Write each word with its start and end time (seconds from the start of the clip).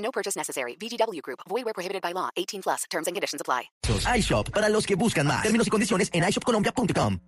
No 0.00 0.10
purchase 0.10 0.36
necessary. 0.36 0.76
VGW 0.76 1.22
Group. 1.22 1.40
Void 1.48 1.64
where 1.64 1.74
prohibited 1.74 2.02
by 2.02 2.12
law. 2.12 2.30
18 2.36 2.62
plus. 2.62 2.84
Terms 2.90 3.06
and 3.06 3.14
conditions 3.16 3.40
apply. 3.40 3.70
iShop 4.16 4.50
para 4.50 4.68
los 4.68 4.86
que 4.86 4.96
buscan 4.96 5.26
más. 5.26 5.42
Términos 5.42 5.66
y 5.66 5.70
condiciones 5.70 6.10
en 6.12 6.24
iShopColombia.com. 6.24 7.18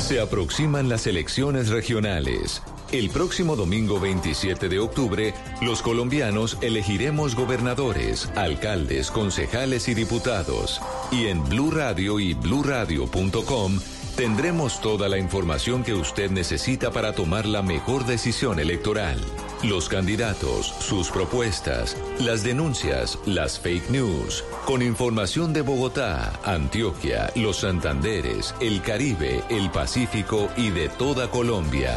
Se 0.00 0.20
aproximan 0.20 0.88
las 0.88 1.06
elecciones 1.06 1.68
regionales. 1.68 2.62
El 2.92 3.10
próximo 3.10 3.56
domingo 3.56 3.98
27 3.98 4.68
de 4.68 4.78
octubre, 4.78 5.34
los 5.60 5.82
colombianos 5.82 6.58
elegiremos 6.60 7.34
gobernadores, 7.34 8.30
alcaldes, 8.36 9.10
concejales 9.10 9.88
y 9.88 9.94
diputados. 9.94 10.80
Y 11.10 11.26
en 11.26 11.42
Blue 11.48 11.70
Radio 11.70 12.20
y 12.20 12.34
bluradio.com 12.34 13.80
tendremos 14.16 14.80
toda 14.80 15.08
la 15.08 15.18
información 15.18 15.82
que 15.82 15.94
usted 15.94 16.30
necesita 16.30 16.90
para 16.90 17.12
tomar 17.12 17.46
la 17.46 17.62
mejor 17.62 18.06
decisión 18.06 18.60
electoral. 18.60 19.18
Los 19.62 19.88
candidatos, 19.88 20.66
sus 20.80 21.10
propuestas, 21.10 21.96
las 22.20 22.42
denuncias, 22.42 23.18
las 23.24 23.58
fake 23.58 23.90
news, 23.90 24.44
con 24.66 24.82
información 24.82 25.52
de 25.52 25.62
Bogotá, 25.62 26.38
Antioquia, 26.44 27.30
los 27.34 27.58
Santanderes, 27.58 28.54
el 28.60 28.82
Caribe, 28.82 29.42
el 29.48 29.70
Pacífico 29.70 30.50
y 30.56 30.70
de 30.70 30.90
toda 30.90 31.30
Colombia. 31.30 31.96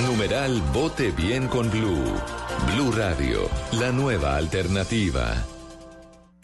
Numeral 0.00 0.62
Vote 0.72 1.10
Bien 1.10 1.48
con 1.48 1.70
Blue. 1.70 2.04
Blue 2.74 2.92
Radio, 2.92 3.48
la 3.72 3.92
nueva 3.92 4.36
alternativa. 4.36 5.44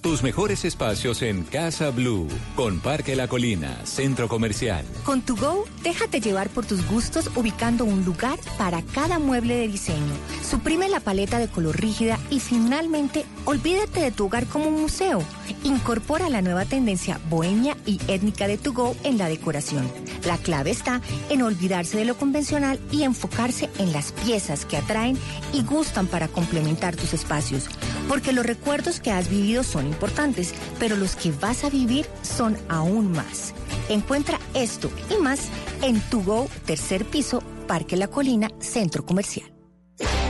Tus 0.00 0.22
mejores 0.22 0.64
espacios 0.64 1.20
en 1.20 1.44
Casa 1.44 1.90
Blue, 1.90 2.26
con 2.56 2.80
Parque 2.80 3.14
La 3.14 3.28
Colina, 3.28 3.84
Centro 3.84 4.28
Comercial. 4.28 4.82
Con 5.04 5.20
tu 5.20 5.36
Go, 5.36 5.66
déjate 5.82 6.22
llevar 6.22 6.48
por 6.48 6.64
tus 6.64 6.88
gustos 6.88 7.30
ubicando 7.36 7.84
un 7.84 8.02
lugar 8.06 8.38
para 8.56 8.80
cada 8.80 9.18
mueble 9.18 9.56
de 9.56 9.68
diseño. 9.68 10.14
Suprime 10.42 10.88
la 10.88 11.00
paleta 11.00 11.38
de 11.38 11.48
color 11.48 11.78
rígida 11.78 12.18
y 12.30 12.40
finalmente 12.40 13.26
olvídate 13.44 14.00
de 14.00 14.10
tu 14.10 14.24
hogar 14.24 14.46
como 14.46 14.68
un 14.68 14.80
museo. 14.80 15.22
Incorpora 15.64 16.28
la 16.28 16.42
nueva 16.42 16.64
tendencia 16.64 17.20
bohemia 17.28 17.76
y 17.86 18.00
étnica 18.08 18.48
de 18.48 18.58
tu 18.58 18.72
Go 18.72 18.96
en 19.04 19.18
la 19.18 19.28
decoración. 19.28 19.90
La 20.24 20.38
clave 20.38 20.70
está 20.70 21.00
en 21.28 21.42
olvidarse 21.42 21.98
de 21.98 22.04
lo 22.04 22.16
convencional 22.16 22.80
y 22.90 23.02
enfocarse 23.02 23.70
en 23.78 23.92
las 23.92 24.12
piezas 24.12 24.64
que 24.64 24.76
atraen 24.76 25.18
y 25.52 25.62
gustan 25.62 26.06
para 26.06 26.28
complementar 26.28 26.96
tus 26.96 27.14
espacios. 27.14 27.68
Porque 28.08 28.32
los 28.32 28.46
recuerdos 28.46 29.00
que 29.00 29.12
has 29.12 29.28
vivido 29.28 29.62
son 29.62 29.86
importantes, 29.86 30.54
pero 30.78 30.96
los 30.96 31.16
que 31.16 31.32
vas 31.32 31.64
a 31.64 31.70
vivir 31.70 32.06
son 32.22 32.56
aún 32.68 33.12
más. 33.12 33.54
Encuentra 33.88 34.38
esto 34.54 34.90
y 35.10 35.20
más 35.22 35.48
en 35.82 36.00
Tu 36.10 36.22
Go, 36.22 36.48
tercer 36.66 37.04
piso, 37.04 37.42
Parque 37.66 37.96
La 37.96 38.08
Colina, 38.08 38.50
Centro 38.60 39.04
Comercial. 39.04 39.59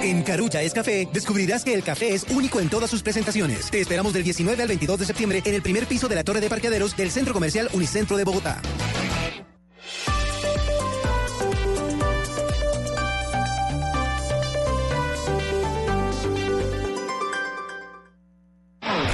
En 0.02 0.22
Carulla 0.22 0.62
es 0.62 0.72
Café, 0.72 1.08
descubrirás 1.12 1.62
que 1.62 1.74
el 1.74 1.82
café 1.82 2.14
es 2.14 2.24
único 2.30 2.58
en 2.60 2.68
todas 2.68 2.90
sus 2.90 3.02
presentaciones. 3.02 3.70
Te 3.70 3.80
esperamos 3.80 4.12
del 4.12 4.24
19 4.24 4.62
al 4.62 4.68
22 4.68 4.98
de 4.98 5.06
septiembre 5.06 5.42
en 5.44 5.54
el 5.54 5.62
primer 5.62 5.86
piso 5.86 6.08
de 6.08 6.14
la 6.14 6.24
Torre 6.24 6.40
de 6.40 6.48
Parqueaderos 6.48 6.96
del 6.96 7.10
Centro 7.10 7.34
Comercial 7.34 7.68
Unicentro 7.72 8.16
de 8.16 8.24
Bogotá. 8.24 8.60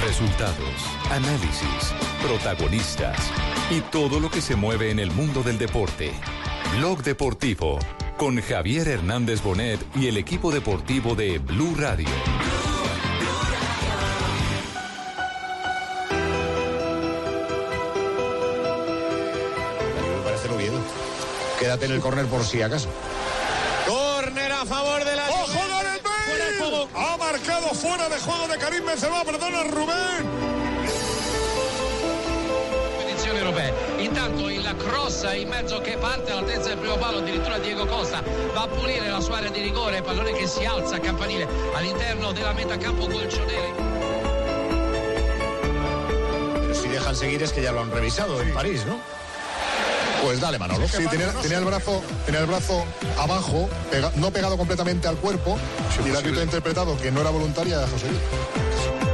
Resultados, 0.02 0.56
análisis, 1.10 1.92
protagonistas 2.22 3.18
y 3.70 3.80
todo 3.80 4.20
lo 4.20 4.30
que 4.30 4.40
se 4.40 4.56
mueve 4.56 4.90
en 4.90 5.00
el 5.00 5.10
mundo 5.10 5.42
del 5.42 5.58
deporte. 5.58 6.12
Blog 6.78 7.02
Deportivo 7.02 7.78
con 8.16 8.40
Javier 8.40 8.88
Hernández 8.88 9.42
Bonet 9.42 9.80
y 9.94 10.06
el 10.06 10.16
equipo 10.16 10.50
deportivo 10.50 11.14
de 11.14 11.38
Blue 11.38 11.74
Radio. 11.76 12.08
Me 20.16 20.24
parece 20.24 20.48
lo 20.48 20.56
bien. 20.56 20.72
Quédate 21.58 21.86
en 21.86 21.92
el 21.92 22.00
córner 22.00 22.26
por 22.26 22.44
si 22.44 22.62
acaso. 22.62 22.88
Córner 23.86 24.52
a 24.52 24.64
favor 24.64 25.04
de 25.04 25.16
la. 25.16 25.28
¡Ojo, 25.28 25.60
Gareth 25.68 26.02
Bale! 26.02 26.88
Ha 26.94 27.16
marcado 27.18 27.68
fuera 27.68 28.08
de 28.08 28.18
juego 28.18 28.48
de 28.48 28.58
Karim 28.58 28.86
Benzema, 28.86 29.24
perdona 29.24 29.64
Rubén. 29.64 30.45
Cross 34.86 35.26
in 35.34 35.48
mezzo 35.48 35.80
che 35.80 35.96
parte 35.98 36.30
all'altezza 36.32 36.68
del 36.68 36.78
primo 36.78 36.96
palo, 36.96 37.18
addirittura 37.18 37.58
Diego 37.58 37.86
Costa 37.86 38.22
va 38.54 38.62
a 38.62 38.66
pulire 38.68 39.08
la 39.08 39.20
sua 39.20 39.38
area 39.38 39.50
di 39.50 39.60
rigore, 39.62 40.02
pallone 40.02 40.32
che 40.32 40.46
si 40.46 40.64
alza 40.64 40.96
a 40.96 41.00
campanile 41.00 41.46
all'interno 41.74 42.32
della 42.32 42.52
metacampo 42.52 43.06
Golcionelli. 43.06 43.72
Pero 46.60 46.74
si 46.74 46.88
dejan 46.88 47.14
seguir 47.14 47.42
es 47.42 47.52
que 47.52 47.62
ya 47.62 47.72
lo 47.72 47.80
han 47.80 47.90
revisado 47.90 48.40
en 48.40 48.52
París, 48.52 48.84
¿no? 48.86 48.98
Pues 50.22 50.40
dale, 50.40 50.58
Manolo. 50.58 50.88
Sí, 50.88 51.06
tenía, 51.08 51.30
tenía 51.42 51.58
el 51.58 51.64
brazo, 51.64 52.02
tenía 52.24 52.40
el 52.40 52.46
brazo 52.46 52.84
abajo, 53.18 53.68
pega- 53.90 54.10
no 54.16 54.30
pegado 54.30 54.56
completamente 54.56 55.06
al 55.06 55.16
cuerpo, 55.16 55.58
y 56.04 56.08
el 56.08 56.16
árbitro 56.16 56.40
ha 56.40 56.44
interpretado 56.44 56.96
que 56.98 57.10
no 57.12 57.20
era 57.20 57.30
voluntaria 57.30 57.78
de 57.78 57.86
José 57.86 58.06
Luis. 58.08 59.05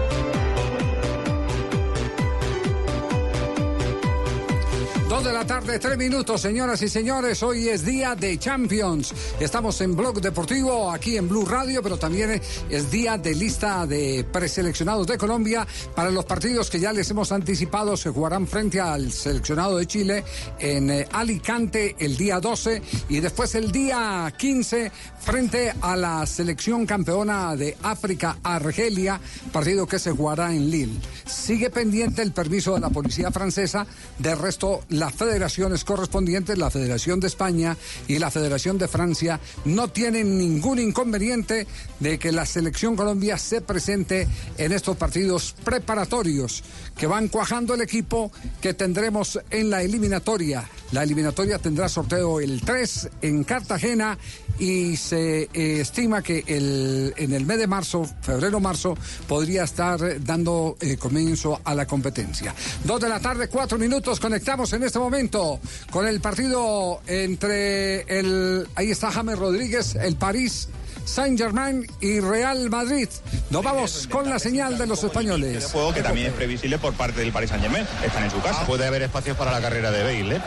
Dos 5.12 5.24
de 5.24 5.32
la 5.34 5.46
tarde, 5.46 5.78
tres 5.78 5.98
minutos, 5.98 6.40
señoras 6.40 6.80
y 6.80 6.88
señores. 6.88 7.42
Hoy 7.42 7.68
es 7.68 7.84
día 7.84 8.14
de 8.14 8.38
Champions. 8.38 9.12
Estamos 9.38 9.78
en 9.82 9.94
Blog 9.94 10.22
Deportivo, 10.22 10.90
aquí 10.90 11.18
en 11.18 11.28
Blue 11.28 11.44
Radio, 11.44 11.82
pero 11.82 11.98
también 11.98 12.40
es 12.70 12.90
día 12.90 13.18
de 13.18 13.34
lista 13.34 13.86
de 13.86 14.24
preseleccionados 14.32 15.06
de 15.06 15.18
Colombia 15.18 15.66
para 15.94 16.10
los 16.10 16.24
partidos 16.24 16.70
que 16.70 16.80
ya 16.80 16.94
les 16.94 17.10
hemos 17.10 17.30
anticipado. 17.30 17.94
Se 17.94 18.08
jugarán 18.08 18.46
frente 18.46 18.80
al 18.80 19.12
seleccionado 19.12 19.76
de 19.76 19.86
Chile 19.86 20.24
en 20.58 20.88
eh, 20.88 21.06
Alicante 21.12 21.94
el 21.98 22.16
día 22.16 22.40
12 22.40 22.80
y 23.10 23.20
después 23.20 23.54
el 23.54 23.70
día 23.70 24.32
15 24.34 24.90
frente 25.20 25.74
a 25.82 25.94
la 25.94 26.24
selección 26.24 26.86
campeona 26.86 27.54
de 27.54 27.76
África, 27.82 28.38
Argelia, 28.42 29.20
partido 29.52 29.86
que 29.86 29.98
se 29.98 30.12
jugará 30.12 30.54
en 30.54 30.70
Lille. 30.70 30.98
Sigue 31.26 31.68
pendiente 31.68 32.22
el 32.22 32.32
permiso 32.32 32.72
de 32.72 32.80
la 32.80 32.88
policía 32.88 33.30
francesa. 33.30 33.86
De 34.18 34.34
resto, 34.34 34.80
las 35.02 35.14
federaciones 35.14 35.82
correspondientes, 35.82 36.56
la 36.56 36.70
Federación 36.70 37.18
de 37.18 37.26
España 37.26 37.76
y 38.06 38.20
la 38.20 38.30
Federación 38.30 38.78
de 38.78 38.86
Francia, 38.86 39.40
no 39.64 39.88
tienen 39.88 40.38
ningún 40.38 40.78
inconveniente 40.78 41.66
de 41.98 42.20
que 42.20 42.30
la 42.30 42.46
selección 42.46 42.94
Colombia 42.94 43.36
se 43.36 43.62
presente 43.62 44.28
en 44.58 44.70
estos 44.70 44.96
partidos 44.96 45.56
preparatorios 45.64 46.62
que 46.96 47.08
van 47.08 47.26
cuajando 47.26 47.74
el 47.74 47.80
equipo 47.80 48.30
que 48.60 48.74
tendremos 48.74 49.40
en 49.50 49.70
la 49.70 49.82
eliminatoria. 49.82 50.70
La 50.92 51.02
eliminatoria 51.02 51.58
tendrá 51.58 51.88
sorteo 51.88 52.38
el 52.38 52.60
3 52.60 53.08
en 53.22 53.42
Cartagena 53.42 54.16
y 54.58 54.96
se 54.96 55.48
eh, 55.52 55.80
estima 55.80 56.22
que 56.22 56.44
el, 56.46 57.12
en 57.16 57.32
el 57.32 57.44
mes 57.44 57.58
de 57.58 57.66
marzo, 57.66 58.08
febrero-marzo, 58.20 58.96
podría 59.26 59.64
estar 59.64 60.22
dando 60.22 60.76
eh, 60.80 60.96
comienzo 60.96 61.60
a 61.64 61.74
la 61.74 61.86
competencia. 61.86 62.54
Dos 62.84 63.00
de 63.00 63.08
la 63.08 63.18
tarde, 63.18 63.48
cuatro 63.48 63.78
minutos, 63.78 64.20
conectamos 64.20 64.72
en 64.74 64.84
este 64.84 64.91
momento 64.98 65.60
con 65.90 66.06
el 66.06 66.20
partido 66.20 67.00
entre 67.06 68.02
el, 68.02 68.68
ahí 68.74 68.90
está 68.90 69.10
James 69.10 69.38
Rodríguez, 69.38 69.94
el 69.96 70.16
París 70.16 70.68
Saint 71.04 71.38
Germain 71.38 71.86
y 72.00 72.20
Real 72.20 72.70
Madrid. 72.70 73.08
Nos 73.50 73.62
vamos 73.62 74.08
con 74.10 74.28
la 74.28 74.38
señal 74.38 74.78
de 74.78 74.86
los 74.86 75.02
españoles. 75.04 75.70
juego 75.72 75.92
que 75.92 76.02
también 76.02 76.28
es 76.28 76.32
previsible 76.32 76.78
por 76.78 76.94
parte 76.94 77.20
del 77.20 77.32
Paris 77.32 77.50
Saint 77.50 77.62
Germain. 77.62 77.86
Están 78.04 78.24
en 78.24 78.30
su 78.30 78.40
casa. 78.40 78.64
Puede 78.66 78.86
haber 78.86 79.02
espacios 79.02 79.36
para 79.36 79.50
la 79.50 79.60
carrera 79.60 79.90
de 79.90 80.02
Bale. 80.02 80.36
¿eh? 80.36 80.40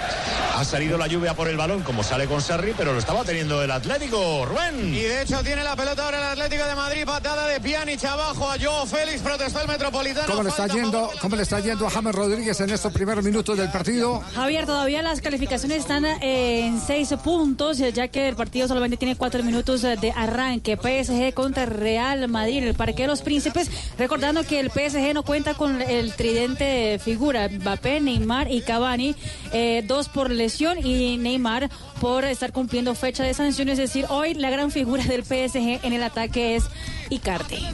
Ha 0.56 0.64
salido 0.64 0.98
la 0.98 1.08
lluvia 1.08 1.34
por 1.34 1.48
el 1.48 1.58
balón, 1.58 1.84
como 1.84 2.04
sale 2.04 2.28
con 2.28 2.42
Sarri, 2.42 2.74
pero 2.78 2.94
lo 2.94 3.00
estaba 3.00 3.24
teniendo 3.24 3.62
el 3.62 3.72
Atlético. 3.72 4.46
Rubén. 4.46 4.94
Y 4.94 5.02
de 5.02 5.22
hecho 5.22 5.42
tiene 5.44 5.64
la 5.64 5.76
pelota 5.76 6.06
ahora 6.06 6.18
el 6.18 6.40
Atlético 6.40 6.66
de 6.66 6.76
Madrid, 6.76 7.06
patada 7.06 7.48
de 7.48 7.60
Pjanic 7.60 8.04
abajo 8.06 8.50
a 8.50 8.56
Joe 8.60 8.88
Félix, 8.88 9.22
protestó 9.22 9.62
el 9.62 9.68
Metropolitano. 9.68 10.28
¿Cómo 10.28 10.44
le 10.44 10.50
está 10.50 10.68
yendo, 10.68 11.12
cómo 11.22 11.36
le 11.36 11.44
está 11.44 11.60
yendo 11.60 11.88
a 11.88 11.90
James 11.90 12.16
Rodríguez 12.16 12.60
en 12.62 12.70
estos 12.70 12.94
primeros 12.94 13.24
minutos 13.24 13.58
del 13.58 13.70
partido? 13.72 14.24
Javier, 14.34 14.66
todavía 14.66 15.02
las 15.02 15.22
calificaciones 15.22 15.80
están 15.80 16.06
eh, 16.06 16.66
en 16.66 16.80
seis 16.80 17.14
puntos, 17.24 17.80
eh, 17.80 17.92
ya 17.92 18.08
que 18.08 18.28
el 18.28 18.36
partido 18.36 18.68
solamente 18.68 18.98
tiene 18.98 19.16
cuatro 19.16 19.44
minutos 19.44 19.84
eh, 19.84 19.98
de 20.00 20.12
arranque. 20.12 20.45
PSG 20.54 21.34
contra 21.34 21.66
Real 21.66 22.28
Madrid, 22.28 22.64
el 22.64 22.76
Parque 22.76 23.04
de 23.04 23.08
los 23.08 23.22
Príncipes. 23.22 23.70
Recordando 23.98 24.44
que 24.44 24.60
el 24.60 24.72
PSG 24.72 25.14
no 25.14 25.24
cuenta 25.24 25.54
con 25.54 25.82
el 25.82 26.14
tridente 26.14 26.64
de 26.64 27.00
figura, 27.00 27.50
Mbappé, 27.50 28.02
Neymar 28.02 28.52
y 28.52 28.62
Cavani, 28.62 29.16
eh, 29.54 29.84
dos 29.88 30.10
por 30.10 30.30
lesión 30.30 30.86
y 30.86 31.18
Neymar 31.18 31.70
por 32.00 32.26
estar 32.26 32.52
cumpliendo 32.52 32.96
fecha 32.96 33.24
de 33.24 33.34
sanción. 33.34 33.70
Es 33.70 33.78
decir, 33.78 34.06
hoy 34.10 34.34
la 34.34 34.50
gran 34.50 34.72
figura 34.72 35.04
del 35.04 35.24
PSG 35.24 35.84
en 35.84 35.94
el 35.94 36.04
ataque 36.04 36.56
es 36.56 36.66
Icardi. 37.10 37.68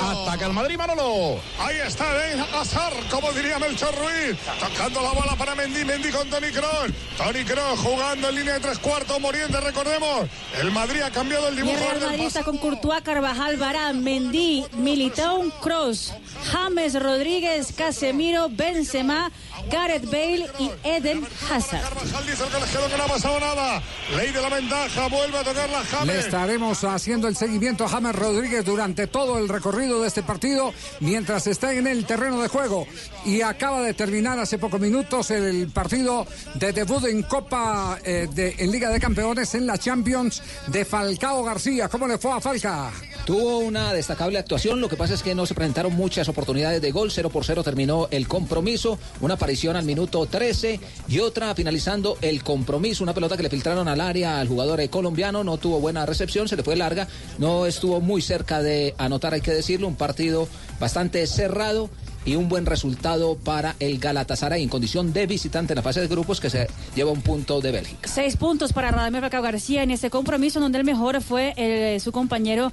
Ataca 0.00 0.46
el 0.46 0.52
Madrid, 0.52 0.76
Manolo. 0.76 1.40
Ahí 1.58 1.76
está 1.84 2.12
Ben 2.12 2.40
Hazard, 2.54 2.94
como 3.10 3.32
diría 3.32 3.58
Melchor 3.58 3.94
Ruiz. 3.94 4.38
Tocando 4.60 5.02
la 5.02 5.10
bola 5.10 5.34
para 5.36 5.54
Mendy, 5.54 5.84
Mendy 5.84 6.10
con 6.10 6.28
Tony 6.30 6.50
Kroos. 6.50 6.92
Tony 7.16 7.44
Kroos 7.44 7.80
jugando 7.80 8.28
en 8.28 8.34
línea 8.36 8.54
de 8.54 8.60
tres 8.60 8.78
cuartos, 8.78 9.20
moriente, 9.20 9.60
recordemos. 9.60 10.28
El 10.60 10.70
Madrid 10.70 11.02
ha 11.02 11.10
cambiado 11.10 11.48
el 11.48 11.56
Y 11.56 11.58
el 11.60 11.66
dibujo 11.66 11.84
Real 11.84 12.00
del 12.00 12.08
Madrid 12.10 12.26
está 12.26 12.44
con 12.44 12.58
Courtois, 12.58 13.02
Carvajal, 13.02 13.56
Varane, 13.56 14.00
Mendy, 14.00 14.64
Militao, 14.74 15.50
Cross, 15.60 16.12
James 16.50 17.00
Rodríguez, 17.00 17.72
Casemiro, 17.76 18.48
Benzema, 18.50 19.30
Gareth 19.70 20.04
Bale 20.06 20.46
y 20.58 20.70
Eden 20.84 21.26
Hazard. 21.50 21.82
Carvajal 21.82 22.26
dice 22.26 22.44
el 22.44 22.50
colegiado 22.50 22.88
que 22.88 22.96
no 22.96 23.04
ha 23.04 23.08
pasado 23.08 23.40
nada. 23.40 23.82
Ley 24.16 24.32
de 24.32 24.42
la 24.42 24.48
ventaja, 24.48 25.08
vuelve 25.08 25.38
a 25.38 25.44
tocar 25.44 25.68
la 25.70 26.04
Le 26.04 26.18
estaremos 26.18 26.84
haciendo 26.84 27.28
el 27.28 27.36
seguimiento 27.36 27.84
a 27.84 27.88
James 27.88 28.14
Rodríguez 28.14 28.64
durante 28.64 29.06
todo 29.06 29.38
el 29.38 29.48
recorrido 29.48 30.00
de 30.00 30.08
este 30.08 30.22
partido 30.22 30.72
mientras 31.00 31.46
está 31.46 31.72
en 31.72 31.86
el 31.86 32.04
terreno 32.04 32.40
de 32.40 32.48
juego. 32.48 32.86
Y 33.24 33.42
acaba 33.42 33.80
de 33.82 33.94
terminar 33.94 34.38
hace 34.38 34.58
pocos 34.58 34.80
minutos 34.80 35.30
el 35.30 35.68
partido 35.68 36.26
de 36.54 36.72
debut 36.72 37.04
en 37.04 37.22
Copa 37.22 37.98
eh, 38.04 38.28
de, 38.32 38.54
en 38.58 38.70
Liga 38.70 38.90
de 38.90 39.00
Campeones 39.00 39.54
en 39.54 39.66
la 39.66 39.78
Champions 39.78 40.42
de 40.66 40.84
Falcao 40.84 41.42
García. 41.42 41.88
¿Cómo 41.88 42.06
le 42.06 42.18
fue 42.18 42.32
a 42.32 42.40
Falca? 42.40 42.90
Tuvo 43.24 43.58
una 43.58 43.92
destacable 43.92 44.36
actuación, 44.36 44.80
lo 44.80 44.88
que 44.88 44.96
pasa 44.96 45.14
es 45.14 45.22
que 45.22 45.32
no 45.32 45.46
se 45.46 45.54
presentaron 45.54 45.94
muchas 45.94 46.28
oportunidades 46.28 46.82
de 46.82 46.90
gol, 46.90 47.12
0 47.12 47.30
por 47.30 47.44
0 47.44 47.62
terminó 47.62 48.08
el 48.10 48.26
compromiso, 48.26 48.98
una 49.20 49.34
aparición 49.34 49.76
al 49.76 49.84
minuto 49.84 50.26
13 50.26 50.80
y 51.06 51.20
otra 51.20 51.54
finalizando 51.54 52.18
el 52.20 52.42
compromiso, 52.42 53.04
una 53.04 53.14
pelota 53.14 53.36
que 53.36 53.44
le 53.44 53.48
filtraron 53.48 53.86
al 53.86 54.00
área 54.00 54.40
al 54.40 54.48
jugador 54.48 54.80
eh, 54.80 54.88
colombiano, 54.88 55.44
no 55.44 55.56
tuvo 55.56 55.78
buena 55.78 56.04
recepción, 56.04 56.48
se 56.48 56.56
le 56.56 56.64
fue 56.64 56.74
larga, 56.74 57.06
no 57.38 57.64
estuvo 57.64 58.00
muy 58.00 58.22
cerca 58.22 58.60
de 58.60 58.92
anotar, 58.98 59.34
hay 59.34 59.40
que 59.40 59.52
decirlo, 59.52 59.86
un 59.86 59.94
partido 59.94 60.48
bastante 60.80 61.24
cerrado 61.28 61.90
y 62.24 62.36
un 62.36 62.48
buen 62.48 62.66
resultado 62.66 63.36
para 63.36 63.74
el 63.80 63.98
Galatasaray 63.98 64.62
en 64.62 64.68
condición 64.68 65.12
de 65.12 65.26
visitante 65.26 65.72
en 65.72 65.76
la 65.76 65.82
fase 65.82 66.00
de 66.00 66.08
grupos 66.08 66.40
que 66.40 66.50
se 66.50 66.68
lleva 66.94 67.10
un 67.10 67.22
punto 67.22 67.60
de 67.60 67.72
Bélgica. 67.72 68.08
Seis 68.08 68.36
puntos 68.36 68.72
para 68.72 68.90
Radamel 68.90 69.20
Falcao 69.20 69.42
García 69.42 69.82
en 69.82 69.90
este 69.90 70.10
compromiso, 70.10 70.60
donde 70.60 70.78
el 70.78 70.84
mejor 70.84 71.20
fue 71.22 71.52
el- 71.56 72.00
su 72.00 72.12
compañero 72.12 72.72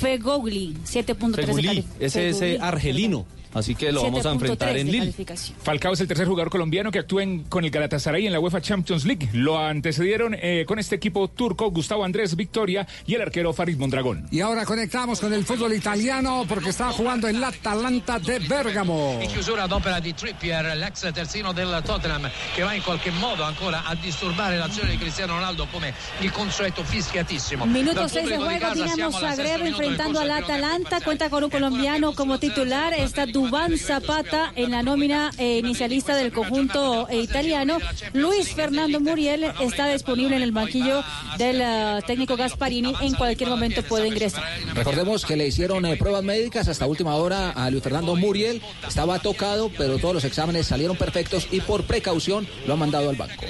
Fegogli, 0.00 0.76
7.3 0.84 1.36
de 1.36 1.46
Fegulí, 1.46 1.66
cali- 1.68 1.84
ese 2.00 2.28
es 2.30 2.40
eh, 2.42 2.58
argelino. 2.60 3.24
Así 3.52 3.74
que 3.74 3.90
lo 3.92 4.02
vamos 4.02 4.24
a 4.24 4.30
7.3 4.30 4.32
enfrentar 4.32 4.76
en 4.76 4.90
Lille. 4.90 5.14
Falcao 5.62 5.92
es 5.92 6.00
el 6.00 6.06
tercer 6.08 6.26
jugador 6.26 6.50
colombiano 6.50 6.90
que 6.90 6.98
actúa 7.00 7.22
en- 7.22 7.44
con 7.44 7.64
el 7.64 7.70
Galatasaray 7.70 8.26
en 8.26 8.32
la 8.32 8.40
UEFA 8.40 8.60
Champions 8.60 9.04
League. 9.04 9.28
Lo 9.32 9.58
antecedieron 9.58 10.34
eh, 10.40 10.64
con 10.66 10.78
este 10.78 10.94
equipo 10.96 11.28
turco 11.28 11.70
Gustavo 11.70 12.04
Andrés 12.04 12.36
Victoria 12.36 12.86
y 13.06 13.14
el 13.14 13.22
arquero 13.22 13.52
Farid 13.52 13.76
Mondragón. 13.76 14.26
Y 14.30 14.40
ahora 14.40 14.64
conectamos 14.64 15.20
con 15.20 15.32
el 15.32 15.44
fútbol 15.44 15.72
italiano 15.74 16.44
porque 16.48 16.70
está 16.70 16.90
jugando 16.92 17.26
en 17.28 17.40
la 17.40 17.48
Atalanta 17.48 18.18
de 18.18 18.38
Bergamo. 18.38 19.18
In 19.22 19.28
chiusura 19.28 19.64
ad 19.64 19.72
opera 19.72 20.00
di 20.00 20.12
Trippier, 20.12 20.76
l'ex 20.76 21.10
terzino 21.12 21.52
del 21.52 21.82
Tottenham, 21.84 22.30
che 22.54 22.62
va 22.62 22.74
in 22.74 22.82
qualche 22.82 23.10
modo 23.10 23.42
ancora 23.42 23.82
a 23.84 23.94
disturbare 23.94 24.56
l'azione 24.56 24.90
di 24.90 24.96
Cristiano 24.98 25.34
Ronaldo 25.34 25.66
come 25.72 25.92
il 26.20 26.30
consueto 26.30 26.84
fischiatissimo. 26.84 27.64
Minuto 27.66 27.94
Dal 28.00 28.10
6 28.10 28.26
de 28.28 28.36
juego, 28.36 28.72
Dinamo 28.74 29.10
Zagreb 29.10 29.66
enfrentando 29.66 30.18
al 30.20 30.26
primo 30.30 30.44
Atalanta, 30.44 31.00
cuenta 31.00 31.28
con 31.28 31.42
un 31.42 31.50
colombiano 31.50 32.12
como 32.12 32.38
titular, 32.38 32.92
está 32.94 33.26
Dubán 33.40 33.78
Zapata 33.78 34.52
en 34.54 34.70
la 34.70 34.82
nómina 34.82 35.30
eh, 35.38 35.56
inicialista 35.56 36.14
del 36.14 36.30
conjunto 36.30 37.08
eh, 37.08 37.22
italiano, 37.22 37.78
Luis 38.12 38.52
Fernando 38.52 39.00
Muriel 39.00 39.46
está 39.60 39.88
disponible 39.88 40.36
en 40.36 40.42
el 40.42 40.52
banquillo 40.52 41.02
del 41.38 41.62
eh, 41.62 42.00
técnico 42.06 42.36
Gasparini, 42.36 42.92
en 43.00 43.14
cualquier 43.14 43.48
momento 43.48 43.82
puede 43.82 44.08
ingresar. 44.08 44.44
Recordemos 44.74 45.24
que 45.24 45.36
le 45.36 45.46
hicieron 45.46 45.86
eh, 45.86 45.96
pruebas 45.96 46.22
médicas 46.22 46.68
hasta 46.68 46.86
última 46.86 47.14
hora 47.14 47.48
a 47.52 47.70
Luis 47.70 47.82
Fernando 47.82 48.14
Muriel, 48.14 48.60
estaba 48.86 49.18
tocado, 49.20 49.70
pero 49.70 49.96
todos 49.96 50.12
los 50.12 50.24
exámenes 50.24 50.66
salieron 50.66 50.98
perfectos 50.98 51.48
y 51.50 51.62
por 51.62 51.84
precaución 51.84 52.46
lo 52.66 52.74
han 52.74 52.78
mandado 52.78 53.08
al 53.08 53.16
banco. 53.16 53.42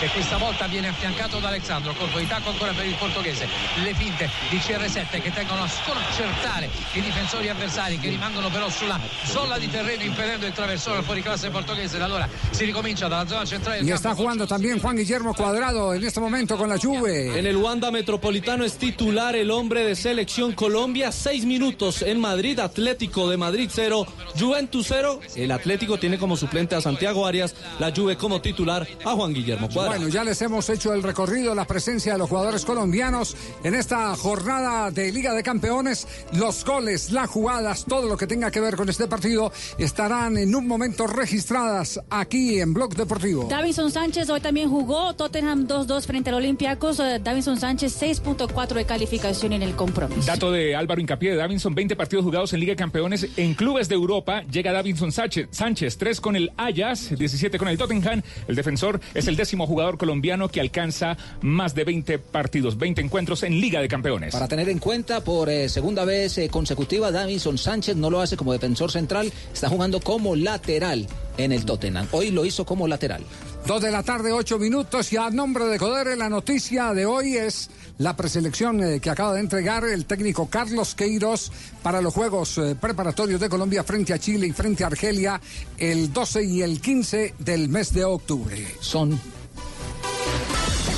che 0.00 0.08
questa 0.08 0.38
volta 0.38 0.66
viene 0.66 0.88
affiancato 0.88 1.40
da 1.40 1.48
Alexandro, 1.48 1.92
colpo 1.92 2.16
di 2.18 2.26
tacco 2.26 2.48
ancora 2.48 2.72
per 2.72 2.86
il 2.86 2.94
portoghese, 2.94 3.46
le 3.82 3.92
finte 3.92 4.30
di 4.48 4.56
CR7 4.56 5.20
che 5.20 5.30
tengono 5.30 5.64
a 5.64 5.68
sconcertare 5.68 6.70
i 6.94 7.02
difensori 7.02 7.50
avversari 7.50 7.98
che 7.98 8.08
rimangono 8.08 8.48
però 8.48 8.70
sulla 8.70 8.89
zona 9.26 9.58
di 9.58 9.68
terreno 9.68 10.02
impedendo 10.02 10.46
il 10.46 10.52
traversone 10.52 10.96
al 10.96 11.04
fuoriclasse 11.04 11.50
portoghese, 11.50 11.98
da 11.98 12.04
allora 12.06 12.28
si 12.50 12.64
ricomincia 12.64 13.08
dalla 13.08 13.26
zona 13.26 13.44
centrale 13.44 13.78
del 13.78 13.88
Y 13.88 13.92
está 13.92 14.14
jugando 14.14 14.46
también 14.46 14.80
Juan 14.80 14.96
Guillermo 14.96 15.34
Cuadrado 15.34 15.94
en 15.94 16.02
este 16.02 16.20
momento 16.20 16.56
con 16.56 16.68
la 16.68 16.78
Juve. 16.78 17.38
En 17.38 17.46
el 17.46 17.56
Wanda 17.56 17.90
Metropolitano 17.90 18.64
es 18.64 18.78
titular 18.78 19.36
el 19.36 19.50
hombre 19.50 19.84
de 19.84 19.94
selección 19.94 20.52
Colombia. 20.52 21.12
Seis 21.12 21.44
minutos 21.44 22.02
en 22.02 22.20
Madrid, 22.20 22.58
Atlético 22.58 23.28
de 23.28 23.36
Madrid 23.36 23.70
0, 23.72 24.06
Juventus 24.38 24.86
0. 24.88 25.20
El 25.36 25.50
Atlético 25.52 25.98
tiene 25.98 26.18
como 26.18 26.36
suplente 26.36 26.74
a 26.74 26.80
Santiago 26.80 27.26
Arias, 27.26 27.54
la 27.78 27.92
Juve 27.94 28.16
como 28.16 28.40
titular 28.40 28.86
a 29.04 29.12
Juan 29.12 29.34
Guillermo 29.34 29.68
Cuadrado. 29.68 29.98
Bueno, 29.98 30.12
ya 30.12 30.24
les 30.24 30.40
hemos 30.42 30.68
hecho 30.70 30.92
el 30.92 31.02
recorrido, 31.02 31.54
la 31.54 31.66
presencia 31.66 32.12
de 32.12 32.18
los 32.18 32.28
jugadores 32.28 32.64
colombianos 32.64 33.36
en 33.64 33.74
esta 33.74 34.14
jornada 34.16 34.90
de 34.90 35.12
Liga 35.12 35.34
de 35.34 35.42
Campeones. 35.42 36.06
Los 36.32 36.64
goles, 36.64 37.10
las 37.10 37.28
jugadas, 37.28 37.84
todo 37.86 38.08
lo 38.08 38.16
que 38.16 38.26
tenga 38.26 38.50
que 38.50 38.60
ver 38.60 38.76
con 38.76 38.79
este 38.88 39.06
partido 39.06 39.52
estarán 39.78 40.38
en 40.38 40.54
un 40.54 40.66
momento 40.66 41.06
registradas 41.06 42.00
aquí 42.08 42.60
en 42.60 42.72
Blog 42.72 42.94
Deportivo. 42.94 43.46
Davinson 43.48 43.90
Sánchez 43.90 44.30
hoy 44.30 44.40
también 44.40 44.70
jugó 44.70 45.14
Tottenham 45.14 45.66
2-2 45.66 46.06
frente 46.06 46.30
al 46.30 46.36
Olympiacos. 46.36 47.00
Eh, 47.00 47.20
Davinson 47.22 47.58
Sánchez 47.58 48.00
6.4 48.00 48.74
de 48.74 48.84
calificación 48.84 49.52
en 49.52 49.62
el 49.62 49.74
compromiso. 49.74 50.26
Dato 50.26 50.50
de 50.50 50.74
Álvaro 50.74 51.00
Incapié 51.00 51.32
de 51.32 51.36
Davinson, 51.36 51.74
20 51.74 51.96
partidos 51.96 52.24
jugados 52.24 52.52
en 52.52 52.60
Liga 52.60 52.72
de 52.72 52.76
Campeones 52.76 53.26
en 53.36 53.54
clubes 53.54 53.88
de 53.88 53.94
Europa. 53.94 54.42
Llega 54.50 54.72
Davinson 54.72 55.12
Sánchez, 55.12 55.48
Sánchez 55.50 55.98
3 55.98 56.20
con 56.20 56.36
el 56.36 56.52
Ajax, 56.56 57.16
17 57.18 57.58
con 57.58 57.68
el 57.68 57.76
Tottenham. 57.76 58.22
El 58.48 58.54
defensor 58.56 59.00
es 59.14 59.26
el 59.26 59.36
décimo 59.36 59.66
jugador 59.66 59.98
colombiano 59.98 60.48
que 60.48 60.60
alcanza 60.60 61.16
más 61.42 61.74
de 61.74 61.84
20 61.84 62.18
partidos, 62.18 62.78
20 62.78 63.00
encuentros 63.00 63.42
en 63.42 63.60
Liga 63.60 63.80
de 63.80 63.88
Campeones. 63.88 64.32
Para 64.32 64.48
tener 64.48 64.68
en 64.68 64.78
cuenta, 64.78 65.22
por 65.22 65.48
eh, 65.48 65.68
segunda 65.68 66.04
vez 66.04 66.38
eh, 66.38 66.48
consecutiva, 66.48 67.10
Davinson 67.10 67.58
Sánchez 67.58 67.96
no 67.96 68.10
lo 68.10 68.20
hace 68.20 68.36
como 68.36 68.52
defensor 68.52 68.69
central, 68.76 69.32
está 69.52 69.68
jugando 69.68 70.00
como 70.00 70.36
lateral 70.36 71.06
en 71.36 71.52
el 71.52 71.64
Tottenham. 71.64 72.06
Hoy 72.12 72.30
lo 72.30 72.44
hizo 72.44 72.64
como 72.64 72.86
lateral. 72.86 73.24
Dos 73.66 73.82
de 73.82 73.90
la 73.90 74.02
tarde, 74.02 74.32
ocho 74.32 74.58
minutos 74.58 75.12
y 75.12 75.16
a 75.16 75.30
nombre 75.30 75.66
de 75.66 75.78
Codere 75.78 76.16
la 76.16 76.28
noticia 76.28 76.94
de 76.94 77.06
hoy 77.06 77.36
es 77.36 77.70
la 77.98 78.16
preselección 78.16 78.82
eh, 78.82 79.00
que 79.00 79.10
acaba 79.10 79.34
de 79.34 79.40
entregar 79.40 79.84
el 79.84 80.06
técnico 80.06 80.48
Carlos 80.48 80.94
Queiroz 80.94 81.52
para 81.82 82.00
los 82.00 82.14
Juegos 82.14 82.56
eh, 82.58 82.74
Preparatorios 82.80 83.40
de 83.40 83.48
Colombia 83.48 83.84
frente 83.84 84.14
a 84.14 84.18
Chile 84.18 84.46
y 84.46 84.52
frente 84.52 84.82
a 84.82 84.86
Argelia 84.86 85.40
el 85.76 86.12
12 86.12 86.44
y 86.44 86.62
el 86.62 86.80
15 86.80 87.34
del 87.38 87.68
mes 87.68 87.92
de 87.92 88.04
octubre. 88.04 88.66
Son 88.80 89.20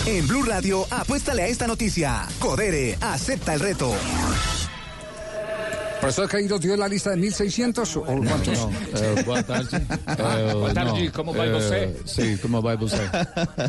En 0.06 0.28
Blue 0.28 0.44
Radio, 0.44 0.86
apuéstale 0.90 1.42
a 1.42 1.48
esta 1.48 1.66
noticia. 1.66 2.26
Codere, 2.38 2.96
acepta 3.00 3.54
el 3.54 3.60
reto. 3.60 3.92
¿Profesor 6.02 6.28
Queiroz 6.28 6.60
dio 6.60 6.76
la 6.76 6.88
lista 6.88 7.10
de 7.10 7.16
1600 7.16 7.96
o 7.96 8.02
cuántos? 8.02 8.58
Eh, 8.58 9.22
boa 9.24 9.40
tarde. 9.44 9.76
Eh, 9.76 10.52
Boa 10.52 10.74
tarde, 10.74 11.04
não, 11.04 11.12
como 11.12 11.32
vai 11.32 11.48
eh, 11.48 11.52
você? 11.52 11.96
Sim, 12.04 12.36
como 12.38 12.60
vai 12.60 12.76
você? 12.76 13.08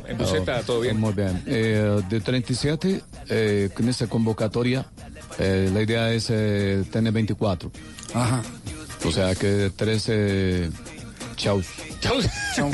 En 0.07 0.17
Buceta, 0.17 0.63
todo 0.65 0.81
bien. 0.81 0.99
Muy 0.99 1.13
bien. 1.13 1.43
Eh, 1.45 2.01
de 2.09 2.19
37, 2.19 3.03
eh, 3.29 3.69
con 3.75 3.87
esta 3.87 4.07
convocatoria, 4.07 4.83
eh, 5.37 5.69
la 5.71 5.83
idea 5.83 6.11
es 6.11 6.31
eh, 6.31 6.83
tener 6.91 7.13
24. 7.13 7.71
Ajá. 8.15 8.41
O 9.05 9.11
sea 9.11 9.35
que 9.35 9.71
13 9.75 10.71
Chau. 11.35 11.61
Chau. 12.01 12.71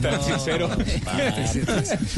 Tan 0.00 0.22
sincero. 0.22 0.68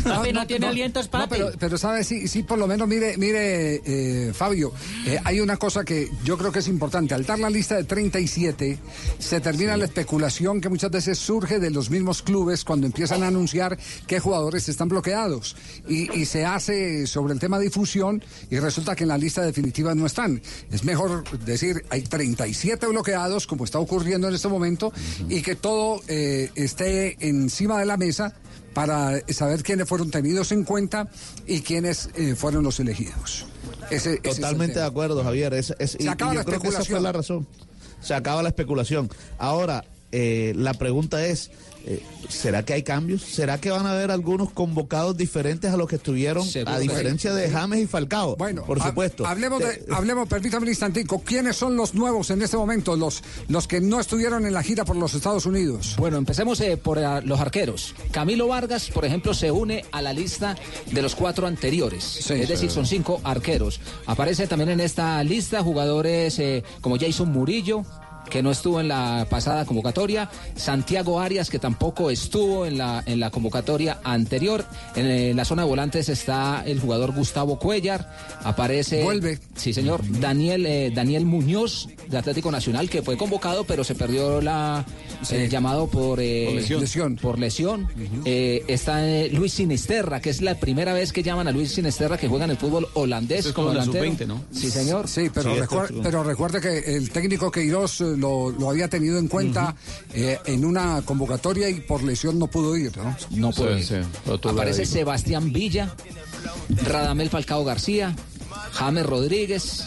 No, 0.05 0.33
no 0.33 0.47
tiene 0.47 0.67
alientos, 0.67 1.09
No, 1.13 1.29
pero, 1.29 1.51
pero 1.59 1.79
sabes, 1.79 2.07
sí, 2.07 2.29
sí, 2.29 2.43
por 2.43 2.59
lo 2.59 2.67
menos, 2.67 2.87
mire, 2.89 3.17
mire, 3.17 3.81
eh, 3.85 4.33
Fabio, 4.33 4.73
eh, 5.07 5.19
hay 5.25 5.41
una 5.41 5.57
cosa 5.57 5.85
que 5.85 6.09
yo 6.25 6.37
creo 6.37 6.53
que 6.53 6.61
es 6.61 6.69
importante. 6.69 7.15
Al 7.15 7.25
dar 7.25 7.39
la 7.39 7.51
lista 7.51 7.77
de 7.77 7.85
37, 7.85 8.79
se 9.19 9.41
termina 9.41 9.77
la 9.77 9.87
especulación 9.87 10.61
que 10.61 10.69
muchas 10.69 10.91
veces 10.91 11.19
surge 11.19 11.59
de 11.59 11.71
los 11.71 11.91
mismos 11.91 12.23
clubes 12.23 12.65
cuando 12.65 12.87
empiezan 12.87 13.23
a 13.23 13.29
anunciar 13.29 13.79
qué 14.07 14.21
jugadores 14.21 14.69
están 14.69 14.89
bloqueados. 14.89 15.57
Y, 15.89 16.13
y 16.19 16.25
se 16.27 16.45
hace 16.45 17.07
sobre 17.07 17.33
el 17.33 17.41
tema 17.41 17.59
difusión 17.59 18.23
y 18.51 18.59
resulta 18.59 18.95
que 18.95 19.05
en 19.05 19.09
la 19.09 19.19
lista 19.19 19.43
definitiva 19.43 19.95
no 19.95 20.07
están. 20.07 20.41
Es 20.71 20.85
mejor 20.85 21.25
decir, 21.45 21.85
hay 21.91 22.03
37 22.03 22.87
bloqueados, 22.87 23.47
como 23.47 23.65
está 23.65 23.79
ocurriendo 23.79 24.29
en 24.29 24.35
este 24.35 24.49
momento, 24.49 24.68
y 25.29 25.43
que 25.43 25.55
todo 25.57 26.01
eh, 26.09 26.51
esté 26.55 27.17
encima 27.27 27.79
de 27.79 27.87
la 27.87 27.97
mesa 27.97 28.35
para 28.75 29.21
saber 29.29 29.63
quiénes 29.63 29.89
fueron 29.89 30.11
tenidos 30.11 30.53
en 30.53 30.65
cuenta 30.65 31.09
y 31.47 31.61
quiénes 31.63 32.11
eh, 32.15 32.35
fueron 32.37 32.63
los 32.65 32.79
elegidos. 32.81 33.47
Ese- 33.91 34.21
ese 34.23 34.41
Totalmente 34.41 34.79
de 34.81 34.85
acuerdo, 34.85 35.23
Javier. 35.25 35.55
Es, 35.55 35.75
es- 35.79 35.93
Se 35.93 36.05
y- 36.05 36.09
acaba 36.09 36.33
y 36.33 36.37
la 36.37 36.43
yo 36.43 36.47
creo 36.47 36.61
que 36.61 36.69
esa 36.69 36.85
fue 36.85 37.01
la 37.01 37.13
razón. 37.13 37.47
Se 38.01 38.15
acaba 38.15 38.43
la 38.43 38.51
especulación. 38.51 39.11
Ahora, 39.39 39.85
eh, 40.13 40.53
la 40.57 40.75
pregunta 40.75 41.27
es, 41.27 41.51
eh, 41.87 42.03
¿será 42.29 42.65
que 42.65 42.73
hay 42.75 42.83
cambios? 42.83 43.23
¿Será 43.23 43.59
que 43.61 43.71
van 43.71 43.87
a 43.87 43.93
haber 43.93 44.11
algunos 44.11 44.51
convocados 44.51 45.17
diferentes 45.17 45.73
a 45.73 45.77
los 45.77 45.89
que 45.89 45.97
estuvieron, 45.97 46.45
Seguro 46.47 46.73
a 46.75 46.79
diferencia 46.79 47.33
de 47.33 47.51
James 47.51 47.81
y 47.81 47.87
Falcao? 47.87 48.37
Bueno, 48.37 48.65
por 48.65 48.81
ha- 48.81 48.89
supuesto. 48.89 49.27
Hablemos, 49.27 49.61
de, 49.61 49.87
hablemos, 49.91 50.29
permítame 50.29 50.65
un 50.65 50.69
instantico. 50.69 51.21
¿Quiénes 51.23 51.57
son 51.57 51.77
los 51.77 51.95
nuevos 51.95 52.31
en 52.31 52.43
este 52.43 52.57
momento? 52.57 52.97
Los, 52.97 53.23
los 53.49 53.67
que 53.67 53.81
no 53.81 54.01
estuvieron 54.01 54.47
en 54.47 54.53
la 54.53 54.63
gira 54.63 54.85
por 54.85 54.97
los 54.97 55.15
Estados 55.15 55.47
Unidos. 55.47 55.95
Bueno, 55.99 56.17
empecemos 56.19 56.61
eh, 56.61 56.77
por 56.77 56.99
eh, 56.99 57.23
los 57.25 57.41
arqueros. 57.41 57.95
Camilo 58.11 58.49
Vargas, 58.49 58.91
por 58.91 59.05
ejemplo, 59.05 59.33
se 59.35 59.51
une 59.51 59.85
a 59.93 60.03
la 60.03 60.13
lista 60.13 60.57
de 60.91 61.03
los 61.03 61.15
cuatro 61.15 61.47
anteriores. 61.47 62.31
es 62.31 62.49
decir, 62.49 62.69
sí. 62.71 62.75
son 62.75 62.87
cinco 62.87 63.21
arqueros. 63.25 63.81
Aparece 64.07 64.47
también 64.47 64.71
en 64.71 64.81
esta 64.81 65.23
lista 65.25 65.63
jugadores 65.63 66.39
eh, 66.39 66.63
como 66.81 66.99
Jason 66.99 67.31
Murillo 67.31 67.85
que 68.29 68.43
no 68.43 68.51
estuvo 68.51 68.81
en 68.81 68.89
la 68.89 69.27
pasada 69.31 69.65
convocatoria, 69.65 70.31
Santiago 70.57 71.21
Arias, 71.21 71.51
que 71.51 71.59
tampoco 71.59 72.11
estuvo 72.11 72.67
en 72.67 72.79
la, 72.79 73.03
en 73.07 73.21
la 73.21 73.31
convocatoria 73.31 73.99
anterior. 74.05 74.65
En 74.97 75.07
eh, 75.07 75.35
la 75.35 75.45
zona 75.45 75.63
de 75.63 75.69
volantes 75.69 76.09
está 76.09 76.63
el 76.67 76.81
jugador 76.81 77.13
Gustavo 77.15 77.59
Cuellar, 77.59 78.11
aparece... 78.45 79.03
Vuelve. 79.03 79.39
Sí, 79.57 79.73
señor. 79.73 80.01
Daniel, 80.21 80.67
eh, 80.67 80.93
Daniel 80.95 81.25
Muñoz, 81.27 81.89
de 82.09 82.19
Atlético 82.19 82.51
Nacional, 82.51 82.89
que 82.89 83.03
fue 83.03 83.17
convocado, 83.17 83.65
pero 83.65 83.85
se 83.85 83.95
perdió 83.95 84.41
la, 84.41 84.85
el 85.31 85.49
llamado 85.51 85.87
por, 85.89 86.21
eh, 86.21 86.63
Por 86.69 86.81
lesión. 86.81 87.17
Por 87.17 87.39
lesión. 87.39 87.89
Eh, 88.25 88.65
está 88.69 89.07
eh, 89.07 89.31
Luis 89.33 89.53
Sinisterra, 89.53 90.21
que 90.21 90.31
es 90.31 90.41
la 90.43 90.55
primera 90.55 90.93
vez 90.93 91.13
que 91.13 91.23
llaman 91.23 91.49
a 91.49 91.53
Luis 91.53 91.73
Sinisterra, 91.73 92.17
que 92.19 92.29
juega 92.29 92.45
en 92.45 92.53
el 92.53 92.57
fútbol 92.57 92.89
holandés. 92.95 93.47
Es 93.47 93.53
como 93.53 93.69
como 93.69 93.79
la 93.79 93.85
delantero. 93.85 94.13
sub-20, 94.15 94.27
¿no? 94.27 94.45
Sí, 94.53 94.71
señor. 94.71 95.09
Sí, 95.09 95.31
pero, 95.35 95.55
Sí, 95.55 95.61
recuer- 95.61 95.85
esto- 95.91 96.01
pero 96.03 96.23
recuerde 96.23 96.61
que 96.61 96.97
el 96.97 97.11
técnico 97.11 97.51
Queiroz 97.51 98.01
lo, 98.19 98.51
lo 98.51 98.71
había 98.71 98.89
tenido 98.89 99.19
en 99.19 99.29
cuenta 99.29 99.75
eh, 100.13 100.39
en 100.47 100.65
una 100.65 101.03
convocatoria 101.03 101.69
y 101.69 101.81
por 101.81 102.03
lesión 102.03 102.39
no 102.39 102.47
pudo 102.49 102.77
ir, 102.77 102.97
¿no? 102.97 103.17
No 103.31 103.51
puede. 103.53 103.83
Sí, 103.83 103.97
sí, 103.97 104.09
lo 104.27 104.39
tuve 104.39 104.53
Aparece. 104.53 104.87
Sebastián 104.87 105.53
Villa, 105.53 105.95
Radamel 106.85 107.31
Falcao 107.31 107.65
García, 107.65 108.15
James 108.73 109.05
Rodríguez, 109.07 109.85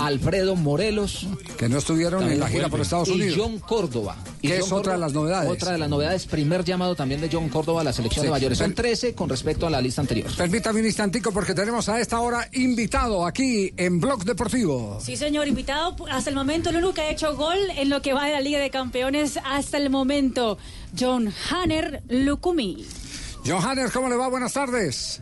Alfredo 0.00 0.56
Morelos. 0.56 1.26
Que 1.58 1.68
no 1.68 1.78
estuvieron 1.78 2.30
en 2.30 2.40
la 2.40 2.48
gira 2.48 2.68
por 2.68 2.80
Estados 2.80 3.08
y 3.08 3.12
Unidos. 3.12 3.38
John 3.38 3.58
Córdoba. 3.58 4.16
Y 4.42 4.48
Que 4.48 4.58
es 4.58 4.72
otra 4.72 4.94
de 4.94 4.98
las 4.98 5.12
novedades. 5.12 5.50
Otra 5.50 5.72
de 5.72 5.78
las 5.78 5.88
novedades, 5.90 6.26
primer 6.26 6.64
llamado 6.64 6.94
también 6.94 7.20
de 7.20 7.28
John 7.30 7.48
Córdoba 7.50 7.82
a 7.82 7.84
la 7.84 7.92
selección 7.92 8.22
Sí. 8.22 8.26
de 8.26 8.30
mayores. 8.30 8.58
Son 8.58 8.68
Per- 8.72 8.76
13 8.86 9.14
con 9.14 9.28
respecto 9.28 9.66
a 9.66 9.70
la 9.70 9.80
lista 9.80 10.00
anterior. 10.00 10.30
Permítame 10.36 10.80
un 10.80 10.86
instantico 10.86 11.32
porque 11.32 11.54
tenemos 11.54 11.88
a 11.88 12.00
esta 12.00 12.20
hora 12.20 12.48
invitado 12.52 13.26
aquí 13.26 13.72
en 13.76 14.00
Blog 14.00 14.24
Deportivo. 14.24 14.98
Sí, 15.04 15.16
señor, 15.16 15.46
invitado 15.48 15.94
hasta 16.10 16.30
el 16.30 16.36
momento, 16.36 16.70
el 16.70 16.76
único 16.76 16.94
que 16.94 17.02
ha 17.02 17.10
hecho 17.10 17.36
gol 17.36 17.58
en 17.76 17.90
lo 17.90 18.00
que 18.00 18.12
va 18.14 18.24
de 18.26 18.32
la 18.32 18.40
Liga 18.40 18.58
de 18.58 18.70
Campeones 18.70 19.38
hasta 19.44 19.76
el 19.76 19.90
momento, 19.90 20.56
John 20.98 21.32
Hanner 21.50 22.02
Lukumi. 22.08 22.86
John 23.46 23.64
Hanner, 23.64 23.90
¿cómo 23.90 24.08
le 24.08 24.16
va? 24.16 24.28
Buenas 24.28 24.52
tardes. 24.52 25.20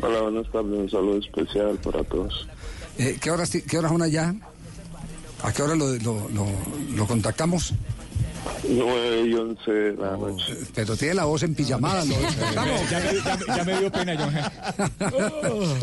Hola, 0.00 0.20
buenas 0.22 0.50
tardes. 0.50 0.72
Un 0.72 0.90
saludo 0.90 1.18
especial 1.18 1.78
para 1.82 2.04
todos. 2.04 2.46
Eh, 2.98 3.16
¿qué, 3.20 3.30
horas, 3.30 3.50
¿Qué 3.50 3.78
horas 3.78 3.90
son 3.92 4.02
allá? 4.02 4.34
¿A 5.42 5.52
qué 5.52 5.62
hora 5.62 5.74
lo, 5.74 5.88
lo- 5.96 6.28
lo- 6.30 6.46
lo 6.96 7.06
contactamos? 7.06 7.72
9 8.68 9.22
y 9.28 9.34
11 9.34 9.70
de 9.70 9.92
la 9.96 10.16
noche. 10.16 10.56
Pero 10.74 10.96
tiene 10.96 11.14
la 11.14 11.24
voz 11.24 11.42
en 11.42 11.54
pijamada. 11.54 12.04
Despertamos. 12.04 12.80
Ya 12.90 13.00
me, 13.00 13.14
ya 13.14 13.36
me- 13.36 13.56
ya 13.56 13.64
me 13.64 13.80
dio 13.80 13.92
pena, 13.92 14.16
John. 14.18 15.02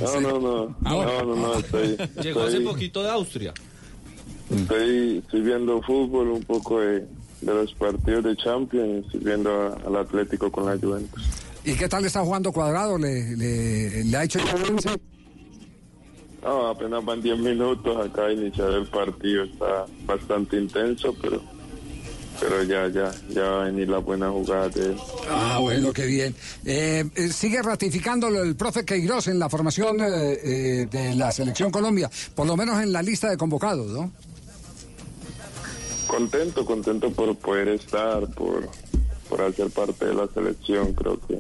No, 0.02 0.22
no, 0.22 0.40
no. 0.40 0.76
No, 0.82 1.24
no, 1.26 1.36
no. 1.36 1.54
Estoy, 1.56 1.98
Llegó 2.22 2.44
hace 2.44 2.62
poquito 2.62 3.04
de 3.04 3.10
Austria. 3.12 3.54
estoy, 4.54 5.18
estoy 5.20 5.42
viendo 5.42 5.82
fútbol, 5.82 6.30
un 6.30 6.44
poco 6.44 6.80
de, 6.80 7.00
de 7.42 7.54
los 7.54 7.74
partidos 7.74 8.24
de 8.24 8.36
Champions. 8.38 9.06
Estoy 9.06 9.20
viendo 9.22 9.50
a- 9.52 9.78
al 9.88 9.96
Atlético 9.98 10.52
con 10.52 10.66
la 10.66 10.78
Juventus. 10.78 11.24
¿Y 11.66 11.74
qué 11.74 11.88
tal 11.88 12.06
está 12.06 12.22
jugando 12.22 12.52
Cuadrado? 12.52 12.98
¿Le, 12.98 13.36
le, 13.38 14.04
le 14.04 14.18
ha 14.18 14.24
hecho? 14.24 14.40
No, 16.44 16.68
apenas 16.68 17.06
van 17.06 17.22
10 17.22 17.40
minutos 17.40 18.06
acá 18.06 18.26
a 18.26 18.34
iniciar 18.34 18.72
el 18.72 18.86
partido. 18.88 19.46
Está 19.46 19.86
bastante 20.06 20.58
intenso, 20.58 21.16
pero 21.22 21.42
pero 22.40 22.64
ya, 22.64 22.88
ya, 22.90 23.12
ya 23.30 23.44
va 23.44 23.62
a 23.62 23.66
venir 23.66 23.90
la 23.90 24.00
buena 24.00 24.30
jugada 24.30 24.68
de 24.70 24.88
él. 24.88 24.98
Ah, 25.30 25.60
bueno, 25.62 25.94
qué 25.94 26.06
bien. 26.06 26.36
Eh, 26.66 27.06
eh, 27.16 27.30
sigue 27.30 27.62
ratificándolo 27.62 28.44
el 28.44 28.56
profe 28.56 28.84
Queiroz 28.84 29.28
en 29.28 29.40
la 29.40 29.50
formación 29.50 30.02
eh, 30.02 30.40
eh, 30.44 30.88
de 30.92 31.16
la 31.16 31.32
Selección 31.32 31.72
Colombia, 31.72 32.10
por 32.36 32.48
lo 32.48 32.58
menos 32.58 32.82
en 32.82 32.92
la 32.92 33.02
lista 33.02 33.30
de 33.30 33.38
convocados, 33.38 33.88
¿no? 33.92 34.12
Contento, 36.08 36.66
contento 36.66 37.12
por 37.12 37.36
poder 37.38 37.70
estar, 37.70 38.28
por, 38.34 38.68
por 39.30 39.42
hacer 39.42 39.70
parte 39.70 40.06
de 40.06 40.14
la 40.14 40.28
selección. 40.28 40.94
Creo 40.94 41.20
que 41.28 41.40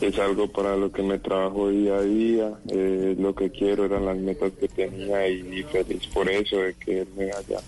es 0.00 0.18
algo 0.18 0.48
para 0.48 0.76
lo 0.76 0.92
que 0.92 1.02
me 1.02 1.18
trabajo 1.18 1.70
día 1.70 1.96
a 1.96 2.02
día. 2.02 2.52
eh, 2.68 3.16
lo 3.18 3.34
que 3.34 3.50
quiero 3.50 3.84
eran 3.84 4.06
las 4.06 4.16
metas 4.16 4.52
que 4.58 4.68
tenía 4.68 5.28
y, 5.28 5.62
feliz 5.64 6.06
por 6.08 6.28
eso, 6.30 6.58
de 6.58 6.74
que 6.74 7.00
él 7.00 7.08
me 7.16 7.24
haya 7.24 7.60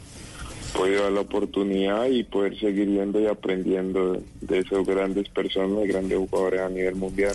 podido 0.74 1.02
dar 1.02 1.12
la 1.12 1.20
oportunidad 1.22 2.06
y 2.06 2.22
poder 2.22 2.58
seguir 2.58 2.86
viendo 2.86 3.20
y 3.20 3.26
aprendiendo 3.26 4.12
de, 4.12 4.22
de 4.40 4.58
esos 4.60 4.86
grandes 4.86 5.28
personas 5.28 5.84
y 5.84 5.88
grandes 5.88 6.18
jugadores 6.18 6.60
a 6.60 6.68
nivel 6.68 6.94
mundial. 6.94 7.34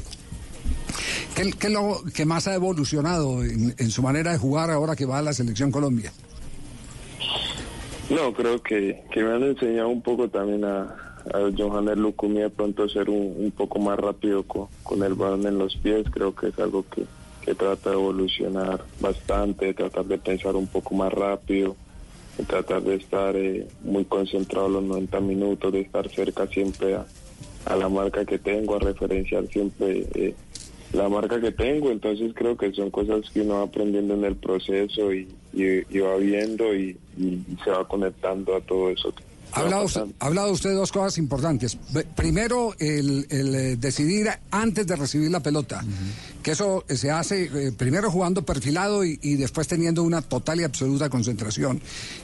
¿Qué, 1.36 1.52
qué 1.60 1.68
es 1.68 1.74
lo 1.74 2.02
que 2.16 2.26
más 2.26 2.48
ha 2.48 2.56
evolucionado 2.56 3.44
en, 3.44 3.76
en 3.78 3.92
su 3.92 4.02
manera 4.02 4.32
de 4.32 4.38
jugar 4.38 4.72
ahora 4.72 4.96
que 4.96 5.06
va 5.06 5.18
a 5.18 5.22
la 5.22 5.34
Selección 5.34 5.70
Colombia? 5.72 6.14
No, 8.10 8.34
creo 8.34 8.62
que, 8.62 9.04
que 9.12 9.24
me 9.24 9.34
han 9.34 9.44
enseñado 9.44 9.90
un 9.90 10.02
poco 10.02 10.30
también 10.30 10.64
a, 10.64 11.05
a 11.34 11.40
Johannes 11.56 11.98
Lucumi 11.98 12.42
de 12.42 12.50
pronto 12.50 12.88
ser 12.88 13.10
un, 13.10 13.36
un 13.38 13.52
poco 13.52 13.80
más 13.80 13.98
rápido 13.98 14.44
con, 14.44 15.04
el 15.04 15.14
balón 15.16 15.46
en 15.48 15.58
los 15.58 15.76
pies. 15.78 16.06
Creo 16.12 16.36
que 16.36 16.48
es 16.48 16.60
algo 16.60 16.86
que, 16.90 17.06
que 17.44 17.56
trata 17.56 17.90
de 17.90 17.96
evolucionar 17.96 18.84
bastante, 19.00 19.68
de 19.68 19.74
tratar 19.74 20.06
de 20.06 20.18
pensar 20.18 20.56
un 20.56 20.68
poco 20.68 20.94
más 20.96 21.12
rápido, 21.12 21.76
de 22.38 22.44
tratar 22.44 22.84
de 22.84 22.96
estar 22.96 23.36
eh, 23.36 23.68
muy 23.84 24.06
concentrado 24.06 24.70
los 24.70 24.84
90 24.84 25.20
minutos, 25.22 25.74
de 25.74 25.82
estar 25.82 26.10
cerca 26.10 26.48
siempre 26.48 26.96
a, 26.96 27.06
la 27.76 27.90
marca 27.90 28.26
que 28.26 28.38
tengo, 28.38 28.76
a 28.76 28.80
referenciar 28.80 29.48
siempre 29.48 30.08
eh, 30.14 30.36
la 30.94 31.10
marca 31.10 31.42
que 31.42 31.52
tengo. 31.52 31.90
Entonces 31.90 32.32
creo 32.36 32.56
que 32.56 32.72
son 32.74 32.92
cosas 32.92 33.30
que 33.32 33.42
uno 33.42 33.56
va 33.56 33.64
aprendiendo 33.64 34.14
en 34.14 34.26
el 34.26 34.36
proceso 34.36 35.12
y, 35.12 35.28
va 36.00 36.18
viendo 36.18 36.76
y 36.76 36.98
se 37.64 37.72
va 37.72 37.88
conectando 37.88 38.56
a 38.56 38.62
todo 38.62 38.90
eso. 38.92 39.14
Ha 39.56 39.62
hablado, 39.62 39.88
ha 40.20 40.26
hablado 40.26 40.52
usted 40.52 40.72
de 40.72 40.76
dos 40.76 40.92
cosas 40.92 41.18
importantes. 41.18 41.78
Primero, 42.16 42.76
el, 42.78 43.26
el, 43.30 43.56
eh, 43.56 43.76
decidir 43.78 44.28
antes 44.52 44.86
de 44.86 44.96
recibir 44.98 45.32
la 45.32 45.40
pelota, 45.40 45.82
que 46.46 46.52
eso 46.52 46.86
se 46.88 47.10
hace 47.10 47.46
eh, 47.46 47.72
primero 47.72 48.12
jugando 48.12 48.46
perfilado 48.46 49.04
y, 49.04 49.18
y 49.24 49.34
después 49.34 49.68
teniendo 49.68 50.04
una 50.04 50.22
total 50.22 50.62
y 50.62 50.64
absoluta 50.64 51.10
concentración. 51.10 51.82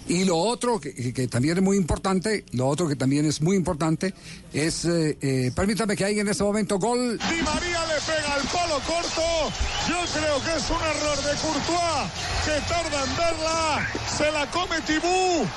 Y 0.07 0.25
lo 0.25 0.37
otro, 0.37 0.79
que, 0.79 0.93
que- 1.11 1.27
también 1.27 1.57
es 1.57 1.63
muy 1.63 1.75
importante, 1.75 2.45
lo 2.51 2.67
otro 2.67 2.87
que 2.87 2.95
también 2.95 3.25
es 3.25 3.41
muy 3.41 3.55
importante, 3.57 4.13
es, 4.53 4.85
eh, 4.85 5.17
eh, 5.21 5.51
permítame 5.55 5.95
que 5.97 6.05
hay 6.05 6.19
en 6.19 6.27
este 6.27 6.43
momento 6.43 6.77
gol. 6.77 7.17
Di 7.17 7.41
María 7.41 7.81
le 7.87 7.95
pega 8.05 8.33
al 8.35 8.43
palo 8.43 8.79
corto. 8.85 9.51
Yo 9.89 9.97
creo 10.13 10.37
que 10.43 10.51
es 10.55 10.69
un 10.69 10.81
error 10.85 11.17
de 11.17 11.33
Courtois 11.41 12.11
que 12.45 12.69
tarda 12.69 13.03
en 13.03 13.17
verla. 13.17 13.89
Se 14.19 14.31
la 14.31 14.45
come 14.51 14.79
Tibú. 14.81 15.47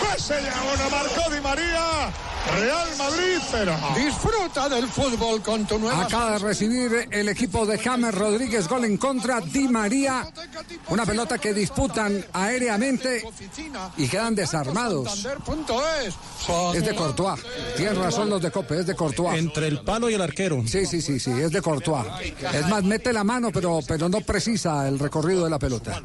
Pues 0.00 0.22
se 0.24 0.34
llama, 0.42 0.88
marcó 0.90 1.30
Di 1.32 1.40
María. 1.40 2.10
Real 2.46 2.88
Madrid 2.96 3.38
0. 3.50 3.76
Disfruta 3.96 4.68
del 4.68 4.88
fútbol 4.88 5.42
con 5.42 5.66
tu 5.66 5.78
nueva. 5.78 6.04
Acaba 6.04 6.32
de 6.32 6.38
recibir 6.38 7.08
el 7.10 7.28
equipo 7.28 7.66
de 7.66 7.78
James 7.78 8.14
Rodríguez 8.14 8.68
gol 8.68 8.84
en 8.84 8.96
contra 8.96 9.40
Di 9.40 9.68
María. 9.68 10.26
Una 10.88 11.04
pelota 11.04 11.38
que 11.38 11.52
disputan 11.52 12.24
aéreamente 12.32 13.22
y 13.96 14.08
quedan 14.08 14.34
desarmados. 14.34 15.26
Es 16.74 16.84
de 16.84 16.94
Courtois. 16.94 17.40
Tienen 17.76 17.96
razón 17.96 18.30
los 18.30 18.40
de 18.40 18.50
Cope, 18.50 18.80
es 18.80 18.86
de 18.86 18.94
Courtois. 18.94 19.38
Entre 19.38 19.68
el 19.68 19.80
palo 19.80 20.08
y 20.08 20.14
el 20.14 20.22
arquero. 20.22 20.62
Sí, 20.66 20.86
sí, 20.86 21.02
sí, 21.02 21.20
sí, 21.20 21.30
es 21.30 21.52
de 21.52 21.60
Courtois. 21.60 22.06
Es 22.52 22.66
más, 22.68 22.82
mete 22.84 23.12
la 23.12 23.24
mano, 23.24 23.50
pero, 23.52 23.80
pero 23.86 24.08
no 24.08 24.20
precisa 24.20 24.88
el 24.88 24.98
recorrido 24.98 25.44
de 25.44 25.50
la 25.50 25.58
pelota. 25.58 26.00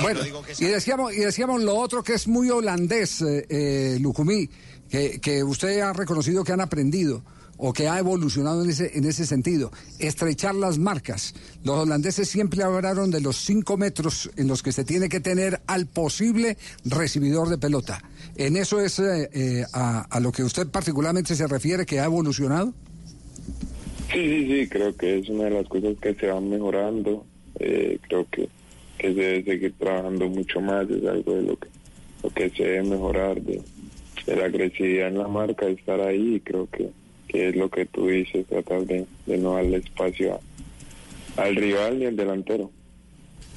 Bueno, 0.00 0.20
y 0.58 0.64
decíamos, 0.66 1.12
y 1.12 1.18
decíamos 1.18 1.62
lo 1.62 1.76
otro 1.76 2.02
que 2.02 2.14
es 2.14 2.28
muy 2.28 2.50
holandés, 2.50 3.20
eh, 3.20 3.46
eh, 3.48 3.98
Lucumí, 4.00 4.48
que, 4.90 5.20
que 5.20 5.44
usted 5.44 5.80
ha 5.80 5.92
reconocido 5.92 6.44
que 6.44 6.52
han 6.52 6.60
aprendido 6.60 7.22
o 7.58 7.72
que 7.72 7.88
ha 7.88 7.98
evolucionado 7.98 8.62
en 8.62 8.70
ese, 8.70 8.96
en 8.96 9.04
ese 9.04 9.26
sentido, 9.26 9.72
estrechar 9.98 10.54
las 10.54 10.78
marcas. 10.78 11.34
Los 11.64 11.76
holandeses 11.76 12.28
siempre 12.28 12.62
hablaron 12.62 13.10
de 13.10 13.20
los 13.20 13.36
cinco 13.36 13.76
metros 13.76 14.30
en 14.36 14.46
los 14.46 14.62
que 14.62 14.70
se 14.70 14.84
tiene 14.84 15.08
que 15.08 15.18
tener 15.20 15.60
al 15.66 15.86
posible 15.86 16.56
recibidor 16.84 17.48
de 17.48 17.58
pelota. 17.58 18.00
¿En 18.36 18.56
eso 18.56 18.80
es 18.80 19.00
eh, 19.00 19.28
eh, 19.32 19.64
a, 19.72 20.02
a 20.02 20.20
lo 20.20 20.30
que 20.30 20.44
usted 20.44 20.68
particularmente 20.68 21.34
se 21.34 21.48
refiere 21.48 21.84
que 21.84 21.98
ha 21.98 22.04
evolucionado? 22.04 22.72
Sí, 24.12 24.24
sí, 24.24 24.46
sí, 24.46 24.68
creo 24.68 24.96
que 24.96 25.18
es 25.18 25.28
una 25.28 25.44
de 25.44 25.50
las 25.50 25.68
cosas 25.68 25.96
que 26.00 26.14
se 26.14 26.28
van 26.28 26.48
mejorando. 26.48 27.26
Eh, 27.58 27.98
creo 28.08 28.26
que, 28.30 28.48
que 28.98 29.08
se 29.08 29.20
debe 29.20 29.44
seguir 29.44 29.74
trabajando 29.78 30.28
mucho 30.28 30.60
más, 30.60 30.88
es 30.88 31.04
algo 31.04 31.34
de 31.34 31.42
lo 31.42 31.56
que, 31.58 31.68
lo 32.22 32.30
que 32.30 32.50
se 32.50 32.62
debe 32.62 32.84
mejorar, 32.84 33.42
de, 33.42 33.60
la 34.36 34.46
agresividad 34.46 35.08
en 35.08 35.18
la 35.18 35.28
marca, 35.28 35.66
estar 35.66 36.00
ahí, 36.00 36.40
creo 36.44 36.68
que, 36.70 36.88
que 37.28 37.48
es 37.48 37.56
lo 37.56 37.68
que 37.70 37.86
tú 37.86 38.08
dices, 38.08 38.46
tratar 38.46 38.82
de, 38.86 39.06
de 39.26 39.38
no 39.38 39.54
darle 39.54 39.78
espacio 39.78 40.34
a- 40.34 41.42
al 41.42 41.54
rival 41.56 41.98
ni 41.98 42.06
al 42.06 42.16
delantero. 42.16 42.70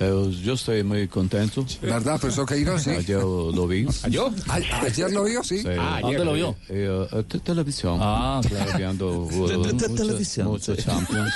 Yo 0.01 0.53
estoy 0.53 0.83
muy 0.83 1.07
contento. 1.07 1.63
¿Verdad, 1.81 2.19
profesor 2.19 2.47
Queiroz? 2.47 2.81
Sí. 2.81 2.89
Ayer 2.89 3.21
lo 3.21 3.67
vi. 3.67 3.85
¿Yo? 4.09 4.31
Ayer 4.47 5.11
lo 5.11 5.23
vio, 5.25 5.43
sí. 5.43 5.61
Ah, 5.77 5.97
ayer 5.97 6.01
¿Dónde 6.17 6.25
lo 6.25 6.33
vio? 6.33 6.55
Eh, 6.69 7.07
eh, 7.11 7.23
te- 7.27 7.39
televisión. 7.39 7.99
Ah, 8.01 8.41
claro. 8.47 8.77
Viendo 8.77 9.19
uh, 9.25 9.95
televisión, 9.95 10.47
muchos 10.47 10.77
sí. 10.77 10.83
Champions. 10.83 11.31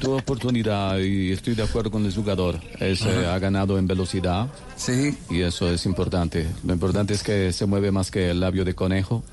Tuvo 0.00 0.16
oportunidad 0.18 0.98
y 0.98 1.32
estoy 1.32 1.54
de 1.54 1.64
acuerdo 1.64 1.90
con 1.90 2.04
el 2.06 2.14
jugador. 2.14 2.60
Es, 2.78 3.02
eh, 3.02 3.26
ha 3.26 3.38
ganado 3.40 3.76
en 3.78 3.86
velocidad. 3.88 4.46
Sí. 4.76 5.16
Y 5.30 5.40
eso 5.40 5.68
es 5.70 5.86
importante. 5.86 6.46
Lo 6.64 6.74
importante 6.74 7.14
es 7.14 7.22
que 7.24 7.52
se 7.52 7.66
mueve 7.66 7.90
más 7.90 8.10
que 8.12 8.30
el 8.30 8.38
labio 8.40 8.64
de 8.64 8.74
conejo. 8.74 9.24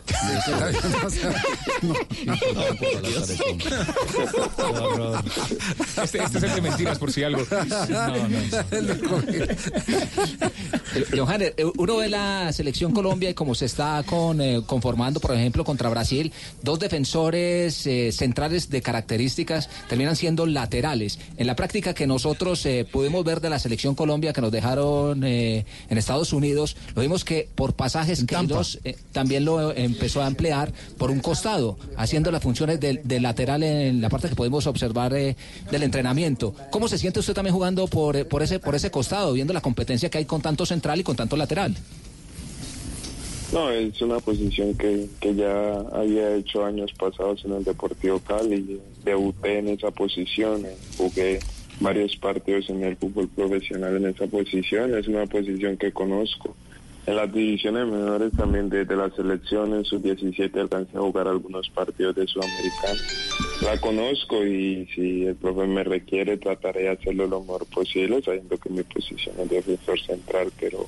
Este, 6.01 6.23
este 6.23 6.37
es 6.37 6.43
el 6.43 6.55
de 6.55 6.61
mentiras, 6.61 6.97
por 6.97 7.11
si 7.11 7.23
algo. 7.23 7.43
Johanner, 11.17 11.53
eh, 11.57 11.65
uno 11.77 11.97
ve 11.97 12.09
la 12.09 12.51
selección 12.53 12.93
Colombia 12.93 13.29
y 13.29 13.33
cómo 13.33 13.55
se 13.55 13.65
está 13.65 14.03
con, 14.05 14.41
eh, 14.41 14.61
conformando, 14.65 15.19
por 15.19 15.33
ejemplo, 15.33 15.63
contra 15.63 15.89
Brasil, 15.89 16.31
dos 16.61 16.79
defensores 16.79 17.85
eh, 17.87 18.11
centrales 18.11 18.69
de 18.69 18.81
características 18.81 19.69
terminan 19.87 20.15
siendo 20.15 20.45
laterales. 20.45 21.19
En 21.37 21.47
la 21.47 21.55
práctica 21.55 21.93
que 21.93 22.07
nosotros 22.07 22.65
eh, 22.65 22.85
pudimos 22.89 23.23
ver 23.23 23.41
de 23.41 23.49
la 23.49 23.59
selección 23.59 23.95
Colombia 23.95 24.33
que 24.33 24.41
nos 24.41 24.51
dejaron 24.51 25.23
eh, 25.23 25.65
en 25.89 25.97
Estados 25.97 26.33
Unidos, 26.33 26.77
lo 26.95 27.01
vimos 27.01 27.25
que 27.25 27.49
por 27.55 27.73
pasajes 27.73 28.25
eh, 28.83 28.95
también 29.11 29.45
lo 29.45 29.75
empezó 29.75 30.21
a 30.21 30.27
emplear 30.27 30.71
por 30.97 31.11
un 31.11 31.19
costado, 31.19 31.77
haciendo 31.97 32.31
las 32.31 32.43
funciones 32.43 32.79
del 32.79 33.01
del 33.03 33.23
lateral 33.23 33.63
en 33.63 34.01
la 34.01 34.09
parte 34.09 34.29
que 34.29 34.35
podemos 34.35 34.67
observar 34.67 35.11
del 35.11 35.83
entrenamiento. 35.83 36.53
¿Cómo 36.69 36.87
se 36.87 36.97
siente 36.97 37.19
usted 37.19 37.30
también 37.33 37.53
jugando 37.53 37.87
por, 37.87 38.15
eh, 38.15 38.25
por, 38.25 38.43
ese, 38.43 38.59
por 38.59 38.75
ese 38.75 38.91
costado, 38.91 39.33
viendo 39.33 39.53
la 39.53 39.61
competencia 39.61 40.09
que 40.09 40.17
hay 40.17 40.25
con 40.25 40.41
tanto 40.41 40.65
central 40.65 40.99
y 40.99 41.03
con 41.03 41.15
tanto 41.15 41.35
lateral? 41.35 41.75
No, 43.51 43.69
es 43.69 44.01
una 44.01 44.19
posición 44.19 44.75
que, 44.75 45.07
que 45.19 45.35
ya 45.35 45.73
había 45.91 46.35
hecho 46.35 46.63
años 46.63 46.93
pasados 46.97 47.43
en 47.43 47.51
el 47.53 47.63
Deportivo 47.65 48.19
Cali. 48.19 48.79
Debuté 49.03 49.59
en 49.59 49.67
esa 49.67 49.91
posición, 49.91 50.65
eh, 50.65 50.75
jugué 50.97 51.39
varios 51.81 52.15
partidos 52.15 52.69
en 52.69 52.83
el 52.83 52.95
fútbol 52.95 53.27
profesional 53.27 53.97
en 53.97 54.05
esa 54.05 54.27
posición. 54.27 54.97
Es 54.97 55.07
una 55.07 55.25
posición 55.25 55.75
que 55.75 55.91
conozco. 55.91 56.55
En 57.07 57.15
las 57.15 57.33
divisiones 57.33 57.87
menores 57.87 58.31
también 58.33 58.69
desde 58.69 58.95
la 58.95 59.09
selección 59.09 59.73
en 59.73 59.83
sus 59.85 60.03
17 60.03 60.59
alcancé 60.59 60.97
a 60.97 61.01
jugar 61.01 61.27
algunos 61.27 61.67
partidos 61.69 62.15
de 62.15 62.27
Sudamericana. 62.27 62.99
La 63.63 63.81
conozco 63.81 64.45
y 64.45 64.87
si 64.93 65.25
el 65.25 65.35
profe 65.35 65.65
me 65.65 65.83
requiere 65.83 66.37
trataré 66.37 66.83
de 66.83 66.89
hacerlo 66.89 67.25
lo 67.27 67.41
mejor 67.41 67.65
posible, 67.65 68.21
sabiendo 68.21 68.57
que 68.57 68.69
mi 68.69 68.83
posición 68.83 69.35
es 69.39 69.49
defensor 69.49 69.99
central, 69.99 70.51
pero 70.59 70.87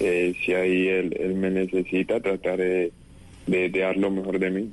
eh, 0.00 0.34
si 0.44 0.54
ahí 0.54 0.88
él, 0.88 1.14
él 1.20 1.34
me 1.34 1.50
necesita, 1.50 2.20
trataré 2.20 2.92
de, 3.46 3.68
de 3.68 3.80
dar 3.80 3.98
lo 3.98 4.10
mejor 4.10 4.38
de 4.38 4.50
mí. 4.50 4.70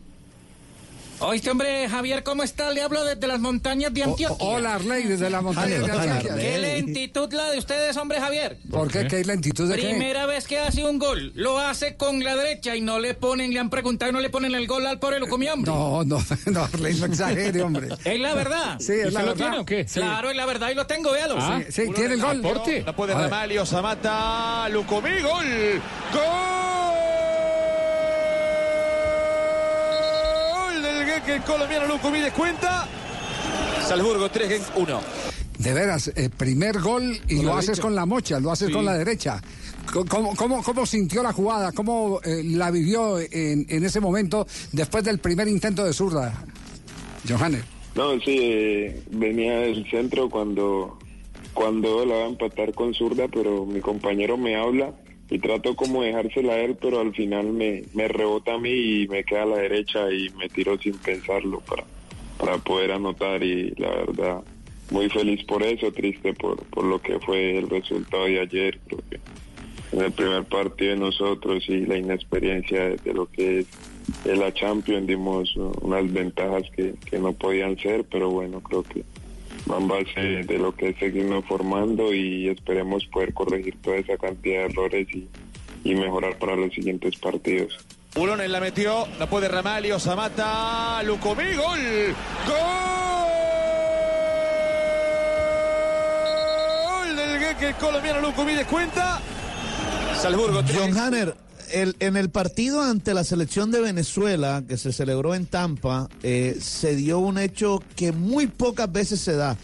Oíste, 1.20 1.50
hombre, 1.50 1.90
Javier, 1.90 2.22
¿cómo 2.22 2.44
está? 2.44 2.70
Le 2.70 2.82
hablo 2.82 3.04
desde 3.04 3.26
las 3.26 3.40
montañas 3.40 3.92
de 3.92 4.04
Antioquia. 4.04 4.38
Hola, 4.46 4.76
Arley, 4.76 5.04
desde 5.04 5.30
la 5.30 5.42
montaña 5.42 5.80
de 5.80 5.92
Antioquia. 5.92 6.36
Qué 6.36 6.58
lentitud 6.60 7.34
la 7.34 7.50
de 7.50 7.58
ustedes, 7.58 7.98
hombre, 7.98 8.20
Javier. 8.20 8.58
¿Por 8.70 8.92
qué? 8.92 9.08
¿Qué 9.08 9.24
lentitud 9.24 9.68
de 9.68 9.78
qué? 9.78 9.90
Primera 9.90 10.28
vez 10.28 10.46
que 10.48 10.60
hace 10.60 10.86
un 10.86 11.00
gol, 11.00 11.32
lo 11.36 11.58
hace 11.58 11.96
con 11.96 12.24
la 12.24 12.36
derecha 12.36 12.76
y 12.76 12.82
no 12.82 13.00
le 13.00 13.16
ponen, 13.16 13.52
le 13.52 13.60
han 13.60 13.70
preguntado 13.72 14.12
y 14.12 14.14
no 14.14 14.20
le 14.20 14.30
ponen 14.30 14.54
el 14.54 14.68
gol 14.68 14.86
al 14.86 15.00
pobre 15.00 15.20
lo 15.20 15.28
comió, 15.28 15.54
hombre. 15.54 15.72
No, 15.72 16.04
no, 16.04 16.24
no, 16.46 16.64
Arley, 16.64 16.94
no 16.96 17.06
exagere, 17.08 17.62
hombre. 17.62 17.88
Es 18.06 18.20
la 18.20 18.34
verdad. 18.36 18.78
Sí, 18.80 18.94
es 18.94 19.12
la 19.14 19.24
verdad. 19.24 19.66
Sí. 19.68 20.00
Claro, 20.00 20.30
es 20.30 20.36
la 20.38 20.46
verdad 20.46 20.70
y 20.70 20.76
lo 20.76 20.86
tengo, 20.86 21.12
véalo. 21.12 21.36
Ah, 21.40 21.62
sí, 21.68 21.86
sí, 21.88 21.92
tiene 21.94 22.14
el 22.16 22.22
gol. 22.22 22.42
La 22.86 22.96
puede. 22.96 23.14
Ramalio, 23.14 23.66
Samata, 23.66 24.70
Lucumí, 24.70 25.20
gol. 25.22 25.82
Gol 26.14 26.57
del 31.28 31.40
Geque 31.40 31.46
colombiano 31.52 31.88
Lucumí 31.88 32.20
descuenta. 32.20 32.88
Salzburgo 33.88 34.30
3 34.30 34.62
1. 34.76 35.02
De 35.60 35.74
veras, 35.74 36.12
eh, 36.16 36.30
primer 36.36 36.80
gol 36.80 37.20
y 37.28 37.42
lo 37.42 37.54
haces 37.56 37.68
derecha. 37.68 37.82
con 37.82 37.96
la 37.96 38.06
mocha, 38.06 38.40
lo 38.40 38.52
haces 38.52 38.68
Sí. 38.68 38.74
con 38.74 38.86
la 38.86 38.94
derecha. 38.98 39.42
¿Cómo, 40.10 40.36
cómo, 40.36 40.62
cómo 40.64 40.86
sintió 40.86 41.24
la 41.24 41.34
jugada? 41.34 41.72
¿Cómo 41.72 42.20
eh, 42.24 42.44
la 42.44 42.70
vivió 42.72 43.20
en, 43.20 43.66
en 43.70 43.84
ese 43.84 44.00
momento 44.00 44.46
después 44.72 45.04
del 45.04 45.20
primer 45.20 45.48
intento 45.48 45.84
de 45.84 45.94
zurda? 45.94 46.44
Johannes. 47.28 47.64
No, 47.96 48.20
sí, 48.20 48.38
eh, 48.40 49.02
venía 49.12 49.60
del 49.62 49.90
centro 49.90 50.30
cuando, 50.30 51.00
cuando 51.54 52.06
la 52.06 52.16
va 52.16 52.24
a 52.26 52.28
empatar 52.28 52.74
con 52.74 52.94
zurda, 52.94 53.28
pero 53.28 53.66
mi 53.66 53.80
compañero 53.80 54.38
me 54.38 54.56
habla 54.56 54.92
y 55.30 55.40
trato 55.40 55.76
como 55.76 56.04
dejársela 56.04 56.54
a 56.54 56.60
él, 56.60 56.78
pero 56.80 57.00
al 57.00 57.14
final 57.14 57.48
me, 57.48 57.84
me 57.94 58.08
rebota 58.08 58.54
a 58.54 58.58
mí 58.58 59.02
y 59.02 59.08
me 59.08 59.24
queda 59.24 59.44
a 59.44 59.48
la 59.48 59.58
derecha 59.58 60.12
y 60.12 60.30
me 60.32 60.48
tiro 60.50 60.78
sin 60.78 60.98
pensarlo 60.98 61.60
para, 61.62 61.84
para 62.38 62.58
poder 62.60 62.92
anotar 62.92 63.44
y 63.44 63.72
la 63.78 63.90
verdad 63.90 64.42
muy 64.90 65.10
feliz 65.10 65.44
por 65.44 65.64
eso, 65.64 65.92
triste 65.92 66.34
por, 66.34 66.64
por 66.66 66.86
lo 66.86 67.02
que 67.02 67.20
fue 67.20 67.58
el 67.58 67.70
resultado 67.70 68.26
de 68.26 68.40
ayer, 68.40 68.80
creo 68.88 69.02
que 69.10 69.20
en 69.92 70.02
el 70.02 70.12
primer 70.12 70.44
partido 70.46 70.92
de 70.92 70.98
nosotros 70.98 71.64
y 71.68 71.86
la 71.86 71.98
inexperiencia 71.98 72.90
de, 72.90 73.14
lo 73.14 73.26
que 73.26 73.60
es 73.60 73.68
de 74.24 74.36
la 74.36 74.54
Champions 74.54 75.08
dimos 75.08 75.56
unas 75.82 76.12
ventajas 76.12 76.64
que, 76.76 76.96
que 77.10 77.20
no 77.20 77.34
podían 77.34 77.78
ser, 77.78 78.06
pero 78.06 78.30
bueno, 78.30 78.62
creo 78.62 78.84
que 78.84 79.04
va 79.70 79.78
en 79.78 79.88
base 79.88 80.44
de 80.44 80.58
lo 80.58 80.76
que 80.76 80.90
es 80.90 80.98
seguirnos 80.98 81.46
formando 81.46 82.14
y 82.14 82.50
esperemos 82.50 83.06
poder 83.08 83.34
corregir 83.34 83.76
toda 83.82 83.98
esa 83.98 84.18
cantidad 84.18 84.60
de 84.60 84.66
errores 84.66 85.08
y, 85.14 85.28
y 85.84 85.96
mejorar 85.96 86.38
para 86.38 86.56
los 86.56 86.74
siguientes 86.74 87.18
partidos. 87.18 87.78
Ulones 88.16 88.50
la 88.50 88.60
metió, 88.60 89.08
la 89.20 89.30
puede 89.30 89.48
Ramalio, 89.48 90.00
Samata, 90.00 91.04
Lucumí, 91.04 91.54
gol. 91.54 92.16
Gol 96.88 97.16
del 97.16 97.40
Geque 97.40 97.74
colombiano 97.80 98.22
Lucumí 98.22 98.54
descuenta. 98.54 99.22
Salzburgo 100.16 100.64
3. 100.64 100.80
John 100.80 100.98
Hanner, 100.98 101.36
el- 101.72 101.96
en 102.00 102.18
el 102.18 102.30
partido 102.30 102.82
ante 102.82 103.14
la 103.14 103.24
selección 103.24 103.72
de 103.72 103.82
Venezuela, 103.82 104.64
que 104.68 104.78
se 104.78 104.92
celebró 104.94 105.36
en 105.36 105.46
Tampa, 105.46 106.10
eh, 106.24 106.58
se 106.60 106.96
dio 106.96 107.20
un 107.20 107.38
hecho 107.38 107.82
que 107.96 108.12
muy 108.12 108.48
pocas 108.48 108.92
veces 108.92 109.20
se 109.22 109.36
da. 109.36 109.58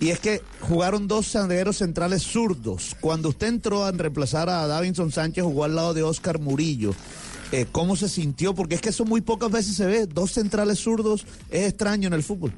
Y 0.00 0.08
es 0.10 0.18
que 0.18 0.40
jugaron 0.60 1.06
dos 1.06 1.30
zagueros 1.30 1.76
centrales 1.78 2.22
zurdos. 2.22 2.96
Cuando 3.00 3.28
usted 3.28 3.46
entró 3.46 3.84
a 3.84 3.92
reemplazar 3.92 4.48
a 4.48 4.66
Davinson 4.66 5.12
Sánchez, 5.12 5.44
jugó 5.44 5.64
al 5.64 5.76
lado 5.76 5.94
de 5.94 6.02
Oscar 6.02 6.40
Murillo. 6.40 6.92
Eh, 7.52 7.66
¿Cómo 7.70 7.94
se 7.96 8.08
sintió? 8.08 8.54
Porque 8.54 8.74
es 8.74 8.80
que 8.80 8.88
eso 8.88 9.04
muy 9.04 9.20
pocas 9.20 9.50
veces 9.52 9.76
se 9.76 9.86
ve. 9.86 10.06
Dos 10.06 10.32
centrales 10.32 10.78
zurdos 10.80 11.24
es 11.50 11.68
extraño 11.68 12.08
en 12.08 12.14
el 12.14 12.22
fútbol. 12.22 12.52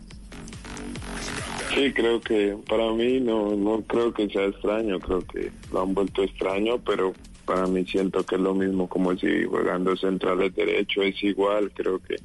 Sí, 1.75 1.93
creo 1.93 2.21
que 2.21 2.57
para 2.69 2.93
mí 2.93 3.19
no, 3.21 3.57
no 3.57 3.83
creo 3.83 4.15
que 4.15 4.29
sea 4.29 4.45
extraño, 4.45 5.01
creo 5.01 5.27
que 5.27 5.51
lo 5.73 5.83
han 5.83 5.93
vuelto 5.93 6.23
extraño, 6.23 6.79
pero 6.79 7.13
para 7.45 7.67
mí 7.67 7.85
siento 7.85 8.25
que 8.25 8.37
es 8.37 8.41
lo 8.41 8.55
mismo 8.55 8.89
como 8.89 9.17
si 9.17 9.45
jugando 9.45 9.97
centrales 9.97 10.55
derecho 10.55 11.03
es 11.03 11.23
igual, 11.23 11.71
creo 11.73 11.99
que, 11.99 12.17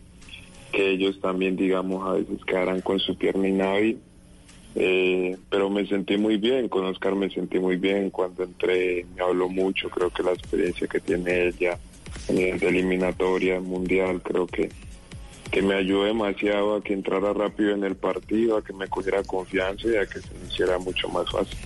que 0.72 0.92
ellos 0.92 1.20
también, 1.22 1.56
digamos, 1.56 2.08
a 2.08 2.14
veces 2.14 2.44
quedarán 2.46 2.82
con 2.82 3.00
su 3.00 3.16
pierna 3.18 3.48
inhábil. 3.48 4.00
Eh, 4.76 5.36
pero 5.50 5.70
me 5.70 5.88
sentí 5.88 6.18
muy 6.18 6.38
bien, 6.38 6.70
con 6.70 6.86
Oscar 6.86 7.16
me 7.16 7.30
sentí 7.30 7.60
muy 7.60 7.78
bien 7.78 8.12
cuando 8.12 8.44
entré, 8.44 9.06
me 9.16 9.24
habló 9.24 9.50
mucho, 9.50 9.90
creo 9.90 10.12
que 10.12 10.22
la 10.22 10.32
experiencia 10.32 10.88
que 10.88 11.00
tiene 11.00 11.48
ella 11.48 11.80
nivel 12.34 12.60
de 12.60 12.68
eliminatoria, 12.68 13.60
mundial, 13.60 14.22
creo 14.22 14.48
que, 14.48 14.70
que 15.52 15.62
me 15.62 15.76
ayudó 15.76 16.06
demasiado 16.06 16.76
a 16.76 16.84
que 16.84 16.94
entrara 16.94 17.34
rápido 17.34 17.72
en 17.72 17.84
el 17.84 17.96
partido, 17.96 18.58
a 18.58 18.64
que 18.64 18.74
me 18.74 18.88
cogiera 18.88 19.24
confianza 19.24 19.88
y 19.88 19.96
a 19.96 20.06
que 20.06 20.20
se 20.20 20.34
me 20.34 20.48
hiciera 20.48 20.78
mucho 20.78 21.10
más 21.10 21.30
fácil. 21.32 21.58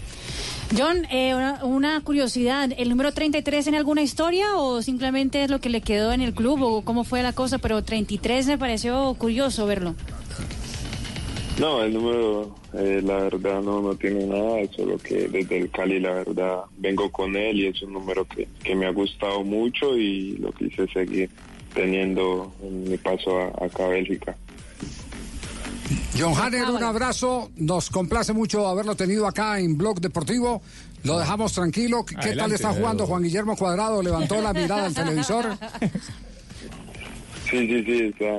John, 0.75 1.05
eh, 1.11 1.35
una, 1.35 1.63
una 1.63 2.01
curiosidad, 2.01 2.69
¿el 2.75 2.89
número 2.89 3.11
33 3.11 3.63
tiene 3.63 3.77
alguna 3.77 4.01
historia 4.01 4.55
o 4.55 4.81
simplemente 4.81 5.43
es 5.43 5.51
lo 5.51 5.59
que 5.59 5.69
le 5.69 5.81
quedó 5.81 6.13
en 6.13 6.21
el 6.21 6.33
club 6.33 6.61
o 6.63 6.81
cómo 6.83 7.03
fue 7.03 7.21
la 7.21 7.33
cosa? 7.33 7.59
Pero 7.59 7.83
33 7.83 8.47
me 8.47 8.57
pareció 8.57 9.13
curioso 9.13 9.67
verlo. 9.67 9.93
No, 11.59 11.83
el 11.83 11.93
número, 11.93 12.55
eh, 12.73 13.01
la 13.03 13.17
verdad, 13.17 13.61
no, 13.61 13.81
no 13.83 13.93
tiene 13.93 14.25
nada, 14.25 14.61
solo 14.75 14.97
que 14.97 15.27
desde 15.27 15.59
el 15.59 15.69
Cali, 15.69 15.99
la 15.99 16.13
verdad, 16.13 16.61
vengo 16.77 17.11
con 17.11 17.35
él 17.35 17.59
y 17.59 17.67
es 17.67 17.79
un 17.83 17.93
número 17.93 18.25
que, 18.25 18.47
que 18.63 18.75
me 18.75 18.87
ha 18.87 18.91
gustado 18.91 19.43
mucho 19.43 19.95
y 19.95 20.37
lo 20.37 20.51
quise 20.53 20.87
seguir 20.87 21.29
teniendo 21.75 22.51
en 22.63 22.89
mi 22.89 22.97
paso 22.97 23.37
a, 23.37 23.47
acá 23.63 23.85
a 23.85 23.89
Bélgica. 23.89 24.35
John 26.17 26.33
Hanner, 26.37 26.69
un 26.69 26.83
abrazo. 26.83 27.51
Nos 27.57 27.89
complace 27.89 28.33
mucho 28.33 28.67
haberlo 28.67 28.95
tenido 28.95 29.27
acá 29.27 29.59
en 29.59 29.77
Blog 29.77 29.99
Deportivo. 29.99 30.61
Lo 31.03 31.19
dejamos 31.19 31.51
tranquilo. 31.53 32.05
¿Qué 32.05 32.15
tal 32.15 32.23
Adelante, 32.29 32.55
está 32.55 32.73
jugando. 32.73 33.05
Juan 33.05 33.23
Guillermo 33.23 33.57
Cuadrado? 33.57 34.01
Levantó 34.01 34.41
la 34.41 34.53
mirada 34.53 34.85
al 34.85 34.93
televisor. 34.93 35.45
Sí, 37.49 37.67
sí, 37.67 37.83
sí, 37.83 38.01
está, 38.05 38.37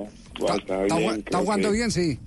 está, 0.54 0.56
¿Está, 0.56 0.96
bien. 0.96 1.10
ju- 1.10 1.18
está 1.18 1.30
creo 1.30 1.40
jugando 1.42 1.68
que- 1.70 1.76
bien? 1.76 1.90
Sí. 1.90 2.18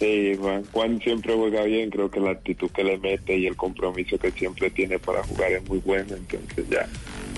Sí, 0.00 0.34
Juan, 0.40 0.64
Juan 0.72 0.98
siempre 1.00 1.32
juega 1.36 1.62
bien, 1.62 1.88
creo 1.90 2.10
que 2.10 2.18
la 2.18 2.30
actitud 2.32 2.68
que 2.70 2.82
le 2.82 2.98
mete 2.98 3.36
y 3.38 3.46
el 3.46 3.54
compromiso 3.54 4.18
que 4.18 4.32
siempre 4.32 4.68
tiene 4.70 4.98
para 4.98 5.22
jugar 5.22 5.52
es 5.52 5.68
muy 5.68 5.78
bueno, 5.78 6.16
entonces 6.16 6.64
ya 6.68 6.88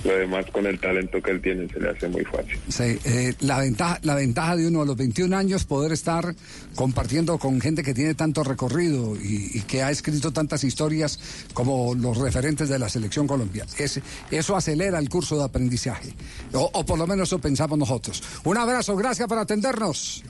lo 0.05 0.17
demás 0.17 0.47
con 0.53 0.67
el 0.67 0.79
talento 0.79 1.21
que 1.23 1.31
él 1.31 1.41
tiene 1.41 1.69
se 1.69 1.81
le 1.81 1.91
hace 1.91 2.09
muy 2.09 2.25
fácil. 2.25 2.59
Sí, 2.69 2.99
eh, 3.05 3.35
la, 3.41 3.59
ventaja, 3.59 3.99
la 4.03 4.15
ventaja 4.15 4.57
de 4.57 4.67
uno 4.67 4.83
a 4.83 4.85
los 4.85 4.97
21 4.97 5.37
años 5.37 5.65
poder 5.65 5.93
estar 5.93 6.35
compartiendo 6.75 7.39
con 7.39 7.61
gente 7.61 7.83
que 7.83 7.95
tiene 7.95 8.15
tanto 8.15 8.45
recorrido 8.45 9.17
y, 9.17 9.63
que 9.63 9.83
ha 9.83 9.91
escrito 9.91 10.33
tantas 10.33 10.63
historias 10.63 11.19
como 11.55 11.95
los 11.95 12.19
referentes 12.19 12.69
de 12.69 12.79
la 12.79 12.89
selección 12.89 13.27
colombiana. 13.27 13.71
Es, 13.79 14.01
eso 14.31 14.57
acelera 14.57 14.99
el 14.99 15.09
curso 15.09 15.39
de 15.39 15.45
aprendizaje, 15.45 16.15
o 16.53 16.85
por 16.85 16.99
lo 16.99 17.07
menos 17.07 17.29
eso 17.29 17.39
pensamos 17.39 17.79
nosotros. 17.79 18.23
Un 18.45 18.59
abrazo, 18.59 18.95
gracias 18.97 19.27
por 19.27 19.39
atendernos. 19.39 20.23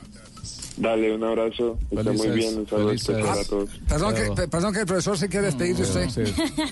Dale, 0.76 1.14
un 1.14 1.22
abrazo, 1.22 1.78
está 1.90 2.12
muy 2.12 2.28
bien, 2.30 2.58
un 2.58 2.68
saludo 2.68 2.88
felices- 2.88 3.08
especial 3.10 3.38
a 3.38 3.44
todos. 3.44 3.70
Perdón 3.88 4.14
que, 4.14 4.48
perdón 4.48 4.74
que 4.74 4.80
el 4.80 4.86
profesor 4.86 5.16
se 5.16 5.28
quiere 5.28 5.46
despedir 5.46 5.76
de 5.76 5.82
usted. 5.84 6.08
Sí. 6.08 6.24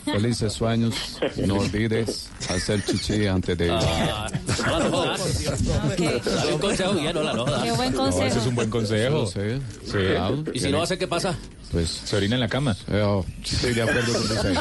Felices 0.05 0.53
sueños. 0.53 0.95
No 1.47 1.59
olvides 1.59 2.29
hacer 2.49 2.85
chichi 2.85 3.27
antes 3.27 3.57
de. 3.57 3.71
Ah, 3.71 4.27
Dale 4.69 6.53
un 6.53 6.59
consejo, 6.61 6.95
Guillermo, 6.95 7.23
la 7.23 7.33
no. 7.33 7.45
Qué 7.63 7.71
buen 7.73 7.93
No, 7.93 7.99
consejo. 7.99 8.27
ese 8.27 8.39
es 8.39 8.47
un 8.47 8.55
buen 8.57 8.71
consejo. 8.71 9.27
Sí, 9.27 9.41
Sí. 9.85 9.93
claro. 9.93 10.45
Y 10.53 10.59
si 10.59 10.71
no 10.73 10.83
hace, 10.83 10.99
¿qué 10.99 11.07
pasa? 11.07 11.37
Pues 11.71 11.89
Se 12.05 12.17
orina 12.17 12.35
en 12.35 12.41
la 12.41 12.49
cama. 12.49 12.77
yo 12.91 13.25
estoy 13.45 13.73
de 13.75 13.83
acuerdo 13.83 14.13
con 14.13 14.23
usted. 14.23 14.55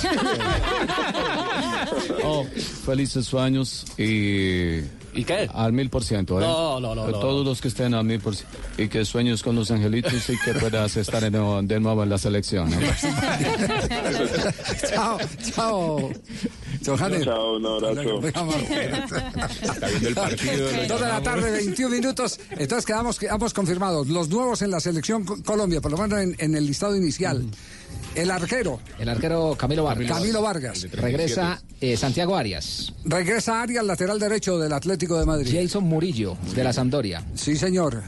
Oh, 2.24 2.46
felices 2.86 3.26
sueños 3.26 3.86
y. 3.98 4.82
¿Y 5.14 5.24
qué? 5.26 5.50
Al 5.54 5.74
mil 5.74 5.90
por 5.90 6.04
ciento, 6.04 6.40
¿eh? 6.40 6.44
No, 6.46 6.80
no, 6.80 6.96
no. 6.96 7.06
Todos 7.12 7.46
los 7.46 7.62
que 7.62 7.68
estén 7.68 7.94
al 7.94 8.06
mil 8.06 8.20
por 8.20 8.36
ciento. 8.36 8.58
Y 8.78 8.88
que 8.88 9.04
sueños 9.06 9.44
con 9.44 9.56
los 9.56 9.70
angelitos 9.72 10.14
y 10.30 10.38
que 10.40 10.54
puedas 10.54 10.96
estar 10.98 11.22
de 11.22 11.32
nuevo, 11.32 11.62
de 11.62 11.80
nuevo 11.80 12.04
en 12.04 12.10
la 12.10 12.18
selección. 12.18 12.70
¿no? 12.70 12.78
chao, 14.90 15.18
chao. 15.54 16.10
Chao, 17.24 17.58
un 17.58 17.66
abrazo. 17.66 18.28
Está 18.28 19.88
viendo 19.88 20.08
el 20.10 20.16
partido. 20.16 20.68
la 21.00 21.22
tarde, 21.22 21.52
21 21.52 21.96
minutos. 21.96 22.40
Entonces 22.52 22.86
quedamos, 22.86 23.20
quedamos 23.20 23.54
confirmados. 23.54 24.08
Los 24.08 24.30
nuevos 24.30 24.62
en 24.62 24.72
la 24.72 24.80
selección 24.80 25.26
Co- 25.26 25.42
Colombia, 25.44 25.82
por 25.82 25.92
lo 25.92 25.98
menos 25.98 26.20
en, 26.20 26.36
en 26.40 26.56
el 26.56 26.66
listado 26.66 26.96
inicial. 26.96 27.46
El 28.16 28.30
arquero. 28.32 28.80
El 29.00 29.10
arquero 29.10 29.56
Camilo 29.58 29.84
Vargas. 29.86 30.12
Camilo 30.12 30.42
Vargas. 30.42 30.88
Regresa 30.92 31.62
eh, 31.80 31.96
Santiago 31.98 32.36
Arias. 32.36 32.94
Regresa 33.06 33.62
Arias, 33.62 33.86
lateral 33.86 34.20
derecho 34.20 34.58
del 34.60 34.74
Atlético 34.74 35.18
de 35.20 35.26
Madrid. 35.26 35.58
Jason 35.62 35.84
Murillo, 35.86 36.38
de 36.56 36.64
la 36.64 36.74
Sampdoria. 36.74 37.24
Sí, 37.36 37.56
señor. 37.56 38.02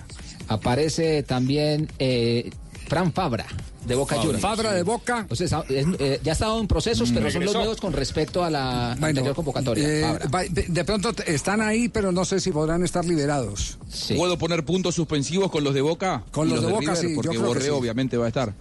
Aparece 0.50 1.24
también 1.24 1.90
eh, 2.00 2.52
Fran 2.90 3.14
Fabra, 3.14 3.46
de 3.88 3.96
Boca 3.96 4.16
Fabra. 4.16 4.26
Juniors. 4.26 4.42
Fabra 4.42 4.74
de 4.74 4.84
Boca. 4.84 5.26
O 5.30 5.36
sea, 5.38 5.46
está- 5.46 5.64
es- 5.70 5.88
eh, 6.00 6.20
ya 6.22 6.32
ha 6.32 6.34
estado 6.34 6.60
en 6.60 6.68
procesos, 6.68 7.10
pero 7.14 7.32
son 7.32 7.46
los 7.46 7.54
nuevos 7.54 7.78
con 7.80 7.94
respecto 7.94 8.44
a 8.44 8.50
la 8.50 8.92
anterior 8.92 9.34
convocatoria. 9.34 9.88
Eh, 9.88 10.20
de, 10.52 10.64
de 10.68 10.84
pronto 10.86 11.12
están 11.26 11.62
ahí, 11.62 11.88
pero 11.88 12.12
no 12.12 12.26
sé 12.26 12.42
si 12.42 12.52
podrán 12.52 12.84
estar 12.84 13.06
liberados. 13.06 13.78
¿Puedo 14.18 14.38
poner 14.38 14.66
puntos 14.66 14.96
suspensivos 14.96 15.50
con 15.50 15.64
los 15.64 15.74
de 15.74 15.82
Boca? 15.82 16.24
Con 16.32 16.50
los 16.50 16.62
de 16.62 16.68
Boca, 16.72 16.94
River? 16.94 16.98
sí, 16.98 17.10
yo 17.10 17.16
Porque 17.16 17.38
Borré 17.38 17.64
sí. 17.64 17.70
obviamente 17.70 18.18
va 18.18 18.26
a 18.26 18.28
estar. 18.28 18.54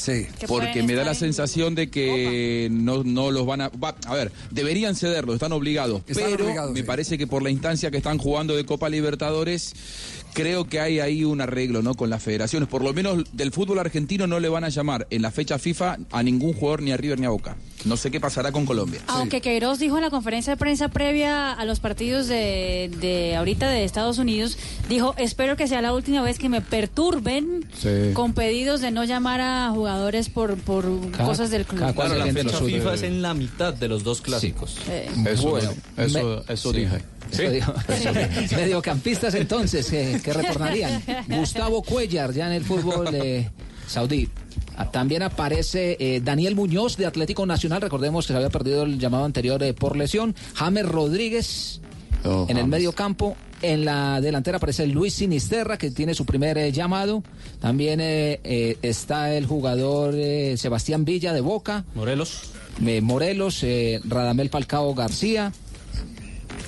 Sí. 0.00 0.26
Que 0.38 0.46
Porque 0.46 0.82
me 0.82 0.94
da 0.94 1.04
la 1.04 1.10
en 1.10 1.16
sensación 1.16 1.74
de 1.74 1.90
que 1.90 2.68
no, 2.70 3.04
no 3.04 3.30
los 3.30 3.44
van 3.44 3.60
a... 3.60 3.68
va- 3.68 3.94
a 4.06 4.14
ver, 4.14 4.32
deberían 4.50 4.96
cederlos, 4.96 5.34
están 5.34 5.52
obligados. 5.52 6.00
Están 6.08 6.30
pero 6.30 6.44
obligados, 6.44 6.72
me 6.72 6.80
sí. 6.80 6.82
parece 6.86 7.18
que 7.18 7.26
por 7.26 7.42
la 7.42 7.50
instancia 7.50 7.90
que 7.90 7.98
están 7.98 8.16
jugando 8.16 8.56
de 8.56 8.64
Copa 8.64 8.88
Libertadores, 8.88 9.74
creo 10.32 10.64
que 10.64 10.80
hay 10.80 11.00
ahí 11.00 11.24
un 11.24 11.42
arreglo 11.42 11.82
¿no? 11.82 11.94
con 11.94 12.08
las 12.08 12.22
federaciones. 12.22 12.68
Por 12.68 12.82
lo 12.82 12.94
menos 12.94 13.24
del 13.32 13.52
fútbol 13.52 13.78
argentino 13.78 14.26
no 14.26 14.40
le 14.40 14.48
van 14.48 14.64
a 14.64 14.70
llamar 14.70 15.06
en 15.10 15.20
la 15.20 15.30
fecha 15.30 15.58
FIFA 15.58 15.98
a 16.10 16.22
ningún 16.22 16.54
jugador 16.54 16.80
ni 16.82 16.92
a 16.92 16.96
River 16.96 17.20
ni 17.20 17.26
a 17.26 17.30
Boca. 17.30 17.56
No 17.84 17.96
sé 17.96 18.10
qué 18.10 18.20
pasará 18.20 18.52
con 18.52 18.66
Colombia. 18.66 19.00
Aunque 19.06 19.40
Queiroz 19.40 19.78
dijo 19.78 19.96
en 19.96 20.02
la 20.02 20.10
conferencia 20.10 20.52
de 20.52 20.56
prensa 20.58 20.88
previa 20.88 21.52
a 21.52 21.64
los 21.64 21.80
partidos 21.80 22.26
de, 22.28 22.90
de 23.00 23.36
ahorita 23.36 23.68
de 23.68 23.84
Estados 23.84 24.18
Unidos, 24.18 24.58
dijo, 24.88 25.14
espero 25.16 25.56
que 25.56 25.66
sea 25.66 25.80
la 25.80 25.94
última 25.94 26.20
vez 26.22 26.38
que 26.38 26.48
me 26.48 26.60
perturben 26.60 27.64
Sí. 27.80 28.12
con 28.12 28.34
pedidos 28.34 28.80
de 28.80 28.90
no 28.90 29.04
llamar 29.04 29.40
a 29.40 29.70
jugadores 29.70 30.28
por, 30.28 30.56
por 30.58 30.84
cosas 31.16 31.50
del 31.50 31.64
club. 31.64 31.94
Claro, 31.94 32.14
la 32.16 32.26
fecha. 32.32 32.58
FIFA 32.58 32.94
es 32.94 33.02
en 33.02 33.22
la 33.22 33.32
mitad 33.34 33.72
de 33.72 33.88
los 33.88 34.04
dos 34.04 34.20
clásicos. 34.20 34.76
Eh, 34.88 35.08
Eso, 35.26 35.50
Bueno, 35.50 35.72
eso, 35.96 36.42
me- 36.46 36.52
eso 36.54 36.72
sí. 36.72 36.80
dije. 36.80 37.50
Dijo. 37.50 37.72
Mediocampistas 38.56 39.34
entonces, 39.34 39.86
que, 39.88 40.20
que 40.22 40.32
retornarían. 40.32 41.02
Gustavo 41.28 41.82
Cuellar, 41.82 42.32
ya 42.32 42.46
en 42.46 42.52
el 42.52 42.64
fútbol 42.64 43.08
eh, 43.14 43.48
saudí. 43.86 44.28
Ah, 44.80 44.90
También 44.90 45.22
aparece 45.22 45.96
eh, 46.00 46.20
Daniel 46.22 46.54
Muñoz 46.54 46.96
de 46.96 47.06
Atlético 47.06 47.44
Nacional. 47.44 47.82
Recordemos 47.82 48.26
que 48.26 48.32
se 48.32 48.36
había 48.36 48.50
perdido 48.50 48.84
el 48.84 48.98
llamado 48.98 49.24
anterior 49.24 49.62
eh, 49.62 49.74
por 49.74 49.96
lesión. 49.96 50.34
James 50.54 50.86
Rodríguez 50.86 51.80
Oh, 52.24 52.46
en 52.48 52.56
el 52.58 52.66
medio 52.66 52.92
campo. 52.92 53.36
En 53.62 53.84
la 53.84 54.20
delantera 54.20 54.56
aparece 54.56 54.86
Luis 54.86 55.14
Sinisterra, 55.14 55.76
que 55.76 55.90
tiene 55.90 56.14
su 56.14 56.24
primer 56.24 56.56
eh, 56.58 56.72
llamado. 56.72 57.22
También 57.60 58.00
eh, 58.00 58.40
eh, 58.42 58.78
está 58.82 59.34
el 59.34 59.46
jugador 59.46 60.14
eh, 60.14 60.56
Sebastián 60.56 61.04
Villa 61.04 61.32
de 61.32 61.40
Boca. 61.40 61.84
Morelos. 61.94 62.42
Eh, 62.84 63.00
Morelos, 63.00 63.62
eh, 63.62 64.00
Radamel 64.04 64.48
Falcao 64.48 64.94
García 64.94 65.52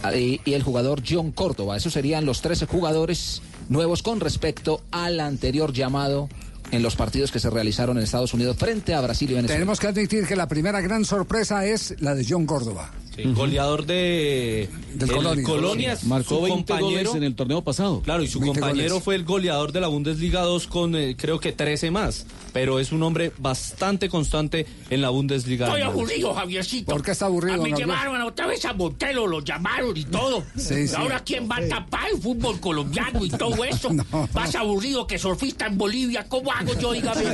ah, 0.02 0.14
y, 0.14 0.40
y 0.44 0.52
el 0.52 0.62
jugador 0.62 1.02
John 1.08 1.32
Córdoba. 1.32 1.76
Esos 1.76 1.94
serían 1.94 2.26
los 2.26 2.42
13 2.42 2.66
jugadores 2.66 3.40
nuevos 3.68 4.02
con 4.02 4.20
respecto 4.20 4.82
al 4.90 5.20
anterior 5.20 5.72
llamado 5.72 6.28
en 6.72 6.82
los 6.82 6.96
partidos 6.96 7.30
que 7.30 7.38
se 7.38 7.50
realizaron 7.50 7.98
en 7.98 8.02
Estados 8.02 8.34
Unidos 8.34 8.56
frente 8.56 8.94
a 8.94 9.00
Brasil 9.00 9.30
y 9.30 9.34
Venezuela. 9.34 9.58
Tenemos 9.58 9.78
que 9.78 9.86
admitir 9.86 10.26
que 10.26 10.34
la 10.34 10.48
primera 10.48 10.80
gran 10.80 11.04
sorpresa 11.04 11.64
es 11.66 11.94
la 12.00 12.14
de 12.14 12.26
John 12.28 12.46
Córdoba. 12.46 12.90
Sí, 13.14 13.24
Goleador 13.34 13.84
de 13.84 14.68
Del 14.94 15.10
el 15.10 15.16
Colonia. 15.16 15.44
Colonia. 15.44 15.98
Marcó 16.04 16.36
su 16.36 16.42
20 16.42 16.72
compañero, 16.72 16.98
goles 17.10 17.14
en 17.14 17.22
el 17.24 17.34
torneo 17.34 17.62
pasado. 17.62 18.00
Claro, 18.00 18.22
y 18.22 18.26
su 18.28 18.40
20 18.40 18.58
compañero 18.60 18.88
goles. 18.90 19.04
fue 19.04 19.14
el 19.16 19.24
goleador 19.24 19.72
de 19.72 19.80
la 19.80 19.88
Bundesliga 19.88 20.40
2 20.40 20.66
con 20.66 20.94
eh, 20.96 21.14
creo 21.18 21.38
que 21.38 21.52
13 21.52 21.90
más. 21.90 22.26
Pero 22.54 22.78
es 22.80 22.90
un 22.92 23.02
hombre 23.02 23.32
bastante 23.38 24.08
constante 24.08 24.66
en 24.90 25.00
la 25.02 25.10
Bundesliga. 25.10 25.66
Estoy 25.66 25.82
2. 25.82 25.90
aburrido, 25.90 26.34
Javiercito. 26.34 26.92
¿Por 26.92 27.02
qué 27.02 27.10
está 27.10 27.26
aburrido, 27.26 27.62
A 27.62 27.64
mí 27.64 27.72
llevaron 27.74 28.20
otra 28.22 28.46
vez 28.46 28.64
a 28.64 28.72
Montelo, 28.72 29.26
lo 29.26 29.40
llamaron 29.40 29.96
y 29.96 30.04
todo. 30.04 30.42
Sí, 30.56 30.74
y 30.74 30.88
sí. 30.88 30.94
ahora 30.96 31.20
quién 31.20 31.48
va 31.50 31.56
a 31.56 31.68
tapar 31.68 32.08
el 32.14 32.20
fútbol 32.20 32.60
colombiano 32.60 33.24
y 33.24 33.30
todo 33.30 33.64
eso. 33.64 33.90
Más 34.32 34.54
aburrido 34.54 35.06
que 35.06 35.18
surfista 35.18 35.66
en 35.66 35.76
Bolivia. 35.76 36.24
¿Cómo 36.28 36.50
hago 36.52 36.72
yo, 36.78 36.92
dígame? 36.92 37.24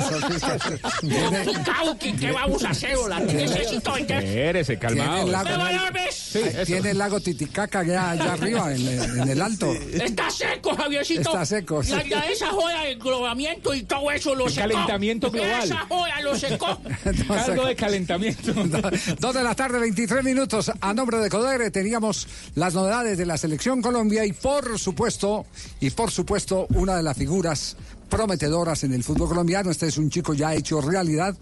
Complicado, 1.01 1.97
¿qué, 2.01 2.17
¿qué 2.17 2.33
vamos 2.33 2.65
a 2.65 2.71
hacer? 2.71 2.97
Hola? 2.97 3.21
Necesito 3.21 3.93
vender. 3.93 4.25
Espérese, 4.25 4.79
calmado. 4.79 5.68
Ay, 5.69 6.65
Tiene 6.67 6.91
el 6.91 6.99
lago 6.99 7.21
Titicaca 7.21 7.81
allá, 7.81 8.11
allá 8.11 8.33
arriba, 8.35 8.73
en, 8.75 8.87
el- 8.87 9.19
en 9.21 9.29
el 9.29 9.43
alto. 9.43 9.73
Está 9.73 10.31
seco, 10.31 10.75
Javiercito. 10.77 11.21
Está 11.21 11.45
seco, 11.47 11.83
sí. 11.83 11.91
La, 11.93 12.05
la- 12.05 12.27
esa 12.27 12.49
joda 12.49 12.83
del 12.85 12.99
globamiento 12.99 13.75
y 13.75 13.83
todo 13.83 14.11
eso 14.11 14.35
lo 14.35 14.47
El 14.47 14.53
secó. 14.53 14.69
calentamiento 14.69 15.31
global. 15.31 15.63
Esa 15.65 15.79
joda 15.89 16.21
lo 16.23 16.37
secó. 16.37 16.81
Cargo 17.29 17.67
de 17.67 17.77
calentamiento. 17.77 18.53
Dos 19.21 19.35
de 19.35 19.43
la 19.43 19.55
tarde, 19.55 19.79
23 19.79 20.25
minutos. 20.25 20.71
A 20.81 20.95
nombre 20.95 21.19
de 21.19 21.29
Codere 21.29 21.71
teníamos 21.71 22.27
las 22.55 22.75
novedades 22.75 23.19
de 23.19 23.27
la 23.27 23.37
selección 23.39 23.83
Colombia 23.83 24.25
y 24.25 24.33
por 24.33 24.79
supuesto, 24.79 25.47
y 25.81 25.91
por 25.91 26.11
supuesto, 26.11 26.67
una 26.75 26.97
de 26.97 27.03
las 27.03 27.17
figuras 27.17 27.77
prometedoras 28.09 28.85
en 28.85 28.93
el 28.95 29.05
fútbol 29.05 29.29
colombiano. 29.29 29.71
Este 29.71 29.87
es 29.87 29.99
un 29.99 30.11
chico 30.11 30.35
ya 30.35 30.55
hecho 30.55 30.81
realidad. 30.81 31.37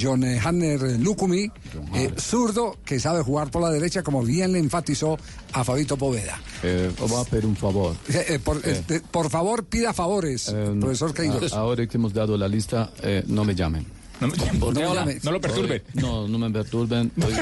John 0.00 0.24
eh, 0.24 0.40
Hanner 0.42 0.80
Lucumi, 0.98 1.50
eh, 1.94 2.14
zurdo, 2.18 2.78
que 2.84 2.98
sabe 2.98 3.22
jugar 3.22 3.50
por 3.50 3.60
la 3.62 3.70
derecha, 3.70 4.02
como 4.02 4.22
bien 4.22 4.52
le 4.52 4.58
enfatizó 4.58 5.18
a 5.52 5.62
Fabito 5.62 5.98
Poveda. 5.98 6.40
Eh, 6.62 6.90
voy 6.98 7.20
a 7.20 7.24
pedir 7.28 7.44
un 7.44 7.54
favor. 7.56 7.94
Eh, 8.08 8.24
eh, 8.30 8.38
por, 8.38 8.56
Eh. 8.58 8.60
este, 8.72 9.00
por 9.00 9.28
favor, 9.28 9.64
pida 9.64 9.92
favores, 9.92 10.48
Eh, 10.48 10.74
profesor 10.80 11.12
Queiroz. 11.12 11.52
Ahora 11.52 11.86
que 11.86 11.98
hemos 11.98 12.14
dado 12.14 12.38
la 12.38 12.48
lista, 12.48 12.90
eh, 13.02 13.24
no 13.26 13.44
me 13.44 13.54
llamen. 13.54 13.84
No, 14.20 14.28
¿Por 14.60 14.74
qué 14.74 14.84
hola? 14.84 15.06
no 15.22 15.32
lo 15.32 15.40
perturbe. 15.40 15.82
Hoy- 15.94 16.02
no, 16.02 16.28
no 16.28 16.38
me 16.38 16.50
perturben. 16.50 17.10
Hoy, 17.24 17.32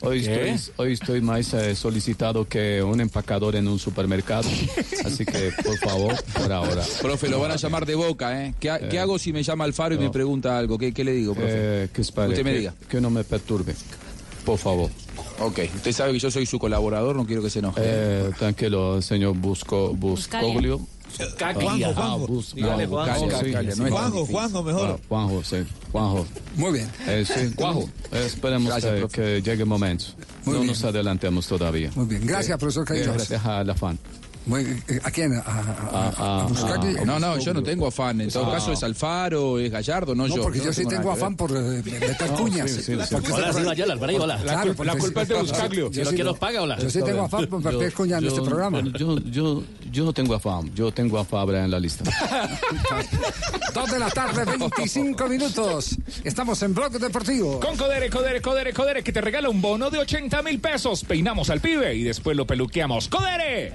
hoy 0.00 0.18
estoy, 0.26 0.72
hoy 0.76 0.92
estoy 0.92 1.20
más 1.20 1.52
eh, 1.54 1.74
solicitado 1.74 2.46
que 2.46 2.82
un 2.82 3.00
empacador 3.00 3.56
en 3.56 3.66
un 3.68 3.78
supermercado. 3.78 4.48
Así 5.04 5.24
que, 5.26 5.50
por 5.64 5.76
favor, 5.78 6.14
por 6.34 6.52
ahora. 6.52 6.82
Profe, 7.02 7.28
lo 7.28 7.40
van 7.40 7.50
a 7.52 7.56
llamar 7.56 7.86
de 7.86 7.94
boca, 7.94 8.44
¿eh? 8.44 8.54
¿Qué, 8.60 8.70
ha- 8.70 8.78
qué 8.78 8.96
Eh, 8.96 9.00
hago 9.00 9.18
si 9.18 9.32
me 9.32 9.42
llama 9.42 9.64
Alfaro 9.64 9.94
y 9.94 9.98
no. 9.98 10.04
me 10.04 10.10
pregunta 10.10 10.58
algo? 10.58 10.78
¿Qué, 10.78 10.92
qué 10.92 11.02
le 11.04 11.12
digo, 11.12 11.34
profe? 11.34 11.50
Eh, 11.52 11.88
que 11.92 12.02
espere, 12.02 12.28
Usted 12.28 12.44
me 12.44 12.52
que- 12.52 12.58
diga. 12.58 12.74
Que 12.88 13.00
no 13.00 13.10
me 13.10 13.24
perturbe. 13.24 13.74
Por 14.44 14.58
favor. 14.58 14.90
Ok, 15.40 15.58
usted 15.76 15.92
sabe 15.92 16.12
que 16.12 16.18
yo 16.18 16.30
soy 16.30 16.46
su 16.46 16.58
colaborador, 16.58 17.14
no 17.14 17.26
quiero 17.26 17.42
que 17.42 17.50
se 17.50 17.58
enoje. 17.58 17.80
Eh, 17.84 18.30
tranquilo, 18.38 19.00
señor 19.02 19.36
Busco, 19.36 19.92
Buscoglio. 19.94 20.80
Juanjo, 21.54 21.94
Juanjo. 21.94 22.42
Dígale, 22.54 22.86
mejor. 22.86 23.98
Ah, 24.00 24.98
Juanjo, 25.08 25.44
sí. 25.44 25.56
Juanjo. 25.92 26.26
Muy 26.56 26.72
bien. 26.72 26.90
Eh, 27.06 27.24
sí, 27.26 27.52
Juanjo. 27.56 27.88
Eh, 28.12 28.24
esperemos 28.26 28.68
Gracias, 28.70 28.94
que, 28.94 29.08
que 29.08 29.42
llegue 29.42 29.62
el 29.62 29.68
momento. 29.68 30.04
Muy 30.44 30.54
no 30.54 30.60
bien. 30.60 30.72
nos 30.72 30.84
adelantemos 30.84 31.46
todavía. 31.46 31.90
Muy 31.94 32.06
bien, 32.06 32.26
gracias, 32.26 32.58
profesor 32.58 32.86
Queiroz. 32.86 33.28
Deja 33.28 33.60
el 33.60 33.70
afán. 33.70 33.98
Muy- 34.48 34.62
eh, 34.88 34.98
¿A 35.04 35.10
quién? 35.10 35.34
¿A, 35.34 35.38
a- 35.38 35.42
Ah, 35.46 36.12
ah, 36.16 36.46
a 36.48 36.74
ah, 36.74 37.04
No, 37.04 37.18
no, 37.20 37.38
yo 37.38 37.52
no 37.54 37.62
tengo 37.62 37.86
afán. 37.86 38.20
En 38.20 38.30
todo 38.30 38.46
Ah. 38.46 38.54
caso 38.54 38.72
es 38.72 38.82
Alfaro, 38.82 39.58
es 39.58 39.70
Gallardo, 39.70 40.14
no, 40.14 40.26
No, 40.26 40.34
yo. 40.36 40.42
porque 40.42 40.58
yo 40.60 40.72
sí 40.72 40.86
tengo 40.86 41.12
afán 41.12 41.36
por 41.36 41.50
eh, 41.52 41.82
meter 41.84 42.30
No, 42.30 42.36
cuñas. 42.36 42.70
sí, 42.70 42.82
sí, 42.82 42.96
sí. 42.96 43.14
Porque 43.14 43.32
Hola, 43.32 43.50
hola. 43.50 44.38
La 44.44 44.62
Claro, 44.62 44.74
culpa 44.98 45.22
es 45.22 45.28
de 45.28 45.34
Buscaglio. 45.34 45.84
Yo 45.86 45.90
¿Quiero 45.90 46.10
sí 46.10 46.16
que 46.16 46.24
los 46.24 46.38
pague, 46.38 46.58
hola? 46.58 46.78
Yo 46.78 46.90
sí 46.90 47.00
tengo 47.02 47.22
afán 47.22 47.46
por 47.46 47.62
meter 47.62 47.92
cuñas 47.92 48.22
en 48.22 48.28
este 48.28 48.40
programa. 48.42 48.80
Yo, 48.98 49.18
yo, 49.20 49.62
yo 49.92 50.04
no 50.04 50.12
tengo 50.12 50.34
afán, 50.34 50.74
yo 50.74 50.90
tengo 50.92 51.18
a 51.18 51.24
Fabra 51.24 51.64
en 51.64 51.70
la 51.70 51.78
lista. 51.78 52.04
Dos 53.74 53.90
de 53.90 53.98
la 53.98 54.08
tarde, 54.10 54.44
25 54.44 55.28
minutos. 55.28 55.96
Estamos 56.24 56.62
en 56.62 56.74
Blog 56.74 56.92
Deportivo. 56.92 57.60
Con 57.60 57.76
Codere, 57.76 58.08
Codere, 58.10 58.40
Codere, 58.40 58.72
Codere, 58.72 59.02
que 59.02 59.12
te 59.12 59.20
regala 59.20 59.48
un 59.50 59.60
bono 59.60 59.90
de 59.90 59.98
80 59.98 60.42
mil 60.42 60.58
pesos. 60.58 61.04
Peinamos 61.04 61.50
al 61.50 61.60
pibe 61.60 61.94
y 61.94 62.02
después 62.02 62.36
lo 62.36 62.46
peluqueamos. 62.46 63.08
¡Codere! 63.08 63.74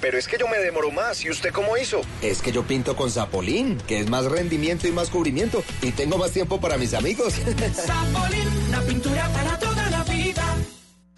Pero 0.00 0.18
es 0.18 0.28
que 0.28 0.38
yo 0.38 0.48
me 0.48 0.58
demoro 0.58 0.90
más. 0.90 1.24
¿Y 1.24 1.30
usted 1.30 1.52
cómo 1.52 1.76
hizo? 1.76 2.00
Es 2.22 2.42
que 2.42 2.52
yo 2.52 2.62
pinto 2.62 2.96
con 2.96 3.10
Zapolín, 3.10 3.78
que 3.86 4.00
es 4.00 4.08
más 4.08 4.24
rendimiento 4.24 4.86
y 4.86 4.92
más 4.92 5.10
cubrimiento. 5.10 5.62
Y 5.82 5.92
tengo 5.92 6.18
más 6.18 6.32
tiempo 6.32 6.60
para 6.60 6.76
mis 6.76 6.94
amigos. 6.94 7.34
Zapolín, 7.74 8.70
la 8.70 8.80
pintura 8.82 9.28
para 9.32 9.58
toda 9.58 9.90
la 9.90 10.04
vida. 10.04 10.56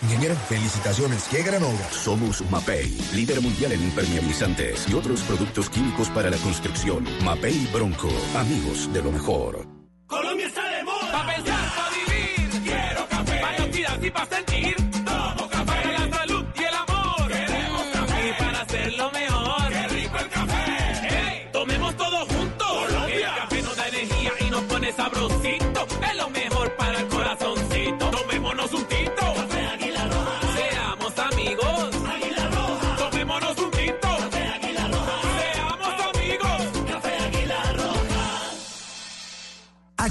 Ingeniero, 0.02 0.34
felicitaciones. 0.48 1.24
¡Qué 1.30 1.42
gran 1.42 1.62
obra! 1.62 1.90
Somos 1.90 2.40
Mapei, 2.50 2.88
líder 3.14 3.40
mundial 3.42 3.72
en 3.72 3.82
impermeabilizantes 3.82 4.88
y 4.88 4.94
otros 4.94 5.20
productos 5.22 5.68
químicos 5.68 6.08
para 6.08 6.30
la 6.30 6.38
construcción. 6.38 7.06
Mapei 7.22 7.68
Bronco, 7.72 8.08
amigos 8.34 8.90
de 8.92 9.02
lo 9.02 9.12
mejor. 9.12 9.66
Colombia 10.06 10.46
está 10.46 10.64
de 10.70 10.84
moda. 10.84 11.12
Pa' 11.12 11.34
pensar, 11.34 11.74
pa' 11.76 11.90
vivir. 11.90 12.62
Quiero 12.64 13.06
café. 13.08 13.40
Para 13.40 14.06
y 14.06 14.10
pa' 14.10 14.26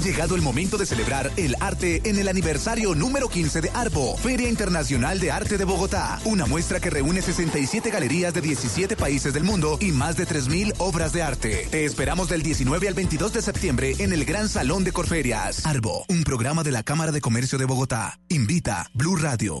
llegado 0.00 0.34
el 0.34 0.42
momento 0.42 0.78
de 0.78 0.86
celebrar 0.86 1.30
el 1.36 1.56
arte 1.60 2.00
en 2.04 2.18
el 2.18 2.28
aniversario 2.28 2.94
número 2.94 3.28
15 3.28 3.60
de 3.60 3.70
ARBO, 3.74 4.16
Feria 4.16 4.48
Internacional 4.48 5.20
de 5.20 5.30
Arte 5.30 5.58
de 5.58 5.64
Bogotá. 5.64 6.20
Una 6.24 6.46
muestra 6.46 6.80
que 6.80 6.90
reúne 6.90 7.22
67 7.22 7.90
galerías 7.90 8.34
de 8.34 8.40
17 8.40 8.96
países 8.96 9.32
del 9.32 9.44
mundo 9.44 9.78
y 9.80 9.92
más 9.92 10.16
de 10.16 10.26
3.000 10.26 10.74
obras 10.78 11.12
de 11.12 11.22
arte. 11.22 11.68
Te 11.70 11.84
esperamos 11.84 12.28
del 12.28 12.42
19 12.42 12.88
al 12.88 12.94
22 12.94 13.32
de 13.32 13.42
septiembre 13.42 13.94
en 13.98 14.12
el 14.12 14.24
Gran 14.24 14.48
Salón 14.48 14.84
de 14.84 14.92
Corferias. 14.92 15.66
ARBO, 15.66 16.04
un 16.08 16.24
programa 16.24 16.62
de 16.62 16.72
la 16.72 16.82
Cámara 16.82 17.12
de 17.12 17.20
Comercio 17.20 17.58
de 17.58 17.64
Bogotá. 17.66 18.18
Invita 18.28 18.90
Blue 18.94 19.16
Radio. 19.16 19.60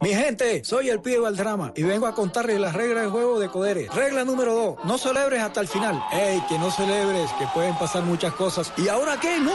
Mi 0.00 0.14
gente, 0.14 0.64
soy 0.64 0.88
el 0.88 1.00
pibe 1.00 1.18
Valdrama 1.18 1.72
y 1.76 1.82
vengo 1.82 2.06
a 2.06 2.14
contarles 2.14 2.58
las 2.58 2.72
reglas 2.72 3.04
de 3.04 3.10
juego 3.10 3.38
de 3.38 3.50
Codere. 3.50 3.86
Regla 3.94 4.24
número 4.24 4.54
dos, 4.54 4.76
no 4.84 4.96
celebres 4.96 5.42
hasta 5.42 5.60
el 5.60 5.68
final. 5.68 6.02
¡Ey, 6.10 6.42
que 6.48 6.58
no 6.58 6.70
celebres, 6.70 7.30
que 7.38 7.46
pueden 7.52 7.76
pasar 7.76 8.02
muchas 8.04 8.32
cosas! 8.32 8.72
¿Y 8.78 8.88
ahora 8.88 9.20
qué? 9.20 9.38
¡No! 9.38 9.52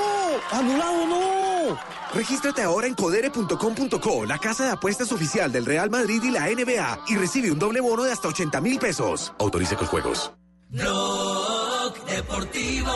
¡Anulado 0.51 1.07
no! 1.07 1.79
Regístrate 2.13 2.61
ahora 2.61 2.85
en 2.85 2.93
codere.com.co, 2.93 4.25
la 4.27 4.37
casa 4.37 4.65
de 4.65 4.71
apuestas 4.73 5.11
oficial 5.11 5.51
del 5.51 5.65
Real 5.65 5.89
Madrid 5.89 6.21
y 6.23 6.29
la 6.29 6.47
NBA, 6.47 7.05
y 7.07 7.15
recibe 7.15 7.51
un 7.51 7.57
doble 7.57 7.81
bono 7.81 8.03
de 8.03 8.11
hasta 8.11 8.27
80 8.27 8.61
mil 8.61 8.77
pesos. 8.77 9.33
Autorice 9.39 9.75
con 9.75 9.87
juegos. 9.87 10.31
Blog 10.69 12.05
Deportivo. 12.05 12.93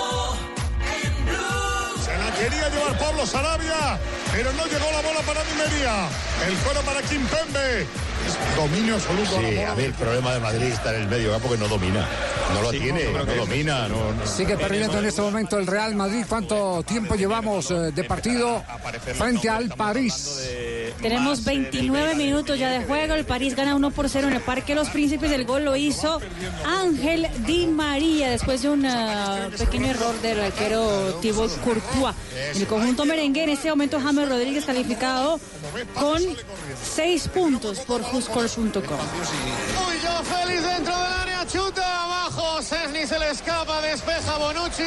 Se 2.05 2.15
la 2.15 2.31
Quería 2.35 2.69
llevar 2.69 2.99
Pablo 2.99 3.25
Sarabia, 3.25 3.99
pero 4.39 4.54
no 4.54 4.65
llegó 4.67 4.89
la 4.93 5.02
bola 5.02 5.19
para 5.23 5.43
Di 5.43 5.52
María. 5.58 6.08
El 6.47 6.56
fuera 6.56 6.80
para 6.82 7.02
Kimpembe. 7.02 7.86
Dominio 8.56 8.95
absoluto. 8.95 9.32
Sí, 9.38 9.58
a 9.58 9.71
bola. 9.71 9.75
mí 9.75 9.84
el 9.84 9.93
problema 9.93 10.34
de 10.34 10.39
Madrid 10.39 10.67
está 10.67 10.95
en 10.95 11.02
el 11.02 11.08
medio 11.10 11.32
campo 11.34 11.49
que 11.52 11.58
no 11.58 11.67
domina. 11.67 12.08
No 12.54 12.62
lo 12.62 12.71
tiene, 12.71 13.12
no, 13.12 13.25
domina. 13.25 13.88
No, 13.89 14.13
no- 14.13 14.25
Sigue 14.25 14.56
perdiendo 14.56 14.97
en 14.99 15.06
este 15.06 15.21
momento 15.21 15.58
el 15.58 15.67
Real 15.67 15.93
Madrid. 15.95 16.25
¿Cuánto 16.28 16.84
tiempo 16.84 17.15
llevamos 17.15 17.69
eh, 17.71 17.91
de 17.93 18.04
partido 18.06 18.63
frente 19.17 19.49
al 19.49 19.69
París? 19.69 20.39
Tenemos 21.02 21.43
29 21.43 22.15
minutos 22.15 22.58
ya 22.58 22.69
de 22.69 22.86
juego. 22.86 23.15
El 23.15 23.25
París 23.25 23.56
gana 23.56 23.75
1 23.75 23.91
por 23.91 24.10
0 24.10 24.28
en 24.28 24.34
el 24.34 24.41
Parque 24.41 24.73
Los 24.73 24.89
Príncipes. 24.89 25.32
El 25.32 25.45
gol 25.45 25.65
lo 25.65 25.75
hizo 25.75 26.19
Ángel 26.65 27.28
Di 27.45 27.67
María 27.67 28.30
después 28.30 28.62
de 28.62 28.69
un 28.69 28.86
ah, 28.86 29.49
pequeño 29.58 29.88
error 29.88 30.19
del 30.21 30.39
arquero 30.39 31.19
Thibaut 31.21 31.52
Courtois. 31.62 32.15
El 32.56 32.67
conjunto 32.67 33.06
merengue 33.06 33.43
en 33.43 33.49
este 33.49 33.69
momento 33.69 33.99
James 34.02 34.28
Rodríguez 34.29 34.65
calificado 34.65 35.39
con 35.95 36.21
6 36.95 37.27
puntos 37.29 37.79
por 37.79 38.03
Juscor.com. 38.03 38.79
Chuta 41.47 42.04
abajo, 42.04 42.62
Cesni 42.62 43.08
se 43.08 43.17
le 43.17 43.32
escapa, 43.32 43.82
despeja 43.82 44.38
Bonucci, 44.38 44.84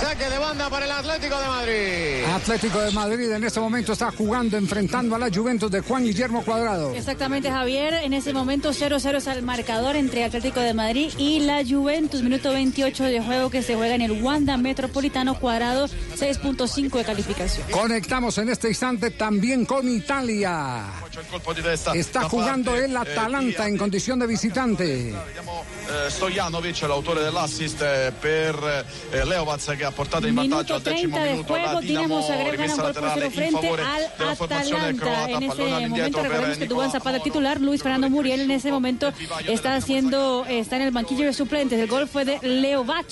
saque 0.00 0.28
de 0.28 0.38
banda 0.38 0.70
para 0.70 0.84
el 0.84 0.92
Atlético 0.92 1.36
de 1.36 1.46
Madrid. 1.46 2.24
Atlético 2.32 2.80
de 2.80 2.90
Madrid 2.92 3.32
en 3.32 3.42
este 3.42 3.60
momento 3.60 3.92
está 3.92 4.12
jugando, 4.12 4.56
enfrentando 4.56 5.16
a 5.16 5.18
la 5.18 5.30
Juventus 5.34 5.70
de 5.70 5.80
Juan 5.80 6.04
Guillermo 6.04 6.44
Cuadrado. 6.44 6.94
Exactamente, 6.94 7.50
Javier. 7.50 7.94
En 7.94 8.12
ese 8.12 8.32
momento 8.32 8.70
0-0 8.70 9.16
es 9.16 9.26
el 9.26 9.42
marcador 9.42 9.96
entre 9.96 10.24
Atlético 10.24 10.60
de 10.60 10.74
Madrid 10.74 11.12
y 11.18 11.40
la 11.40 11.64
Juventus. 11.64 12.22
Minuto 12.22 12.52
28 12.52 13.04
de 13.04 13.20
juego 13.20 13.50
que 13.50 13.62
se 13.62 13.74
juega 13.74 13.94
en 13.94 14.02
el 14.02 14.22
Wanda 14.22 14.56
Metropolitano 14.56 15.40
Cuadrado, 15.40 15.88
6.5 15.88 16.98
de 16.98 17.04
calificación. 17.04 17.66
Conectamos 17.70 18.38
en 18.38 18.50
este 18.50 18.68
instante 18.68 19.10
también 19.10 19.64
con 19.64 19.88
Italia. 19.88 20.84
Está 21.94 22.28
jugando 22.28 22.74
el 22.74 22.96
Atalanta 22.96 23.68
en 23.68 23.76
condición 23.76 24.18
de 24.18 24.26
visitante. 24.26 25.10
Eh, 25.10 26.10
Stojanovic, 26.10 26.80
l'autore 26.82 27.22
dell'assist 27.22 27.80
eh, 27.82 28.12
per 28.18 28.86
eh, 29.12 29.24
Leovac 29.24 29.76
che 29.76 29.84
ha 29.84 29.90
portato 29.90 30.26
in 30.26 30.34
vantaggio 30.34 30.74
al 30.74 30.82
decimo 30.82 31.16
30 31.16 31.22
de 31.22 31.30
minuto 31.32 31.56
la 31.56 31.62
juego, 31.62 31.80
Dinamo 31.80 32.20
rimessa 32.50 32.74
un 32.74 32.80
gol 32.80 32.92
por 32.92 33.02
laterale 33.02 33.12
cero 33.12 33.24
in 33.26 33.32
frente 33.32 33.60
favore 33.60 33.82
al 33.82 34.10
della 34.16 34.34
formazione 34.34 34.80
Atalanta. 34.80 35.04
croata, 35.04 35.28
En 35.28 35.42
ese 35.42 35.46
pallone 35.46 35.70
momento 35.70 35.74
all'indietro 35.76 36.22
per 36.22 36.58
que 36.58 36.66
Dubán 36.66 36.90
Zapata 36.90 37.18
titular, 37.20 37.60
Luis 37.60 37.82
Fernando 37.82 38.10
Muriel 38.10 38.40
en 38.40 38.50
ese 38.50 38.70
momento 38.70 39.12
está 39.46 39.76
haciendo, 39.76 40.46
está 40.48 40.76
en 40.76 40.82
el 40.82 40.90
banquillo 40.90 41.26
de 41.26 41.32
suplentes. 41.32 41.78
El 41.78 41.86
gol 41.86 42.08
fue 42.08 42.24
de 42.24 42.38
Leo 42.42 42.84
Bach. 42.84 43.04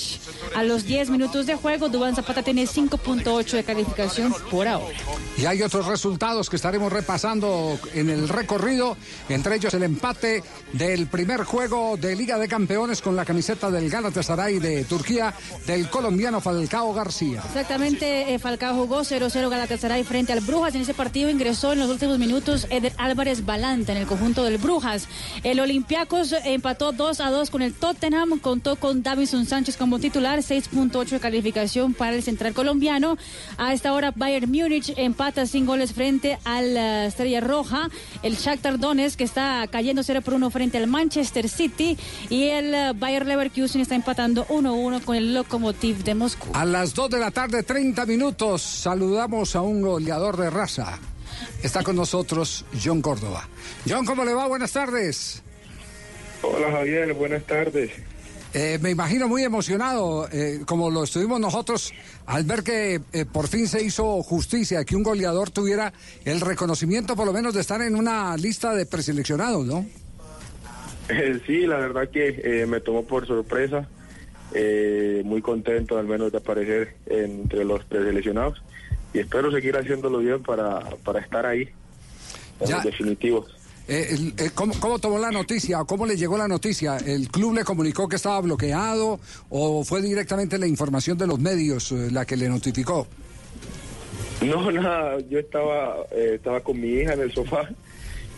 A 0.54 0.62
los 0.62 0.84
10 0.84 1.10
minutos 1.10 1.46
de 1.46 1.54
juego, 1.54 1.88
Dubán 1.88 2.14
Zapata 2.16 2.42
tiene 2.42 2.64
5.8 2.64 3.50
de 3.52 3.64
calificación 3.64 4.34
por 4.50 4.66
ahora. 4.66 4.94
Y 5.36 5.44
hay 5.44 5.62
otros 5.62 5.86
resultados 5.86 6.48
que 6.48 6.56
estaremos 6.56 6.92
repasando 6.92 7.78
en 7.94 8.10
el 8.10 8.28
recorrido, 8.28 8.96
entre 9.28 9.56
ellos 9.56 9.74
el 9.74 9.82
empate 9.82 10.42
del 10.72 11.06
primer 11.06 11.44
juego 11.44 11.96
de 11.96 12.16
Liga 12.16 12.38
de 12.38 12.48
Campeones 12.48 13.00
con 13.00 13.16
la 13.16 13.24
camiseta 13.24 13.70
del 13.70 13.90
Galatasaray 13.90 14.58
de 14.58 14.84
Turquía 14.84 15.34
del 15.66 15.88
colombiano 15.88 16.40
Falcao 16.40 16.92
García. 16.92 17.42
Exactamente, 17.46 18.34
eh, 18.34 18.38
Falcao 18.38 18.74
jugó 18.74 19.00
0-0 19.00 19.48
Galatasaray 19.48 20.04
frente 20.04 20.32
al 20.32 20.40
Brujas. 20.40 20.74
En 20.74 20.82
ese 20.82 20.94
partido 20.94 21.30
ingresó 21.30 21.72
en 21.72 21.80
los 21.80 21.90
últimos 21.90 22.18
minutos 22.18 22.66
Eder 22.70 22.92
Álvarez 22.98 23.44
Balanta 23.44 23.92
en 23.92 23.98
el 23.98 24.06
conjunto 24.06 24.44
del 24.44 24.58
Brujas. 24.58 25.08
El 25.42 25.60
Olympiacos 25.60 26.34
empató 26.44 26.92
2-2 26.92 27.50
con 27.50 27.62
el 27.62 27.74
Tottenham, 27.74 28.38
contó 28.40 28.76
con 28.76 29.02
Davison 29.02 29.46
Sánchez 29.46 29.76
como 29.76 29.98
titular, 29.98 30.38
6.8 30.40 31.08
de 31.10 31.20
calificación 31.20 31.94
para 31.94 32.14
el 32.14 32.22
central 32.22 32.54
colombiano. 32.54 33.16
A 33.56 33.72
esta 33.72 33.92
hora 33.92 34.12
Bayern 34.14 34.50
Múnich 34.50 34.92
empata 34.96 35.46
sin 35.46 35.66
goles 35.66 35.92
frente 35.92 36.38
a 36.44 36.62
la 36.62 37.06
Estrella 37.06 37.40
Roja. 37.40 37.81
El 38.22 38.36
Shakhtar 38.36 38.78
Donetsk 38.78 39.18
que 39.18 39.24
está 39.24 39.66
cayendo 39.70 40.02
0 40.02 40.22
por 40.22 40.34
1 40.34 40.50
frente 40.50 40.78
al 40.78 40.86
Manchester 40.86 41.48
City 41.48 41.96
y 42.28 42.48
el 42.48 42.74
eh, 42.74 42.92
Bayer 42.94 43.26
Leverkusen 43.26 43.80
está 43.80 43.94
empatando 43.94 44.46
1-1 44.46 45.02
con 45.02 45.16
el 45.16 45.34
Lokomotiv 45.34 46.04
de 46.04 46.14
Moscú. 46.14 46.50
A 46.54 46.64
las 46.64 46.94
2 46.94 47.10
de 47.10 47.18
la 47.18 47.30
tarde, 47.30 47.62
30 47.62 48.06
minutos, 48.06 48.62
saludamos 48.62 49.56
a 49.56 49.62
un 49.62 49.82
goleador 49.82 50.36
de 50.36 50.50
raza. 50.50 50.98
Está 51.62 51.82
con 51.82 51.96
nosotros 51.96 52.64
John 52.82 53.00
Córdoba. 53.00 53.48
John, 53.88 54.04
¿cómo 54.04 54.24
le 54.24 54.34
va? 54.34 54.46
Buenas 54.46 54.72
tardes. 54.72 55.42
Hola 56.42 56.72
Javier, 56.72 57.14
buenas 57.14 57.44
tardes. 57.44 57.92
Eh, 58.54 58.78
me 58.82 58.90
imagino 58.90 59.28
muy 59.28 59.42
emocionado, 59.44 60.28
eh, 60.30 60.60
como 60.66 60.90
lo 60.90 61.04
estuvimos 61.04 61.40
nosotros, 61.40 61.92
al 62.26 62.44
ver 62.44 62.62
que 62.62 63.00
eh, 63.12 63.24
por 63.24 63.48
fin 63.48 63.66
se 63.66 63.82
hizo 63.82 64.22
justicia, 64.22 64.84
que 64.84 64.94
un 64.94 65.02
goleador 65.02 65.50
tuviera 65.50 65.92
el 66.26 66.40
reconocimiento 66.40 67.16
por 67.16 67.24
lo 67.26 67.32
menos 67.32 67.54
de 67.54 67.62
estar 67.62 67.80
en 67.80 67.96
una 67.96 68.36
lista 68.36 68.74
de 68.74 68.84
preseleccionados, 68.84 69.64
¿no? 69.66 69.86
Eh, 71.08 71.40
sí, 71.46 71.66
la 71.66 71.78
verdad 71.78 72.08
que 72.10 72.40
eh, 72.44 72.66
me 72.66 72.80
tomó 72.80 73.04
por 73.04 73.26
sorpresa. 73.26 73.88
Eh, 74.54 75.22
muy 75.24 75.40
contento 75.40 75.96
al 75.98 76.06
menos 76.06 76.30
de 76.30 76.36
aparecer 76.36 76.94
entre 77.06 77.64
los 77.64 77.82
preseleccionados 77.86 78.62
y 79.14 79.20
espero 79.20 79.50
seguir 79.50 79.74
haciéndolo 79.78 80.18
bien 80.18 80.42
para, 80.42 80.80
para 81.02 81.20
estar 81.20 81.46
ahí 81.46 81.70
en 82.60 82.66
Ya. 82.68 82.74
los 82.76 82.84
definitivos. 82.84 83.46
Eh, 83.88 84.32
eh, 84.36 84.50
¿cómo, 84.54 84.98
tomó 85.00 85.18
la 85.18 85.32
noticia 85.32 85.82
cómo 85.84 86.06
le 86.06 86.16
llegó 86.16 86.38
la 86.38 86.46
noticia? 86.46 86.98
¿El 86.98 87.28
club 87.28 87.54
le 87.54 87.64
comunicó 87.64 88.08
que 88.08 88.16
estaba 88.16 88.40
bloqueado 88.40 89.18
o 89.50 89.84
fue 89.84 90.00
directamente 90.00 90.56
la 90.58 90.66
información 90.66 91.18
de 91.18 91.26
los 91.26 91.40
medios 91.40 91.90
eh, 91.90 92.08
la 92.10 92.24
que 92.24 92.36
le 92.36 92.48
notificó? 92.48 93.06
No, 94.40 94.70
nada, 94.70 95.18
yo 95.28 95.38
estaba, 95.38 95.96
estaba 96.10 96.60
con 96.60 96.80
mi 96.80 96.88
hija 96.88 97.14
en 97.14 97.20
el 97.22 97.32
sofá 97.32 97.68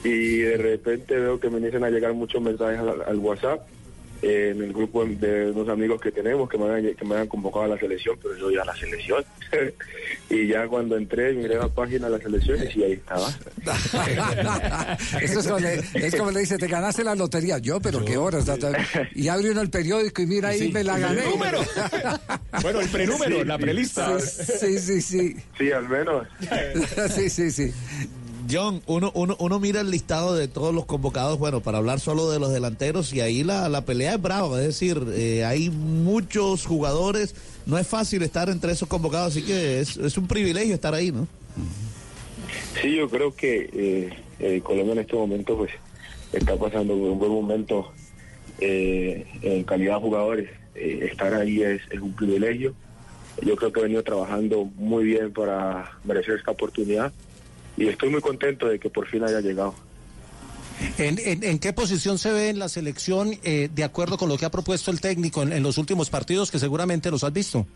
y 0.02 0.38
de 0.38 0.56
repente 0.56 1.14
veo 1.14 1.38
que 1.40 1.50
me 1.50 1.58
inician 1.58 1.84
a 1.84 1.90
llegar 1.90 2.12
muchos 2.14 2.40
mensajes 2.42 2.78
al, 2.78 3.02
al 3.02 3.18
WhatsApp 3.18 3.66
en 4.24 4.62
el 4.62 4.72
grupo 4.72 5.04
de 5.04 5.50
unos 5.50 5.68
amigos 5.68 6.00
que 6.00 6.10
tenemos 6.10 6.48
que 6.48 6.56
me, 6.56 6.70
han, 6.70 6.94
que 6.94 7.04
me 7.04 7.16
han 7.16 7.26
convocado 7.28 7.66
a 7.66 7.68
la 7.68 7.78
selección, 7.78 8.18
pero 8.22 8.36
yo 8.38 8.50
ya 8.50 8.62
a 8.62 8.64
la 8.64 8.74
selección. 8.76 9.22
y 10.30 10.48
ya 10.48 10.66
cuando 10.66 10.96
entré, 10.96 11.32
miré 11.34 11.56
la 11.56 11.68
página 11.68 12.06
de 12.06 12.12
las 12.12 12.22
selecciones 12.22 12.74
y 12.74 12.82
ahí 12.84 12.92
estaba. 12.92 13.28
Eso 15.20 15.40
es 15.40 15.46
como, 15.46 15.58
le, 15.58 15.74
es 15.94 16.16
como 16.16 16.30
le 16.30 16.40
dice, 16.40 16.56
te 16.58 16.66
ganaste 16.66 17.04
la 17.04 17.14
lotería. 17.14 17.58
Yo, 17.58 17.80
pero 17.80 18.04
qué 18.04 18.16
horas. 18.16 18.46
Y 19.14 19.28
abre 19.28 19.50
uno 19.50 19.60
el 19.60 19.70
periódico 19.70 20.22
y 20.22 20.26
mira 20.26 20.48
ahí, 20.50 20.58
Sí, 20.58 20.72
me 20.72 20.82
la 20.84 20.96
el 20.96 21.00
gané. 21.02 21.24
número. 21.30 21.60
Bueno, 22.62 22.80
el 22.80 22.88
prenúmero, 22.88 23.40
Sí, 23.40 23.44
la 23.44 23.58
prelista. 23.58 24.20
Sí, 24.20 24.78
sí, 24.78 25.02
sí. 25.02 25.36
Sí, 25.58 25.72
al 25.72 25.88
menos. 25.88 26.26
sí, 27.14 27.28
sí, 27.28 27.50
sí. 27.50 27.72
John, 28.50 28.82
uno, 28.86 29.10
uno, 29.14 29.36
uno 29.38 29.60
mira 29.60 29.80
el 29.80 29.90
listado 29.90 30.34
de 30.34 30.48
todos 30.48 30.74
los 30.74 30.84
convocados, 30.84 31.38
bueno, 31.38 31.60
para 31.60 31.78
hablar 31.78 32.00
solo 32.00 32.30
de 32.30 32.38
los 32.38 32.52
delanteros, 32.52 33.12
y 33.12 33.20
ahí 33.20 33.42
la, 33.42 33.68
la 33.68 33.84
pelea 33.84 34.14
es 34.14 34.22
brava, 34.22 34.60
es 34.60 34.66
decir, 34.66 35.02
eh, 35.14 35.44
hay 35.44 35.70
muchos 35.70 36.66
jugadores, 36.66 37.34
no 37.66 37.78
es 37.78 37.86
fácil 37.86 38.22
estar 38.22 38.50
entre 38.50 38.72
esos 38.72 38.88
convocados, 38.88 39.28
así 39.28 39.42
que 39.42 39.80
es, 39.80 39.96
un 40.16 40.26
privilegio 40.26 40.74
estar 40.74 40.94
ahí, 40.94 41.12
¿no? 41.12 41.26
Sí, 42.80 42.96
yo 42.96 43.08
creo 43.08 43.34
que 43.34 43.70
eh, 43.72 44.10
eh, 44.40 44.60
Colombia 44.62 44.92
en 44.92 44.98
este 45.00 45.16
momento 45.16 45.56
pues 45.56 45.70
está 46.32 46.56
pasando 46.56 46.94
un 46.94 47.18
buen 47.18 47.30
momento 47.30 47.92
eh, 48.60 49.26
en 49.42 49.64
calidad 49.64 49.96
de 49.96 50.00
jugadores. 50.00 50.50
Estar 50.74 51.32
ahí 51.34 51.62
es, 51.62 51.82
es 51.90 52.00
un 52.00 52.12
privilegio. 52.14 52.74
Yo 53.42 53.54
creo 53.54 53.72
que 53.72 53.78
he 53.78 53.82
venido 53.84 54.02
trabajando 54.02 54.64
muy 54.74 55.04
bien 55.04 55.32
para 55.32 55.92
merecer 56.04 56.34
esta 56.34 56.50
oportunidad 56.50 57.12
y 57.76 57.88
estoy 57.88 58.10
muy 58.10 58.20
contento 58.20 58.68
de 58.68 58.78
que 58.78 58.90
por 58.90 59.06
fin 59.06 59.24
haya 59.24 59.40
llegado. 59.40 59.74
¿En, 60.98 61.18
en, 61.18 61.44
en 61.44 61.58
qué 61.58 61.72
posición 61.72 62.18
se 62.18 62.32
ve 62.32 62.48
en 62.48 62.58
la 62.58 62.68
selección 62.68 63.38
eh, 63.44 63.68
de 63.72 63.84
acuerdo 63.84 64.18
con 64.18 64.28
lo 64.28 64.36
que 64.36 64.44
ha 64.44 64.50
propuesto 64.50 64.90
el 64.90 65.00
técnico 65.00 65.42
en, 65.42 65.52
en 65.52 65.62
los 65.62 65.78
últimos 65.78 66.10
partidos 66.10 66.50
que 66.50 66.58
seguramente 66.58 67.10
los 67.10 67.22
has 67.24 67.32
visto? 67.32 67.66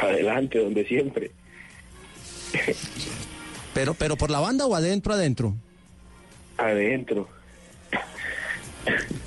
Adelante, 0.00 0.58
donde 0.58 0.86
siempre. 0.86 1.30
Pero, 3.74 3.94
pero 3.94 4.16
por 4.16 4.30
la 4.30 4.40
banda 4.40 4.66
o 4.66 4.74
adentro, 4.74 5.12
adentro. 5.12 5.54
Adentro. 6.56 7.28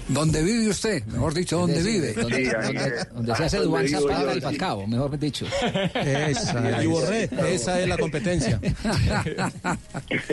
¿Dónde 0.08 0.42
vive 0.44 0.70
usted? 0.70 1.04
Mejor 1.06 1.34
dicho, 1.34 1.58
¿dónde 1.60 1.82
vive? 1.84 2.14
Donde, 2.14 2.52
donde- 2.52 3.06
donde 3.14 3.36
se 3.36 3.44
hace 3.44 3.58
Dubán 3.60 3.88
Zapata 3.88 4.36
y 4.36 4.42
Falcao, 4.42 4.88
mejor 4.88 5.20
dicho. 5.20 5.46
Esa, 5.94 6.84
Y 6.84 6.88
borré. 6.88 7.30
esa 7.48 7.80
es 7.80 7.88
la 7.88 7.98
competencia. 7.98 8.60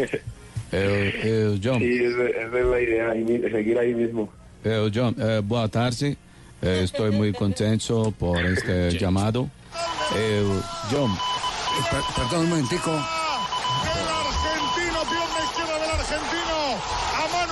Eh, 0.73 1.12
eh, 1.23 1.61
John, 1.62 1.79
Sí, 1.79 1.97
esa, 2.05 2.25
esa 2.29 2.59
es 2.59 2.65
la 2.67 2.81
idea, 2.81 3.11
ahí 3.11 3.25
seguir 3.53 3.79
ahí 3.79 3.95
mismo. 3.95 4.29
eh, 4.65 4.91
John 4.93 5.15
eh, 5.17 5.41
boa 5.45 5.69
tarde. 5.69 6.17
Eh, 6.61 6.81
estoy 6.83 7.12
muy 7.12 7.33
contento 7.33 8.11
por 8.19 8.45
este 8.45 8.91
llamado. 8.99 9.49
Eh, 10.17 10.43
John, 10.91 11.12
perdón 12.17 12.41
un 12.47 12.49
momentico. 12.51 12.91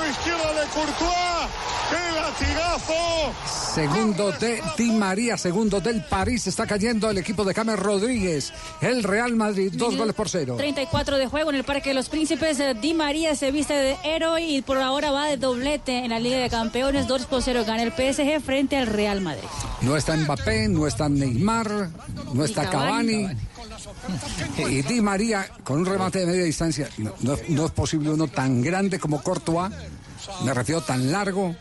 Mano 0.05 0.11
izquierda 0.11 0.61
de 0.61 0.67
Courtois, 0.69 1.51
¡Qué 1.90 2.21
latigazo! 2.21 3.75
Segundo 3.75 4.33
de 4.33 4.62
Di 4.77 4.90
María, 4.93 5.37
segundo 5.37 5.81
del 5.81 6.03
París. 6.05 6.47
Está 6.47 6.67
cayendo 6.67 7.11
el 7.11 7.19
equipo 7.19 7.44
de 7.44 7.52
Camer 7.55 7.79
Rodríguez. 7.79 8.52
El 8.81 9.02
Real 9.02 9.35
Madrid, 9.35 9.73
dos 9.75 9.96
goles 9.96 10.15
por 10.15 10.29
cero. 10.29 10.55
34 10.57 11.19
de 11.19 11.27
juego 11.27 11.50
en 11.50 11.57
el 11.57 11.65
Parque 11.65 11.90
de 11.90 11.94
los 11.94 12.09
Príncipes. 12.09 12.61
eh, 12.61 12.75
Di 12.81 12.94
María 12.94 13.35
se 13.35 13.50
viste 13.50 13.75
de 13.75 13.96
héroe 14.05 14.42
y 14.42 14.63
por 14.63 14.79
ahora 14.79 15.11
va 15.11 15.27
de 15.27 15.37
doblete 15.37 15.98
en 16.05 16.11
la 16.11 16.21
Liga 16.21 16.38
de 16.38 16.48
Campeones. 16.50 17.07
2 17.07 17.27
por 17.27 17.42
0 17.42 17.65
gana 17.67 17.83
el 17.83 17.92
PSG 17.92 18.40
frente 18.42 18.77
al 18.77 18.87
Real 18.87 19.21
Madrid. 19.21 19.44
No 19.83 19.96
está 19.96 20.17
Mbappé, 20.17 20.69
no 20.69 20.87
está 20.87 21.09
Neymar, 21.09 21.90
no 22.33 22.44
está 22.44 22.69
Cavani. 22.71 23.23
Cavani. 23.25 23.40
Y 24.71 24.83
Di 24.83 25.01
María 25.01 25.47
con 25.63 25.79
un 25.81 25.87
remate 25.87 26.21
de 26.21 26.27
media 26.27 26.45
distancia. 26.45 26.89
No, 26.99 27.13
no- 27.49 27.67
es 27.67 27.71
posible 27.73 28.11
uno 28.11 28.29
tan 28.29 28.63
grande 28.63 28.99
como 28.99 29.23
Courtois. 29.23 29.71
Me 30.45 30.55
refiero 30.55 30.81
tan 30.83 31.11
largo. 31.13 31.55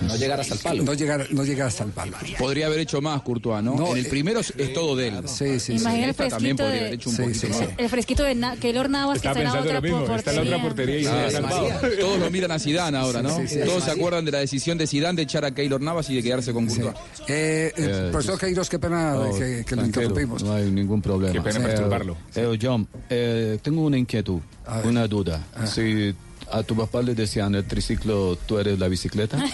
No 0.00 0.16
llegar 0.16 0.40
hasta 0.40 0.54
el 0.54 0.60
palo. 0.60 0.82
No 0.84 0.94
llegar, 0.94 1.26
no 1.30 1.44
llegar 1.44 1.68
hasta 1.68 1.84
el 1.84 1.90
palo. 1.90 2.16
Podría 2.38 2.66
haber 2.66 2.80
hecho 2.80 3.00
más 3.00 3.20
Courtois, 3.22 3.62
¿no? 3.62 3.74
No, 3.74 3.92
en 3.92 3.98
el 3.98 4.06
eh, 4.06 4.08
primero 4.08 4.40
es, 4.40 4.52
es 4.56 4.72
todo 4.72 4.94
de 4.96 5.08
él. 5.08 5.28
Sí, 5.28 5.58
sí, 5.60 5.72
Imagina 5.74 6.04
el 6.04 6.10
Esta 6.10 6.28
también 6.28 6.56
fresquito 6.56 6.64
podría 6.64 6.72
de- 6.72 6.80
haber 6.80 6.94
hecho 6.94 7.10
un 7.10 7.16
Sí, 7.16 7.22
poquito 7.22 7.40
sí, 7.40 7.46
más. 7.48 7.58
sí. 7.58 7.64
El 7.78 7.88
fresquito 7.88 8.22
de 8.22 8.34
Na- 8.34 8.56
Keylor 8.56 8.88
Navas 8.90 9.20
que 9.20 9.28
Estaba 9.28 9.40
está 9.44 9.48
en 9.48 9.54
la 9.54 9.60
otra 9.62 9.80
mismo, 9.80 10.16
está 10.16 10.30
en 10.30 10.36
la 10.36 10.42
otra 10.42 10.62
portería 10.62 10.98
y 10.98 11.04
se 11.04 11.10
Ah, 11.10 11.26
ha 11.26 11.30
salvado. 11.30 11.68
Todos 12.00 12.18
lo 12.20 12.30
miran 12.30 12.50
a 12.52 12.58
Zidane 12.58 12.96
ahora, 12.98 13.22
¿no? 13.22 13.36
Sí, 13.36 13.48
sí, 13.48 13.54
sí. 13.56 13.60
Todos 13.64 13.84
se 13.84 13.90
Sí. 13.92 13.98
acuerdan 13.98 14.24
de 14.24 14.30
la 14.32 14.38
decisión 14.38 14.78
de 14.78 14.86
Zidane 14.86 15.16
de 15.16 15.22
echar 15.22 15.44
a 15.44 15.50
Keylor 15.52 15.80
Navas 15.80 16.08
y 16.10 16.14
de 16.16 16.22
quedarse 16.22 16.52
con 16.52 16.66
Courtois. 16.66 16.94
Eh, 17.26 17.72
eh, 17.76 17.88
Eh, 17.88 18.08
profesor 18.12 18.38
Queiroz, 18.38 18.68
qué 18.68 18.78
pena 18.78 19.14
No, 19.14 19.34
que, 19.38 19.64
que 19.66 19.76
lo 19.76 19.84
interrumpimos. 19.84 20.42
No 20.42 20.52
hay 20.54 20.70
ningún 20.70 21.02
problema. 21.02 21.32
Qué 21.32 21.40
pena 21.40 21.64
perturbarlo. 21.66 22.16
eh, 22.34 22.58
John, 22.60 22.86
eh, 23.10 23.58
tengo 23.62 23.82
una 23.82 23.98
inquietud, 23.98 24.40
una 24.84 25.06
duda. 25.08 25.44
Ah. 25.56 25.66
Si 25.66 26.14
a 26.52 26.62
tu 26.62 26.74
papá 26.76 27.02
le 27.02 27.14
decían 27.14 27.54
el 27.54 27.64
triciclo, 27.66 28.36
¿tú 28.46 28.58
eres 28.58 28.78
la 28.78 28.88
bicicleta? 28.88 29.38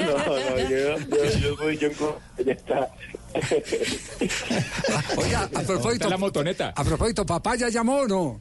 No, 0.00 0.16
no, 0.26 0.68
yo, 0.68 0.96
yo, 1.58 1.70
yo 1.72 1.92
Co- 1.98 2.18
Ya 2.44 2.52
está. 2.52 2.88
Oiga, 5.16 5.42
a 5.54 5.60
propósito, 5.62 6.08
la 6.08 6.16
motoneta. 6.16 6.72
a 6.74 6.84
propósito, 6.84 7.24
¿papá 7.26 7.56
ya 7.56 7.68
llamó 7.68 7.98
o 8.00 8.08
no? 8.08 8.40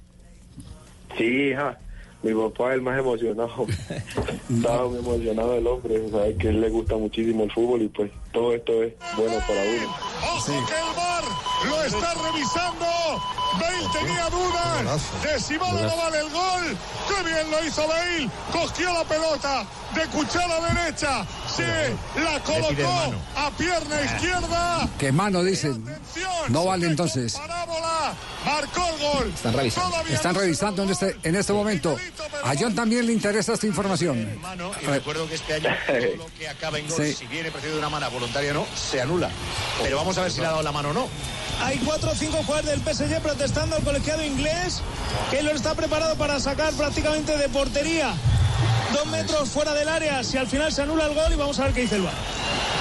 Sí, 1.18 1.24
hija. 1.52 1.78
Mi 2.22 2.34
papá 2.34 2.70
es 2.72 2.76
el 2.76 2.82
más 2.82 3.00
emocionado. 3.00 3.66
Estaba 4.50 4.88
muy 4.90 5.00
emocionado 5.00 5.56
el 5.56 5.68
hombre. 5.68 6.10
Sabes 6.12 6.38
que 6.38 6.48
a 6.48 6.52
él 6.52 6.62
le 6.62 6.70
gusta 6.70 6.96
muchísimo 6.98 7.44
el 7.46 7.52
fútbol 7.52 7.82
y 7.84 7.88
pues 7.88 8.12
todo 8.32 8.54
esto 8.54 8.84
es 8.84 8.94
bueno 9.16 9.40
para 9.48 9.62
uno. 9.62 9.96
¡Ojo 10.36 10.46
que 10.46 10.76
el 10.76 10.96
VAR 10.96 11.24
lo 11.66 11.84
está 11.84 12.14
revisando! 12.14 12.86
Bale 13.60 13.88
tenía 13.94 14.30
dudas 14.30 15.02
de 15.24 15.40
si 15.40 15.58
vale 15.58 15.82
o 15.82 15.90
no 15.90 15.98
vale 15.98 16.20
el 16.20 16.30
gol. 16.30 16.78
¡Qué 17.08 17.24
bien 17.24 17.50
lo 17.52 17.64
hizo 17.66 17.88
Bale! 17.88 18.30
Cogió 18.52 18.94
la 18.94 19.04
pelota 19.04 19.66
de 19.96 20.06
cuchara 20.08 20.62
derecha. 20.74 21.26
Sí, 21.56 21.64
la 22.16 22.40
colocó 22.44 23.14
a 23.36 23.50
pierna 23.58 24.02
izquierda. 24.04 24.88
Que 25.00 25.12
mano, 25.12 25.44
dicen. 25.44 25.84
No 26.50 26.66
vale 26.66 26.86
entonces. 26.88 27.34
Parábola. 27.34 28.14
Marcó 28.46 28.82
el 28.96 29.02
gol. 29.02 29.34
Están 29.36 29.54
revisando. 29.54 29.90
Todavía 29.90 30.16
Están 30.16 30.36
revisando 30.36 30.84
en 30.84 30.90
este, 30.92 31.18
en 31.24 31.36
este 31.36 31.54
momento. 31.54 31.98
A 32.44 32.54
John 32.58 32.74
también 32.76 33.06
le 33.08 33.14
interesa 33.14 33.54
esta 33.54 33.66
información. 33.68 34.40
Mano, 34.42 34.72
y 34.82 34.86
recuerdo 34.86 35.28
que 35.28 35.36
este 35.36 35.56
año 35.56 35.70
lo 36.18 36.28
que 36.38 36.48
acaba 36.48 36.78
en 36.80 36.88
gol, 36.88 36.98
Sí. 37.04 37.14
si 37.14 37.26
viene 37.28 37.52
precedido 37.52 37.76
de 37.78 37.80
una 37.80 37.90
mano 37.90 38.06
voluntaria 38.20 38.54
no, 38.54 38.66
se 38.76 39.02
anula. 39.02 39.30
Pero 39.82 39.96
vamos 39.96 40.18
a 40.18 40.24
ver 40.24 40.32
si 40.32 40.42
le 40.42 40.48
ha 40.48 40.52
dado 40.52 40.64
la 40.64 40.72
mano 40.72 40.90
o 40.90 40.94
no. 40.94 41.08
Hay 41.62 41.78
cuatro 41.80 42.12
o 42.12 42.16
cinco 42.16 42.38
jugadores 42.46 42.70
del 42.70 42.80
PSG 42.96 43.22
protestando 43.22 43.76
al 43.76 43.84
colegiado 43.84 44.24
inglés. 44.24 44.82
Keylor 45.32 45.56
está 45.56 45.74
preparado 45.76 46.16
para 46.16 46.40
sacar 46.40 46.74
prácticamente 46.74 47.38
de 47.38 47.50
portería. 47.50 48.14
Dos 48.94 49.06
metros 49.08 49.50
fuera 49.50 49.74
del 49.74 49.88
área. 49.90 50.24
Si 50.24 50.38
al 50.38 50.48
final 50.48 50.72
se 50.72 50.82
anula 50.82 51.06
el 51.08 51.14
gol 51.14 51.32
y 51.32 51.36
vamos 51.36 51.60
a 51.60 51.66
ver 51.66 51.74
qué 51.74 51.82
dice 51.82 51.96
el 51.98 52.04
VAR. 52.04 52.14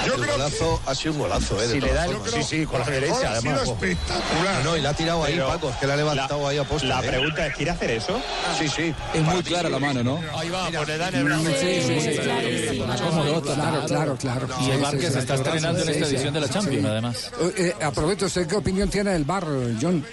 Yo 0.07 0.15
el 0.15 0.21
creo 0.21 0.31
golazo 0.37 0.81
ha 0.85 0.95
sido 0.95 1.11
un 1.13 1.19
golazo, 1.19 1.61
¿eh? 1.61 1.67
de 1.67 1.73
Si 1.73 1.81
le 1.81 1.93
da 1.93 2.05
el- 2.05 2.15
sí, 2.33 2.41
sí, 2.41 2.65
con 2.65 2.79
la 2.79 2.85
derecha, 2.85 3.13
ha 3.15 3.41
sido 3.41 3.51
además. 3.51 3.61
ojo. 3.63 3.73
espectacular. 3.73 4.63
No, 4.63 4.77
y 4.77 4.81
la 4.81 4.89
ha 4.89 4.93
tirado 4.93 5.23
ahí, 5.25 5.33
Pero 5.33 5.47
Paco, 5.49 5.69
es 5.69 5.75
que 5.75 5.87
la 5.87 5.93
ha 5.93 5.97
levantado 5.97 6.47
ahí 6.47 6.57
a 6.57 6.63
posta. 6.63 6.87
La 6.87 6.99
¿eh? 7.03 7.07
pregunta 7.09 7.45
es, 7.45 7.55
¿quiere 7.55 7.71
hacer 7.71 7.91
eso? 7.91 8.21
Sí, 8.57 8.69
sí. 8.69 8.95
Es 9.13 9.21
muy 9.21 9.43
clara 9.43 9.67
la 9.69 9.77
mano, 9.77 10.01
¿no? 10.01 10.19
Ahí 10.37 10.49
va, 10.49 10.69
pues 10.71 10.87
le 10.87 10.97
dan 10.97 11.15
el 11.15 11.23
brazo. 11.25 11.43
Sí, 11.59 11.81
sí, 11.85 11.99
sí. 11.99 12.81
Acomodó, 12.89 13.41
Claro, 13.41 13.83
claro, 13.87 14.15
claro. 14.15 14.47
Y 14.61 14.71
el 14.71 14.79
Sí, 14.79 14.85
sí, 14.91 14.97
que 14.99 15.07
sí. 15.07 15.13
se 15.13 15.19
está 15.19 15.35
estrenando 15.35 15.79
en 15.81 15.85
Sí, 15.85 15.91
esta 15.91 16.05
sí. 16.05 16.15
edición 16.15 16.33
de 16.33 16.39
la 16.39 16.49
Champions, 16.49 16.85
además. 16.87 17.31
Eh, 17.41 17.53
eh, 17.79 17.83
aprovecho, 17.83 18.25
¿usted 18.27 18.47
qué 18.47 18.55
opinión 18.69 18.89
tiene 18.89 19.11
del 19.11 19.23
bar, 19.25 19.45
John? 19.81 20.05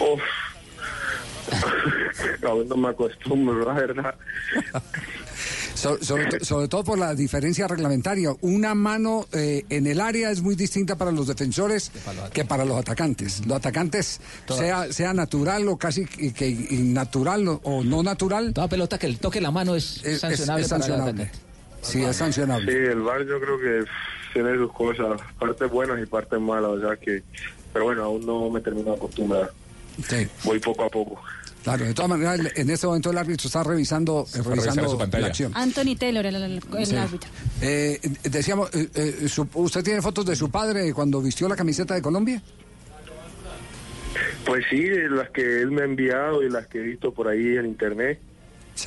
Uf. 0.00 0.20
Aún 2.46 2.68
no 2.68 2.76
me 2.76 2.88
acostumbro, 2.88 3.64
la 3.64 3.72
verdad. 3.74 4.14
So- 5.74 6.02
sobre, 6.02 6.26
to- 6.26 6.44
sobre 6.44 6.66
todo 6.68 6.82
por 6.84 6.98
la 6.98 7.14
diferencia 7.14 7.68
reglamentaria. 7.68 8.30
Una 8.40 8.74
mano 8.74 9.26
eh, 9.32 9.64
en 9.70 9.86
el 9.86 10.00
área 10.00 10.30
es 10.32 10.42
muy 10.42 10.56
distinta 10.56 10.96
para 10.96 11.12
los 11.12 11.28
defensores 11.28 11.92
que 12.32 12.44
para 12.44 12.64
los 12.64 12.76
atacantes. 12.78 13.46
Los 13.46 13.56
atacantes, 13.58 14.20
sea, 14.48 14.92
sea 14.92 15.14
natural 15.14 15.68
o 15.68 15.76
casi 15.78 16.04
que, 16.04 16.48
innatural 16.48 17.46
o, 17.62 17.84
no 17.84 18.02
natural. 18.02 18.52
Toda 18.52 18.68
pelota 18.68 18.98
que 18.98 19.06
el 19.06 19.18
toque 19.20 19.40
la 19.40 19.52
mano 19.52 19.76
es, 19.76 19.98
Es- 19.98 20.04
es- 20.14 20.20
sancionable 20.20 20.62
es 20.64 20.68
para 20.68 20.84
el 20.84 20.90
sancionable. 20.90 21.22
atacante. 21.22 21.47
Sí, 21.82 22.02
es 22.02 22.08
Sí, 22.16 22.18
sancionable. 22.20 22.90
el 22.92 23.00
VAR 23.00 23.24
yo 23.26 23.40
creo 23.40 23.58
que 23.58 23.84
tiene 24.32 24.56
sus 24.56 24.72
cosas, 24.72 25.20
partes 25.38 25.70
buenas 25.70 26.00
y 26.02 26.06
partes 26.06 26.40
malas, 26.40 26.70
o 26.70 26.80
sea 26.80 26.96
que, 26.96 27.22
pero 27.72 27.86
bueno, 27.86 28.04
aún 28.04 28.26
no 28.26 28.50
me 28.50 28.60
termino 28.60 28.90
de 28.90 28.96
acostumbrar. 28.96 29.50
Sí. 30.08 30.28
Voy 30.44 30.58
poco 30.58 30.84
a 30.84 30.88
poco. 30.88 31.20
Claro, 31.64 31.84
de 31.84 31.92
todas 31.92 32.08
maneras, 32.10 32.40
en 32.54 32.70
este 32.70 32.86
momento 32.86 33.10
el 33.10 33.18
árbitro 33.18 33.46
está 33.46 33.62
revisando, 33.64 34.26
eh, 34.34 34.40
revisando 34.42 34.88
su 34.88 34.96
pantalla. 34.98 35.22
la 35.22 35.28
acción. 35.28 35.52
Anthony 35.54 35.96
Taylor, 35.98 36.24
el, 36.24 36.36
el- 36.36 36.62
el 36.78 36.86
Sí. 36.86 36.96
árbitro. 36.96 37.28
Eh, 37.60 38.00
decíamos, 38.24 38.72
eh, 38.74 38.88
eh, 38.94 39.28
su- 39.28 39.48
¿usted 39.54 39.82
tiene 39.82 40.00
fotos 40.00 40.24
de 40.26 40.36
su 40.36 40.50
padre 40.50 40.92
cuando 40.94 41.20
vistió 41.20 41.48
la 41.48 41.56
camiseta 41.56 41.94
de 41.94 42.02
Colombia? 42.02 42.40
Pues 44.46 44.64
sí, 44.70 44.86
las 45.10 45.30
que 45.30 45.60
él 45.60 45.70
me 45.70 45.82
ha 45.82 45.84
enviado 45.84 46.42
y 46.42 46.48
las 46.50 46.66
que 46.68 46.78
he 46.78 46.82
visto 46.82 47.12
por 47.12 47.28
ahí 47.28 47.56
en 47.56 47.66
internet, 47.66 48.18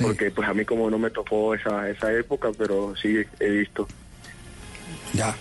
porque 0.00 0.30
pues 0.30 0.48
a 0.48 0.54
mí 0.54 0.64
como 0.64 0.88
no 0.90 0.98
me 0.98 1.10
tocó 1.10 1.54
esa, 1.54 1.88
esa 1.90 2.12
época, 2.12 2.48
pero 2.56 2.94
sí 3.00 3.18
he 3.40 3.50
visto. 3.50 3.86
Ya. 5.14 5.34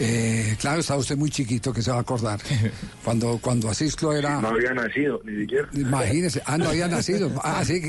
Eh, 0.00 0.56
claro, 0.60 0.80
estaba 0.80 0.98
usted 0.98 1.16
muy 1.16 1.30
chiquito, 1.30 1.72
que 1.72 1.80
se 1.82 1.90
va 1.92 1.98
a 1.98 2.00
acordar. 2.00 2.40
Cuando, 3.04 3.38
cuando 3.40 3.68
Asisclo 3.68 4.12
era... 4.12 4.40
No 4.40 4.48
había 4.48 4.74
nacido, 4.74 5.20
ni 5.24 5.42
siquiera. 5.42 5.68
Imagínese, 5.74 6.42
ah, 6.46 6.58
no 6.58 6.68
había 6.70 6.88
nacido. 6.88 7.30
Ah, 7.44 7.64
sí, 7.64 7.80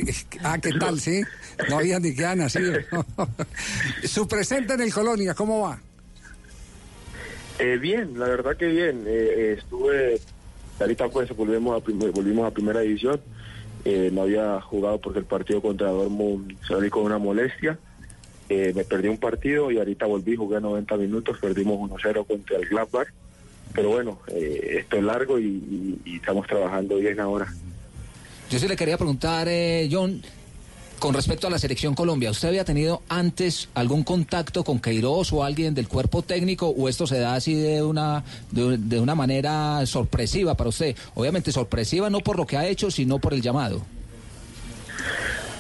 ah, 0.44 0.58
¿qué 0.60 0.72
tal? 0.74 1.00
Sí, 1.00 1.24
no 1.70 1.80
había 1.80 2.00
ni 2.00 2.14
que 2.14 2.26
ha 2.26 2.36
nacido. 2.36 2.74
Su 4.04 4.28
presente 4.28 4.74
en 4.74 4.82
el 4.82 4.94
Colonia, 4.94 5.34
¿cómo 5.34 5.62
va? 5.62 5.80
Eh, 7.60 7.78
bien, 7.78 8.18
la 8.20 8.28
verdad 8.28 8.56
que 8.58 8.68
bien. 8.68 9.04
Eh, 9.08 9.30
eh, 9.38 9.56
estuve, 9.60 10.20
ahorita 10.80 11.10
pues 11.10 11.30
volvemos 11.36 11.80
a, 11.82 11.84
prim- 11.84 12.00
volvimos 12.12 12.48
a 12.48 12.52
primera 12.52 12.82
división. 12.82 13.20
Eh, 13.86 14.10
no 14.14 14.22
había 14.24 14.62
jugado 14.62 15.00
porque 15.00 15.20
el 15.20 15.26
partido 15.26 15.62
contra 15.62 15.90
Dortmund 15.90 16.56
salí 16.68 16.90
con 16.90 17.04
una 17.04 17.18
molestia. 17.18 17.78
Eh, 18.50 18.72
me 18.76 18.84
perdí 18.84 19.08
un 19.10 19.18
partido 19.18 19.72
y 19.72 19.78
ahorita 19.78 20.06
volví, 20.06 20.36
jugué 20.36 20.60
90 20.62 20.96
minutos, 20.98 21.38
perdimos 21.42 21.78
1-0 21.90 22.26
contra 22.26 22.58
el 22.58 22.68
Gladbach. 22.70 23.08
Pero 23.74 23.90
bueno, 23.90 24.20
eh, 24.28 24.78
esto 24.80 24.98
es 24.98 25.04
largo 25.04 25.40
y, 25.40 26.00
y- 26.06 26.16
estamos 26.16 26.46
trabajando 26.48 26.96
bien 26.98 27.20
ahora. 27.20 27.48
Yo 28.50 28.60
sí 28.60 28.68
le 28.68 28.76
quería 28.76 28.98
preguntar, 28.98 29.48
eh, 29.50 29.90
John, 29.92 30.22
con 31.04 31.14
respecto 31.14 31.48
a 31.48 31.50
la 31.50 31.60
selección 31.60 31.96
Colombia, 31.96 32.32
¿usted 32.32 32.48
había 32.48 32.64
tenido 32.64 33.02
antes 33.10 33.68
algún 33.74 34.06
contacto 34.06 34.64
con 34.64 34.80
Queiroz 34.80 35.34
o 35.34 35.44
alguien 35.44 35.76
del 35.76 35.90
cuerpo 35.90 36.22
técnico 36.22 36.70
o 36.70 36.88
esto 36.88 37.06
se 37.06 37.20
da 37.20 37.36
así 37.36 37.56
de 37.56 37.84
una, 37.84 38.24
de, 38.52 39.02
una 39.02 39.14
manera 39.14 39.86
sorpresiva 39.86 40.56
para 40.56 40.70
usted? 40.70 40.96
Obviamente 41.16 41.52
sorpresiva 41.52 42.10
no 42.10 42.22
por 42.22 42.38
lo 42.38 42.48
que 42.48 42.56
ha 42.56 42.66
hecho, 42.66 42.90
sino 42.90 43.20
por 43.20 43.34
el 43.34 43.42
llamado. 43.42 43.82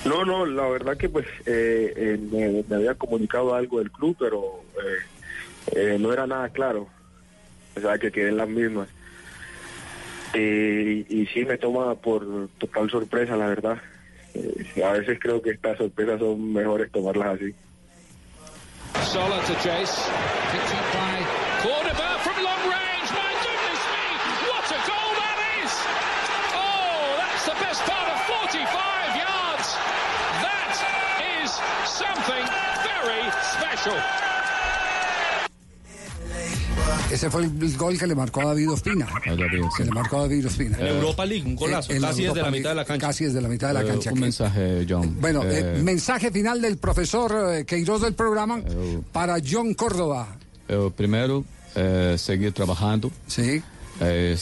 No, 0.05 0.23
no, 0.23 0.45
la 0.45 0.65
verdad 0.69 0.95
que 0.95 1.09
pues 1.09 1.25
eh, 1.45 1.93
eh, 1.93 2.63
me, 2.69 2.73
había 2.73 2.95
comunicado 2.95 3.53
algo 3.53 3.79
del 3.79 3.91
club, 3.91 4.15
pero 4.17 4.61
eh, 4.77 5.75
eh, 5.75 5.97
no 5.99 6.13
era 6.13 6.25
nada 6.25 6.47
claro. 6.47 6.87
O 7.75 7.81
sea, 7.81 7.97
que 7.97 8.13
quedé 8.13 8.29
en 8.29 8.37
las 8.37 8.47
mismas. 8.47 8.87
Eh, 10.35 11.05
y, 11.09 11.23
y 11.23 11.25
sí 11.27 11.43
me 11.43 11.57
toma 11.57 11.95
por 11.95 12.47
total 12.59 12.89
sorpresa, 12.89 13.35
la 13.35 13.47
verdad. 13.47 13.81
Eh, 14.35 14.81
a 14.83 14.91
veces 14.93 15.19
creo 15.19 15.41
que 15.41 15.51
estas 15.51 15.77
sorpresas 15.77 16.19
son 16.19 16.53
mejores 16.53 16.91
tomarlas 16.91 17.35
así. 17.35 17.53
Sola 19.05 19.39
to 19.45 19.53
chase. 19.61 20.09
Picked 20.51 20.73
up 20.73 20.87
by 20.93 21.17
Cordoba 21.61 22.19
from 22.23 22.43
long 22.43 22.63
range. 22.69 23.09
My 23.13 23.31
goodness 23.45 23.81
me, 23.93 24.05
what 24.49 24.65
a 24.69 24.79
goal 24.89 25.11
that 25.21 25.37
is! 25.61 25.73
Oh, 26.53 27.15
that's 27.19 27.45
the 27.45 27.57
best 27.61 27.81
part 27.83 28.09
of 28.09 28.19
45 28.49 29.15
yards. 29.17 29.67
That 30.41 30.73
is 31.41 31.51
something 31.89 32.45
very 32.85 33.23
special. 33.53 34.22
Ese 37.11 37.29
fue 37.29 37.43
el 37.43 37.77
gol 37.77 37.97
que 37.97 38.07
le 38.07 38.15
marcó 38.15 38.41
a 38.41 38.45
David 38.45 38.71
Ospina. 38.71 39.07
Que 39.23 39.83
le 39.85 39.91
marcó 39.91 40.17
a 40.17 40.21
David 40.21 40.47
Ospina. 40.47 40.77
En 40.79 40.87
Europa 40.87 41.25
League, 41.25 41.45
un 41.45 41.55
golazo, 41.55 41.91
En 41.91 42.01
la 42.01 42.09
casi 42.09 42.23
desde 42.23 42.41
la 42.41 42.51
mitad 42.51 42.69
de 42.69 42.75
la 42.75 42.85
cancha. 42.85 43.07
Casi 43.07 43.25
desde 43.25 43.41
la 43.41 43.47
mitad 43.49 43.67
de 43.69 43.73
la 43.75 43.81
Eh, 43.81 43.87
cancha. 43.87 44.11
un 44.13 44.19
mensaje, 44.19 44.85
John. 44.89 45.17
Bueno, 45.19 45.43
eh, 45.43 45.75
Eh, 45.77 45.81
mensaje 45.83 46.31
final 46.31 46.61
del 46.61 46.77
profesor 46.77 47.53
eh, 47.53 47.65
Queiroz 47.65 48.01
del 48.01 48.13
programa 48.13 48.61
para 49.11 49.37
John 49.47 49.73
Córdoba. 49.73 50.37
eh, 50.69 50.89
primero, 50.95 51.43
eh, 51.75 52.15
seguir 52.17 52.51
trabajando. 52.53 53.11
Sí. 53.27 53.61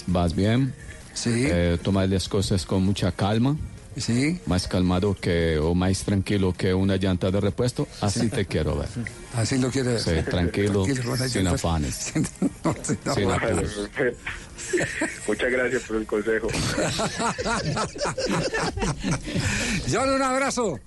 vas 0.08 0.36
bien. 0.36 0.74
Sí. 1.14 1.47
tomar 1.84 2.08
las 2.08 2.30
cosas 2.30 2.66
con 2.66 2.84
mucha 2.84 3.12
calma. 3.12 3.58
Sí. 3.98 4.39
Más 4.46 4.68
calmado 4.68 5.16
que 5.20 5.58
o 5.58 5.76
más 5.76 6.04
tranquilo 6.04 6.54
que 6.54 6.74
una 6.74 6.96
llanta 6.96 7.30
de 7.30 7.42
repuesto. 7.42 7.88
Así 8.00 8.30
te 8.30 8.46
quiero 8.46 8.78
ver. 8.78 8.88
Así 9.36 9.58
lo 9.58 9.70
quiere 9.70 9.94
ver. 9.94 10.02
Sí, 10.02 10.12
tranquilo, 10.30 10.86
sin 11.28 11.48
afanes. 11.48 12.14
No, 12.64 12.76
sin 12.84 12.98
Sin 13.16 13.32
afanes. 13.32 13.72
Muchas 15.28 15.52
gracias 15.52 15.84
por 15.84 15.98
el 15.98 16.06
consejo. 16.06 16.48
John, 19.92 20.10
un 20.10 20.22
abrazo. 20.22 20.80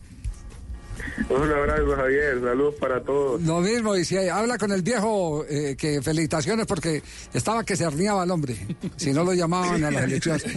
Un 1.28 1.50
abrazo, 1.52 1.96
Javier. 1.96 2.40
Saludos 2.42 2.74
para 2.80 3.00
todos. 3.02 3.40
Lo 3.42 3.60
mismo, 3.60 3.96
y 3.96 4.04
si 4.04 4.16
habla 4.16 4.58
con 4.58 4.72
el 4.72 4.82
viejo, 4.82 5.44
eh, 5.48 5.74
que 5.78 6.02
felicitaciones 6.02 6.66
porque 6.66 7.02
estaba 7.32 7.64
que 7.64 7.76
se 7.76 7.84
arneaba 7.84 8.24
el 8.24 8.30
hombre. 8.30 8.56
Si 8.96 9.12
no 9.12 9.24
lo 9.24 9.32
llamaban 9.32 9.82
a 9.84 9.90
las 9.90 10.04
elecciones. 10.10 10.42
Sí, 10.42 10.50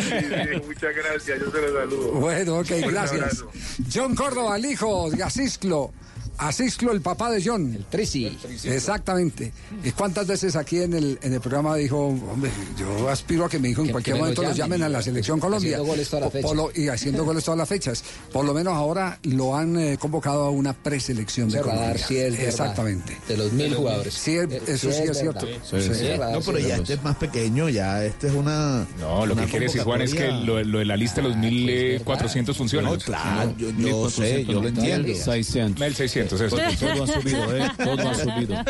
sí, 0.00 0.62
muchas 0.66 0.94
gracias. 0.94 1.40
Yo 1.40 1.50
se 1.50 1.60
los 1.60 1.72
saludo. 1.72 2.12
Bueno, 2.12 2.58
ok, 2.58 2.70
Un 2.84 2.90
gracias. 2.92 3.20
abrazo. 3.20 3.50
John 3.92 4.14
Córdoba, 4.14 4.56
el 4.56 4.66
hijo 4.66 5.10
de 5.10 5.22
Asisclo. 5.22 5.92
Asisclo, 6.38 6.92
el 6.92 7.00
papá 7.00 7.30
de 7.30 7.42
John. 7.44 7.74
El 7.74 7.84
Trisi. 7.86 8.36
Exactamente. 8.64 9.52
¿Y 9.84 9.90
cuántas 9.92 10.26
veces 10.26 10.56
aquí 10.56 10.80
en 10.82 10.92
el, 10.94 11.18
en 11.22 11.32
el 11.32 11.40
programa 11.40 11.76
dijo, 11.76 12.06
hombre, 12.08 12.50
yo 12.78 13.08
aspiro 13.08 13.44
a 13.44 13.48
que 13.48 13.58
mi 13.58 13.70
hijo 13.70 13.80
en 13.80 13.86
Que- 13.88 13.92
cualquier 13.92 14.16
momento 14.16 14.42
lo 14.42 14.48
llamen. 14.48 14.58
llamen 14.58 14.82
a 14.82 14.88
la 14.88 15.02
selección 15.02 15.40
Colombia? 15.40 15.76
Haciendo 15.76 15.86
goles 15.92 16.08
todas 16.10 16.22
las 16.24 16.32
fechas. 16.32 16.52
lo- 16.54 16.70
y 16.74 16.88
haciendo 16.88 17.24
goles 17.24 17.44
todas 17.44 17.58
las 17.58 17.68
fechas. 17.68 18.04
Por 18.32 18.44
lo 18.44 18.52
menos 18.54 18.74
ahora 18.74 19.18
lo 19.24 19.56
han 19.56 19.76
eh, 19.78 19.96
como 19.98 20.20
a 20.24 20.50
una 20.50 20.72
preselección 20.72 21.48
de 21.48 21.58
Ese 21.58 21.66
radar 21.66 21.78
Colombia. 21.84 22.06
sí 22.06 22.16
es 22.16 22.32
verdad. 22.32 22.48
Exactamente. 22.48 23.16
De 23.28 23.36
los 23.36 23.52
mil 23.52 23.74
jugadores. 23.74 24.14
Sí, 24.14 24.36
es- 24.36 24.50
Eh, 24.50 24.62
eso 24.66 24.92
sí, 24.92 25.02
es, 25.04 25.18
cierto. 25.18 25.46
Sí, 25.46 25.80
Sí. 25.80 26.08
No, 26.18 26.40
pero 26.40 26.58
ya 26.58 26.76
este 26.76 26.94
es 26.94 27.02
más 27.02 27.16
pequeño, 27.16 27.68
ya 27.68 28.04
este 28.04 28.28
es 28.28 28.32
una. 28.34 28.86
No, 28.98 29.24
lo 29.26 29.34
una 29.34 29.44
que 29.44 29.50
quiere 29.50 29.66
decir 29.66 29.82
Juan 29.82 30.02
es 30.02 30.14
que 30.14 30.30
lo, 30.30 30.62
lo 30.64 30.78
de 30.78 30.84
la 30.84 30.96
lista 30.96 31.20
de 31.22 31.28
los 31.28 31.36
1400 31.36 32.56
funciona. 32.56 32.90
No, 32.90 32.98
claro, 32.98 33.54
yo- 33.56 33.70
yo 33.70 34.10
sé, 34.10 34.44
yo 34.44 34.60
lo 34.60 34.68
entiendo. 34.68 35.14
600. 35.14 35.82
El 35.86 35.94
600, 35.94 36.25
eso. 36.32 36.56
Todo 36.56 37.04
ha 37.04 37.06
subido, 37.20 37.56
¿eh? 37.56 37.70
Todo 37.82 38.08
ha 38.08 38.14
subido. 38.14 38.56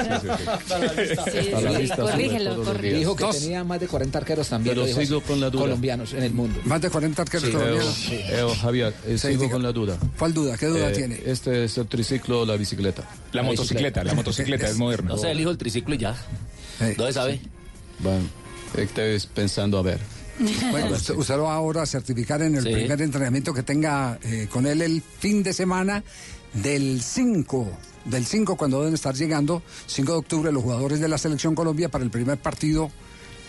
Sí, 1.26 1.86
sí, 1.86 1.90
corrígelo, 1.96 2.62
corrígelo. 2.64 2.98
Dijo 2.98 3.16
que 3.16 3.24
Dos. 3.24 3.38
tenía 3.40 3.64
más 3.64 3.80
de 3.80 3.86
40 3.88 4.18
arqueros 4.18 4.48
también. 4.48 4.74
Pero 4.76 4.86
sigo 4.86 5.20
con 5.20 5.40
la 5.40 5.50
duda. 5.50 5.62
Colombianos 5.62 6.12
en 6.12 6.22
el 6.22 6.32
mundo. 6.32 6.61
Más 6.64 6.80
de 6.80 6.90
40 6.90 7.22
arqueros 7.22 7.46
Sí, 7.46 7.52
colombianos. 7.52 8.59
Javier, 8.61 8.94
eh, 9.07 9.18
Sí, 9.18 9.28
sigo 9.28 9.42
diga. 9.42 9.52
con 9.52 9.62
la 9.62 9.72
duda. 9.72 9.98
¿Cuál 10.18 10.34
duda? 10.34 10.57
¿Qué 10.57 10.66
duda 10.66 10.90
Eh, 10.90 10.94
tiene? 10.94 11.20
Este 11.24 11.64
es 11.64 11.76
el 11.78 11.86
triciclo 11.86 12.40
o 12.42 12.46
la 12.46 12.57
bicicleta. 12.57 13.04
La 13.32 13.42
motocicleta, 13.42 14.04
la 14.04 14.14
motocicleta 14.14 14.68
es 14.68 14.76
moderna. 14.78 15.11
No 15.11 15.18
sé, 15.18 15.30
elijo 15.30 15.50
el 15.50 15.59
triciclo 15.59 15.94
y 15.94 15.98
ya. 15.98 16.16
¿Dónde 16.96 17.12
sabe? 17.12 17.40
Bueno, 18.00 18.24
estoy 18.76 19.18
pensando 19.34 19.78
a 19.78 19.82
ver. 19.82 19.98
Bueno, 20.70 20.90
usted, 20.94 21.14
usted 21.14 21.34
lo 21.36 21.44
va 21.44 21.54
ahora 21.54 21.82
a 21.82 21.86
certificar 21.86 22.42
en 22.42 22.57
el 22.57 22.62
Sí. 22.62 22.70
primer 22.70 23.00
entrenamiento 23.00 23.54
que 23.54 23.62
tenga 23.62 24.18
eh, 24.22 24.48
con 24.50 24.66
él 24.66 24.82
el 24.82 25.00
fin 25.18 25.42
de 25.42 25.54
semana 25.54 26.04
del 26.53 27.03
5. 27.03 27.68
Del 28.05 28.24
5 28.24 28.57
cuando 28.57 28.78
deben 28.78 28.94
estar 28.94 29.14
llegando, 29.14 29.62
5 29.86 30.12
de 30.12 30.18
octubre, 30.18 30.53
los 30.53 30.62
jugadores 30.62 31.01
de 31.01 31.09
la 31.09 31.18
Selección 31.18 31.55
Colombia 31.55 31.88
para 31.88 32.05
el 32.05 32.11
primer 32.11 32.38
partido 32.38 32.90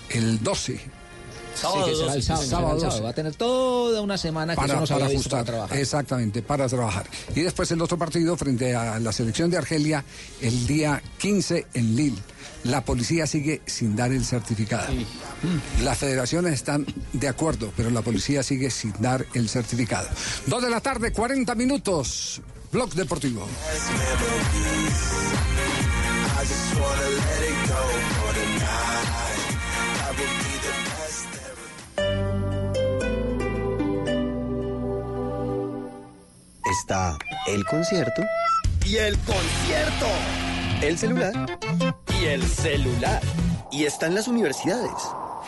el 0.10 0.41
12. 0.41 0.78
sí, 0.78 1.68
que 1.86 1.95
será 1.95 2.14
el 2.14 2.24
sábado, 2.24 2.43
será 2.43 2.43
el 2.43 2.50
sábado. 2.50 2.80
12. 2.80 3.02
Va 3.02 3.10
a 3.10 3.14
tener 3.14 3.36
toda 3.36 4.02
una 4.02 4.18
semana 4.18 4.56
que 4.56 4.62
para, 4.62 4.80
nos 4.80 4.89
para 4.89 5.06
ajustar. 5.06 5.45
trabajar. 5.45 5.78
Exactamente, 5.78 6.41
para 6.41 6.68
trabajar. 6.68 7.08
Y 7.36 7.41
después 7.41 7.70
el 7.72 7.82
otro 7.82 7.98
partido 7.98 8.36
frente 8.36 8.76
a 8.76 9.00
la 9.00 9.12
selección 9.12 9.52
de 9.52 9.58
Argelia 9.58 10.04
el 10.41 10.66
día 10.66 11.02
15 11.20 11.68
en 11.74 11.95
Lille. 11.95 12.22
La 12.64 12.84
policía 12.84 13.28
sigue 13.28 13.62
sin 13.66 13.95
dar 13.95 14.12
el 14.12 14.26
certificado. 14.26 14.88
Las 15.84 15.98
federaciones 16.00 16.54
están 16.54 16.86
de 17.14 17.28
acuerdo, 17.28 17.72
pero 17.78 17.89
la 17.91 18.02
policía 18.02 18.43
sigue 18.43 18.72
sin 18.72 18.93
dar 19.00 19.26
el 19.34 19.48
certificado. 19.48 20.10
Dos 20.48 20.64
de 20.64 20.70
la 20.70 20.82
tarde, 20.82 21.12
40 21.14 21.56
minutos. 21.56 22.41
Blog 22.72 22.93
Deportivo. 22.93 23.47
Está 36.65 37.18
el 37.47 37.65
concierto 37.65 38.22
Y 38.86 38.97
el 38.97 39.18
concierto. 39.20 40.07
el 40.82 40.97
celular 40.97 41.59
Y 42.20 42.26
el 42.26 42.43
celular. 42.43 43.22
y 43.72 43.86
están 43.86 44.15
las 44.15 44.28
universidades. 44.28 44.91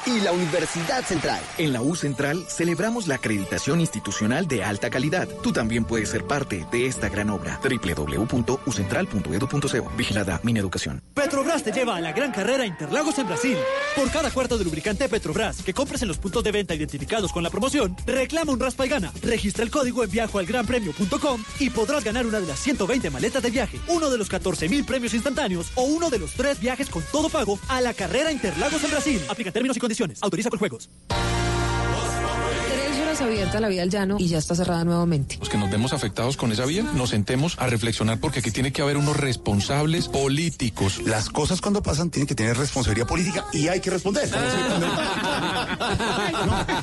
Y 0.06 0.22
la 0.22 0.32
Universidad 0.32 1.04
Central. 1.04 1.42
En 1.58 1.74
la 1.74 1.82
U 1.82 1.96
Central 1.96 2.46
celebramos 2.48 3.08
la 3.08 3.16
acreditación 3.16 3.82
institucional 3.82 4.48
de 4.48 4.64
alta 4.64 4.90
calidad. 4.90 5.28
Tú 5.44 5.52
también 5.52 5.84
puedes 5.86 6.10
ser 6.10 6.26
parte 6.26 6.66
de 6.72 6.88
esta 6.88 7.10
gran 7.10 7.30
obra. 7.30 7.60
www.ucentral.edu.co. 7.62 9.92
Vigilada 9.98 10.40
Mineducación. 10.44 11.02
Petrobras 11.14 11.64
te 11.64 11.72
lleva 11.72 11.98
a 11.98 12.02
la 12.02 12.14
gran 12.14 12.32
carrera 12.32 12.66
Interlagos 12.66 13.20
en 13.20 13.28
Brasil. 13.28 13.58
Por 13.96 14.10
cada 14.12 14.32
cuarto 14.32 14.58
de 14.58 14.64
lubricante 14.64 15.10
Petrobras 15.10 15.62
que 15.62 15.74
compres 15.74 16.02
en 16.02 16.08
los 16.08 16.18
puntos 16.18 16.44
de 16.44 16.52
venta 16.52 16.74
identificados 16.74 17.32
con 17.32 17.44
la 17.44 17.50
promoción, 17.50 17.96
reclama 18.06 18.54
un 18.54 18.60
raspa 18.60 18.86
y 18.86 18.90
gana. 18.90 19.12
Registra 19.22 19.64
el 19.64 19.72
código 19.72 20.04
en 20.04 20.12
viajoalgranpremio.com 20.12 21.44
y 21.60 21.70
podrás 21.70 22.04
ganar 22.04 22.26
una 22.26 22.40
de 22.40 22.48
las 22.48 22.60
120 22.60 23.10
maletas 23.10 23.44
de 23.44 23.52
viaje, 23.52 23.80
uno 23.88 24.10
de 24.10 24.18
los 24.18 24.30
14 24.30 24.70
mil 24.70 24.86
premios 24.86 25.14
instantáneos 25.14 25.72
o 25.76 25.84
uno 25.84 26.10
de 26.10 26.20
los 26.20 26.34
tres 26.34 26.60
viajes 26.60 26.90
con 26.90 27.04
todo 27.12 27.30
pago 27.30 27.60
a 27.68 27.82
la 27.82 27.94
carrera 27.94 28.32
Interlagos 28.32 28.84
en 28.84 28.92
Brasil. 28.92 29.22
Aplica 29.30 29.52
términos 29.52 29.78
y 29.78 29.80
condiciones. 29.90 30.20
Autoriza 30.22 30.50
con 30.50 30.60
juegos. 30.60 30.90
Tres 31.08 32.98
horas 33.02 33.22
abierta 33.22 33.60
la 33.60 33.70
vía 33.70 33.82
al 33.82 33.90
llano 33.90 34.18
y 34.20 34.28
ya 34.28 34.38
está 34.38 34.54
cerrada 34.54 34.84
nuevamente. 34.84 35.38
Los 35.40 35.50
que 35.50 35.58
nos 35.58 35.72
vemos 35.72 35.94
afectados 35.94 36.38
con 36.38 36.52
esa 36.52 36.66
vía, 36.66 36.84
nos 36.84 37.10
sentemos 37.10 37.56
a 37.58 37.66
reflexionar 37.66 38.20
porque 38.20 38.40
aquí 38.40 38.52
tiene 38.52 38.72
que 38.72 38.84
haber 38.84 38.98
unos 38.98 39.18
responsables 39.18 40.08
políticos. 40.08 41.02
Las 41.06 41.30
cosas 41.30 41.60
cuando 41.60 41.82
pasan 41.82 42.12
tienen 42.12 42.28
que 42.28 42.36
tener 42.36 42.56
responsabilidad 42.56 43.08
política 43.08 43.46
y 43.52 43.68
hay 43.68 43.80
que 43.80 43.90
responder. 43.90 44.30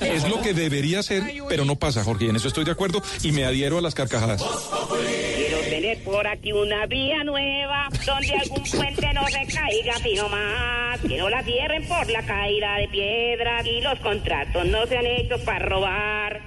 Es 0.01 0.29
lo 0.29 0.41
que 0.41 0.53
debería 0.53 1.03
ser, 1.03 1.23
pero 1.49 1.65
no 1.65 1.77
pasa, 1.77 2.03
Jorge, 2.03 2.27
y 2.27 2.29
en 2.31 2.37
eso 2.37 2.49
estoy 2.49 2.65
de 2.65 2.73
acuerdo 2.73 3.03
y 3.23 3.33
me 3.33 3.45
adhiero 3.45 3.79
a 3.79 3.81
las 3.81 3.95
carcajadas. 3.95 4.43
Tener 5.77 6.03
por 6.05 6.27
aquí 6.27 6.53
una 6.53 6.87
vía 6.87 7.22
nueva 7.22 7.91
donde 8.07 8.33
algún 8.33 8.62
puente 8.62 9.12
no 9.12 9.27
se 9.27 9.47
caiga 9.55 9.93
fijo 9.99 10.27
más. 10.31 10.99
Que 11.01 11.18
no 11.18 11.29
la 11.29 11.43
cierren 11.43 11.87
por 11.87 12.09
la 12.11 12.22
caída 12.22 12.77
de 12.77 12.89
piedras 12.89 13.66
y 13.66 13.83
los 13.83 13.99
contratos 13.99 14.64
no 14.64 14.87
sean 14.87 15.05
hechos 15.05 15.43
para 15.43 15.59
robar. 15.66 16.41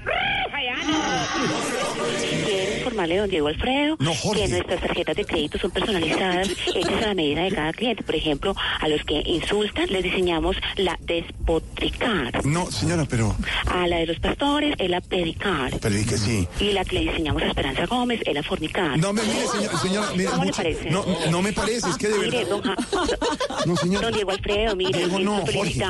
Quiero 2.46 2.78
informarle, 2.78 3.18
don 3.18 3.30
Diego 3.30 3.48
Alfredo, 3.48 3.98
que 3.98 4.48
nuestras 4.48 4.82
tarjetas 4.82 5.16
de 5.16 5.26
crédito 5.26 5.60
son 5.60 5.72
personalizadas, 5.72 6.50
hechas 6.76 7.04
a 7.04 7.08
la 7.08 7.14
medida 7.14 7.44
de 7.44 7.52
cada 7.52 7.72
cliente. 7.74 8.04
Por 8.04 8.16
ejemplo, 8.16 8.56
a 8.80 8.88
los 8.88 9.04
que 9.04 9.22
insultan 9.26 9.88
les 9.90 10.04
diseñamos 10.04 10.58
la 10.76 10.98
despotricar. 11.02 12.46
No, 12.46 12.70
señora, 12.72 13.06
pero... 13.10 13.36
A 13.68 13.88
la 13.88 13.98
de 13.98 14.08
los 14.08 14.20
pastores 14.20 14.76
es 14.78 14.90
la 14.90 15.02
predicar. 15.02 15.72
Pero 15.80 15.96
di 15.96 16.06
que 16.06 16.18
sí. 16.18 16.48
Y 16.60 16.72
la 16.74 16.84
que 16.84 16.96
le 16.96 17.12
diseñamos 17.12 17.44
a 17.44 17.48
Esperanza 17.48 17.86
Gómez 17.86 18.22
es 18.26 18.34
la 18.34 18.44
fornicar. 18.44 18.98
No, 18.98 19.14
me 19.24 19.34
mire, 19.34 19.48
señora, 19.48 19.80
señora 19.80 20.12
mire, 20.16 20.26
¿Cómo 20.26 20.44
le 20.44 20.46
mucho- 20.48 20.58
parece? 20.58 20.90
No, 20.92 21.06
no 21.32 21.42
me 21.42 21.54
parece, 21.54 21.90
es 21.90 21.98
que 21.98 22.08
de 22.10 22.18
Mire, 22.20 22.46
verdad... 22.46 22.50
don, 22.50 22.62
Ja- 22.64 22.76
No, 23.66 23.76
señor. 23.78 24.02
don 24.04 24.14
Diego 24.14 24.32
Alfredo, 24.32 24.76
mire, 24.76 24.98
Diego, 25.00 25.20
no, 25.20 25.46
Jorge. 25.46 25.82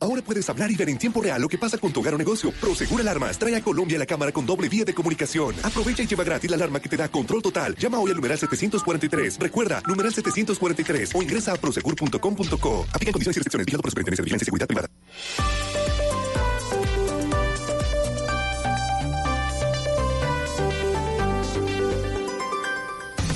Ahora 0.00 0.22
puedes 0.22 0.48
hablar 0.48 0.70
y 0.70 0.76
ver 0.76 0.88
en 0.88 0.96
tiempo 0.96 1.20
real 1.20 1.42
lo 1.42 1.48
que 1.48 1.58
pasa 1.58 1.76
con 1.76 1.92
tu 1.92 2.00
hogar 2.00 2.14
o 2.14 2.18
negocio. 2.18 2.52
Prosegur 2.52 3.00
Alarmas 3.00 3.36
trae 3.38 3.56
a 3.56 3.60
Colombia 3.62 3.98
la 3.98 4.06
cámara 4.06 4.30
con 4.32 4.46
doble 4.46 4.68
vía 4.68 4.84
de 4.84 4.94
comunicación. 4.94 5.54
Aprovecha 5.62 6.02
y 6.02 6.06
lleva 6.06 6.22
gratis 6.24 6.48
la 6.50 6.56
alarma 6.56 6.80
que 6.80 6.88
te 6.88 6.96
da 6.96 7.08
control 7.08 7.42
total. 7.42 7.74
Llama 7.76 7.98
hoy 7.98 8.10
al 8.10 8.16
numeral 8.16 8.38
743. 8.38 9.38
Recuerda, 9.40 9.82
numeral 9.86 10.14
743 10.14 11.10
o 11.14 11.20
ingresa 11.22 11.52
a 11.52 11.56
prosegur.com.co. 11.56 12.86
Aplican 12.92 13.12
condiciones 13.12 13.36
y 13.36 13.40
restricciones. 13.40 13.66
Vigilado 13.66 13.82
por 13.82 13.88
la 13.88 13.90
Superintendencia 13.90 14.22
de 14.22 14.24
Vigilancia 14.24 14.44
y 14.44 14.46
Seguridad 14.46 14.66
Privada. 14.68 15.97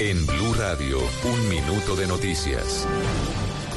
En 0.05 0.27
Blue 0.27 0.53
Radio, 0.55 0.99
un 1.23 1.49
minuto 1.49 1.95
de 1.95 2.09
noticias. 2.09 2.89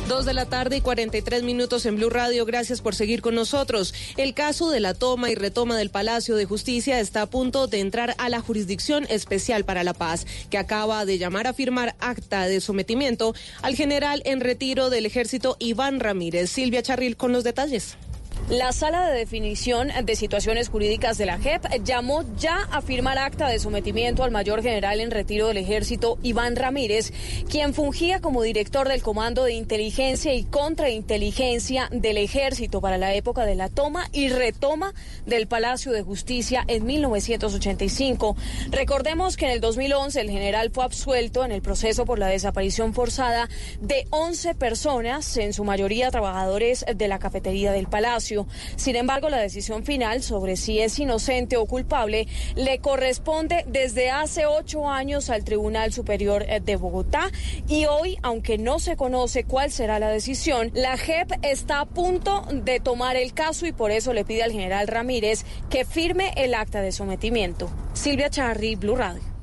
Dos 0.07 0.25
de 0.25 0.33
la 0.33 0.47
tarde 0.47 0.77
y 0.77 0.81
43 0.81 1.43
minutos 1.43 1.85
en 1.85 1.97
Blue 1.97 2.09
Radio. 2.09 2.47
Gracias 2.47 2.81
por 2.81 2.95
seguir 2.95 3.21
con 3.21 3.35
nosotros. 3.35 3.93
El 4.17 4.33
caso 4.33 4.71
de 4.71 4.79
la 4.79 4.95
toma 4.95 5.29
y 5.29 5.35
retoma 5.35 5.77
del 5.77 5.91
Palacio 5.91 6.35
de 6.35 6.45
Justicia 6.45 6.99
está 6.99 7.21
a 7.21 7.29
punto 7.29 7.67
de 7.67 7.79
entrar 7.79 8.15
a 8.17 8.29
la 8.29 8.41
Jurisdicción 8.41 9.05
Especial 9.07 9.65
para 9.65 9.83
la 9.83 9.93
Paz, 9.93 10.25
que 10.49 10.57
acaba 10.57 11.05
de 11.05 11.19
llamar 11.19 11.45
a 11.45 11.53
firmar 11.53 11.95
acta 11.99 12.47
de 12.47 12.59
sometimiento 12.59 13.35
al 13.61 13.75
general 13.75 14.23
en 14.25 14.41
retiro 14.41 14.89
del 14.89 15.05
ejército 15.05 15.57
Iván 15.59 15.99
Ramírez. 15.99 16.49
Silvia 16.49 16.81
Charril 16.81 17.17
con 17.17 17.33
los 17.33 17.43
detalles. 17.43 17.97
La 18.49 18.73
Sala 18.73 19.09
de 19.09 19.17
Definición 19.17 19.89
de 20.03 20.15
Situaciones 20.15 20.69
Jurídicas 20.69 21.17
de 21.17 21.25
la 21.25 21.39
JEP 21.39 21.83
llamó 21.83 22.23
ya 22.37 22.59
a 22.71 22.83
firmar 22.83 23.17
acta 23.17 23.49
de 23.49 23.57
sometimiento 23.57 24.23
al 24.23 24.29
mayor 24.29 24.61
general 24.61 24.99
en 24.99 25.09
retiro 25.09 25.47
del 25.47 25.57
ejército 25.57 26.19
Iván 26.21 26.55
Ramírez, 26.55 27.11
quien 27.49 27.73
fungía 27.73 28.21
como 28.21 28.43
director 28.43 28.87
del 28.87 29.01
Comando 29.01 29.45
de 29.45 29.53
Inteligencia 29.53 30.35
y 30.35 30.43
Contrainteligencia 30.43 31.89
del 31.91 32.17
ejército 32.17 32.81
para 32.81 32.99
la 32.99 33.15
época 33.15 33.47
de 33.47 33.55
la 33.55 33.69
toma 33.69 34.09
y 34.11 34.29
retoma 34.29 34.93
del 35.25 35.47
Palacio 35.47 35.91
de 35.91 36.03
Justicia 36.03 36.63
en 36.67 36.85
1985. 36.85 38.37
Recordemos 38.69 39.37
que 39.37 39.45
en 39.45 39.53
el 39.53 39.59
2011 39.59 40.21
el 40.21 40.29
general 40.29 40.69
fue 40.69 40.83
absuelto 40.83 41.45
en 41.45 41.51
el 41.51 41.63
proceso 41.63 42.05
por 42.05 42.19
la 42.19 42.27
desaparición 42.27 42.93
forzada 42.93 43.49
de 43.81 44.05
11 44.11 44.53
personas, 44.53 45.35
en 45.37 45.51
su 45.51 45.63
mayoría 45.63 46.11
trabajadores 46.11 46.85
de 46.95 47.07
la 47.07 47.17
cafetería 47.17 47.71
del 47.71 47.87
Palacio. 47.87 48.34
Sin 48.75 48.95
embargo, 48.95 49.29
la 49.29 49.37
decisión 49.37 49.83
final 49.83 50.21
sobre 50.21 50.57
si 50.57 50.79
es 50.79 50.99
inocente 50.99 51.57
o 51.57 51.65
culpable 51.65 52.27
le 52.55 52.79
corresponde 52.79 53.63
desde 53.67 54.09
hace 54.09 54.45
ocho 54.45 54.89
años 54.89 55.29
al 55.29 55.43
Tribunal 55.43 55.93
Superior 55.93 56.45
eh, 56.47 56.59
de 56.59 56.75
Bogotá 56.75 57.31
y 57.67 57.85
hoy, 57.85 58.17
aunque 58.21 58.57
no 58.57 58.79
se 58.79 58.97
conoce 58.97 59.43
cuál 59.43 59.71
será 59.71 59.99
la 59.99 60.09
decisión, 60.09 60.71
la 60.73 60.97
JEP 60.97 61.31
está 61.41 61.79
a 61.79 61.85
punto 61.85 62.45
de 62.51 62.79
tomar 62.79 63.15
el 63.15 63.33
caso 63.33 63.65
y 63.65 63.71
por 63.71 63.91
eso 63.91 64.13
le 64.13 64.25
pide 64.25 64.43
al 64.43 64.51
general 64.51 64.87
Ramírez 64.87 65.45
que 65.69 65.85
firme 65.85 66.33
el 66.35 66.53
acta 66.53 66.81
de 66.81 66.91
sometimiento. 66.91 67.69
Silvia 67.93 68.29
Charri, 68.29 68.75
Blue 68.75 68.95
Radio. 68.95 69.34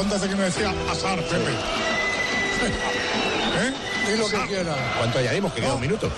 ¿Cuánto 0.00 0.16
hace 0.16 0.28
que 0.30 0.36
me 0.36 0.44
decía 0.44 0.72
azar, 0.90 1.22
Pepe? 1.24 1.50
¿Eh? 3.60 3.72
Di 4.10 4.16
lo 4.16 4.28
que 4.30 4.46
quiera. 4.48 4.74
¿Cuánto 4.96 5.18
añadimos? 5.18 5.52
Que 5.52 5.60
queda 5.60 5.74
un 5.74 5.80
minuto. 5.82 6.10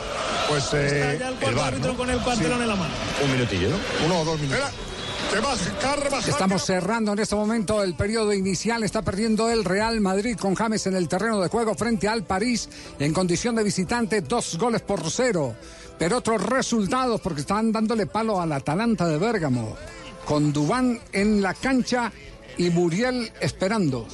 Pues 0.49 0.73
eh, 0.75 1.19
el 1.41 1.55
bar, 1.57 1.77
¿no? 1.81 1.97
con 1.97 2.09
el 2.09 2.21
pantalón 2.21 2.63
en 2.63 2.69
la 2.69 2.77
mano. 2.77 2.95
Un 3.25 3.33
minutillo, 3.33 3.71
¿no? 3.71 3.77
Uno 4.07 4.21
o 4.21 4.25
dos 4.25 4.39
minutos. 4.39 4.71
Estamos 6.29 6.65
cerrando 6.65 7.13
en 7.13 7.19
este 7.19 7.35
momento 7.35 7.83
el 7.83 7.95
periodo 7.97 8.33
inicial. 8.33 8.85
Está 8.85 9.03
perdiendo 9.03 9.51
el 9.51 9.65
Real 9.65 10.01
Madrid 10.01 10.37
con 10.39 10.55
James 10.55 10.87
en 10.87 10.95
el 10.95 11.09
terreno 11.09 11.41
de 11.41 11.49
juego 11.49 11.75
frente 11.75 12.07
al 12.07 12.23
París 12.23 12.69
en 13.01 13.13
condición 13.13 13.57
de 13.57 13.65
visitante, 13.65 14.21
dos 14.21 14.59
goles 14.59 14.83
por 14.83 15.11
cero. 15.11 15.57
Pero 15.99 16.19
otros 16.19 16.41
resultados 16.41 17.21
porque 17.21 17.41
están 17.41 17.73
dándole 17.73 18.07
palo 18.07 18.41
al 18.41 18.53
Atalanta 18.53 19.09
de 19.09 19.19
Bérgamo. 19.19 19.77
Con 20.25 20.53
Dubán 20.53 21.01
en 21.13 21.43
la 21.43 21.53
cancha 21.53 22.13
y 22.59 22.71
Muriel 22.71 23.33
esperando. 23.41 24.07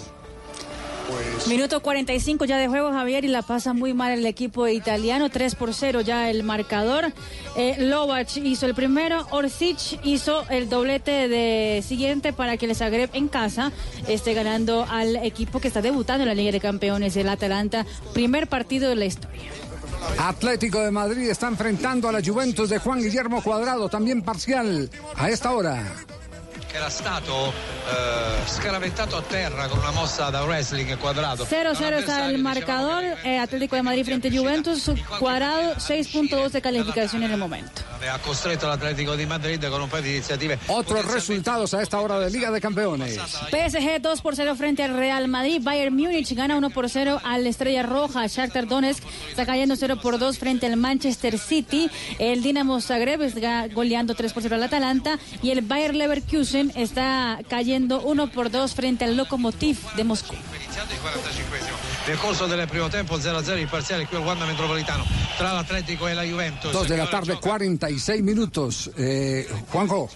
Minuto 1.46 1.80
45 1.80 2.44
ya 2.44 2.58
de 2.58 2.68
juego, 2.68 2.92
Javier, 2.92 3.24
y 3.24 3.28
la 3.28 3.42
pasa 3.42 3.72
muy 3.72 3.94
mal 3.94 4.12
el 4.12 4.26
equipo 4.26 4.68
italiano. 4.68 5.30
3 5.30 5.54
por 5.54 5.72
0 5.72 6.02
ya 6.02 6.28
el 6.28 6.42
marcador. 6.42 7.12
Eh, 7.56 7.76
Lovac 7.78 8.36
hizo 8.36 8.66
el 8.66 8.74
primero, 8.74 9.26
Orsic 9.30 10.00
hizo 10.04 10.46
el 10.50 10.68
doblete 10.68 11.28
de 11.28 11.82
siguiente 11.86 12.32
para 12.32 12.56
que 12.56 12.66
el 12.66 12.76
Zagreb 12.76 13.10
en 13.14 13.28
casa 13.28 13.72
esté 14.06 14.34
ganando 14.34 14.84
al 14.88 15.16
equipo 15.16 15.60
que 15.60 15.68
está 15.68 15.80
debutando 15.80 16.24
en 16.24 16.28
la 16.28 16.34
Liga 16.34 16.52
de 16.52 16.60
Campeones, 16.60 17.16
el 17.16 17.28
Atalanta. 17.28 17.86
Primer 18.12 18.46
partido 18.46 18.90
de 18.90 18.96
la 18.96 19.06
historia. 19.06 19.50
Atlético 20.18 20.80
de 20.80 20.90
Madrid 20.90 21.30
está 21.30 21.48
enfrentando 21.48 22.08
a 22.08 22.12
la 22.12 22.22
Juventus 22.22 22.68
de 22.68 22.78
Juan 22.78 23.00
Guillermo 23.00 23.42
Cuadrado, 23.42 23.88
también 23.88 24.22
parcial 24.22 24.90
a 25.16 25.30
esta 25.30 25.52
hora. 25.52 25.82
Che 26.68 26.76
era 26.76 26.90
stato 26.90 27.52
eh, 27.52 28.46
scaraventato 28.46 29.16
a 29.16 29.22
terra 29.22 29.68
con 29.68 29.78
una 29.78 29.90
mossa 29.90 30.28
da 30.30 30.42
wrestling 30.44 30.96
quadrato. 30.98 31.44
0-0 31.44 31.98
está 31.98 32.28
el 32.28 32.38
marcador. 32.38 33.02
eh, 33.24 33.38
Atlético 33.38 33.76
de 33.76 33.82
Madrid 33.82 34.04
frente 34.04 34.28
a 34.28 34.30
Juventus. 34.30 34.90
Cuadrado 35.18 35.74
6.2 35.76 36.50
de 36.50 36.60
calificación 36.60 37.22
en 37.22 37.30
el 37.32 37.38
momento. 37.38 37.82
Ha 38.10 38.18
costretto 38.20 38.66
l'Atletico 38.68 39.16
di 39.16 39.26
Madrid 39.26 39.62
con 39.68 39.82
un 39.82 39.88
paio 39.88 40.02
di 40.04 40.10
iniziative. 40.10 40.58
Otros 40.68 41.04
resultados 41.06 41.74
a 41.74 41.82
esta 41.82 42.00
hora 42.00 42.18
de 42.20 42.30
Liga 42.30 42.50
de 42.50 42.60
Campeones. 42.60 43.18
PSG 43.18 44.00
2 44.00 44.20
por 44.20 44.36
0 44.36 44.54
frente 44.54 44.82
al 44.84 44.94
Real 44.94 45.26
Madrid. 45.28 45.60
Bayern 45.62 45.94
Múnich 45.94 46.32
gana 46.34 46.56
1 46.56 46.70
por 46.70 46.88
0 46.88 47.20
al 47.24 47.46
Estrella 47.46 47.82
Roja. 47.82 48.26
Shakhtar 48.26 48.66
Donetsk 48.66 49.02
está 49.30 49.46
cayendo 49.46 49.74
0 49.74 49.96
por 50.00 50.18
2 50.18 50.38
frente 50.38 50.66
al 50.66 50.76
Manchester 50.76 51.38
City. 51.38 51.90
El 52.18 52.42
Dinamo 52.42 52.80
Zagreb 52.80 53.22
está 53.22 53.66
goleando 53.68 54.14
3 54.14 54.32
por 54.32 54.42
0 54.42 54.54
al 54.56 54.62
Atalanta. 54.62 55.18
Y 55.42 55.50
el 55.50 55.62
Bayer 55.62 55.94
Leverkusen 55.94 56.57
está 56.74 57.38
cayendo 57.48 58.00
1 58.02 58.30
por 58.30 58.50
2 58.50 58.74
frente 58.74 59.04
al 59.04 59.16
Lokomotiv 59.16 59.78
de 59.96 60.04
Moscú. 60.04 60.34
Iniziato 60.56 60.92
il 60.92 61.00
45esimo. 61.00 61.76
Nel 62.06 62.18
corso 62.18 62.46
del 62.46 62.66
primo 62.68 62.88
tempo 62.88 63.16
0-0 63.16 63.58
il 63.58 63.68
parziale 63.68 64.06
qui 64.06 64.16
al 64.16 64.22
Wanda 64.22 64.46
Metropolitano 64.46 65.04
tra 65.36 65.52
l'Atletico 65.52 66.06
e 66.08 66.14
la 66.14 66.24
Juventus. 66.24 66.72
Dos 66.72 66.88
de 66.88 66.96
la 66.96 67.06
tarde, 67.06 67.36
46 67.36 68.22
minutos. 68.22 68.90
Eh, 68.96 69.46
Juanjo. 69.70 70.08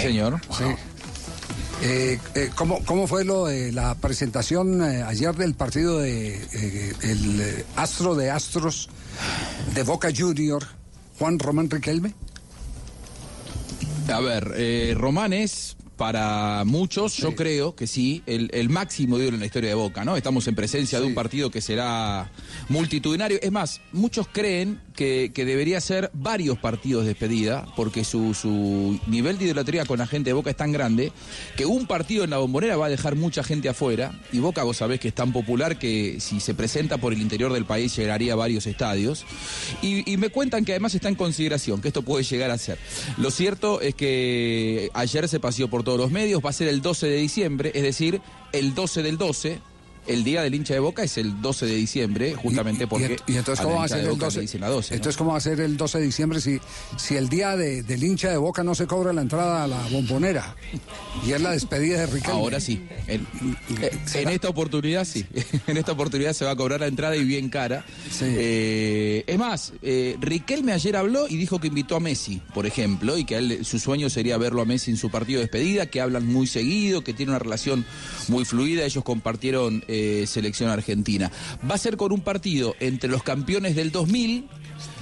Señor. 0.00 0.40
Sí. 0.50 0.64
Eh, 1.82 2.18
eh, 2.34 2.50
¿cómo, 2.54 2.82
¿Cómo 2.84 3.06
fue 3.06 3.24
lo 3.24 3.46
de 3.46 3.70
la 3.70 3.94
presentación 3.96 4.82
eh, 4.82 5.02
ayer 5.02 5.34
del 5.34 5.54
partido 5.54 5.98
de 5.98 6.34
eh, 6.34 6.94
el 7.02 7.64
astro 7.76 8.14
de 8.14 8.30
astros 8.30 8.88
de 9.74 9.82
Boca 9.82 10.08
Junior, 10.16 10.64
Juan 11.18 11.38
Román 11.38 11.68
Riquelme? 11.68 12.14
A 14.12 14.20
ver, 14.20 14.52
eh, 14.56 14.94
para 15.96 16.64
muchos, 16.64 17.16
yo 17.16 17.34
creo 17.34 17.74
que 17.74 17.86
sí, 17.86 18.22
el, 18.26 18.50
el 18.52 18.68
máximo 18.68 19.18
ídolo 19.18 19.34
en 19.34 19.40
la 19.40 19.46
historia 19.46 19.70
de 19.70 19.74
Boca, 19.74 20.04
¿no? 20.04 20.16
Estamos 20.16 20.46
en 20.46 20.54
presencia 20.54 21.00
de 21.00 21.06
un 21.06 21.14
partido 21.14 21.50
que 21.50 21.60
será 21.60 22.30
multitudinario. 22.68 23.38
Es 23.40 23.50
más, 23.50 23.80
muchos 23.92 24.28
creen 24.30 24.80
que, 24.94 25.32
que 25.34 25.44
debería 25.44 25.80
ser 25.80 26.10
varios 26.12 26.58
partidos 26.58 27.04
de 27.04 27.10
despedida, 27.10 27.66
porque 27.76 28.04
su, 28.04 28.34
su 28.34 29.00
nivel 29.06 29.38
de 29.38 29.46
idolatría 29.46 29.86
con 29.86 29.98
la 29.98 30.06
gente 30.06 30.30
de 30.30 30.34
Boca 30.34 30.50
es 30.50 30.56
tan 30.56 30.70
grande 30.70 31.12
que 31.56 31.64
un 31.64 31.86
partido 31.86 32.24
en 32.24 32.30
la 32.30 32.38
bombonera 32.38 32.76
va 32.76 32.86
a 32.86 32.90
dejar 32.90 33.16
mucha 33.16 33.42
gente 33.42 33.70
afuera. 33.70 34.20
Y 34.32 34.38
Boca, 34.38 34.64
vos 34.64 34.76
sabés 34.76 35.00
que 35.00 35.08
es 35.08 35.14
tan 35.14 35.32
popular 35.32 35.78
que 35.78 36.18
si 36.20 36.40
se 36.40 36.52
presenta 36.52 36.98
por 36.98 37.14
el 37.14 37.22
interior 37.22 37.52
del 37.52 37.64
país 37.64 37.96
llegaría 37.96 38.34
a 38.34 38.36
varios 38.36 38.66
estadios. 38.66 39.24
Y, 39.80 40.10
y 40.10 40.18
me 40.18 40.28
cuentan 40.28 40.64
que 40.66 40.72
además 40.72 40.94
está 40.94 41.08
en 41.08 41.14
consideración, 41.14 41.80
que 41.80 41.88
esto 41.88 42.02
puede 42.02 42.22
llegar 42.22 42.50
a 42.50 42.58
ser. 42.58 42.78
Lo 43.16 43.30
cierto 43.30 43.80
es 43.80 43.94
que 43.94 44.90
ayer 44.92 45.26
se 45.28 45.40
paseó 45.40 45.68
por 45.68 45.85
todos 45.86 46.00
los 46.00 46.10
medios, 46.10 46.44
va 46.44 46.50
a 46.50 46.52
ser 46.52 46.66
el 46.66 46.82
12 46.82 47.06
de 47.06 47.16
diciembre, 47.16 47.70
es 47.72 47.82
decir, 47.84 48.20
el 48.52 48.74
12 48.74 49.04
del 49.04 49.18
12. 49.18 49.60
El 50.06 50.24
día 50.24 50.42
del 50.42 50.54
hincha 50.54 50.74
de 50.74 50.80
Boca 50.80 51.02
es 51.02 51.18
el 51.18 51.40
12 51.42 51.66
de 51.66 51.74
diciembre, 51.74 52.34
justamente 52.34 52.86
porque 52.86 53.16
Y 53.26 53.36
entonces, 53.36 53.64
¿cómo 53.64 53.76
va 53.78 53.84
a 53.84 53.88
ser 53.88 54.00
el 54.00 54.08
Boca 54.10 54.26
12? 54.26 54.36
le 54.38 54.42
dicen 54.42 54.60
la 54.60 54.68
12, 54.68 54.90
¿no? 54.90 54.96
Entonces, 54.96 55.16
¿cómo 55.16 55.32
va 55.32 55.38
a 55.38 55.40
ser 55.40 55.60
el 55.60 55.76
12 55.76 55.98
de 55.98 56.04
diciembre 56.04 56.40
si, 56.40 56.58
si 56.96 57.16
el 57.16 57.28
día 57.28 57.56
de- 57.56 57.82
del 57.82 58.02
hincha 58.04 58.30
de 58.30 58.36
Boca 58.36 58.62
no 58.62 58.74
se 58.74 58.86
cobra 58.86 59.12
la 59.12 59.22
entrada 59.22 59.64
a 59.64 59.66
la 59.66 59.82
bombonera? 59.90 60.54
Y 61.26 61.32
es 61.32 61.40
la 61.40 61.50
despedida 61.52 62.00
de 62.00 62.06
Riquelme. 62.06 62.32
Ahora 62.40 62.60
sí. 62.60 62.84
En, 63.06 63.26
eh, 63.82 63.90
en 64.14 64.28
esta 64.28 64.48
oportunidad 64.48 65.04
sí. 65.04 65.24
En 65.66 65.76
esta 65.76 65.92
oportunidad 65.92 66.32
se 66.34 66.44
va 66.44 66.52
a 66.52 66.56
cobrar 66.56 66.80
la 66.80 66.86
entrada 66.86 67.16
y 67.16 67.24
bien 67.24 67.48
cara. 67.48 67.84
Eh, 68.22 69.24
es 69.26 69.38
más, 69.38 69.72
eh, 69.82 70.16
Riquelme 70.20 70.72
ayer 70.72 70.96
habló 70.96 71.26
y 71.28 71.36
dijo 71.36 71.58
que 71.58 71.68
invitó 71.68 71.96
a 71.96 72.00
Messi, 72.00 72.40
por 72.54 72.66
ejemplo, 72.66 73.16
y 73.18 73.24
que 73.24 73.36
él, 73.36 73.64
su 73.64 73.78
sueño 73.78 74.10
sería 74.10 74.36
verlo 74.38 74.62
a 74.62 74.64
Messi 74.64 74.90
en 74.90 74.96
su 74.96 75.10
partido 75.10 75.38
de 75.38 75.44
despedida, 75.46 75.86
que 75.86 76.00
hablan 76.00 76.26
muy 76.26 76.46
seguido, 76.46 77.02
que 77.02 77.12
tiene 77.14 77.30
una 77.32 77.38
relación 77.38 77.84
muy 78.28 78.44
fluida. 78.44 78.84
Ellos 78.84 79.04
compartieron 79.04 79.84
eh, 79.88 79.95
selección 80.26 80.70
argentina. 80.70 81.30
Va 81.68 81.74
a 81.74 81.78
ser 81.78 81.96
con 81.96 82.12
un 82.12 82.20
partido 82.20 82.74
entre 82.80 83.10
los 83.10 83.22
campeones 83.22 83.76
del 83.76 83.92
2000, 83.92 84.48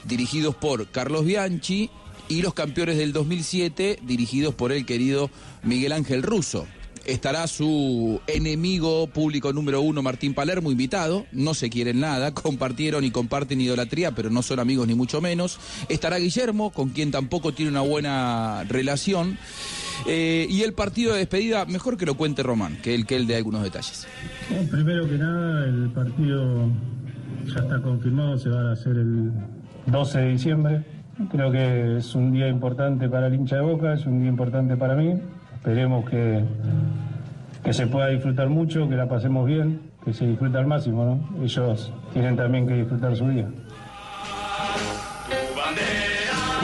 dirigidos 0.04 0.54
por 0.54 0.88
Carlos 0.90 1.24
Bianchi, 1.24 1.90
y 2.28 2.42
los 2.42 2.54
campeones 2.54 2.96
del 2.96 3.12
2007, 3.12 3.98
dirigidos 4.02 4.54
por 4.54 4.72
el 4.72 4.86
querido 4.86 5.30
Miguel 5.62 5.92
Ángel 5.92 6.22
Russo. 6.22 6.66
Estará 7.06 7.46
su 7.46 8.20
enemigo 8.26 9.06
público 9.08 9.52
número 9.52 9.80
uno, 9.80 10.02
Martín 10.02 10.34
Palermo, 10.34 10.70
invitado. 10.70 11.26
No 11.32 11.54
se 11.54 11.70
quieren 11.70 12.00
nada, 12.00 12.32
compartieron 12.34 13.04
y 13.04 13.10
comparten 13.10 13.60
idolatría, 13.60 14.12
pero 14.12 14.30
no 14.30 14.42
son 14.42 14.60
amigos 14.60 14.86
ni 14.86 14.94
mucho 14.94 15.20
menos. 15.20 15.58
Estará 15.88 16.18
Guillermo, 16.18 16.70
con 16.70 16.90
quien 16.90 17.10
tampoco 17.10 17.52
tiene 17.52 17.70
una 17.70 17.82
buena 17.82 18.64
relación. 18.68 19.38
Eh, 20.06 20.46
y 20.50 20.62
el 20.62 20.72
partido 20.72 21.12
de 21.12 21.20
despedida, 21.20 21.64
mejor 21.66 21.96
que 21.96 22.06
lo 22.06 22.16
cuente 22.16 22.42
Román, 22.42 22.78
que 22.82 22.94
él, 22.94 23.06
que 23.06 23.16
él 23.16 23.26
dé 23.26 23.36
algunos 23.36 23.62
detalles. 23.62 24.06
Primero 24.70 25.08
que 25.08 25.16
nada, 25.16 25.66
el 25.66 25.90
partido 25.90 26.68
ya 27.46 27.60
está 27.60 27.80
confirmado, 27.80 28.36
se 28.38 28.48
va 28.48 28.70
a 28.70 28.72
hacer 28.72 28.96
el, 28.96 29.32
12 29.86 30.18
de 30.18 30.28
diciembre. 30.30 30.84
Creo 31.30 31.52
que 31.52 31.98
es 31.98 32.14
un 32.14 32.32
día 32.32 32.48
importante 32.48 33.08
para 33.08 33.28
el 33.28 33.34
hincha 33.34 33.56
de 33.56 33.62
Boca, 33.62 33.94
es 33.94 34.06
un 34.06 34.20
día 34.20 34.28
importante 34.28 34.76
para 34.76 34.96
mí. 34.96 35.14
Esperemos 35.64 36.04
que, 36.10 36.44
que 37.64 37.72
se 37.72 37.86
pueda 37.86 38.08
disfrutar 38.08 38.50
mucho, 38.50 38.86
que 38.86 38.96
la 38.96 39.08
pasemos 39.08 39.46
bien, 39.46 39.80
que 40.04 40.12
se 40.12 40.26
disfrute 40.26 40.58
al 40.58 40.66
máximo, 40.66 41.06
¿no? 41.06 41.42
Ellos 41.42 41.90
tienen 42.12 42.36
también 42.36 42.66
que 42.66 42.74
disfrutar 42.74 43.16
su 43.16 43.26
día. 43.30 43.48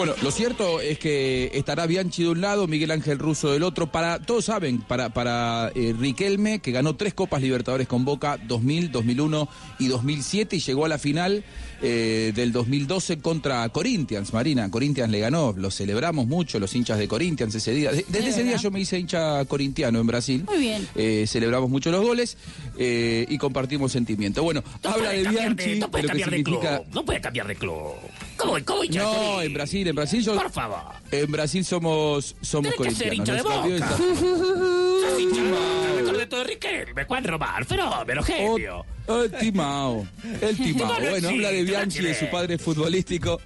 Bueno, 0.00 0.14
lo 0.22 0.30
cierto 0.30 0.80
es 0.80 0.98
que 0.98 1.50
estará 1.52 1.84
Bianchi 1.84 2.22
de 2.22 2.30
un 2.30 2.40
lado, 2.40 2.66
Miguel 2.66 2.90
Ángel 2.90 3.18
Russo 3.18 3.52
del 3.52 3.62
otro. 3.62 3.92
Para 3.92 4.18
todos 4.18 4.46
saben, 4.46 4.80
para, 4.80 5.10
para 5.10 5.70
eh, 5.74 5.94
Riquelme, 5.98 6.60
que 6.60 6.72
ganó 6.72 6.96
tres 6.96 7.12
Copas 7.12 7.42
Libertadores 7.42 7.86
con 7.86 8.06
Boca, 8.06 8.38
2000, 8.48 8.92
2001 8.92 9.48
y 9.78 9.88
2007, 9.88 10.56
y 10.56 10.60
llegó 10.60 10.86
a 10.86 10.88
la 10.88 10.96
final 10.96 11.44
eh, 11.82 12.32
del 12.34 12.50
2012 12.50 13.18
contra 13.18 13.68
Corinthians. 13.68 14.32
Marina, 14.32 14.70
Corinthians 14.70 15.10
le 15.10 15.20
ganó, 15.20 15.52
lo 15.54 15.70
celebramos 15.70 16.26
mucho, 16.26 16.58
los 16.58 16.74
hinchas 16.74 16.98
de 16.98 17.06
Corinthians 17.06 17.54
ese 17.54 17.72
día. 17.74 17.92
De- 17.92 18.06
Desde 18.08 18.30
ese 18.30 18.42
día 18.42 18.56
yo 18.56 18.70
me 18.70 18.80
hice 18.80 18.98
hincha 18.98 19.44
corintiano 19.44 20.00
en 20.00 20.06
Brasil. 20.06 20.44
Muy 20.48 20.60
bien. 20.60 20.88
Eh, 20.94 21.26
celebramos 21.28 21.68
mucho 21.68 21.90
los 21.90 22.00
goles 22.02 22.38
y 22.78 23.36
compartimos 23.36 23.92
sentimiento. 23.92 24.42
Bueno, 24.42 24.62
habla 24.82 25.10
de 25.10 25.28
Bianchi, 25.28 25.78
no 25.78 25.90
puede 25.90 26.04
de 26.04 26.08
lo 26.08 26.14
que 26.14 26.20
cambiar 26.22 26.30
de 26.30 26.42
club. 26.42 26.62
No 26.94 27.04
puede 27.04 27.20
cambiar 27.20 27.46
de 27.48 27.56
club. 27.56 27.92
¿Cómo, 28.40 28.56
cómo 28.64 28.84
hincha 28.84 29.02
No, 29.02 29.10
Corinthians? 29.12 29.44
en 29.44 29.54
Brasil, 29.54 29.88
en 29.88 29.94
Brasil 29.96 30.22
yo... 30.24 30.34
Por 30.36 30.50
favor. 30.50 30.78
En 31.10 31.30
Brasil 31.32 31.64
somos, 31.64 32.34
somos 32.40 32.74
Tiene 32.74 32.88
que 32.90 32.94
ser 32.94 33.14
hincha 33.14 33.34
de 33.34 33.42
Boca. 33.42 33.62
vida- 33.66 33.88
Sos 33.98 35.20
hincha 35.20 35.42
de 35.42 35.50
Boca, 35.50 35.92
recordé 35.98 36.26
todo 36.26 36.40
de 36.40 36.46
Riquelme, 36.46 37.04
Juan 37.04 37.24
Román, 37.24 37.64
fenómeno, 37.64 38.22
genio. 38.22 38.84
El 39.08 39.30
Timao, 39.32 40.06
el 40.40 40.56
Timao. 40.62 40.88
No, 40.88 41.00
no 41.00 41.10
Bueno, 41.10 41.28
habla 41.28 41.48
de 41.50 41.60
existe, 41.60 41.62
Bianchi, 41.78 42.02
de 42.02 42.14
su 42.14 42.26
padre 42.30 42.58
futbolístico, 42.58 43.40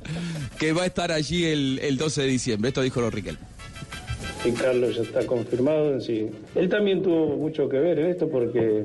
que 0.58 0.72
va 0.72 0.82
a 0.82 0.86
estar 0.86 1.10
allí 1.10 1.44
el, 1.46 1.78
el 1.82 1.96
12 1.96 2.22
de 2.22 2.26
diciembre. 2.28 2.68
Esto 2.68 2.82
dijo 2.82 3.08
Riquelme. 3.10 3.40
Y 4.44 4.50
Carlos 4.52 4.94
ya 4.96 5.02
está 5.02 5.24
confirmado 5.26 5.94
en 5.94 6.02
sí. 6.02 6.26
Él 6.54 6.68
también 6.68 7.02
tuvo 7.02 7.34
mucho 7.36 7.66
que 7.66 7.78
ver 7.78 7.98
en 7.98 8.10
esto 8.10 8.28
porque 8.28 8.84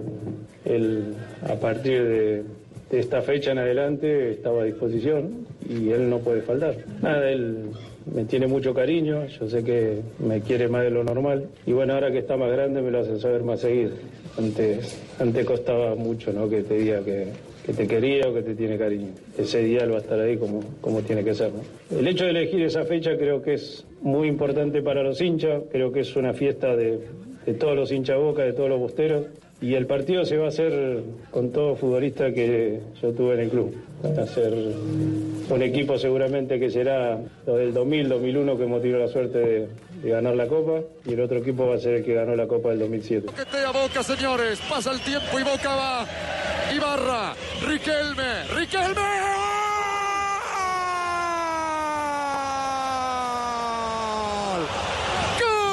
él, 0.63 1.15
a 1.43 1.55
partir 1.55 2.01
de, 2.01 2.43
de 2.89 2.99
esta 2.99 3.21
fecha 3.21 3.51
en 3.51 3.59
adelante, 3.59 4.31
estaba 4.31 4.63
a 4.63 4.65
disposición 4.65 5.45
y 5.69 5.89
él 5.91 6.09
no 6.09 6.19
puede 6.19 6.41
faltar. 6.41 6.75
Nada, 7.01 7.29
él 7.29 7.69
me 8.13 8.25
tiene 8.25 8.47
mucho 8.47 8.73
cariño, 8.73 9.25
yo 9.27 9.47
sé 9.47 9.63
que 9.63 10.01
me 10.19 10.41
quiere 10.41 10.67
más 10.67 10.83
de 10.83 10.89
lo 10.89 11.03
normal 11.03 11.47
y 11.65 11.73
bueno, 11.73 11.93
ahora 11.93 12.11
que 12.11 12.19
está 12.19 12.37
más 12.37 12.51
grande 12.51 12.81
me 12.81 12.89
lo 12.89 12.99
hace 12.99 13.19
saber 13.19 13.43
más 13.43 13.61
seguido. 13.61 13.91
Antes, 14.37 14.99
antes 15.19 15.45
costaba 15.45 15.95
mucho 15.95 16.31
¿no? 16.33 16.49
que 16.49 16.63
te 16.63 16.75
diga 16.75 17.03
que, 17.03 17.27
te 17.75 17.87
quería 17.87 18.27
o 18.27 18.33
que 18.33 18.41
te 18.41 18.55
tiene 18.55 18.77
cariño. 18.77 19.09
Ese 19.37 19.63
día 19.63 19.83
él 19.83 19.91
va 19.91 19.97
a 19.97 20.01
estar 20.01 20.19
ahí 20.19 20.37
como, 20.37 20.63
como 20.81 21.01
tiene 21.01 21.23
que 21.23 21.35
ser. 21.35 21.51
El 21.91 22.07
hecho 22.07 22.23
de 22.23 22.31
elegir 22.31 22.63
esa 22.63 22.83
fecha 22.85 23.15
creo 23.15 23.41
que 23.43 23.53
es 23.53 23.85
muy 24.01 24.27
importante 24.27 24.81
para 24.81 25.03
los 25.03 25.21
hinchas, 25.21 25.63
creo 25.71 25.91
que 25.91 25.99
es 25.99 26.15
una 26.15 26.33
fiesta 26.33 26.75
de, 26.75 26.99
de 27.45 27.53
todos 27.53 27.75
los 27.75 27.91
hinchas 27.91 28.17
boca, 28.17 28.43
de 28.43 28.53
todos 28.53 28.69
los 28.69 28.79
bosteros. 28.79 29.27
Y 29.61 29.73
el 29.73 29.87
partido 29.87 30.23
se 30.23 30.37
va 30.37 30.45
a 30.45 30.49
hacer 30.49 31.03
con 31.31 31.51
todo 31.51 31.75
futbolista 31.75 32.31
que 32.31 32.79
yo 33.01 33.11
tuve 33.11 33.33
en 33.33 33.39
el 33.41 33.49
club. 33.49 33.75
Va 34.05 34.23
a 34.23 34.27
ser 34.27 34.53
un 34.53 35.61
equipo 35.61 35.97
seguramente 35.97 36.57
que 36.57 36.69
será 36.69 37.19
lo 37.45 37.57
del 37.57 37.73
2000, 37.73 38.07
2001 38.07 38.57
que 38.57 38.63
hemos 38.63 38.81
tenido 38.81 38.99
la 38.99 39.09
suerte 39.09 39.37
de, 39.37 39.67
ganar 40.09 40.35
la 40.35 40.47
Copa 40.47 40.79
y 41.05 41.13
el 41.13 41.19
otro 41.19 41.39
equipo 41.39 41.67
va 41.67 41.75
a 41.75 41.79
ser 41.79 41.95
el 41.95 42.05
que 42.05 42.13
ganó 42.13 42.33
la 42.35 42.47
Copa 42.47 42.69
del 42.69 42.79
2007. 42.79 43.27
Toquetea 43.27 43.71
Boca, 43.71 44.01
señores. 44.01 44.61
Pasa 44.69 44.91
el 44.91 45.01
tiempo 45.01 45.37
y 45.37 45.43
Boca 45.43 45.75
va. 45.75 46.05
Ibarra, 46.73 47.33
Riquelme, 47.67 48.43
Riquelme. 48.55 49.01
¡Gol! 55.41 55.69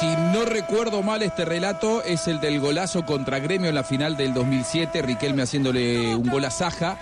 Si 0.00 0.06
no 0.06 0.46
recuerdo 0.46 1.02
mal 1.02 1.20
este 1.20 1.44
relato, 1.44 2.02
es 2.02 2.26
el 2.26 2.40
del 2.40 2.58
golazo 2.58 3.04
contra 3.04 3.38
Gremio 3.38 3.68
en 3.68 3.74
la 3.74 3.84
final 3.84 4.16
del 4.16 4.32
2007, 4.32 5.02
Riquelme 5.02 5.42
haciéndole 5.42 6.14
un 6.16 6.26
gol 6.30 6.42
a 6.46 6.50
Saja. 6.50 6.98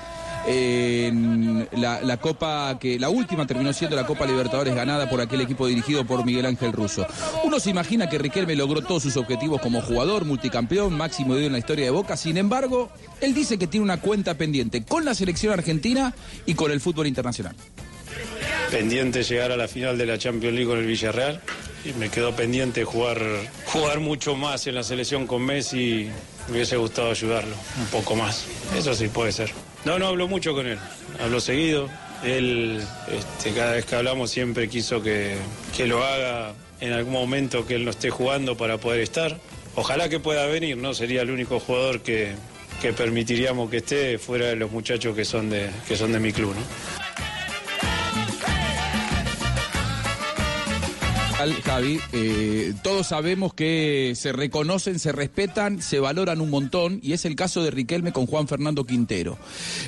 En 0.48 1.68
la, 1.76 2.16
Copa 2.16 2.76
que 2.80 2.98
la 2.98 3.08
última 3.08 3.46
terminó 3.46 3.72
siendo 3.72 3.94
la 3.94 4.04
Copa 4.04 4.26
Libertadores 4.26 4.74
ganada 4.74 5.08
por 5.08 5.20
aquel 5.20 5.42
equipo 5.42 5.68
dirigido 5.68 6.06
por 6.06 6.24
Miguel 6.24 6.46
Ángel 6.46 6.72
Russo. 6.72 7.06
Uno 7.44 7.60
se 7.60 7.70
imagina 7.70 8.08
que 8.08 8.18
Riquelme 8.18 8.56
logró 8.56 8.82
todos 8.82 9.04
sus 9.04 9.16
objetivos 9.16 9.60
como 9.60 9.80
jugador, 9.80 10.24
multicampeón, 10.24 10.92
máximo 10.94 11.36
de 11.36 11.46
en 11.46 11.52
la 11.52 11.58
historia 11.58 11.84
de 11.84 11.90
Boca. 11.92 12.16
Sin 12.16 12.36
embargo, 12.36 12.90
él 13.20 13.32
dice 13.32 13.58
que 13.58 13.68
tiene 13.68 13.84
una 13.84 14.00
cuenta 14.00 14.34
pendiente 14.34 14.82
con 14.82 15.04
la 15.04 15.14
selección 15.14 15.52
argentina 15.52 16.14
y 16.46 16.54
con 16.54 16.72
el 16.72 16.80
fútbol 16.80 17.06
internacional. 17.06 17.54
pendiente 18.72 19.22
llegar 19.22 19.52
a 19.52 19.56
la 19.56 19.68
final 19.68 19.96
de 19.96 20.06
la 20.06 20.18
Champions 20.18 20.54
League 20.54 20.68
con 20.68 20.78
el 20.78 20.86
Villarreal 20.86 21.40
y 21.84 21.92
me 21.94 22.10
quedó 22.10 22.34
pendiente 22.34 22.84
jugar, 22.84 23.20
jugar 23.66 24.00
mucho 24.00 24.34
más 24.36 24.66
en 24.66 24.74
la 24.74 24.82
selección 24.82 25.26
con 25.26 25.42
Messi. 25.42 26.10
Me 26.48 26.54
hubiese 26.54 26.76
gustado 26.76 27.10
ayudarlo 27.10 27.54
un 27.78 27.86
poco 27.86 28.16
más. 28.16 28.46
Eso 28.76 28.94
sí 28.94 29.08
puede 29.08 29.32
ser. 29.32 29.50
No, 29.84 29.98
no 29.98 30.06
hablo 30.06 30.28
mucho 30.28 30.54
con 30.54 30.66
él. 30.66 30.78
Hablo 31.20 31.40
seguido. 31.40 31.88
Él, 32.24 32.82
este, 33.12 33.52
cada 33.52 33.72
vez 33.72 33.84
que 33.84 33.94
hablamos, 33.94 34.30
siempre 34.30 34.68
quiso 34.68 35.02
que, 35.02 35.36
que 35.76 35.86
lo 35.86 36.02
haga 36.04 36.52
en 36.80 36.92
algún 36.92 37.12
momento 37.12 37.66
que 37.66 37.74
él 37.76 37.84
no 37.84 37.90
esté 37.90 38.10
jugando 38.10 38.56
para 38.56 38.78
poder 38.78 39.00
estar. 39.00 39.38
Ojalá 39.76 40.08
que 40.08 40.18
pueda 40.18 40.46
venir, 40.46 40.76
¿no? 40.76 40.94
Sería 40.94 41.22
el 41.22 41.30
único 41.30 41.60
jugador 41.60 42.00
que, 42.00 42.32
que 42.82 42.92
permitiríamos 42.92 43.70
que 43.70 43.78
esté 43.78 44.18
fuera 44.18 44.46
de 44.46 44.56
los 44.56 44.70
muchachos 44.70 45.14
que 45.14 45.24
son 45.24 45.50
de, 45.50 45.70
que 45.86 45.96
son 45.96 46.12
de 46.12 46.20
mi 46.20 46.32
club, 46.32 46.54
¿no? 46.54 46.62
Javi, 51.38 52.00
eh, 52.12 52.74
todos 52.82 53.06
sabemos 53.06 53.54
que 53.54 54.14
se 54.16 54.32
reconocen, 54.32 54.98
se 54.98 55.12
respetan, 55.12 55.80
se 55.80 56.00
valoran 56.00 56.40
un 56.40 56.50
montón 56.50 56.98
y 57.00 57.12
es 57.12 57.24
el 57.24 57.36
caso 57.36 57.62
de 57.62 57.70
Riquelme 57.70 58.10
con 58.10 58.26
Juan 58.26 58.48
Fernando 58.48 58.82
Quintero. 58.82 59.38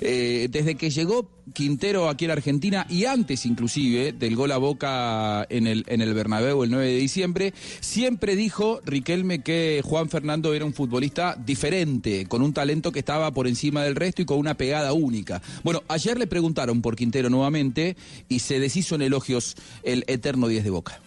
Eh, 0.00 0.46
desde 0.48 0.76
que 0.76 0.90
llegó 0.90 1.28
Quintero 1.52 2.08
aquí 2.08 2.26
en 2.26 2.30
Argentina 2.30 2.86
y 2.88 3.06
antes 3.06 3.46
inclusive 3.46 4.12
del 4.12 4.36
gol 4.36 4.52
a 4.52 4.58
Boca 4.58 5.44
en 5.50 5.66
el, 5.66 5.84
en 5.88 6.00
el 6.02 6.14
Bernabéu 6.14 6.62
el 6.62 6.70
9 6.70 6.86
de 6.86 6.96
diciembre, 6.96 7.52
siempre 7.80 8.36
dijo 8.36 8.80
Riquelme 8.84 9.42
que 9.42 9.82
Juan 9.84 10.08
Fernando 10.08 10.54
era 10.54 10.64
un 10.64 10.72
futbolista 10.72 11.34
diferente, 11.34 12.26
con 12.26 12.42
un 12.42 12.52
talento 12.52 12.92
que 12.92 13.00
estaba 13.00 13.32
por 13.32 13.48
encima 13.48 13.82
del 13.82 13.96
resto 13.96 14.22
y 14.22 14.24
con 14.24 14.38
una 14.38 14.54
pegada 14.54 14.92
única. 14.92 15.42
Bueno, 15.64 15.82
ayer 15.88 16.16
le 16.16 16.28
preguntaron 16.28 16.80
por 16.80 16.94
Quintero 16.94 17.28
nuevamente 17.28 17.96
y 18.28 18.38
se 18.38 18.60
deshizo 18.60 18.94
en 18.94 19.02
elogios 19.02 19.56
el 19.82 20.04
eterno 20.06 20.46
10 20.46 20.62
de 20.62 20.70
Boca. 20.70 21.00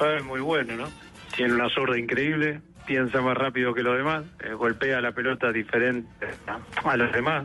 Es 0.00 0.24
muy 0.24 0.40
bueno, 0.40 0.76
¿no? 0.76 0.88
Tiene 1.36 1.54
una 1.54 1.68
zurda 1.68 1.98
increíble, 1.98 2.60
piensa 2.86 3.20
más 3.20 3.36
rápido 3.36 3.74
que 3.74 3.82
los 3.82 3.96
demás, 3.96 4.24
eh, 4.40 4.52
golpea 4.52 5.00
la 5.00 5.12
pelota 5.12 5.52
diferente 5.52 6.08
a 6.84 6.96
los 6.96 7.12
demás. 7.12 7.44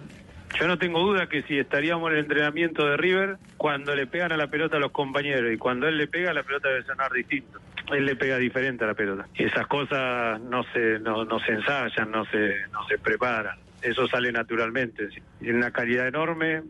Yo 0.60 0.68
no 0.68 0.78
tengo 0.78 1.00
duda 1.00 1.28
que 1.28 1.42
si 1.44 1.58
estaríamos 1.58 2.12
en 2.12 2.18
el 2.18 2.24
entrenamiento 2.26 2.86
de 2.86 2.96
River, 2.96 3.38
cuando 3.58 3.96
le 3.96 4.06
pegan 4.06 4.32
a 4.32 4.38
la 4.38 4.48
pelota 4.48 4.78
a 4.78 4.80
los 4.80 4.92
compañeros 4.92 5.52
y 5.52 5.58
cuando 5.58 5.88
él 5.88 5.98
le 5.98 6.08
pega, 6.08 6.32
la 6.32 6.44
pelota 6.44 6.70
debe 6.70 6.84
sonar 6.84 7.12
distinto. 7.12 7.60
Él 7.92 8.06
le 8.06 8.16
pega 8.16 8.38
diferente 8.38 8.84
a 8.84 8.88
la 8.88 8.94
pelota. 8.94 9.28
Y 9.36 9.46
esas 9.46 9.68
cosas 9.68 10.40
no 10.42 10.64
se, 10.72 11.00
no, 11.00 11.26
no 11.26 11.40
se 11.40 11.54
ensayan, 11.54 12.12
no 12.12 12.24
se, 12.26 12.68
no 12.72 12.88
se 12.88 13.00
preparan. 13.00 13.58
Eso 13.84 14.08
sale 14.08 14.32
naturalmente. 14.32 15.10
Tiene 15.40 15.58
una 15.58 15.72
calidad 15.72 16.08
enorme. 16.08 16.64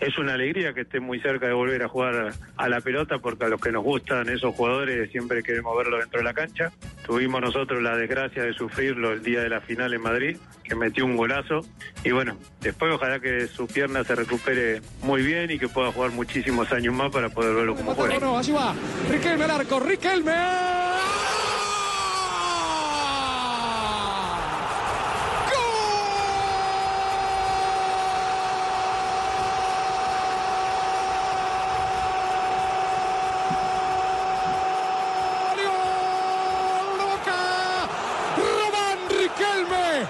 Es 0.00 0.16
una 0.18 0.34
alegría 0.34 0.72
que 0.72 0.82
esté 0.82 0.98
muy 0.98 1.20
cerca 1.20 1.46
de 1.46 1.52
volver 1.52 1.82
a 1.82 1.88
jugar 1.88 2.32
a 2.56 2.68
la 2.68 2.80
pelota 2.80 3.18
porque 3.18 3.44
a 3.44 3.48
los 3.48 3.60
que 3.60 3.70
nos 3.70 3.84
gustan 3.84 4.28
esos 4.28 4.54
jugadores 4.54 5.10
siempre 5.10 5.42
queremos 5.42 5.76
verlo 5.76 5.98
dentro 5.98 6.18
de 6.18 6.24
la 6.24 6.32
cancha. 6.32 6.72
Tuvimos 7.04 7.40
nosotros 7.40 7.82
la 7.82 7.96
desgracia 7.96 8.44
de 8.44 8.54
sufrirlo 8.54 9.12
el 9.12 9.22
día 9.22 9.42
de 9.42 9.50
la 9.50 9.60
final 9.60 9.92
en 9.92 10.00
Madrid, 10.00 10.36
que 10.62 10.74
metió 10.74 11.04
un 11.04 11.16
golazo. 11.16 11.60
Y 12.02 12.12
bueno, 12.12 12.38
después 12.60 12.94
ojalá 12.94 13.20
que 13.20 13.46
su 13.46 13.66
pierna 13.66 14.04
se 14.04 14.14
recupere 14.14 14.80
muy 15.02 15.22
bien 15.22 15.50
y 15.50 15.58
que 15.58 15.68
pueda 15.68 15.92
jugar 15.92 16.12
muchísimos 16.12 16.72
años 16.72 16.94
más 16.94 17.10
para 17.10 17.28
poder 17.28 17.54
verlo 17.54 17.74
como 17.74 17.94
juega. 17.94 18.18
No, 18.18 18.38
allí 18.38 18.52
va. 18.52 18.74
Riquelme 19.10 19.44
al 19.44 19.50
arco. 19.50 19.80
Riquelme. 19.80 20.32
Román 38.36 38.98
Riquelme. 39.08 40.06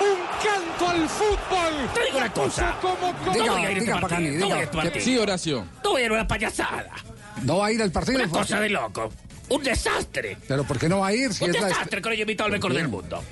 Un 0.00 0.18
canto 0.42 0.88
al 0.88 1.08
fútbol. 1.08 1.74
Te 1.94 2.04
digo 2.04 2.18
una 2.18 2.32
cosa. 2.46 2.76
Como, 2.80 3.12
No 3.26 3.32
Diga, 3.32 3.52
voy 3.52 3.64
a 3.64 3.70
ir 3.72 3.76
a 3.76 3.80
diga, 3.80 3.96
a 3.96 4.18
diga. 4.18 4.60
este 4.62 4.76
partido. 4.76 5.04
Sí, 5.04 5.18
Horacio. 5.18 5.66
No 5.84 5.90
voy 5.90 6.02
a 6.02 6.04
ir 6.06 6.10
a 6.10 6.14
una 6.14 6.28
payasada. 6.28 6.90
¿No 7.42 7.58
va 7.58 7.66
a 7.66 7.72
ir 7.72 7.82
al 7.82 7.92
partido? 7.92 8.18
Una 8.18 8.28
cosa 8.28 8.60
de 8.60 8.70
loco. 8.70 9.12
Un 9.48 9.62
desastre. 9.62 10.38
¿Pero 10.48 10.64
por 10.64 10.78
qué 10.78 10.88
no 10.88 11.00
va 11.00 11.08
a 11.08 11.14
ir? 11.14 11.32
Si 11.32 11.44
Un 11.44 11.54
es 11.54 11.60
la- 11.60 11.68
desastre 11.68 12.00
que 12.02 12.08
no 12.08 12.12
haya 12.12 12.22
invitado 12.22 12.46
al 12.46 12.52
mejor 12.52 12.72
del 12.74 12.88
mundo. 12.88 13.22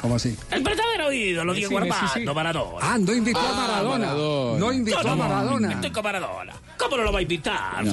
¿Cómo 0.00 0.16
así? 0.16 0.34
El 0.50 0.62
verdadero 0.62 1.12
ídolo, 1.12 1.52
Diego 1.52 1.78
sí, 1.78 1.84
sí, 1.84 1.90
Armando 1.92 2.30
sí. 2.32 2.34
Maradona. 2.34 2.78
Ah, 2.80 2.98
no 2.98 3.12
invitó 3.12 3.38
a 3.38 3.50
Ah, 3.50 3.54
Maradona. 3.54 3.98
Maradona. 4.06 4.58
No 4.58 4.72
invitó 4.72 5.02
No, 5.02 5.08
a 5.08 5.10
no, 5.10 5.16
Maradona. 5.16 5.72
Estoy 5.72 5.90
con 5.92 6.02
Maradona. 6.04 6.52
¿Cómo 6.80 6.96
no 6.96 7.04
lo 7.04 7.12
va 7.12 7.18
a 7.18 7.22
invitar? 7.22 7.84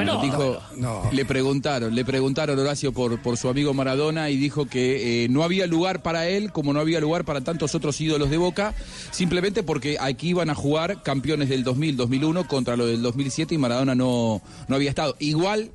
No, 0.77 1.09
le 1.11 1.25
preguntaron, 1.25 1.93
le 1.93 2.05
preguntaron 2.05 2.57
Horacio 2.57 2.93
por, 2.93 3.21
por 3.21 3.35
su 3.35 3.49
amigo 3.49 3.73
Maradona 3.73 4.29
y 4.29 4.37
dijo 4.37 4.65
que 4.65 5.25
eh, 5.25 5.29
no 5.29 5.43
había 5.43 5.67
lugar 5.67 6.01
para 6.01 6.29
él, 6.29 6.53
como 6.53 6.71
no 6.71 6.79
había 6.79 7.01
lugar 7.01 7.25
para 7.25 7.41
tantos 7.41 7.75
otros 7.75 7.99
ídolos 7.99 8.29
de 8.29 8.37
Boca, 8.37 8.73
simplemente 9.11 9.61
porque 9.61 9.97
aquí 9.99 10.29
iban 10.29 10.49
a 10.49 10.55
jugar 10.55 11.03
campeones 11.03 11.49
del 11.49 11.65
2000-2001 11.65 12.47
contra 12.47 12.77
lo 12.77 12.85
del 12.85 13.01
2007 13.01 13.55
y 13.55 13.57
Maradona 13.57 13.93
no, 13.93 14.41
no 14.69 14.75
había 14.75 14.89
estado. 14.89 15.17
Igual, 15.19 15.71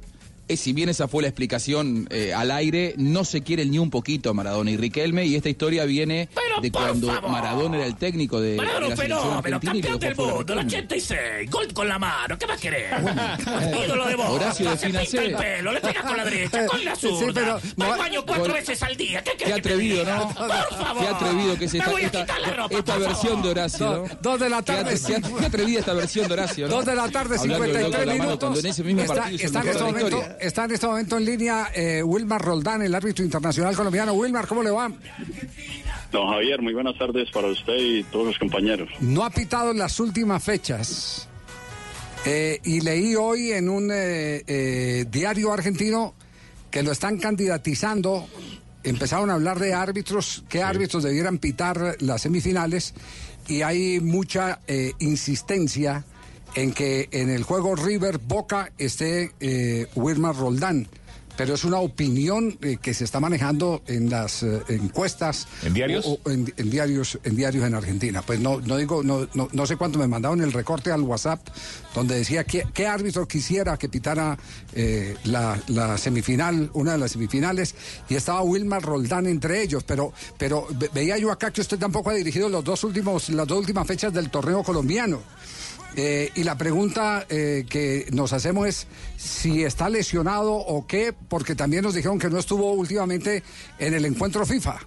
si 0.49 0.73
bien 0.75 0.89
esa 0.91 1.09
fue 1.09 1.23
la 1.23 1.29
explicación 1.29 2.07
eh, 2.11 2.35
al 2.35 2.51
aire, 2.51 2.95
no 2.99 3.25
se 3.25 3.43
quieren 3.43 3.71
ni 3.71 3.79
un 3.79 3.89
poquito 3.91 4.29
a 4.31 4.35
Maradona 4.35 4.71
y 4.71 4.77
Riquelme 4.77 5.25
y 5.25 5.35
esta 5.35 5.49
historia 5.49 5.85
viene 5.87 6.29
de 6.61 6.71
cuando 6.71 7.07
Maradona 7.23 7.77
era 7.79 7.87
el 7.87 7.97
técnico 7.97 8.39
de, 8.41 8.51
de 8.53 8.57
la 8.59 8.97
selección 8.97 9.33
argentina 9.35 9.73
campeón 9.73 9.99
del 10.01 10.17
mundo, 10.17 10.53
el 10.53 10.59
Riquelme. 10.65 10.67
86, 10.67 11.51
gol 11.51 11.73
con 11.73 11.89
la 11.89 11.99
mano, 11.99 12.37
¿qué 12.39 12.47
más 12.47 12.61
querés? 12.61 12.93
Ídolo 13.87 14.07
de 14.09 14.15
Boca, 14.17 14.31
Horacio, 14.31 14.77
se 14.77 14.87
pinta 14.87 15.01
defínase. 15.01 15.27
el 15.27 15.37
pelo, 15.37 15.73
le 15.73 15.81
pegas 15.81 16.05
con 16.05 16.17
la 16.17 16.25
derecha, 16.25 16.67
con 16.67 16.85
la 16.85 16.97
Sí, 16.97 17.09
zurda, 17.09 17.33
pero 17.33 17.61
va 17.81 17.93
al 17.95 17.99
baño 17.99 18.25
cuatro 18.27 18.45
Gol- 18.45 18.53
veces 18.55 18.83
al 18.83 18.97
día, 18.97 19.23
¿qué 19.25 19.31
Qué 19.33 19.37
querés 19.39 19.55
que 19.55 19.61
te 19.63 19.69
atrevido? 19.71 20.05
¿no? 20.05 20.29
Por 20.29 20.37
favor. 20.37 21.03
Qué 21.03 21.09
atrevido 21.09 21.59
que 21.59 21.65
es 21.65 21.73
Me 21.73 21.79
esta, 21.79 21.91
voy 21.91 22.03
a 22.03 22.07
esta, 22.07 22.21
quitar 22.21 22.41
la 22.41 22.51
ropa, 22.55 22.79
esta 22.79 22.93
por 22.95 23.03
versión 23.03 23.27
favor. 23.33 23.43
de 23.45 23.51
Horacio, 23.51 23.87
¿no? 23.87 23.93
Dos- 24.01 24.11
dos 24.21 24.41
de 24.41 24.49
la 24.51 24.57
Qué 24.59 24.73
tarde. 24.73 25.01
Qué, 25.07 25.47
atrevida 25.47 25.79
esta 25.81 25.93
versión 25.95 26.29
de 26.29 26.35
Horacio, 26.35 26.69
¿no? 26.69 26.75
Dos 26.77 26.85
de 26.85 26.95
la 26.95 27.09
tarde, 27.09 27.37
Hablando 27.39 27.65
del 27.65 27.73
gol 27.73 27.83
53 27.83 27.83
con 27.83 28.07
la 28.07 28.13
mano, 28.13 28.25
minutos. 28.25 28.39
Cuando 28.49 28.61
en 28.61 28.67
ese 28.67 28.85
mismo 28.85 29.05
partido 29.07 29.37
está 29.47 29.61
en 29.63 29.69
este 29.69 29.79
de 29.79 29.85
momento, 29.85 30.23
está 30.41 30.65
en 30.65 30.73
este 30.73 30.87
momento 30.87 31.17
en 31.17 31.25
línea 31.25 31.71
eh, 31.75 32.03
Wilmar 32.03 32.43
Roldán, 32.43 32.83
el 32.83 32.95
árbitro 32.95 33.25
internacional 33.25 33.75
colombiano. 33.77 34.13
Wilmar, 34.15 34.47
¿cómo 34.47 34.63
le 34.63 34.71
va? 34.71 34.91
Don 36.11 36.29
Javier, 36.29 36.61
muy 36.61 36.75
buenas 36.75 36.99
tardes 36.99 37.31
para 37.31 37.49
usted 37.49 37.77
y 37.77 38.05
todos 38.05 38.27
los 38.27 38.39
compañeros. 38.39 38.91
No 39.01 39.25
ha 39.25 39.31
pitado 39.31 39.71
en 39.71 39.79
las 39.79 39.99
últimas 39.99 40.43
fechas. 40.45 41.29
Eh, 42.25 42.61
y 42.63 42.81
leí 42.81 43.17
hoy 43.17 43.51
en 43.51 43.69
un 43.69 43.91
eh, 43.91 44.45
eh, 44.47 45.07
diario 45.11 45.53
argentino 45.53 46.15
que 46.71 46.83
lo 46.83 46.93
están 46.93 47.19
candidatizando. 47.19 48.29
Empezaron 48.85 49.31
a 49.31 49.35
hablar 49.35 49.59
de 49.59 49.75
árbitros, 49.75 50.45
qué 50.49 50.63
árbitros 50.63 51.03
debieran 51.03 51.39
pitar 51.39 51.97
las 52.01 52.23
semifinales. 52.23 52.95
Y 53.49 53.63
hay 53.63 54.01
mucha 54.01 54.61
eh, 54.67 54.93
insistencia 55.01 56.05
en 56.55 56.73
que 56.73 57.09
en 57.13 57.31
el 57.31 57.43
juego 57.45 57.75
River 57.75 58.19
Boca 58.19 58.71
esté 58.79 59.33
eh, 59.41 59.87
Wilmar 59.95 60.37
Roldán. 60.37 60.89
Pero 61.35 61.55
es 61.55 61.65
una 61.65 61.79
opinión 61.79 62.59
eh, 62.61 62.77
que 62.81 62.93
se 62.93 63.05
está 63.05 63.19
manejando 63.19 63.83
en 63.87 64.11
las 64.11 64.43
eh, 64.43 64.61
encuestas. 64.69 65.49
¿En 65.63 65.73
diarios? 65.73 66.05
o- 66.07 66.21
o 66.23 66.31
en, 66.31 66.53
en 66.59 66.69
diarios 66.71 67.19
en 67.25 67.37
diarios 67.37 67.65
en 67.67 67.75
Argentina. 67.75 68.21
Pues 68.21 68.39
no, 68.39 68.61
no 68.61 68.77
digo, 68.77 69.03
no, 69.03 69.27
no, 69.33 69.49
no 69.51 69.67
sé 69.67 69.77
cuánto 69.77 69.99
me 69.99 70.07
mandaron 70.07 70.43
el 70.43 70.53
recorte 70.53 70.93
al 70.93 71.01
WhatsApp 71.01 71.41
donde 71.95 72.17
decía 72.17 72.45
que, 72.45 72.65
qué 72.75 72.87
árbitro 72.87 73.27
quisiera 73.27 73.79
que 73.79 73.89
pitara 73.89 74.39
eh, 74.75 75.17
la, 75.25 75.59
la 75.69 75.97
semifinal, 75.97 76.71
una 76.75 76.93
de 76.93 76.99
las 76.99 77.13
semifinales, 77.13 77.75
y 78.11 78.15
estaba 78.15 78.43
Wilmar 78.43 78.83
Roldán 78.83 79.27
entre 79.27 79.63
ellos, 79.63 79.85
pero, 79.85 80.13
pero 80.37 80.67
ve- 80.79 80.91
veía 80.93 81.17
yo 81.17 81.33
acá 81.33 81.51
que 81.51 81.63
usted 81.63 81.79
tampoco 81.79 82.11
ha 82.11 82.15
dirigido 82.15 82.51
los 82.51 82.63
dos 82.63 82.85
últimos, 82.85 83.31
las 83.31 83.47
dos 83.49 83.59
últimas 83.59 83.87
fechas 83.87 84.13
del 84.13 84.29
torneo 84.31 84.63
colombiano. 84.63 85.21
Eh, 85.97 86.31
y 86.35 86.45
la 86.45 86.57
pregunta 86.57 87.27
eh, 87.29 87.67
que 87.69 88.07
nos 88.13 88.33
hacemos 88.33 88.67
es 88.67 88.87
si 89.17 89.63
está 89.63 89.91
lesionado 89.91 90.55
o 90.55 90.87
qué, 90.87 91.13
porque 91.13 91.55
también 91.55 91.83
nos 91.83 91.95
dijeron 91.95 92.19
que 92.19 92.31
no 92.31 92.39
estuvo 92.39 92.73
últimamente 92.73 93.43
en 93.79 93.95
el 93.95 94.05
encuentro 94.07 94.47
FIFA. 94.47 94.79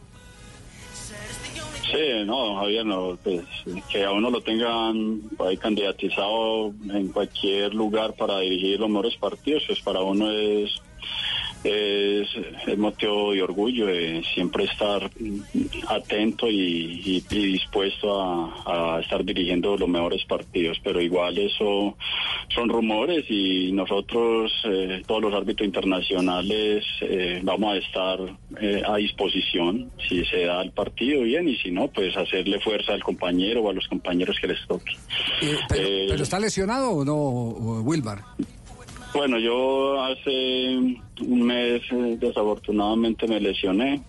Sí, 1.91 2.26
no, 2.26 2.56
Javier, 2.56 2.86
pues, 3.24 3.43
que 3.89 4.03
a 4.03 4.12
uno 4.12 4.32
lo 4.32 4.41
tengan 4.41 5.22
ahí 5.39 5.56
candidatizado 5.56 6.74
en 6.91 7.10
cualquier 7.10 7.76
lugar 7.76 8.14
para 8.16 8.39
dirigir 8.39 8.80
los 8.80 8.89
mejores 8.89 9.16
partidos, 9.18 9.64
pues 9.68 9.80
para 9.82 10.01
uno 10.01 10.32
es, 10.32 10.72
es, 11.66 12.28
es 12.68 12.78
motivo 12.78 13.32
de 13.34 13.41
orgullo 13.41 13.88
de 13.88 14.24
siempre 14.34 14.66
estar 14.66 15.09
atento 15.88 16.47
y, 16.49 17.01
y- 17.03 17.24
y 17.30 17.45
dispuesto 17.53 18.22
a, 18.22 18.95
a 18.97 18.99
estar 19.01 19.24
dirigiendo 19.26 19.76
los 19.78 19.89
mejores 19.89 20.24
partidos, 20.26 20.78
pero 20.84 21.01
igual 21.01 21.38
eso 21.38 21.97
son 22.53 22.70
rumores 22.70 23.26
y 23.30 23.72
nosotros, 23.72 24.51
eh, 24.66 25.01
todos 25.07 25.22
los 25.24 25.34
árbitros 25.34 25.66
internacionales, 25.66 26.84
eh, 27.01 27.39
vamos 27.43 27.74
a 27.74 27.78
estar 27.78 28.20
eh, 28.61 28.82
a 28.88 28.95
disposición 28.97 29.91
si 30.07 30.24
se 30.26 30.45
da 30.45 30.61
el 30.61 30.72
partido 30.72 31.22
bien 31.24 31.47
y 31.49 31.55
si 31.57 31.72
no, 31.72 31.88
pues 31.88 32.16
hacerle 32.16 32.59
fuerza 32.59 32.93
al 32.93 33.03
compañero 33.03 33.61
o 33.63 33.70
a 33.70 33.74
los 33.74 33.88
compañeros 33.88 34.38
que 34.39 34.47
les 34.47 34.66
toque. 34.68 34.93
Eh, 35.41 35.57
pero, 35.70 35.82
Eh, 35.88 36.05
pero 36.09 36.24
está 36.24 36.39
lesionado 36.39 36.91
o 36.91 37.05
no, 37.05 37.82
Wilmar? 37.82 38.20
Bueno, 39.16 39.39
yo 39.39 40.03
hace 40.03 40.76
un 40.76 41.41
mes 41.41 41.82
eh, 41.89 42.18
desafortunadamente 42.20 43.26
me 43.26 43.39
lesioné, 43.39 44.01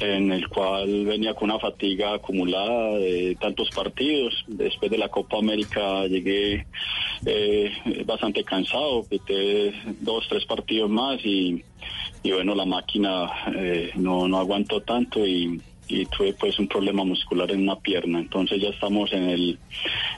en 0.00 0.32
el 0.32 0.48
cual 0.48 1.04
venía 1.04 1.34
con 1.34 1.50
una 1.50 1.58
fatiga 1.58 2.14
acumulada 2.14 2.96
de 2.96 3.36
tantos 3.38 3.68
partidos. 3.68 4.32
Después 4.46 4.90
de 4.90 4.96
la 4.96 5.10
Copa 5.10 5.36
América 5.36 6.06
llegué 6.06 6.66
eh, 7.26 7.70
bastante 8.06 8.42
cansado, 8.42 9.04
pité 9.04 9.74
dos, 10.00 10.26
tres 10.30 10.46
partidos 10.46 10.88
más 10.88 11.20
y, 11.22 11.62
bueno, 12.24 12.54
la 12.54 12.64
máquina 12.64 13.30
eh, 13.54 13.90
no, 13.96 14.26
no 14.26 14.38
aguantó 14.38 14.80
tanto 14.80 15.26
y, 15.26 15.60
y 15.88 16.06
tuve 16.06 16.32
pues 16.32 16.58
un 16.58 16.68
problema 16.68 17.04
muscular 17.04 17.50
en 17.50 17.62
una 17.62 17.76
pierna. 17.76 18.18
Entonces 18.18 18.60
ya 18.60 18.68
estamos 18.70 19.12
en 19.12 19.28
el, 19.28 19.58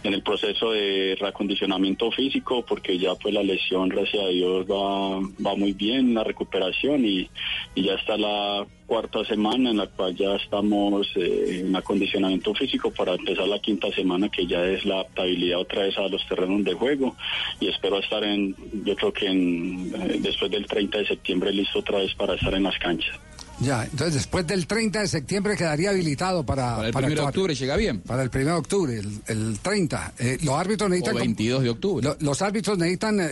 en 0.03 0.15
el 0.15 0.23
proceso 0.23 0.73
de 0.73 1.17
reacondicionamiento 1.21 2.11
físico 2.11 2.65
porque 2.67 2.99
ya 2.99 3.15
pues 3.15 3.35
la 3.35 3.43
lesión, 3.43 3.89
gracias 3.89 4.25
a 4.25 4.29
Dios, 4.29 4.67
va, 4.67 5.21
va 5.45 5.57
muy 5.57 5.73
bien 5.73 6.15
la 6.15 6.25
recuperación 6.25 7.05
y, 7.05 7.29
y 7.75 7.83
ya 7.83 7.95
está 7.95 8.17
la 8.17 8.67
cuarta 8.87 9.23
semana 9.27 9.71
en 9.71 9.77
la 9.77 9.87
cual 9.87 10.17
ya 10.17 10.35
estamos 10.37 11.07
eh, 11.17 11.61
en 11.61 11.77
acondicionamiento 11.77 12.55
físico 12.55 12.91
para 12.91 13.15
empezar 13.15 13.47
la 13.47 13.59
quinta 13.59 13.93
semana 13.93 14.31
que 14.31 14.47
ya 14.47 14.65
es 14.65 14.87
la 14.87 14.95
adaptabilidad 14.95 15.61
otra 15.61 15.83
vez 15.83 15.99
a 15.99 16.09
los 16.09 16.27
terrenos 16.27 16.65
de 16.65 16.73
juego 16.73 17.15
y 17.61 17.69
espero 17.69 17.99
estar 17.99 18.25
en, 18.25 18.57
yo 18.85 18.97
creo 18.97 19.13
que 19.13 19.27
en, 19.27 19.93
eh, 19.95 20.17
después 20.21 20.51
del 20.51 20.67
30 20.67 20.99
de 20.99 21.07
septiembre 21.07 21.53
listo 21.53 21.81
otra 21.81 21.99
vez 21.99 22.15
para 22.15 22.35
estar 22.35 22.55
en 22.55 22.63
las 22.63 22.79
canchas. 22.79 23.15
Ya, 23.61 23.83
entonces 23.85 24.15
después 24.15 24.47
del 24.47 24.67
30 24.69 25.01
de 25.01 25.09
septiembre 25.09 25.57
quedaría 25.57 25.91
habilitado 25.91 26.45
para. 26.47 26.77
Para 26.93 27.07
el 27.09 27.13
1 27.15 27.23
de 27.23 27.27
octubre 27.29 27.55
llega 27.55 27.77
bien. 27.77 28.01
Para 28.01 28.23
el 28.23 28.31
1 28.33 28.45
de 28.45 28.53
octubre, 28.53 28.99
el, 28.99 29.09
el 29.27 29.59
30. 29.59 30.13
Eh, 30.19 30.39
los 30.43 30.55
árbitros 30.55 30.89
necesitan. 30.91 31.17
O 31.17 31.19
22 31.19 31.63
de 31.65 31.71
octubre. 31.71 32.05
Lo- 32.07 32.17
los 32.21 32.41
árbitros 32.41 32.79
necesitan 32.79 33.19
eh, 33.21 33.27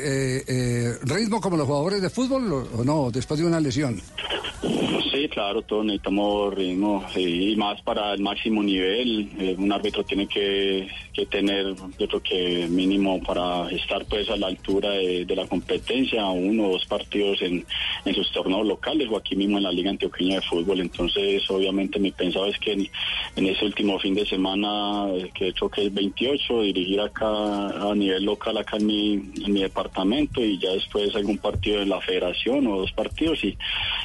eh, 0.49 0.93
ritmo 1.03 1.41
como 1.41 1.57
los 1.57 1.67
jugadores 1.67 2.03
de 2.03 2.11
fútbol 2.11 2.53
o, 2.53 2.69
o 2.81 2.85
no, 2.85 3.11
después 3.13 3.39
de 3.39 3.47
una 3.47 3.61
lesión. 3.61 4.01
Sí, 5.13 5.29
claro, 5.31 5.63
todos 5.63 5.85
necesitamos 5.85 6.55
ritmo 6.55 7.05
y 7.17 7.55
más 7.57 7.81
para 7.83 8.13
el 8.13 8.21
máximo 8.21 8.63
nivel. 8.63 9.31
Eh, 9.39 9.55
un 9.57 9.73
árbitro 9.73 10.05
tiene 10.05 10.27
que, 10.29 10.89
que 11.15 11.25
tener, 11.27 11.75
yo 11.99 12.07
creo 12.09 12.23
que 12.23 12.67
mínimo 12.69 13.23
para 13.23 13.71
estar 13.71 14.05
pues 14.07 14.29
a 14.29 14.37
la 14.37 14.49
altura 14.49 14.91
de, 14.91 15.25
de 15.25 15.37
la 15.37 15.47
competencia, 15.47 16.27
uno 16.27 16.69
o 16.69 16.73
dos 16.73 16.85
partidos 16.87 17.41
en, 17.41 17.65
en 18.05 18.15
sus 18.15 18.31
torneos 18.33 18.67
locales 18.67 19.09
o 19.11 19.17
aquí 19.17 19.37
mismo 19.37 19.57
en 19.57 19.63
la 19.65 19.73
Liga 19.73 19.91
De 20.19 20.41
Fútbol. 20.43 20.81
Entonces, 20.81 21.49
obviamente 21.51 21.99
mi 21.99 22.11
pensado 22.11 22.47
es 22.47 22.59
que 22.59 22.73
en, 22.73 22.89
en 23.37 23.47
ese 23.47 23.65
último 23.65 23.99
fin 23.99 24.15
de 24.15 24.27
semana, 24.27 25.09
eh, 25.15 25.31
que 25.35 25.47
he 25.47 25.49
hecho 25.49 25.69
que 25.69 25.87
es 25.87 25.95
28, 25.95 26.63
dirigir 26.63 27.01
acá 27.01 27.27
a 27.29 27.95
nivel 27.95 28.25
local, 28.25 28.57
acá 28.59 28.77
en 28.77 28.87
mi, 28.87 29.13
en 29.15 29.53
mi 29.53 29.63
departamento 29.63 30.41
y 30.41 30.59
ya 30.59 30.71
después 30.71 31.15
algún 31.15 31.39
partido 31.39 31.81
de 31.81 31.87
la 31.87 32.01
federación 32.01 32.67
o 32.67 32.79
dos 32.79 32.93
partidos 32.93 33.43
y, 33.45 33.57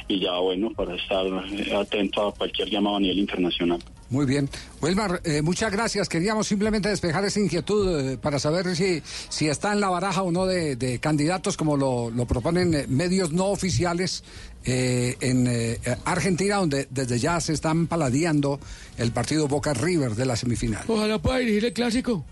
y 0.08 0.20
ya 0.20 0.38
bueno, 0.38 0.70
para 0.70 0.94
estar 0.94 1.26
eh, 1.26 1.74
atento 1.74 2.28
a 2.28 2.34
cualquier 2.34 2.68
llamado 2.68 2.96
a 2.96 3.00
nivel 3.00 3.18
internacional. 3.18 3.80
Muy 4.12 4.26
bien. 4.26 4.48
Wilmar, 4.82 5.22
eh, 5.24 5.40
muchas 5.40 5.72
gracias. 5.72 6.06
Queríamos 6.06 6.46
simplemente 6.46 6.90
despejar 6.90 7.24
esa 7.24 7.40
inquietud 7.40 8.12
eh, 8.12 8.18
para 8.18 8.38
saber 8.38 8.76
si, 8.76 9.02
si 9.30 9.48
está 9.48 9.72
en 9.72 9.80
la 9.80 9.88
baraja 9.88 10.22
o 10.22 10.30
no 10.30 10.44
de, 10.44 10.76
de 10.76 10.98
candidatos 10.98 11.56
como 11.56 11.78
lo, 11.78 12.10
lo 12.10 12.26
proponen 12.26 12.74
eh, 12.74 12.84
medios 12.88 13.32
no 13.32 13.46
oficiales 13.46 14.22
eh, 14.66 15.16
en 15.20 15.46
eh, 15.48 15.78
Argentina, 16.04 16.56
donde 16.56 16.86
desde 16.90 17.18
ya 17.18 17.40
se 17.40 17.54
están 17.54 17.86
paladeando 17.86 18.60
el 18.98 19.12
partido 19.12 19.48
Boca 19.48 19.72
River 19.72 20.14
de 20.14 20.26
la 20.26 20.36
semifinal. 20.36 20.84
Ojalá 20.88 21.18
pueda 21.18 21.38
dirigir 21.38 21.64
el 21.64 21.72
clásico. 21.72 22.22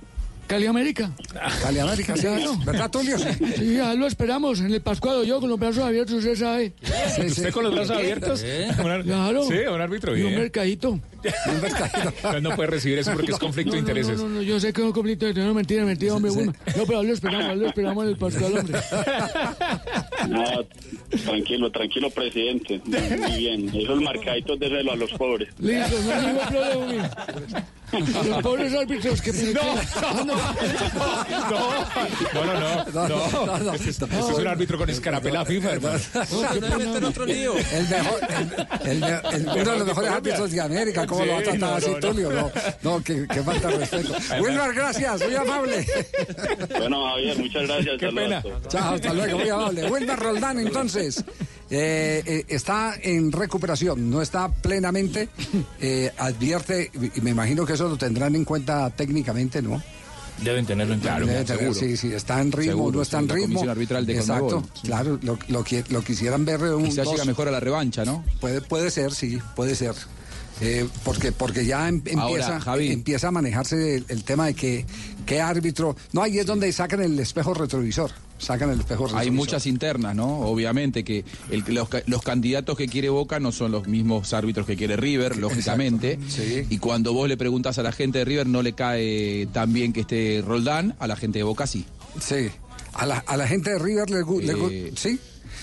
Cali 0.51 0.67
América. 0.67 1.13
Cali 1.63 1.79
América, 1.79 2.17
sí. 2.17 2.23
Claro. 2.23 2.57
¿Verdad, 2.67 2.91
Tulio? 2.91 3.17
Sí, 3.17 3.75
ya 3.75 3.95
lo 3.95 4.09
esperamos 4.09 4.59
en 4.59 4.73
el 4.75 4.81
Pascuado, 4.81 5.23
yo 5.23 5.39
con 5.39 5.49
los 5.49 5.61
brazos 5.61 5.85
abiertos, 5.85 6.17
usted 6.17 6.35
sabe. 6.35 6.73
Sí, 6.83 7.23
¿Usted 7.27 7.47
sí. 7.47 7.53
con 7.53 7.63
los 7.63 7.73
brazos 7.73 7.97
abiertos? 7.97 8.45
Claro. 9.05 9.45
Sí, 9.45 9.55
un 9.73 9.81
árbitro 9.81 10.17
Y 10.17 10.23
un 10.23 10.31
bien. 10.31 10.41
no 12.43 12.51
puede 12.57 12.71
recibir 12.71 12.99
eso 12.99 13.13
porque 13.13 13.33
es 13.33 13.39
conflicto 13.39 13.73
de 13.73 13.81
No, 13.81 13.87
no, 13.87 13.91
intereses. 13.91 14.19
No, 14.19 14.29
no, 14.29 14.35
no, 14.37 14.43
yo 14.43 14.61
sé 14.61 14.73
que 14.73 14.81
es 14.81 14.87
un 14.87 14.93
conflicto 14.93 15.25
de 15.27 15.31
intereses, 15.31 15.49
no, 15.49 15.55
mentira, 15.55 15.85
mentira, 15.85 16.15
hombre. 16.15 16.33
No, 16.33 16.85
pero 16.87 17.03
lo 17.03 17.13
esperamos, 17.13 17.57
lo 17.57 17.67
esperamos 17.67 18.05
en 18.05 18.11
el 18.11 18.17
Pascual, 18.17 18.59
hombre. 18.59 18.81
No, 20.29 20.45
Tranquilo, 21.25 21.71
tranquilo, 21.73 22.11
presidente. 22.11 22.81
Muy 22.85 23.39
bien. 23.39 23.69
Esos 23.75 24.01
marcaditos 24.01 24.59
de 24.61 24.67
a 24.81 24.97
los 24.97 25.11
pobres. 25.13 25.49
Listo, 25.59 25.97
no 26.03 26.13
hay 26.13 26.27
ningún 26.27 26.47
problema. 26.49 27.11
A 27.93 28.23
los 28.25 28.43
pobres 28.43 28.75
árbitros 28.75 29.21
que... 29.21 29.33
No, 29.33 29.61
no, 30.25 30.25
no, 30.25 30.35
no, 32.45 33.09
no, 33.09 33.47
no, 33.47 33.59
no. 33.59 33.73
Este 33.75 33.91
es, 33.91 34.01
este 34.03 34.05
es 34.19 34.39
un 34.39 34.47
árbitro 34.47 34.79
con 34.79 34.89
escarapela 34.91 35.45
FIFA, 35.45 35.73
hermano. 35.73 35.99
El 36.53 36.61
mejor, 37.89 38.21
el, 38.85 38.91
el- 38.91 39.03
el- 39.03 39.49
uno 39.49 39.71
de 39.73 39.79
los 39.79 39.87
mejores 39.87 40.11
árbitros 40.11 40.51
de 40.53 40.61
América, 40.61 41.07
¿cómo 41.11 41.25
lo 41.27 41.33
va 41.33 41.39
a 41.39 41.41
Sí, 41.41 41.45
tratar 41.51 41.61
no, 41.71 41.77
así, 41.77 41.91
no. 41.91 41.99
Tulio? 42.01 42.31
No, 42.33 42.51
no, 42.83 43.05
que, 43.05 43.27
que 43.29 43.43
falta 43.43 43.71
respeto. 43.71 44.15
Wilmar, 44.43 44.73
gracias, 44.75 45.23
muy 45.25 45.35
amable. 45.35 45.87
Bueno, 46.79 47.05
Javier, 47.11 47.39
muchas 47.39 47.63
gracias. 47.67 47.97
Qué 47.99 48.09
pena. 48.09 48.43
Chao, 48.69 48.95
hasta 48.95 49.13
luego, 49.13 49.39
muy 49.39 49.49
amable. 49.51 49.91
Wilmar 49.91 50.19
Roldán, 50.19 50.59
entonces, 50.61 51.23
eh, 51.71 52.23
eh, 52.27 52.45
está 52.49 52.95
en 53.03 53.31
recuperación, 53.33 54.11
no 54.11 54.23
está 54.23 54.49
plenamente, 54.51 55.29
eh, 55.81 56.11
advierte, 56.19 56.91
y 57.15 57.21
me 57.21 57.31
imagino 57.31 57.67
que 57.67 57.75
eso 57.75 57.89
lo 57.89 57.97
tendrán 57.97 58.35
en 58.35 58.45
cuenta 58.45 58.89
técnicamente, 58.91 59.61
¿no? 59.63 59.83
Deben 60.43 60.65
tenerlo 60.65 60.95
en 60.95 61.01
claro. 61.01 61.27
Tener, 61.27 61.75
sí, 61.75 61.99
sí, 61.99 62.15
está 62.15 62.41
en 62.41 62.51
ritmo, 62.51 62.73
Seguro, 62.73 62.97
no 62.97 63.03
está 63.03 63.19
en 63.19 63.29
ritmo. 63.29 63.43
comisión 63.43 63.69
arbitral 63.69 64.07
de 64.07 64.15
Exacto, 64.17 64.47
Conmebol, 64.47 64.71
sí. 64.75 64.81
claro, 64.87 65.19
lo, 65.23 65.39
lo, 65.49 65.65
lo 65.91 66.03
quisieran 66.03 66.47
ver 66.47 66.63
un 66.63 66.85
Quizás 66.85 67.05
dos- 67.05 67.13
llega 67.13 67.27
mejor 67.27 67.49
a 67.49 67.51
la 67.51 67.61
revancha, 67.61 68.07
¿no? 68.07 68.25
Puede, 68.41 68.63
puede 68.63 68.91
ser, 68.91 69.13
sí, 69.13 69.39
puede 69.55 69.75
ser. 69.75 69.93
Eh, 70.61 70.87
porque, 71.05 71.33
porque 71.33 71.65
ya 71.65 71.89
em- 71.89 72.03
Ahora, 72.19 72.29
empieza, 72.45 72.61
Javi. 72.61 72.93
empieza 72.93 73.29
a 73.29 73.31
manejarse 73.31 73.95
el, 73.97 74.05
el 74.09 74.25
tema 74.25 74.47
de 74.47 74.55
que 74.55 74.85
qué 75.27 75.41
árbitro. 75.41 75.97
No, 76.13 76.23
ahí 76.23 76.39
es 76.39 76.47
donde 76.47 76.71
sacan 76.73 77.03
el 77.03 77.19
espejo 77.19 77.55
retrovisor. 77.55 78.11
Sacan 78.39 78.71
el 78.71 78.81
espejo 78.81 79.05
retrovisor. 79.05 79.21
Hay 79.23 79.31
muchas 79.31 79.67
internas, 79.67 80.15
¿no? 80.15 80.41
Obviamente 80.41 81.03
que 81.05 81.25
el- 81.51 81.65
los, 81.69 81.89
los 82.07 82.23
candidatos 82.23 82.77
que 82.77 82.89
quiere 82.89 83.09
Boca 83.09 83.41
no 83.41 83.53
son 83.53 83.73
los 83.73 83.87
mismos 83.87 84.33
árbitros 84.35 84.67
que 84.67 84.77
quiere 84.77 84.97
River, 84.97 85.37
lógicamente. 85.39 86.19
Y 86.69 86.79
cuando 86.79 87.13
vos 87.15 87.29
le 87.29 87.37
preguntas 87.37 87.79
a 87.79 87.83
la 87.83 87.93
gente 87.93 88.19
de 88.19 88.25
River 88.27 88.47
no 88.47 88.63
le 88.63 88.75
cae 88.75 89.47
tan 89.53 89.73
bien 89.73 89.93
que 89.95 90.01
esté 90.03 90.43
Roldán, 90.47 90.95
a 90.99 91.07
la 91.07 91.17
gente 91.17 91.39
de 91.39 91.43
Boca 91.43 91.67
sí. 91.67 91.85
Sí. 92.21 92.49
A 92.93 93.07
la, 93.07 93.19
a 93.19 93.37
la 93.37 93.47
gente 93.47 93.71
de 93.71 93.79
River 93.79 94.11
le 94.11 94.23
gusta. 94.23 94.53
Eh, 94.71 94.93
sí. 94.97 95.19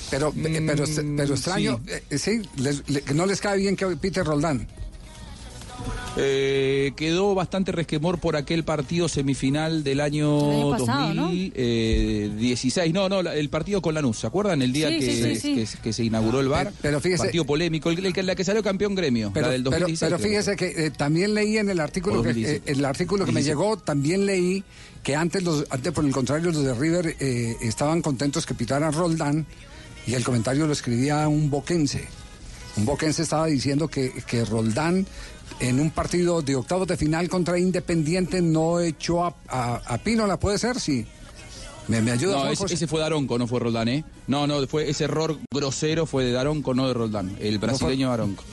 Pero, 0.10 0.30
eh, 0.38 0.64
pero, 0.66 0.86
pero 1.18 1.34
extraño, 1.34 1.82
sí. 1.86 1.91
eh, 2.10 2.18
sí, 2.18 2.41
les- 2.56 2.88
le- 2.89 3.04
no 3.14 3.26
les 3.26 3.41
cae 3.41 3.58
bien 3.58 3.76
que 3.76 3.86
Peter 3.98 4.24
Roldán. 4.26 4.68
Eh, 6.19 6.93
quedó 6.95 7.36
bastante 7.36 7.71
resquemor 7.71 8.17
por 8.19 8.36
aquel 8.36 8.63
partido 8.63 9.07
semifinal 9.07 9.84
del 9.84 9.99
año, 9.99 10.51
El 10.51 10.55
año 10.57 10.69
pasado, 10.71 11.13
¿no? 11.13 11.23
2016. 11.25 12.91
¿no? 12.93 13.07
no, 13.07 13.21
la- 13.21 13.36
el 13.36 13.49
partido 13.49 13.82
con 13.84 13.93
Lanús. 13.93 14.17
¿Se 14.17 14.25
acuerdan? 14.28 14.61
El 14.63 14.73
día 14.73 14.89
Sí, 14.89 14.99
que, 14.99 15.05
sí, 15.05 15.23
sí, 15.23 15.36
sí. 15.36 15.55
que- 15.55 15.82
que 15.84 15.93
se 15.93 16.03
inauguró 16.03 16.39
el 16.39 16.47
bar. 16.47 16.67
Pero- 16.67 16.78
pero 16.82 17.01
fíjese- 17.01 17.23
Partido 17.23 17.45
polémico, 17.45 17.91
el, 17.91 18.13
la 18.25 18.36
que 18.36 18.43
salió 18.43 18.63
campeón 18.63 18.95
gremio, 18.95 19.30
Pero, 19.34 19.47
la 19.47 19.51
del 19.53 19.63
pero, 19.63 19.71
2016. 19.82 20.09
pero 20.11 20.23
fíjese 20.30 20.55
que 20.55 20.86
eh, 20.88 20.91
también 20.91 21.34
leí 21.36 21.57
en 21.57 21.69
el 21.69 21.80
artículo 21.80 22.21
que, 22.23 22.30
2017. 22.30 22.71
eh, 22.71 22.73
el 22.75 22.86
artículo 22.86 23.25
que 23.25 23.32
me 23.32 23.41
17. 23.41 23.49
llegó, 23.63 23.78
también 23.78 24.25
leí 24.25 24.63
que 25.03 25.15
antes 25.15 25.43
los, 25.43 25.65
antes 25.69 25.93
por 25.93 26.03
el 26.03 26.11
contrario 26.11 26.51
los 26.51 26.63
de 26.63 26.73
River 26.73 27.15
eh, 27.19 27.55
estaban 27.61 28.01
contentos 28.01 28.45
que 28.47 28.55
pitaran 28.55 28.91
Roldán 28.91 29.45
y 30.07 30.15
el 30.15 30.23
comentario 30.23 30.65
lo 30.65 30.73
escribía 30.73 31.28
un 31.28 31.49
boquense. 31.51 32.05
Un 32.78 32.86
boquense 32.86 33.23
estaba 33.23 33.47
diciendo 33.47 33.88
que, 33.88 34.11
que 34.28 34.45
Roldán 34.45 35.05
en 35.60 35.80
un 35.80 35.89
partido 35.91 36.41
de 36.41 36.55
octavos 36.55 36.88
de 36.88 36.97
final 36.97 37.30
contra 37.30 37.58
Independiente 37.60 38.41
no 38.41 38.80
echó 38.80 39.24
a, 39.26 39.36
a, 39.47 39.76
a 39.86 39.97
Pínola, 39.97 40.38
¿puede 40.39 40.58
ser? 40.58 40.80
Sí. 40.80 41.05
¿Me, 41.88 42.01
me 42.01 42.12
ayuda? 42.12 42.43
No, 42.43 42.47
ese, 42.49 42.66
ese 42.74 42.86
fue 42.88 42.99
Daronco, 42.99 43.38
no 43.38 43.47
fue 43.47 43.60
Roldán, 43.62 43.88
¿eh? 43.88 44.03
No, 44.28 44.45
no, 44.45 44.66
fue 44.68 44.89
ese 44.89 45.05
error 45.05 45.38
grosero 45.53 46.05
fue 46.05 46.26
de 46.26 46.32
Daronco, 46.34 46.74
no 46.74 46.88
de 46.88 46.93
Roldán. 46.93 47.36
El 47.39 47.58
brasileño 47.60 48.10
Daronco. 48.10 48.43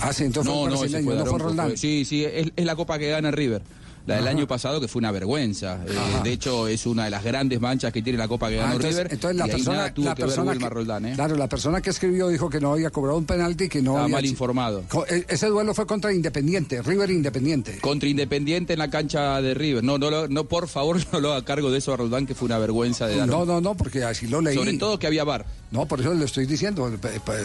Ah, 0.00 0.12
sí, 0.12 0.24
entonces 0.24 0.50
fue 0.52 0.60
no, 0.62 0.66
el 0.68 0.74
no, 0.74 0.84
ese 0.84 0.92
brasileño, 0.92 1.04
fue 1.04 1.14
no 1.14 1.20
fue 1.20 1.24
Daronco, 1.32 1.44
Roldán. 1.48 1.66
fue- 1.68 1.76
sí, 1.76 2.04
sí, 2.04 2.24
es, 2.24 2.50
es 2.56 2.64
la 2.64 2.76
copa 2.76 2.98
que 2.98 3.10
gana 3.10 3.30
River. 3.30 3.62
La 4.06 4.16
del 4.16 4.24
Ajá. 4.26 4.36
año 4.36 4.46
pasado, 4.46 4.80
que 4.80 4.88
fue 4.88 4.98
una 5.00 5.12
vergüenza. 5.12 5.78
Eh, 5.86 5.92
de 6.24 6.32
hecho, 6.32 6.66
es 6.66 6.86
una 6.86 7.04
de 7.04 7.10
las 7.10 7.22
grandes 7.22 7.60
manchas 7.60 7.92
que 7.92 8.02
tiene 8.02 8.18
la 8.18 8.26
copa 8.26 8.48
que 8.48 8.58
Ah, 8.58 8.62
ganó 8.62 8.72
entonces, 8.76 8.96
River. 8.96 9.12
entonces 9.12 9.38
la 9.38 9.46
y 9.46 9.50
persona, 9.50 9.94
tuvo 9.94 10.04
la 10.06 10.14
que 10.14 10.22
persona 10.22 10.52
que, 10.56 10.68
Roldán, 10.68 11.04
¿eh? 11.06 11.12
claro, 11.14 11.36
la 11.36 11.48
persona 11.48 11.80
que 11.80 11.90
escribió 11.90 12.28
dijo 12.28 12.48
que 12.50 12.60
no 12.60 12.72
había 12.72 12.90
cobrado 12.90 13.18
un 13.18 13.26
penalti 13.26 13.64
y 13.64 13.68
que 13.68 13.82
no 13.82 13.90
Estaba 13.92 14.04
había 14.04 14.16
mal 14.16 14.24
informado. 14.26 14.84
E- 15.08 15.26
Ese 15.28 15.46
duelo 15.48 15.74
fue 15.74 15.86
contra 15.86 16.12
Independiente, 16.12 16.82
River 16.82 17.10
Independiente. 17.10 17.78
Contra 17.80 18.08
Independiente 18.08 18.72
en 18.72 18.78
la 18.78 18.88
cancha 18.90 19.40
de 19.42 19.54
River. 19.54 19.84
No, 19.84 19.98
no, 19.98 20.26
no, 20.28 20.44
por 20.44 20.66
favor, 20.66 20.96
no 21.12 21.20
lo 21.20 21.32
haga 21.32 21.44
cargo 21.44 21.70
de 21.70 21.78
eso 21.78 21.92
a 21.92 21.96
Roldán, 21.96 22.26
que 22.26 22.34
fue 22.34 22.46
una 22.46 22.58
vergüenza 22.58 23.06
de 23.06 23.16
Daronco. 23.16 23.44
No, 23.44 23.52
no, 23.54 23.60
no, 23.60 23.76
porque 23.76 24.02
así 24.02 24.26
lo 24.26 24.40
leí. 24.40 24.56
Sobre 24.56 24.76
todo 24.78 24.98
que 24.98 25.06
había 25.06 25.24
bar. 25.24 25.44
No, 25.72 25.86
por 25.86 26.00
eso 26.00 26.12
le 26.14 26.24
estoy 26.24 26.46
diciendo, 26.46 26.90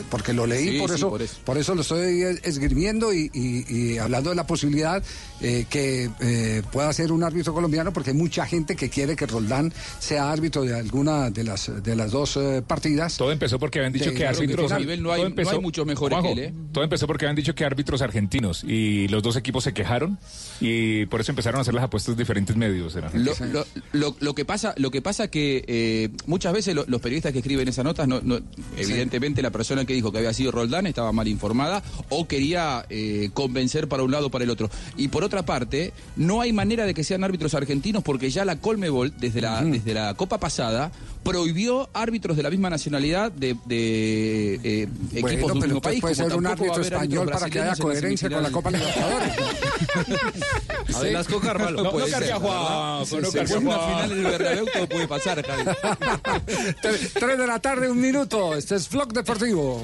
porque 0.09 0.33
lo 0.33 0.47
leí, 0.47 0.69
Sí, 0.71 0.79
por, 0.79 0.89
sí, 0.89 0.95
eso, 0.95 1.09
por 1.11 1.21
por, 1.45 1.57
eso. 1.59 1.75
lo 1.75 1.81
estoy 1.81 2.23
es- 2.23 2.41
esgrimiendo 2.43 3.13
y, 3.13 3.29
y- 3.33 3.65
y 3.69 3.97
hablando 3.99 4.31
de 4.31 4.35
la 4.35 4.47
posibilidad 4.47 5.03
eh, 5.41 5.65
que 5.69 6.09
eh, 6.21 6.63
pueda 6.71 6.91
ser 6.93 7.11
un 7.11 7.23
árbitro 7.23 7.53
colombiano, 7.53 7.93
porque 7.93 8.09
hay 8.11 8.15
mucha 8.15 8.45
gente 8.47 8.75
que 8.75 8.89
quiere 8.89 9.15
que 9.15 9.27
Roldán 9.27 9.71
sea 9.99 10.31
árbitro 10.31 10.63
de 10.63 10.73
alguna 10.75 11.29
de 11.29 11.43
las 11.43 11.71
de 11.83 11.95
las 11.95 12.11
dos 12.11 12.35
eh, 12.37 12.63
partidas. 12.65 13.17
Todo 13.17 13.31
empezó 13.31 13.59
porque 13.59 13.77
habían 13.79 13.93
dicho 13.93 14.05
De- 14.09 14.13
que 14.13 14.23
de 14.23 14.27
árbitros. 14.27 14.65
final. 14.65 14.81
nivel 14.81 15.03
no 15.03 15.11
hay- 15.11 15.21
todo 15.21 15.43
no 15.43 15.49
hay 15.51 15.59
muchos 15.59 15.85
mejores 15.85 16.17
Juanjo, 16.17 16.33
que 16.35 16.45
él, 16.45 16.49
¿eh? 16.49 16.53
Todo 16.71 16.83
empezó 16.83 17.05
porque 17.07 17.25
habían 17.25 17.35
dicho 17.35 17.53
que 17.53 17.63
árbitros 17.65 18.01
argentinos 18.01 18.63
y 18.63 19.07
los 19.09 19.21
dos 19.21 19.35
equipos 19.35 19.63
se 19.63 19.73
quejaron 19.73 20.17
y 20.59 21.05
por 21.07 21.21
eso 21.21 21.31
empezaron 21.31 21.59
a 21.59 21.61
hacer 21.61 21.73
las 21.73 21.83
apuestas 21.83 22.13
en 22.13 22.17
diferentes 22.17 22.55
medios. 22.55 22.95
Lo, 23.13 23.33
lo- 23.51 23.65
lo- 23.93 24.15
lo 24.19 24.33
que 24.35 24.45
pasa, 24.45 24.73
lo 24.77 24.89
que 24.89 25.01
pasa 25.01 25.27
que 25.27 25.63
eh, 25.67 26.09
muchas 26.25 26.53
veces 26.53 26.73
lo- 26.73 26.85
los 26.87 27.01
periodistas 27.01 27.31
que 27.33 27.39
escriben 27.39 27.67
esas 27.67 27.85
notas, 27.85 28.07
no, 28.07 28.14
no- 28.21 28.39
evidentemente 28.77 29.41
la 29.41 29.51
persona 29.51 29.85
que 29.85 29.93
dijo 29.93 30.11
que 30.11 30.17
había 30.19 30.33
sido 30.33 30.51
Roldán 30.51 30.87
estaba 30.87 31.11
mal 31.11 31.27
informada 31.27 31.81
o 32.09 32.27
quería 32.27 32.85
eh, 32.89 33.29
convencer 33.33 33.87
para 33.87 34.03
un 34.03 34.11
lado 34.11 34.27
o 34.27 34.31
para 34.31 34.43
el 34.43 34.49
otro. 34.49 34.69
Y 34.97 35.07
por 35.09 35.23
otra 35.23 35.43
parte, 35.45 35.93
no 36.15 36.41
hay 36.41 36.53
manera 36.53 36.85
de 36.85 36.93
que 36.93 37.03
sean 37.03 37.23
árbitros 37.23 37.53
argentinos 37.53 38.03
porque 38.03 38.29
ya 38.29 38.45
la 38.45 38.57
Colmebol 38.57 39.13
desde 39.19 39.41
la 39.41 39.63
desde 39.63 39.93
la 39.93 40.13
Copa 40.13 40.37
pasada 40.39 40.91
prohibió 41.23 41.89
árbitros 41.93 42.37
de 42.37 42.43
la 42.43 42.51
misma 42.51 42.69
nacionalidad 42.69 43.31
de, 43.31 43.55
de, 43.65 44.55
eh, 44.63 44.87
equipos 45.13 45.21
Bueno, 45.21 45.47
de 45.47 45.51
un 45.53 45.59
mismo 45.59 45.81
país. 45.81 45.99
puede 46.01 46.13
ser 46.15 46.35
un 46.35 46.45
árbitro 46.45 46.81
español 46.81 47.29
para 47.31 47.49
que 47.49 47.59
haya 47.61 47.75
coherencia 47.75 48.29
con 48.29 48.43
la 48.43 48.51
Copa 48.51 48.69
Libertadores. 48.71 49.33
Velasco 51.01 51.39
Carvalho. 51.39 51.83
No, 51.83 51.91
puede 51.91 52.09
no 52.11 52.17
ser, 52.17 52.33
Juan, 52.35 52.43
¿verdad? 52.43 52.99
no 52.99 53.05
Sí, 53.05 53.39
sí, 53.47 53.53
una 53.55 53.79
final 53.79 54.11
en 54.11 54.17
el 54.17 54.23
Bernabéu, 54.25 54.65
todo 54.73 54.87
puede 54.89 55.07
pasar, 55.07 55.45
Javi. 55.45 55.63
Tres 56.81 57.13
tres 57.13 57.37
de 57.37 57.47
la 57.47 57.59
tarde, 57.59 57.89
un 57.89 57.99
minuto. 58.05 58.55
Este 58.55 58.75
es 58.75 58.89
Vlog 58.89 59.13
Deportivo. 59.13 59.83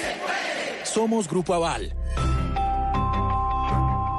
Somos 0.93 1.25
Grupo 1.25 1.53
Aval. 1.53 1.95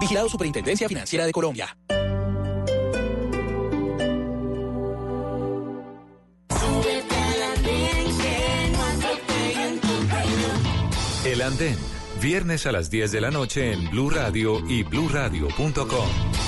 Vigilado 0.00 0.28
Superintendencia 0.30 0.88
Financiera 0.88 1.26
de 1.26 1.32
Colombia. 1.32 1.76
El 11.26 11.42
Andén, 11.42 11.76
viernes 12.22 12.66
a 12.66 12.72
las 12.72 12.90
10 12.90 13.12
de 13.12 13.20
la 13.20 13.30
noche 13.30 13.72
en 13.72 13.90
Blue 13.90 14.08
Radio 14.08 14.66
y 14.66 14.82
bluradio.com. 14.82 16.41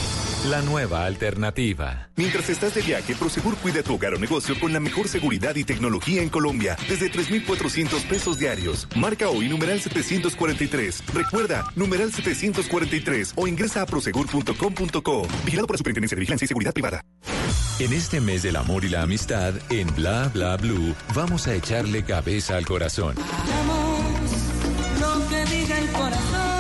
La 0.45 0.61
nueva 0.61 1.07
alternativa. 1.07 2.11
Mientras 2.17 2.51
estás 2.51 2.75
de 2.75 2.83
viaje, 2.83 3.15
Prosegur 3.15 3.57
cuida 3.57 3.83
tu 3.83 3.95
hogar 3.95 4.13
o 4.13 4.19
negocio 4.19 4.55
con 4.61 4.75
la 4.75 4.81
mejor 4.81 5.09
seguridad 5.09 5.57
y 5.57 5.65
tecnología 5.65 6.21
en 6.21 6.29
Colombia, 6.29 6.77
desde 6.87 7.09
3,400 7.09 8.03
pesos 8.03 8.39
diarios. 8.39 8.87
Marca 8.95 9.31
hoy 9.31 9.49
numeral 9.49 9.81
743. 9.81 11.03
Recuerda, 11.15 11.65
numeral 11.77 12.13
743 12.13 13.33
o 13.37 13.49
ingresa 13.49 13.81
a 13.81 13.87
prosegur.com.co. 13.87 15.29
Vigilado 15.47 15.67
por 15.67 15.77
la 15.77 15.79
Superintendencia 15.79 16.15
de 16.15 16.21
Vigilancia 16.21 16.45
y 16.45 16.49
Seguridad 16.49 16.75
Privada. 16.75 17.01
En 17.79 17.95
este 17.95 18.21
mes 18.21 18.43
del 18.43 18.57
amor 18.57 18.85
y 18.85 18.91
la 18.91 19.01
amistad, 19.01 19.55
en 19.71 19.95
Bla 19.95 20.29
Bla 20.29 20.59
Blue, 20.59 20.95
vamos 21.15 21.47
a 21.47 21.55
echarle 21.55 22.05
cabeza 22.05 22.59
al 22.59 22.67
corazón. 22.67 23.15
lo 25.01 25.29
que 25.29 25.45
diga 25.47 25.79
el 25.79 25.89
corazón. 25.91 26.54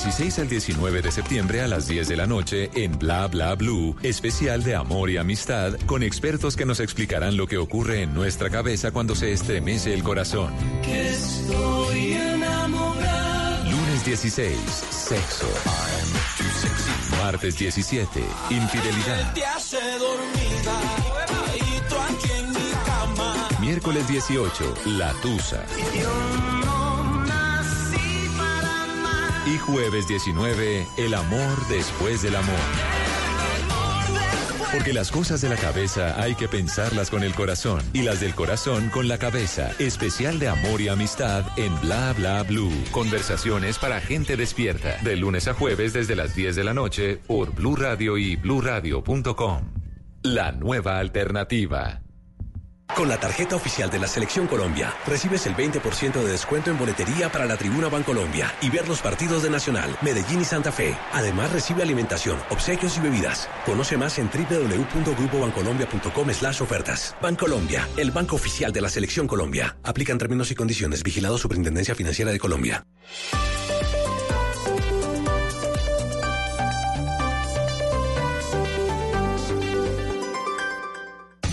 Del 0.00 0.06
16 0.06 0.38
al 0.38 0.48
19 0.48 1.02
de 1.02 1.12
septiembre 1.12 1.60
a 1.60 1.68
las 1.68 1.86
10 1.86 2.08
de 2.08 2.16
la 2.16 2.26
noche 2.26 2.70
en 2.74 2.98
Bla 2.98 3.26
Bla 3.26 3.54
Blue, 3.54 3.94
especial 4.02 4.62
de 4.62 4.74
amor 4.74 5.10
y 5.10 5.18
amistad 5.18 5.74
con 5.84 6.02
expertos 6.02 6.56
que 6.56 6.64
nos 6.64 6.80
explicarán 6.80 7.36
lo 7.36 7.46
que 7.46 7.58
ocurre 7.58 8.00
en 8.00 8.14
nuestra 8.14 8.48
cabeza 8.48 8.92
cuando 8.92 9.14
se 9.14 9.30
estremece 9.30 9.92
el 9.92 10.02
corazón. 10.02 10.54
Que 10.82 11.10
estoy 11.10 12.12
enamorado. 12.14 13.70
Lunes 13.70 14.04
16, 14.06 14.56
sexo. 14.90 15.46
Martes 17.22 17.58
17, 17.58 18.24
infidelidad. 18.48 19.34
Te 19.34 19.44
hace 19.44 19.76
dormida 19.98 20.80
y 21.56 21.88
tú 21.90 21.94
aquí 22.08 22.32
en 22.38 22.48
mi 22.48 22.70
cama. 22.86 23.48
Miércoles 23.60 24.08
18, 24.08 24.74
la 24.86 25.12
tusa. 25.20 25.62
Y 29.46 29.56
jueves 29.58 30.06
19, 30.06 30.86
el 30.98 31.14
amor 31.14 31.68
después 31.68 32.22
del 32.22 32.36
amor. 32.36 32.58
Porque 34.72 34.92
las 34.92 35.10
cosas 35.10 35.40
de 35.40 35.48
la 35.48 35.56
cabeza 35.56 36.20
hay 36.20 36.36
que 36.36 36.46
pensarlas 36.46 37.10
con 37.10 37.24
el 37.24 37.34
corazón 37.34 37.80
y 37.92 38.02
las 38.02 38.20
del 38.20 38.34
corazón 38.34 38.88
con 38.90 39.08
la 39.08 39.18
cabeza. 39.18 39.72
Especial 39.80 40.38
de 40.38 40.48
amor 40.48 40.80
y 40.80 40.88
amistad 40.88 41.44
en 41.56 41.78
Bla 41.80 42.12
Bla 42.12 42.42
Blue. 42.44 42.70
Conversaciones 42.92 43.78
para 43.78 44.00
gente 44.00 44.36
despierta. 44.36 44.98
De 45.02 45.16
lunes 45.16 45.48
a 45.48 45.54
jueves 45.54 45.92
desde 45.92 46.14
las 46.14 46.36
10 46.36 46.54
de 46.54 46.64
la 46.64 46.74
noche 46.74 47.18
por 47.26 47.52
Blue 47.52 47.74
Radio 47.74 48.16
y 48.16 48.36
bluradio.com. 48.36 49.62
La 50.22 50.52
nueva 50.52 50.98
alternativa. 50.98 52.02
Con 52.94 53.08
la 53.08 53.18
tarjeta 53.18 53.56
oficial 53.56 53.90
de 53.90 53.98
la 53.98 54.06
Selección 54.06 54.46
Colombia, 54.46 54.94
recibes 55.06 55.46
el 55.46 55.56
20% 55.56 56.22
de 56.22 56.30
descuento 56.30 56.70
en 56.70 56.78
boletería 56.78 57.30
para 57.30 57.46
la 57.46 57.56
Tribuna 57.56 57.88
Bancolombia 57.88 58.54
y 58.60 58.68
ver 58.68 58.86
los 58.88 59.00
partidos 59.00 59.42
de 59.42 59.50
Nacional, 59.50 59.96
Medellín 60.02 60.42
y 60.42 60.44
Santa 60.44 60.72
Fe. 60.72 60.96
Además, 61.12 61.52
recibe 61.52 61.82
alimentación, 61.82 62.38
obsequios 62.50 62.98
y 62.98 63.00
bebidas. 63.00 63.48
Conoce 63.64 63.96
más 63.96 64.18
en 64.18 64.28
www.grupobancolombia.com 64.28 66.32
slash 66.32 66.62
ofertas. 66.62 67.16
Bancolombia, 67.22 67.88
el 67.96 68.10
banco 68.10 68.36
oficial 68.36 68.72
de 68.72 68.80
la 68.80 68.90
Selección 68.90 69.26
Colombia. 69.26 69.76
Aplican 69.82 70.18
términos 70.18 70.50
y 70.50 70.54
condiciones. 70.54 71.02
Vigilado 71.02 71.38
Superintendencia 71.38 71.94
Financiera 71.94 72.32
de 72.32 72.38
Colombia. 72.38 72.84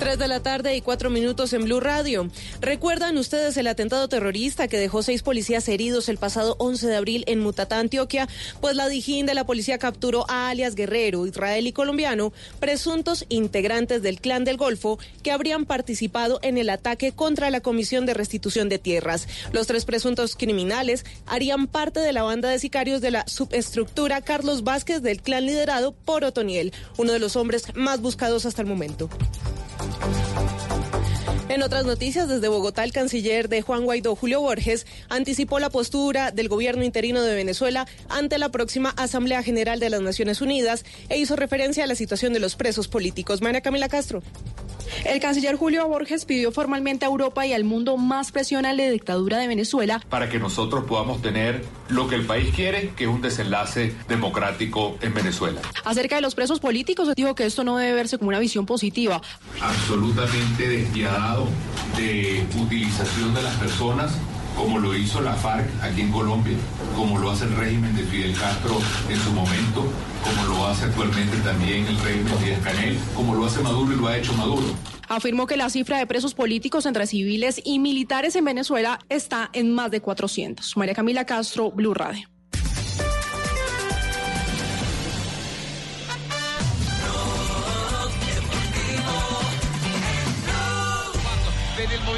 3 0.00 0.18
de 0.18 0.28
la 0.28 0.40
tarde 0.40 0.74
y 0.74 0.80
cuatro 0.80 1.10
minutos 1.10 1.52
en 1.52 1.64
Blue 1.64 1.78
Radio. 1.78 2.30
¿Recuerdan 2.62 3.18
ustedes 3.18 3.58
el 3.58 3.66
atentado 3.66 4.08
terrorista 4.08 4.66
que 4.66 4.78
dejó 4.78 5.02
seis 5.02 5.22
policías 5.22 5.68
heridos 5.68 6.08
el 6.08 6.16
pasado 6.16 6.56
11 6.58 6.86
de 6.86 6.96
abril 6.96 7.24
en 7.26 7.40
Mutatá, 7.40 7.78
Antioquia? 7.78 8.26
Pues 8.62 8.76
la 8.76 8.88
Dijín 8.88 9.26
de 9.26 9.34
la 9.34 9.44
policía 9.44 9.76
capturó 9.76 10.24
a 10.30 10.48
alias 10.48 10.74
Guerrero, 10.74 11.26
israelí 11.26 11.74
colombiano, 11.74 12.32
presuntos 12.60 13.26
integrantes 13.28 14.00
del 14.00 14.22
Clan 14.22 14.44
del 14.44 14.56
Golfo 14.56 14.98
que 15.22 15.32
habrían 15.32 15.66
participado 15.66 16.38
en 16.42 16.56
el 16.56 16.70
ataque 16.70 17.12
contra 17.12 17.50
la 17.50 17.60
Comisión 17.60 18.06
de 18.06 18.14
Restitución 18.14 18.70
de 18.70 18.78
Tierras. 18.78 19.28
Los 19.52 19.66
tres 19.66 19.84
presuntos 19.84 20.34
criminales 20.34 21.04
harían 21.26 21.66
parte 21.66 22.00
de 22.00 22.14
la 22.14 22.22
banda 22.22 22.48
de 22.48 22.58
sicarios 22.58 23.02
de 23.02 23.10
la 23.10 23.26
subestructura 23.28 24.22
Carlos 24.22 24.64
Vázquez 24.64 25.02
del 25.02 25.20
clan 25.20 25.44
liderado 25.44 25.92
por 25.92 26.24
Otoniel, 26.24 26.72
uno 26.96 27.12
de 27.12 27.18
los 27.18 27.36
hombres 27.36 27.66
más 27.74 28.00
buscados 28.00 28.46
hasta 28.46 28.62
el 28.62 28.68
momento. 28.68 29.10
En 31.50 31.64
otras 31.64 31.84
noticias, 31.84 32.28
desde 32.28 32.46
Bogotá, 32.46 32.84
el 32.84 32.92
canciller 32.92 33.48
de 33.48 33.60
Juan 33.60 33.84
Guaidó, 33.84 34.14
Julio 34.14 34.40
Borges, 34.40 34.86
anticipó 35.08 35.58
la 35.58 35.68
postura 35.68 36.30
del 36.30 36.48
gobierno 36.48 36.84
interino 36.84 37.22
de 37.22 37.34
Venezuela 37.34 37.88
ante 38.08 38.38
la 38.38 38.50
próxima 38.50 38.90
Asamblea 38.90 39.42
General 39.42 39.80
de 39.80 39.90
las 39.90 40.00
Naciones 40.00 40.40
Unidas 40.40 40.84
e 41.08 41.18
hizo 41.18 41.34
referencia 41.34 41.82
a 41.82 41.86
la 41.88 41.96
situación 41.96 42.32
de 42.32 42.38
los 42.38 42.54
presos 42.54 42.86
políticos. 42.86 43.42
María 43.42 43.62
Camila 43.62 43.88
Castro. 43.88 44.22
El 45.04 45.20
canciller 45.20 45.56
Julio 45.56 45.86
Borges 45.88 46.24
pidió 46.24 46.52
formalmente 46.52 47.04
a 47.04 47.08
Europa 47.08 47.46
y 47.46 47.52
al 47.52 47.64
mundo 47.64 47.96
más 47.96 48.32
presión 48.32 48.66
a 48.66 48.72
la 48.72 48.90
dictadura 48.90 49.38
de 49.38 49.48
Venezuela 49.48 50.00
para 50.08 50.28
que 50.28 50.38
nosotros 50.38 50.84
podamos 50.84 51.22
tener 51.22 51.64
lo 51.88 52.08
que 52.08 52.14
el 52.14 52.26
país 52.26 52.54
quiere, 52.54 52.90
que 52.96 53.04
es 53.04 53.10
un 53.10 53.20
desenlace 53.20 53.94
democrático 54.08 54.96
en 55.00 55.14
Venezuela. 55.14 55.60
Acerca 55.84 56.16
de 56.16 56.22
los 56.22 56.34
presos 56.34 56.60
políticos, 56.60 57.12
dijo 57.14 57.34
que 57.34 57.46
esto 57.46 57.64
no 57.64 57.76
debe 57.76 57.94
verse 57.94 58.18
como 58.18 58.28
una 58.28 58.38
visión 58.38 58.66
positiva. 58.66 59.20
Absolutamente 59.60 60.68
despiadado 60.68 61.46
de 61.96 62.44
utilización 62.60 63.34
de 63.34 63.42
las 63.42 63.54
personas 63.56 64.12
como 64.56 64.78
lo 64.78 64.94
hizo 64.94 65.20
la 65.20 65.34
FARC 65.34 65.68
aquí 65.82 66.02
en 66.02 66.12
Colombia, 66.12 66.56
como 66.96 67.18
lo 67.18 67.30
hace 67.30 67.44
el 67.44 67.56
régimen 67.56 67.94
de 67.96 68.02
Fidel 68.04 68.36
Castro 68.36 68.78
en 69.08 69.18
su 69.18 69.32
momento, 69.32 69.84
como 70.22 70.54
lo 70.54 70.66
hace 70.66 70.84
actualmente 70.84 71.36
también 71.38 71.86
el 71.86 71.98
régimen 71.98 72.38
de 72.38 72.46
Díaz 72.46 72.60
Canel, 72.62 72.98
como 73.14 73.34
lo 73.34 73.46
hace 73.46 73.60
Maduro 73.60 73.92
y 73.92 73.96
lo 73.96 74.08
ha 74.08 74.16
hecho 74.16 74.32
Maduro. 74.34 74.66
Afirmó 75.08 75.46
que 75.46 75.56
la 75.56 75.70
cifra 75.70 75.98
de 75.98 76.06
presos 76.06 76.34
políticos 76.34 76.86
entre 76.86 77.06
civiles 77.06 77.60
y 77.64 77.78
militares 77.80 78.36
en 78.36 78.44
Venezuela 78.44 79.00
está 79.08 79.50
en 79.52 79.74
más 79.74 79.90
de 79.90 80.00
400. 80.00 80.76
María 80.76 80.94
Camila 80.94 81.24
Castro, 81.24 81.70
Blue 81.72 81.94
Radio. 81.94 82.28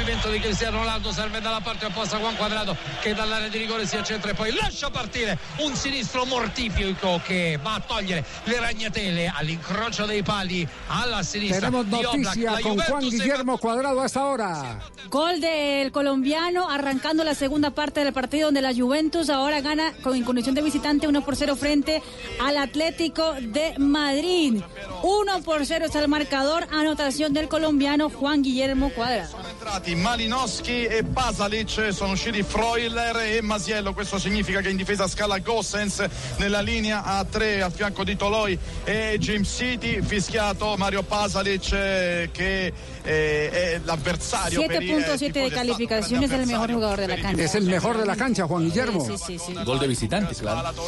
Movimento 0.03 0.29
di 0.29 0.39
Cristiano 0.39 0.79
Ronaldo, 0.79 1.13
serve 1.13 1.39
dalla 1.39 1.61
parte 1.61 1.85
opposta 1.85 2.17
Juan 2.17 2.35
Quadrado 2.35 2.75
che 2.99 3.13
dall'area 3.13 3.47
di 3.47 3.57
rigore 3.57 3.87
si 3.87 3.95
accentra 3.95 4.31
e 4.31 4.33
poi 4.33 4.53
lascia 4.53 4.89
partire 4.89 5.37
un 5.59 5.73
sinistro 5.75 6.25
mortifico 6.25 7.21
che 7.23 7.57
va 7.63 7.75
a 7.75 7.79
togliere 7.79 8.25
le 8.43 8.59
ragnatele 8.59 9.31
all'incrocio 9.33 10.05
dei 10.05 10.21
pali 10.21 10.67
alla 10.87 11.23
sinistra. 11.23 11.69
Tenemos 11.69 11.85
noticia 11.85 12.59
con 12.59 12.77
Juan 12.85 13.07
Guillermo 13.07 13.57
Cuadrado 13.57 14.01
a 14.01 14.05
esta 14.05 14.25
hora. 14.25 14.77
Gol 15.07 15.39
del 15.39 15.89
colombiano 15.91 16.67
arrancando 16.67 17.23
la 17.23 17.33
segunda 17.33 17.71
parte 17.71 18.03
del 18.03 18.11
partido 18.11 18.47
donde 18.47 18.59
la 18.59 18.73
Juventus 18.73 19.29
ahora 19.29 19.61
gana 19.61 19.93
con 20.01 20.15
en 20.15 20.25
condición 20.25 20.53
de 20.53 20.63
visitante 20.63 21.07
1 21.07 21.21
por 21.23 21.37
0 21.37 21.55
frente 21.55 22.01
al 22.41 22.57
Atlético 22.57 23.35
de 23.39 23.75
Madrid. 23.77 24.61
1 25.01 25.41
por 25.43 25.65
0 25.65 25.85
está 25.85 26.01
el 26.01 26.09
marcador, 26.09 26.67
anotación 26.71 27.31
del 27.31 27.47
colombiano 27.47 28.09
Juan 28.09 28.41
Guillermo 28.41 28.89
Cuadrado. 28.89 29.37
entrati 29.49 29.92
Malinowski 29.95 30.85
e 30.85 31.03
Pasalic, 31.03 31.91
sono 31.91 32.13
usciti 32.13 32.43
Freuler 32.43 33.17
e 33.17 33.41
Masiello, 33.41 33.93
questo 33.93 34.17
significa 34.17 34.61
che 34.61 34.69
in 34.69 34.77
difesa 34.77 35.07
scala 35.07 35.39
Gossens 35.39 36.05
nella 36.37 36.61
linea 36.61 37.03
a 37.03 37.25
tre 37.25 37.61
al 37.61 37.71
fianco 37.71 38.03
di 38.03 38.15
Toloi 38.15 38.57
e 38.83 39.17
James 39.19 39.49
City, 39.49 40.01
fischiato 40.01 40.75
Mario 40.77 41.03
Pasalic 41.03 41.71
eh, 41.73 42.29
che 42.31 42.73
eh, 43.03 43.49
è 43.49 43.81
l'avversario 43.83 44.65
per 44.65 44.81
i, 44.81 44.89
eh, 44.89 44.97
7.7 44.97 45.31
de 45.31 45.51
calificación 45.51 46.23
es 46.23 46.31
el 46.31 46.45
mejor 46.45 46.71
jugador 46.71 46.99
de 46.99 47.07
la 47.07 47.17
cancha. 47.17 47.43
Es 47.43 47.55
el 47.55 47.65
mejor 47.65 47.97
de 47.97 48.05
la 48.05 48.15
cancha, 48.15 48.47
Juan 48.47 48.63
Guillermo. 48.63 49.05
Sí, 49.05 49.17
sí, 49.17 49.39
sí. 49.39 49.53
Gol 49.65 49.79
de 49.79 49.87
visitante, 49.87 50.35
claro. 50.35 50.71
di. 50.71 50.79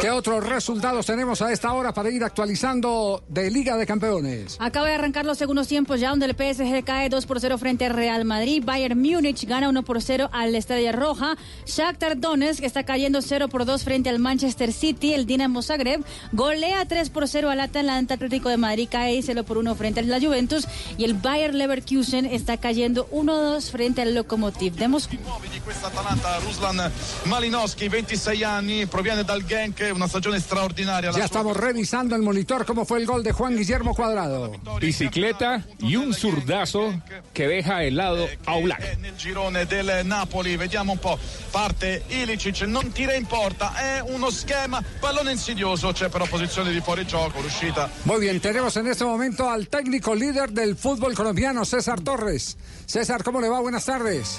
¿Qué 0.00 0.10
otros 0.10 0.46
resultados 0.46 1.06
tenemos 1.06 1.42
a 1.42 1.52
esta 1.52 1.72
hora 1.72 1.92
para 1.92 2.10
ir 2.10 2.24
actualizando 2.24 3.24
de 3.28 3.50
Liga 3.50 3.76
de 3.76 3.86
Campeones? 3.86 4.56
Acaba 4.60 4.88
de 4.88 4.94
arrancar 4.94 5.24
los 5.24 5.38
segundos 5.38 5.68
tiempos 5.68 6.00
ya 6.00 6.10
donde 6.10 6.26
el 6.26 6.34
PSG 6.34 6.84
cae 6.94 7.08
2 7.08 7.26
por 7.26 7.40
0 7.40 7.58
frente 7.58 7.86
al 7.86 7.92
Real 7.92 8.24
Madrid. 8.24 8.62
Bayern 8.64 8.96
Múnich 8.96 9.48
gana 9.48 9.68
1 9.68 9.82
por 9.82 10.00
0 10.00 10.30
al 10.32 10.54
Estadio 10.54 10.92
Roja. 10.92 11.36
Shakhtar 11.66 12.20
Donetsk 12.20 12.62
está 12.62 12.84
cayendo 12.84 13.20
0 13.20 13.48
por 13.48 13.64
2 13.64 13.82
frente 13.82 14.10
al 14.10 14.20
Manchester 14.20 14.72
City. 14.72 15.12
El 15.12 15.26
Dinamo 15.26 15.60
Zagreb 15.60 16.04
golea 16.30 16.84
3 16.84 17.10
por 17.10 17.26
0 17.26 17.50
al 17.50 17.58
Atalanta 17.58 18.14
Atlético 18.14 18.48
de 18.48 18.58
Madrid. 18.58 18.88
Cae 18.88 19.20
0 19.20 19.42
por 19.42 19.58
1 19.58 19.74
frente 19.74 20.00
a 20.00 20.02
la 20.04 20.20
Juventus. 20.20 20.68
Y 20.96 21.02
el 21.02 21.14
Bayern 21.14 21.58
Leverkusen 21.58 22.26
está 22.26 22.58
cayendo 22.58 23.08
1-2 23.10 23.72
frente 23.72 24.02
al 24.02 24.14
Lokomotiv 24.14 24.74
de 24.74 24.86
Moscú. 24.86 25.16
Ruslan 26.46 26.92
Malinowski, 27.26 27.88
26 27.88 28.44
anni, 28.44 28.86
proviene 28.86 29.24
dal 29.24 29.42
Genk, 29.44 29.80
una 29.92 30.06
stagione 30.06 30.38
straordinaria. 30.38 31.10
La 31.10 31.18
Ya 31.18 31.24
estamos 31.24 31.56
revisando 31.56 32.14
el 32.14 32.22
monitor 32.22 32.64
cómo 32.64 32.84
fue 32.84 33.00
el 33.00 33.06
gol 33.06 33.24
de 33.24 33.32
Juan 33.32 33.56
Guillermo 33.56 33.96
Cuadrado. 33.96 34.52
Bicicleta 34.80 35.64
y 35.80 35.96
un 35.96 36.14
zurdazo 36.14 36.83
que 37.32 37.46
deja 37.46 37.82
helado 37.82 38.28
a 38.44 38.54
Oblak. 38.56 38.96
nel 38.98 39.16
girone 39.16 39.66
del 39.66 40.04
Napoli, 40.04 40.56
vediamo 40.56 40.92
un 40.92 40.98
po', 40.98 41.18
parte 41.50 42.02
Ilicic, 42.08 42.62
non 42.62 42.92
tira 42.92 43.14
in 43.14 43.26
porta, 43.26 43.74
è 43.74 44.00
uno 44.00 44.30
schema, 44.30 44.82
pallone 45.00 45.32
insidioso, 45.32 45.92
c'è 45.92 46.08
però 46.08 46.26
posizione 46.26 46.72
di 46.72 46.80
fuorigioco, 46.80 47.40
l'uscita 47.40 47.90
Muy 48.04 48.20
bien, 48.20 48.40
tenemos 48.40 48.76
en 48.76 48.86
este 48.86 49.04
momento 49.04 49.48
al 49.48 49.68
técnico 49.68 50.14
líder 50.14 50.50
del 50.50 50.76
fútbol 50.76 51.14
colombiano, 51.14 51.64
César 51.64 52.00
Torres. 52.00 52.56
César, 52.86 53.22
¿cómo 53.22 53.40
le 53.40 53.48
va? 53.48 53.60
Buenas 53.60 53.84
tardes. 53.84 54.38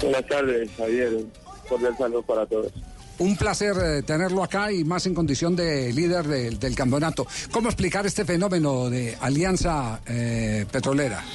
Buenas 0.00 0.26
tardes, 0.26 0.70
Javier. 0.76 1.24
Cordial 1.68 1.96
saludo 1.96 2.22
para 2.22 2.46
todos. 2.46 2.72
Un 3.18 3.36
placer 3.36 3.74
eh, 3.82 4.02
tenerlo 4.02 4.44
acá 4.44 4.70
y 4.70 4.84
más 4.84 5.06
en 5.06 5.14
condición 5.14 5.56
de 5.56 5.92
líder 5.92 6.26
del, 6.26 6.74
campeonato. 6.74 7.26
¿Cómo 7.50 7.68
explicar 7.68 8.06
este 8.06 8.24
fenómeno 8.24 8.88
de 8.88 9.16
alianza 9.20 10.00
eh, 10.06 10.66
petrolera? 10.70 11.22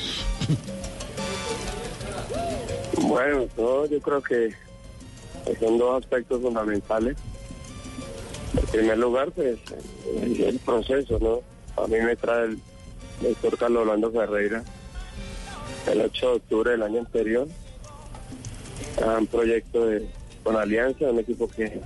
Bueno, 3.06 3.48
no, 3.58 3.86
yo 3.86 4.00
creo 4.00 4.22
que 4.22 4.54
son 5.60 5.78
dos 5.78 6.04
aspectos 6.04 6.42
fundamentales. 6.42 7.18
En 8.56 8.66
primer 8.68 8.98
lugar, 8.98 9.32
pues 9.32 9.58
el, 10.22 10.60
proceso, 10.60 11.20
¿no? 11.20 11.42
A 11.84 11.88
mí 11.88 11.98
me 12.00 12.16
trae 12.16 12.46
el 12.46 12.60
doctor 13.22 13.58
Carlos 13.58 13.82
Orlando 13.82 14.12
Ferreira 14.12 14.64
el 15.92 16.02
8 16.02 16.26
de 16.26 16.34
octubre 16.34 16.72
del 16.72 16.84
año 16.84 17.00
anterior 17.00 17.48
un 19.20 19.28
proyecto 19.28 19.86
de, 19.86 20.08
con 20.44 20.56
Alianza, 20.58 21.10
un 21.10 21.20
equipo 21.20 21.48
que 21.48 21.80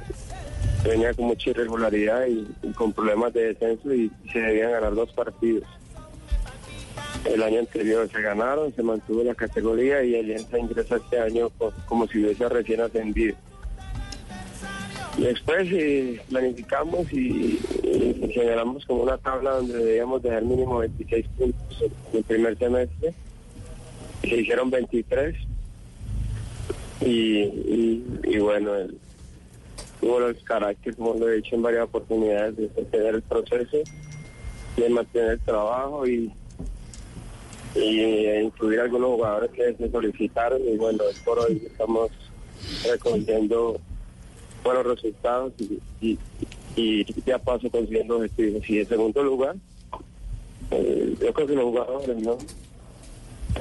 venía 0.83 1.13
con 1.13 1.25
mucha 1.25 1.49
irregularidad 1.51 2.25
y, 2.27 2.47
con 2.73 2.93
problemas 2.93 3.33
de 3.33 3.53
descenso 3.53 3.93
y, 3.93 4.11
se 4.31 4.39
debían 4.39 4.71
ganar 4.71 4.95
dos 4.95 5.11
partidos. 5.13 5.63
El 7.25 7.43
año 7.43 7.59
anterior 7.59 8.09
se 8.09 8.21
ganaron, 8.21 8.73
se 8.75 8.83
mantuvo 8.83 9.23
la 9.23 9.35
categoría 9.35 10.03
y 10.03 10.15
Alianza 10.15 10.57
ingresa 10.57 10.95
este 10.97 11.19
año 11.19 11.49
co- 11.57 11.73
como 11.85 12.07
si 12.07 12.19
hubiese 12.23 12.47
recién 12.47 12.81
ascendido. 12.81 13.35
Después 15.17 15.67
eh, 15.71 16.21
planificamos 16.29 17.11
y, 17.11 17.59
y 17.83 18.29
generamos 18.33 18.85
como 18.85 19.01
una 19.03 19.17
tabla 19.17 19.51
donde 19.55 19.77
debíamos 19.77 20.21
dejar 20.21 20.43
mínimo 20.43 20.77
26 20.77 21.25
puntos 21.37 21.81
en 21.81 22.17
el 22.17 22.23
primer 22.23 22.57
semestre. 22.57 23.13
Se 24.21 24.35
hicieron 24.37 24.69
23 24.69 25.35
y, 27.01 27.39
y, 27.39 28.19
y 28.23 28.39
bueno, 28.39 28.75
el, 28.75 28.97
tuvo 29.99 30.19
los 30.19 30.37
caracteres, 30.43 30.95
como 30.97 31.13
lo 31.15 31.29
he 31.29 31.37
dicho 31.37 31.55
en 31.55 31.61
varias 31.61 31.85
oportunidades, 31.85 32.55
de 32.57 32.69
sostener 32.73 33.15
el 33.15 33.21
proceso, 33.21 33.77
de 34.75 34.89
mantener 34.89 35.31
el 35.31 35.39
trabajo 35.41 36.07
y, 36.07 36.31
incluir 37.75 38.79
algunos 38.79 39.11
jugadores 39.11 39.51
que 39.51 39.75
se 39.75 39.91
solicitaron 39.91 40.59
y 40.67 40.77
bueno, 40.77 41.03
por 41.23 41.37
hoy 41.37 41.61
estamos 41.63 42.09
recogiendo 42.83 43.79
buenos 44.63 44.83
resultados 44.83 45.53
y 46.01 46.17
ya 47.23 47.37
paso 47.37 47.69
consiguiendo 47.69 48.17
objetivos. 48.17 48.67
Y 48.67 48.79
en 48.79 48.87
segundo 48.87 49.21
lugar, 49.21 49.55
eh, 50.71 51.15
yo 51.21 51.33
creo 51.33 51.47
que 51.47 51.55
los 51.55 51.65
jugadores 51.65 52.17
no 52.17 52.37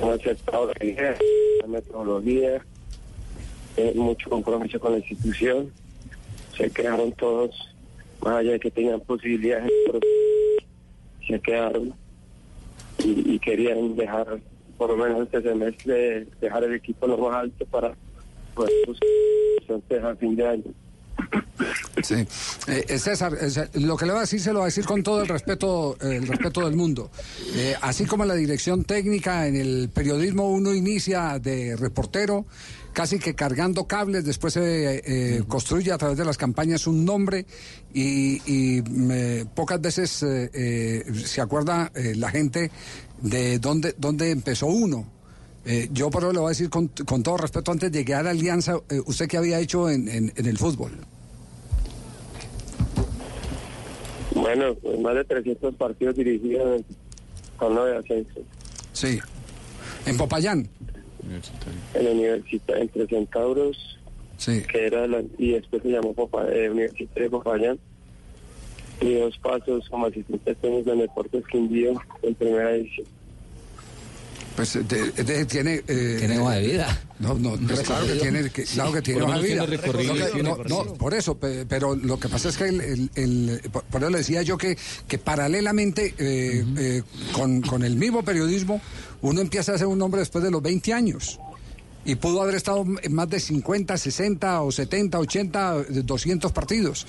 han 0.03 0.11
aceptado 0.11 0.73
la 0.79 0.87
idea, 0.87 1.17
la 1.61 1.67
metodología, 1.67 2.65
eh, 3.77 3.93
mucho 3.95 4.31
compromiso 4.31 4.79
con 4.81 4.93
la 4.93 4.99
institución, 4.99 5.71
se 6.57 6.71
quedaron 6.71 7.13
todos, 7.13 7.51
más 8.23 8.37
allá 8.37 8.53
de 8.53 8.61
que 8.61 8.71
tenían 8.71 9.01
posibilidades, 9.01 9.71
se 11.27 11.41
quedaron 11.41 11.95
y, 12.99 13.39
querían 13.39 13.95
dejar, 13.97 14.41
por 14.79 14.91
lo 14.91 14.97
menos 14.97 15.23
este 15.23 15.43
semestre, 15.43 16.27
dejar 16.41 16.65
el 16.65 16.75
equipo 16.75 17.07
lo 17.07 17.19
más 17.19 17.35
alto 17.37 17.65
para 17.67 17.95
pues, 18.55 18.71
pues, 19.67 20.03
a 20.03 20.17
fin 20.17 20.35
de 20.35 20.47
año. 20.47 20.65
Sí. 22.03 22.15
Eh, 22.69 22.85
eh, 22.89 22.99
César, 22.99 23.35
Cé- 23.51 23.69
lo 23.81 23.97
que 23.97 24.05
le 24.07 24.13
voy 24.13 24.19
a 24.19 24.23
decir 24.23 24.41
se 24.41 24.53
lo 24.53 24.61
va 24.61 24.65
a 24.67 24.69
decir 24.69 24.85
con 24.85 25.03
todo 25.03 25.23
el 25.23 25.29
respeto, 25.29 25.97
el 26.01 26.27
respeto 26.27 26.61
del 26.61 26.77
mundo. 26.77 27.11
Eh, 27.55 27.75
así 27.81 28.05
como 28.05 28.25
la 28.25 28.35
dirección 28.35 28.85
técnica, 28.85 29.47
en 29.47 29.57
el 29.57 29.89
periodismo 29.89 30.51
uno 30.51 30.75
inicia 30.75 31.39
de 31.39 31.77
reportero, 31.77 32.45
casi 32.97 33.19
que 33.19 33.35
cargando 33.35 33.87
cables, 33.87 34.25
después 34.25 34.55
se 34.55 35.03
eh, 35.05 35.43
construye 35.47 35.93
a 35.93 35.99
través 35.99 36.17
de 36.17 36.25
las 36.25 36.39
campañas 36.39 36.87
un 36.87 37.05
nombre 37.05 37.45
y, 37.93 38.41
y, 38.51 38.83
eh, 39.11 39.45
pocas 39.55 39.79
veces 39.83 40.23
eh, 40.23 40.51
eh, 40.55 41.05
se 41.27 41.43
acuerda 41.43 41.93
eh, 41.95 42.15
la 42.17 42.31
gente 42.31 42.71
de 43.21 43.59
dónde, 43.59 43.95
dónde 43.99 44.31
empezó 44.31 44.69
uno. 44.69 45.07
Eh, 45.67 45.91
yo 45.93 46.09
por 46.09 46.23
eso 46.23 46.33
le 46.33 46.39
voy 46.39 46.47
a 46.47 46.49
decir 46.51 46.71
con, 46.71 46.89
con 46.89 47.23
todo 47.23 47.37
respeto, 47.37 47.71
antes 47.71 47.93
de 47.93 47.99
llegar 47.99 48.21
a 48.21 48.23
la 48.23 48.31
Alianza, 48.31 48.77
eh, 48.89 49.03
¿usted 49.05 49.29
qué 49.29 49.37
había 49.37 49.61
hecho 49.61 49.91
en, 49.91 50.09
en- 50.09 50.33
en 50.35 50.47
el 50.47 50.57
fútbol? 50.57 50.93
Bueno, 54.35 54.75
pues, 54.81 54.99
más 55.01 55.15
de 55.17 55.25
300 55.25 55.75
partidos 55.75 56.17
dirigidos 56.17 56.81
con 57.59 57.75
nueve 57.75 57.99
ascensos. 57.99 58.43
Sí. 58.95 59.19
En 60.07 60.17
Popayán. 60.17 60.67
En 61.95 62.05
la 62.05 62.11
universidad, 62.11 62.79
entre 62.79 63.07
Centauros, 63.07 63.99
Sí. 64.37 64.63
que 64.71 64.87
era 64.87 65.07
la, 65.07 65.23
y 65.39 65.53
después 65.53 65.83
se 65.83 65.89
llamó 65.91 66.13
Popa, 66.13 66.47
eh, 66.53 66.69
Universitario 66.71 67.25
de 67.25 67.31
Popayán. 67.31 67.79
Y 69.01 69.15
dos 69.15 69.37
pasos 69.39 69.89
como 69.91 70.07
asistente 70.07 70.57
en 70.63 70.99
Deportes 70.99 71.45
Quindío 71.47 72.01
en 72.23 72.35
primera 72.35 72.71
edición. 72.75 73.07
Pues 74.57 74.73
de- 74.89 75.11
de- 75.13 75.45
tiene... 75.47 75.83
eh, 75.87 76.17
Tiene 76.19 76.39
hoja 76.39 76.55
de 76.55 76.67
vida. 76.67 77.03
No, 77.19 77.35
no, 77.35 77.57
pues 77.57 77.81
claro 77.81 78.07
que 78.07 78.15
tiene, 78.15 78.51
que, 78.51 78.65
claro 78.65 78.93
que 78.93 79.03
tiene 79.03 79.23
hoja 79.23 79.37
de 79.39 79.43
vida. 79.43 79.61
no, 79.63 79.67
recorrido. 79.67 80.15
no, 80.69 80.95
por 80.95 81.15
eso, 81.15 81.37
pe- 81.37 81.67
pero 81.67 81.95
lo 81.95 82.19
que 82.19 82.29
pasa 82.29 82.49
es 82.49 82.57
que 82.57 82.65
el, 82.69 82.81
el- 82.81 83.11
el- 83.15 83.61
por, 83.71 83.85
eso 84.03 84.11
le 84.11 84.19
decía 84.19 84.43
yo 84.43 84.57
que, 84.59 84.77
que 85.07 85.19
paralelamente 85.19 86.15
eh, 86.19 86.65
eh, 86.79 87.03
con, 87.33 87.61
con 87.63 87.83
el 87.85 87.97
mismo 87.97 88.23
periodismo, 88.25 88.81
uno 89.23 89.41
empieza 89.41 89.73
a 89.73 89.75
hacer 89.77 89.87
un 89.87 89.99
nombre 89.99 90.21
después 90.21 90.43
de 90.43 90.51
los 90.51 90.63
20 90.63 90.93
años. 90.93 91.39
Y 92.05 92.15
pudo 92.15 92.41
haber 92.41 92.55
estado 92.55 92.85
en 93.03 93.15
más 93.15 93.29
de 93.29 93.41
50, 93.41 93.97
60 93.99 94.63
o 94.63 94.71
70, 94.71 95.19
80, 95.19 95.75
200 96.05 96.53
partidos. 96.53 97.05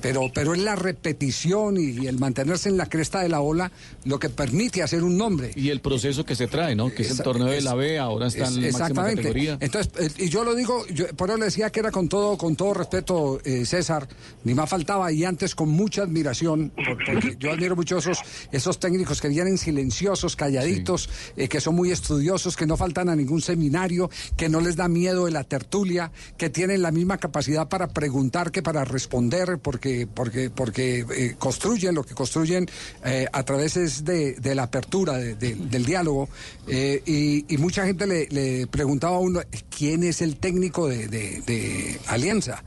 Pero, 0.00 0.30
pero 0.34 0.54
es 0.54 0.60
la 0.60 0.76
repetición 0.76 1.76
y, 1.76 2.06
el 2.06 2.18
mantenerse 2.18 2.68
en 2.68 2.76
la 2.76 2.86
cresta 2.86 3.20
de 3.20 3.28
la 3.28 3.40
ola 3.40 3.70
lo 4.04 4.18
que 4.18 4.28
permite 4.28 4.82
hacer 4.82 5.02
un 5.02 5.16
nombre. 5.16 5.50
Y 5.56 5.70
el 5.70 5.80
proceso 5.80 6.24
que 6.24 6.34
se 6.34 6.46
trae, 6.46 6.74
¿no? 6.74 6.92
Que 6.92 7.02
es 7.02 7.10
el 7.10 7.18
torneo 7.22 7.48
de 7.48 7.60
la 7.60 7.74
B, 7.74 7.98
ahora 7.98 8.26
está 8.28 8.44
es- 8.44 8.50
en 8.56 8.62
máxima 8.62 8.68
exactamente. 8.68 9.22
categoría. 9.22 9.58
Entonces, 9.60 9.92
eh, 9.98 10.24
y 10.24 10.28
yo 10.28 10.44
lo 10.44 10.54
digo, 10.54 10.86
yo, 10.88 11.06
por 11.16 11.28
eso 11.30 11.38
le 11.38 11.44
decía 11.46 11.70
que 11.70 11.80
era 11.80 11.90
con 11.90 12.08
todo, 12.08 12.36
con 12.38 12.56
todo 12.56 12.74
respeto, 12.74 13.40
eh, 13.44 13.64
César, 13.66 14.08
ni 14.44 14.54
más 14.54 14.68
faltaba, 14.70 15.10
y 15.12 15.24
antes 15.24 15.54
con 15.54 15.68
mucha 15.68 16.02
admiración, 16.02 16.70
por- 16.70 16.96
porque 17.04 17.36
yo 17.38 17.52
admiro 17.52 17.76
mucho 17.76 17.98
esos, 17.98 18.18
esos 18.52 18.78
técnicos 18.78 19.20
que 19.20 19.28
vienen 19.28 19.58
silenciosos, 19.58 20.36
calladitos, 20.36 21.08
eh, 21.36 21.48
que 21.48 21.60
son 21.60 21.74
muy 21.74 21.90
estudiosos, 21.90 22.56
que 22.56 22.66
no 22.66 22.76
faltan 22.76 23.08
a 23.08 23.16
ningún 23.16 23.40
seminario, 23.42 24.10
que 24.36 24.48
no 24.48 24.60
les 24.60 24.76
da 24.76 24.88
miedo 24.88 25.26
de 25.26 25.30
la 25.32 25.44
tertulia, 25.44 26.10
que 26.36 26.50
tienen 26.50 26.82
la 26.82 26.90
misma 26.90 27.18
capacidad 27.18 27.68
para 27.68 27.88
preguntar 27.88 28.50
que 28.50 28.62
para 28.62 28.84
responder, 28.84 29.58
porque, 29.62 29.89
porque, 30.14 30.50
porque 30.50 31.04
eh, 31.16 31.34
construyen 31.38 31.94
lo 31.94 32.02
que 32.04 32.14
construyen 32.14 32.68
eh, 33.04 33.26
a 33.32 33.42
través 33.44 34.04
de, 34.04 34.54
la 34.54 34.64
apertura, 34.64 35.18
de- 35.18 35.34
de- 35.34 35.54
del 35.54 35.84
diálogo. 35.84 36.28
eh, 36.66 37.02
y, 37.48 37.56
mucha 37.58 37.84
gente 37.84 38.06
le, 38.06 38.66
preguntaba 38.66 39.16
a 39.16 39.20
uno, 39.20 39.40
¿quién 39.76 40.02
es 40.02 40.20
el 40.22 40.36
técnico 40.36 40.88
de, 40.88 41.98
Alianza? 42.06 42.62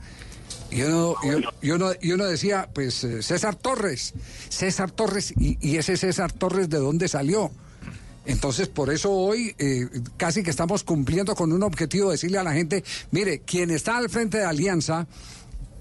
Y 0.70 0.82
uno, 0.82 1.14
y 1.62 1.70
uno- 1.70 1.92
y 2.00 2.12
uno- 2.12 2.24
decía, 2.26 2.68
pues 2.74 3.04
eh, 3.04 3.22
César 3.22 3.54
Torres, 3.54 4.12
César 4.48 4.90
Torres, 4.90 5.32
y, 5.38 5.76
ese 5.76 5.96
César 5.96 6.32
Torres, 6.32 6.68
¿de 6.68 6.78
dónde 6.78 7.06
salió? 7.08 7.50
Entonces, 8.26 8.68
por 8.68 8.90
eso 8.90 9.12
hoy 9.12 9.54
eh, 9.58 9.86
casi 10.16 10.42
que 10.42 10.50
estamos 10.50 10.82
cumpliendo 10.82 11.34
con 11.34 11.52
un 11.52 11.62
objetivo, 11.62 12.10
decirle 12.10 12.38
a 12.38 12.42
la 12.42 12.54
gente, 12.54 12.82
mire, 13.10 13.40
quien 13.40 13.70
está 13.70 13.98
al 13.98 14.08
frente 14.08 14.38
de 14.38 14.44
Alianza, 14.44 15.06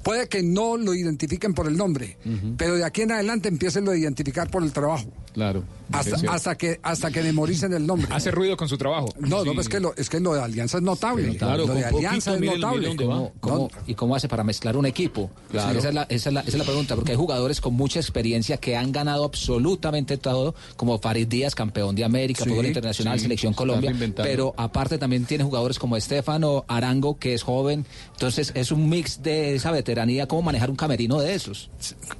puede 0.03 0.27
que 0.27 0.43
no 0.43 0.77
lo 0.77 0.93
identifiquen 0.93 1.53
por 1.53 1.67
el 1.67 1.77
nombre, 1.77 2.17
pero 2.57 2.75
de 2.75 2.85
aquí 2.85 3.01
en 3.01 3.13
adelante 3.13 3.49
empiecen 3.49 3.87
a 3.87 3.95
identificar 3.95 4.49
por 4.49 4.63
el 4.63 4.71
trabajo. 4.71 5.11
Claro. 5.33 5.63
Hasta, 5.91 6.17
Sí. 6.17 6.25
hasta 6.29 6.55
que 6.55 6.79
hasta 6.81 7.11
que 7.11 7.21
memoricen 7.21 7.73
el 7.73 7.85
nombre. 7.85 8.07
Hace 8.13 8.31
ruido 8.31 8.55
con 8.55 8.69
su 8.69 8.77
trabajo. 8.77 9.09
No, 9.19 9.43
no, 9.43 9.59
es 9.59 9.67
que 9.67 9.79
lo, 9.79 9.93
es 9.95 10.09
que 10.09 10.19
lo 10.19 10.33
de 10.33 10.41
Alianza 10.41 10.77
es 10.77 10.83
notable. 10.83 11.35
Claro, 11.37 11.65
lo 11.67 11.73
de 11.73 11.85
Alianza 11.85 12.31
poquito, 12.33 12.51
es 12.53 12.59
notable. 12.61 12.95
¿Cómo- 12.95 13.31
cómo- 13.39 13.69
¿Y 13.87 13.93
cómo 13.95 14.15
hace 14.15 14.27
para 14.27 14.43
mezclar 14.43 14.77
un 14.77 14.85
equipo? 14.85 15.29
Claro. 15.51 15.77
Esa, 15.79 15.89
es 15.89 15.93
la, 15.95 16.03
esa 16.03 16.29
es 16.29 16.33
la- 16.33 16.39
esa 16.41 16.49
es 16.49 16.57
la 16.57 16.63
pregunta, 16.63 16.95
porque 16.95 17.11
hay 17.11 17.17
jugadores 17.17 17.59
con 17.61 17.73
mucha 17.73 17.99
experiencia 17.99 18.57
que 18.57 18.75
han 18.77 18.91
ganado 18.91 19.23
absolutamente 19.25 20.17
todo, 20.17 20.55
como 20.77 20.97
Farid 20.99 21.27
Díaz, 21.27 21.53
campeón 21.55 21.95
de 21.95 22.03
América, 22.05 22.43
Sí, 22.43 22.49
fútbol 22.49 22.65
internacional, 22.67 23.17
sí, 23.19 23.23
selección 23.23 23.53
se 23.53 23.57
Colombia, 23.57 23.93
pero 24.17 24.53
aparte 24.57 24.97
también 24.97 25.25
tiene 25.25 25.43
jugadores 25.43 25.79
como 25.79 25.97
Estefano 25.97 26.63
Arango, 26.67 27.17
que 27.17 27.33
es 27.33 27.43
joven, 27.43 27.85
entonces 28.13 28.51
es 28.55 28.71
un 28.71 28.87
mix 28.89 29.21
de 29.23 29.55
esa 29.55 29.71
veteranía, 29.71 30.27
cómo 30.27 30.41
manejar 30.43 30.69
un 30.69 30.75
camerino 30.75 31.19
de 31.19 31.33
esos. 31.35 31.69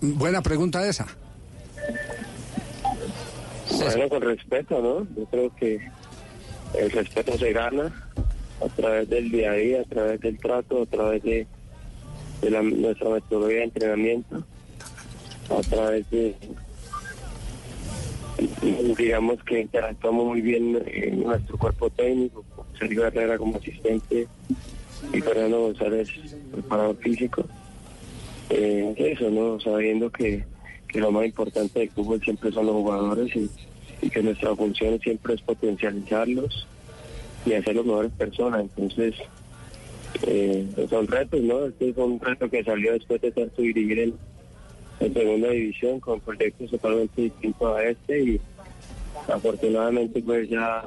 Buena 0.02 0.42
pregunta 0.42 0.86
esa. 0.88 1.08
Bueno, 3.72 4.10
con 4.10 4.22
respeto, 4.22 4.82
¿no? 4.82 5.08
Yo 5.16 5.26
creo 5.30 5.56
que 5.56 5.80
el 6.78 6.92
respeto 6.92 7.38
se 7.38 7.54
gana 7.54 7.94
a 8.64 8.68
través 8.76 9.10
del 9.10 9.32
día 9.32 9.52
a 9.52 9.56
día, 9.56 9.82
a 9.82 9.86
través 9.86 10.20
del 10.22 10.38
trato, 10.40 10.84
a 10.84 10.86
través 10.86 11.24
de, 11.24 11.48
la- 12.42 12.62
nuestra 12.62 13.10
metodología 13.10 13.58
de 13.60 13.64
entrenamiento, 13.64 14.44
a 15.50 15.62
través 15.62 16.10
de, 16.10 16.36
digamos 18.98 19.44
que 19.44 19.62
interactuamos 19.62 20.26
muy 20.26 20.42
bien 20.42 20.82
en 20.88 21.24
nuestro 21.24 21.58
cuerpo 21.58 21.90
técnico, 21.90 22.44
Sergio 22.78 23.06
Herrera 23.06 23.38
como 23.38 23.58
asistente 23.58 24.28
y 25.14 25.22
Fernando 25.22 25.62
González, 25.62 26.10
preparador 26.52 26.98
físico. 26.98 27.46
Eh, 28.50 28.94
eso, 28.98 29.30
¿no? 29.30 29.60
Sabiendo 29.60 30.10
que, 30.12 30.44
que 30.94 31.00
lo 31.00 31.12
más 31.12 31.26
importante 31.26 31.80
del 31.80 31.90
fútbol 31.90 32.22
siempre 32.24 32.52
son 32.52 32.68
los 32.68 32.76
jugadores 32.76 33.36
y, 33.36 33.50
que 34.10 34.22
nuestra 34.22 34.54
función 34.56 35.00
siempre 35.00 35.34
es 35.34 35.42
potencializarlos 35.42 36.68
y 37.46 37.50
las 37.50 37.66
mejores 37.66 38.12
personas. 38.12 38.62
Entonces, 38.62 39.16
eh, 40.28 40.68
son 40.90 41.08
retos, 41.08 41.42
¿no? 41.42 41.66
Este 41.66 41.90
es 41.90 41.98
un 41.98 42.20
reto 42.20 42.50
que 42.50 42.64
salió 42.64 42.94
después 42.94 43.22
de 43.22 43.32
tanto 43.32 43.62
dirigir 43.62 44.00
en, 44.00 45.14
segunda 45.14 45.50
división 45.50 46.00
con 46.00 46.20
proyectos 46.20 46.70
totalmente 46.70 47.24
distintos 47.24 47.76
a 47.76 47.84
este 47.84 48.24
y 48.24 48.42
afortunadamente 49.28 50.22
pues 50.22 50.50
ya 50.50 50.86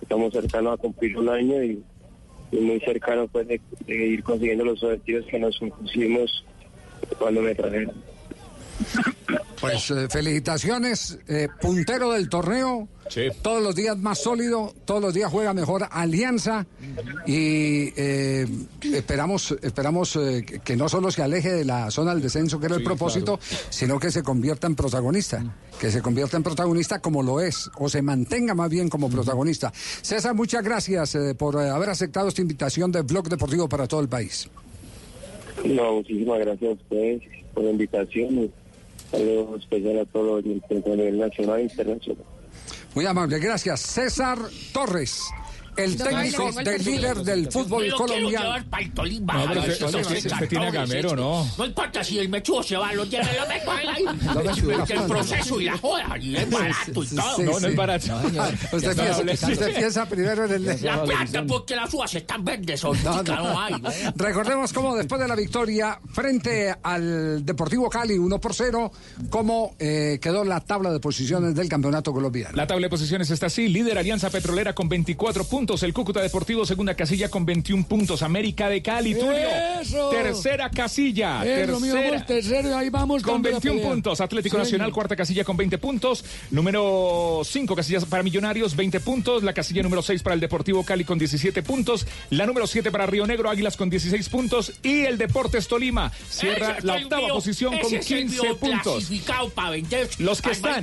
estamos 0.00 0.32
cercanos 0.32 0.74
a 0.74 0.76
cumplir 0.78 1.18
un 1.18 1.28
año 1.28 1.62
y, 1.62 1.82
muy 2.52 2.80
cercanos 2.80 3.28
pues 3.30 3.48
de, 3.48 3.60
de 3.86 3.94
ir 3.94 4.22
consiguiendo 4.22 4.64
los 4.64 4.82
objetivos 4.82 5.26
que 5.26 5.38
nos 5.38 5.58
pusimos 5.58 6.44
cuando 7.18 7.42
me 7.42 7.54
trajeron. 7.54 7.94
Pues 9.60 9.90
eh, 9.90 10.08
felicitaciones, 10.08 11.18
eh, 11.28 11.48
puntero 11.60 12.12
del 12.12 12.30
torneo, 12.30 12.88
todos 13.42 13.62
los 13.62 13.74
días 13.74 13.98
más 13.98 14.18
sólido, 14.22 14.72
todos 14.86 15.02
los 15.02 15.12
días 15.12 15.30
juega 15.30 15.52
mejor 15.52 15.86
Alianza. 15.90 16.66
Y 17.26 17.92
eh, 17.94 18.46
esperamos, 18.82 19.54
esperamos 19.62 20.16
eh, 20.16 20.46
que- 20.64 20.76
no 20.76 20.88
solo 20.88 21.10
se 21.10 21.22
aleje 21.22 21.52
de 21.52 21.64
la 21.66 21.90
zona 21.90 22.14
del 22.14 22.22
descenso, 22.22 22.58
que 22.58 22.66
era 22.66 22.76
el 22.76 22.82
propósito, 22.82 23.38
sino 23.68 24.00
que 24.00 24.10
se 24.10 24.22
convierta 24.22 24.66
en 24.66 24.76
protagonista, 24.76 25.44
que 25.78 25.90
se 25.90 26.00
convierta 26.00 26.38
en 26.38 26.42
protagonista 26.42 27.00
como 27.00 27.22
lo 27.22 27.40
es, 27.40 27.70
o 27.78 27.88
se 27.90 28.00
mantenga 28.00 28.54
más 28.54 28.70
bien 28.70 28.88
como 28.88 29.10
protagonista. 29.10 29.72
César, 29.74 30.34
muchas 30.34 30.64
gracias 30.64 31.14
eh, 31.16 31.34
por 31.34 31.56
eh, 31.62 31.68
haber 31.68 31.90
aceptado 31.90 32.28
esta 32.28 32.40
invitación 32.40 32.90
de 32.92 33.02
Blog 33.02 33.28
Deportivo 33.28 33.68
para 33.68 33.86
todo 33.86 34.00
el 34.00 34.08
país. 34.08 34.48
No, 35.66 35.96
muchísimas 35.96 36.38
gracias 36.38 36.70
a 36.70 36.72
ustedes 36.74 37.22
por 37.52 37.64
la 37.64 37.70
invitación 37.72 38.50
y 39.12 39.16
saludos 39.16 39.60
especial 39.60 39.98
a 39.98 40.04
todos 40.06 40.44
los 40.44 40.70
nivel 40.96 41.18
nacional 41.18 41.60
e 41.60 41.62
internacional. 41.64 42.24
Muy 42.94 43.06
amable, 43.06 43.38
gracias. 43.38 43.80
César 43.80 44.38
Torres, 44.72 45.22
el 45.76 45.96
No, 45.98 46.04
técnico 46.04 46.52
del 46.62 46.84
líder 46.84 47.16
del 47.18 47.50
fútbol 47.50 47.90
colombiano. 47.96 48.28
llevar 48.44 48.64
para 48.66 48.82
el 48.84 48.92
Tolima. 48.92 49.34
No, 49.34 49.48
pero 49.48 49.62
Ay, 49.62 49.70
usted- 49.70 50.48
tiene 50.48 50.70
Gamero, 50.70 51.16
¿no? 51.16 51.46
No 51.58 51.64
importa 51.66 52.02
si 52.04 52.18
el 52.18 52.28
mechudo 52.28 52.62
se 52.62 52.76
va, 52.76 52.92
lo 52.92 53.04
llena, 53.04 53.28
lo 53.32 53.46
meto 53.48 53.70
ahí. 53.70 54.04
El 54.90 55.02
proceso 55.06 55.60
y 55.60 55.64
la 55.64 55.78
joda, 55.78 56.18
y 56.18 56.36
es 56.36 56.50
barato 56.50 57.02
y 57.02 57.06
todo. 57.06 57.36
Sí, 57.36 57.42
sí. 57.42 58.76
Usted, 58.76 58.94
Ya 58.96 59.02
piensa, 59.02 59.22
está 59.32 59.48
usted 59.48 59.74
piensa 59.76 60.06
primero 60.06 60.44
en 60.46 60.52
el... 60.52 60.82
La 60.82 61.02
plata 61.02 61.44
porque 61.46 61.76
las 61.76 61.92
uvas 61.94 62.14
están 62.14 62.44
verdes, 62.44 62.82
no, 62.84 62.92
hay. 63.60 63.74
¿no? 63.80 63.90
Recordemos 64.16 64.72
cómo 64.72 64.96
después 64.96 65.20
de 65.20 65.28
la 65.28 65.34
victoria 65.36 65.98
frente 66.12 66.74
al 66.82 67.44
Deportivo 67.44 67.88
Cali 67.88 68.18
1 68.18 68.40
por 68.40 68.54
0, 68.54 68.92
cómo 69.28 69.74
eh, 69.78 70.18
quedó 70.20 70.44
la 70.44 70.60
tabla 70.60 70.90
de 70.92 71.00
posiciones 71.00 71.54
del 71.54 71.68
campeonato 71.68 72.12
colombiano. 72.12 72.56
La 72.56 72.66
tabla 72.66 72.86
de 72.86 72.90
posiciones 72.90 73.30
está 73.30 73.46
así. 73.46 73.68
Líder 73.68 73.98
Alianza 73.98 74.30
Petrolera 74.30 74.74
con 74.74 74.88
24 74.88 75.44
puntos. 75.44 75.59
El 75.60 75.92
Cúcuta 75.92 76.22
Deportivo, 76.22 76.64
segunda 76.64 76.94
casilla 76.94 77.28
con 77.28 77.44
21 77.44 77.84
puntos. 77.86 78.22
América 78.22 78.70
de 78.70 78.80
Cali, 78.80 79.12
Tulio. 79.14 79.30
¡Eso! 79.78 80.08
Tercera 80.08 80.70
casilla. 80.70 81.44
Eso, 81.44 81.78
mío, 81.78 81.92
tercera. 81.92 82.10
vamos 82.12 82.26
tercero 82.26 82.70
y 82.70 82.72
ahí 82.72 82.88
vamos 82.88 83.22
Con 83.22 83.34
dando 83.34 83.48
la 83.50 83.52
21 83.56 83.76
pelea. 83.76 83.90
puntos. 83.92 84.20
Atlético 84.22 84.56
Sí, 84.56 84.62
Nacional, 84.62 84.90
cuarta 84.90 85.16
casilla 85.16 85.44
con 85.44 85.58
20 85.58 85.76
puntos. 85.76 86.24
Número 86.50 87.42
5 87.44 87.76
casillas 87.76 88.06
para 88.06 88.22
Millonarios, 88.22 88.74
20 88.74 89.00
puntos. 89.00 89.42
La 89.42 89.52
casilla 89.52 89.82
número 89.82 90.00
6 90.00 90.22
para 90.22 90.32
el 90.34 90.40
Deportivo 90.40 90.82
Cali 90.82 91.04
con 91.04 91.18
17 91.18 91.62
puntos. 91.62 92.06
La 92.30 92.46
número 92.46 92.66
7 92.66 92.90
para 92.90 93.04
Río 93.04 93.26
Negro, 93.26 93.50
Águilas 93.50 93.76
con 93.76 93.90
16 93.90 94.28
puntos. 94.30 94.72
Y 94.82 95.00
el 95.02 95.18
Deportes 95.18 95.68
Tolima 95.68 96.10
cierra 96.30 96.78
la 96.82 96.94
octava 96.94 97.22
mío, 97.26 97.34
posición 97.34 97.76
con 97.76 97.86
ese 97.92 97.96
es 97.98 98.10
el 98.10 98.18
15 98.28 98.42
mío 98.42 98.56
puntos. 98.56 98.82
clasificado 98.94 99.50
para 99.50 99.70
vender. 99.70 100.08
Los 100.18 100.40
que 100.40 100.52
están. 100.52 100.82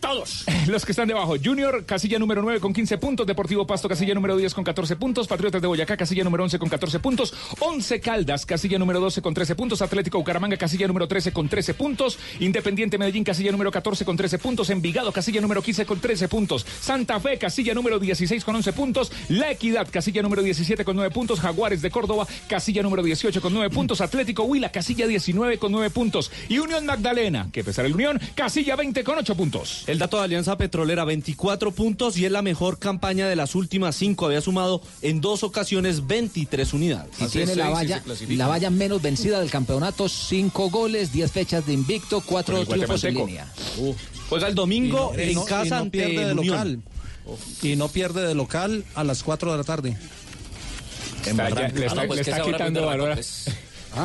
Todos. 0.00 0.44
Los 0.68 0.84
que 0.86 0.92
están 0.92 1.08
debajo, 1.08 1.34
Junior, 1.42 1.84
casilla 1.84 2.20
número 2.20 2.40
9 2.40 2.60
con 2.60 2.72
15 2.72 2.98
puntos, 2.98 3.26
Deportivo 3.26 3.66
Pasto, 3.66 3.88
casilla 3.88 4.11
número 4.14 4.36
10 4.36 4.54
con 4.54 4.64
14 4.64 4.96
puntos, 4.96 5.26
Patriotas 5.28 5.60
de 5.60 5.68
Boyacá, 5.68 5.96
casilla 5.96 6.24
número 6.24 6.44
11 6.44 6.58
con 6.58 6.68
14 6.68 6.98
puntos, 7.00 7.34
11 7.60 8.00
Caldas, 8.00 8.46
casilla 8.46 8.78
número 8.78 9.00
12 9.00 9.22
con 9.22 9.34
13 9.34 9.54
puntos, 9.54 9.82
Atlético 9.82 10.18
Bucaramanga, 10.18 10.56
casilla 10.56 10.86
número 10.86 11.08
13 11.08 11.32
con 11.32 11.48
13 11.48 11.74
puntos, 11.74 12.18
Independiente 12.40 12.98
Medellín, 12.98 13.24
casilla 13.24 13.52
número 13.52 13.70
14 13.70 14.04
con 14.04 14.16
13 14.16 14.38
puntos, 14.38 14.70
Envigado, 14.70 15.12
casilla 15.12 15.40
número 15.40 15.62
15 15.62 15.86
con 15.86 16.00
13 16.00 16.28
puntos, 16.28 16.66
Santa 16.80 17.20
Fe, 17.20 17.38
casilla 17.38 17.74
número 17.74 17.98
16 17.98 18.44
con 18.44 18.56
11 18.56 18.72
puntos, 18.72 19.12
La 19.28 19.50
Equidad, 19.50 19.88
casilla 19.90 20.22
número 20.22 20.42
17 20.42 20.84
con 20.84 20.96
9 20.96 21.12
puntos, 21.12 21.40
Jaguares 21.40 21.82
de 21.82 21.90
Córdoba, 21.90 22.26
casilla 22.48 22.82
número 22.82 23.02
18 23.02 23.40
con 23.40 23.54
9 23.54 23.70
puntos, 23.70 24.00
Atlético 24.00 24.44
Huila, 24.44 24.70
casilla 24.70 25.06
19 25.06 25.58
con 25.58 25.72
9 25.72 25.90
puntos, 25.90 26.30
y 26.48 26.58
Unión 26.58 26.86
Magdalena, 26.86 27.48
que 27.52 27.64
pesar 27.64 27.86
el 27.86 27.94
Unión, 27.94 28.20
casilla 28.34 28.76
20 28.76 29.04
con 29.04 29.18
8 29.18 29.34
puntos. 29.36 29.84
El 29.86 29.98
dato 29.98 30.18
de 30.18 30.24
Alianza 30.24 30.56
Petrolera, 30.56 31.04
24 31.04 31.72
puntos 31.72 32.16
y 32.16 32.24
es 32.24 32.32
la 32.32 32.42
mejor 32.42 32.78
campaña 32.78 33.28
de 33.28 33.36
las 33.36 33.54
últimas 33.54 34.01
cinco. 34.02 34.26
Había 34.26 34.40
sumado 34.40 34.82
en 35.00 35.20
dos 35.20 35.42
ocasiones 35.44 36.06
23 36.06 36.72
unidades. 36.72 37.12
Y 37.20 37.26
tiene 37.26 37.54
la 37.54 37.70
valla, 37.70 38.02
la 38.30 38.46
valla 38.48 38.70
menos 38.70 39.00
vencida 39.00 39.38
del 39.40 39.50
campeonato, 39.50 40.08
cinco 40.08 40.70
goles, 40.70 41.12
diez 41.12 41.30
fechas 41.30 41.64
de 41.66 41.72
invicto, 41.72 42.20
cuatro 42.24 42.64
triunfos 42.66 43.04
en 43.04 43.14
línea. 43.14 43.46
Juega 44.28 44.48
el 44.48 44.54
domingo 44.54 45.12
Y 45.14 45.16
no- 45.16 45.22
en 45.22 45.34
no- 45.34 45.42
y 45.42 45.46
casa 45.46 45.76
no 45.76 45.82
ante 45.82 45.98
pierde 45.98 46.26
de 46.26 46.34
local. 46.34 46.80
Y 47.62 47.76
no 47.76 47.88
pierde 47.88 48.26
de 48.26 48.34
local 48.34 48.84
a 48.96 49.04
las 49.04 49.22
4 49.22 49.52
de 49.52 49.58
la 49.58 49.64
tarde. 49.64 49.96
Está 51.24 51.48
ya- 51.50 51.68
le 51.68 51.86
está- 51.86 52.04
le 52.06 52.20
está 52.20 52.42
quitando 52.42 52.84
valor 52.86 53.18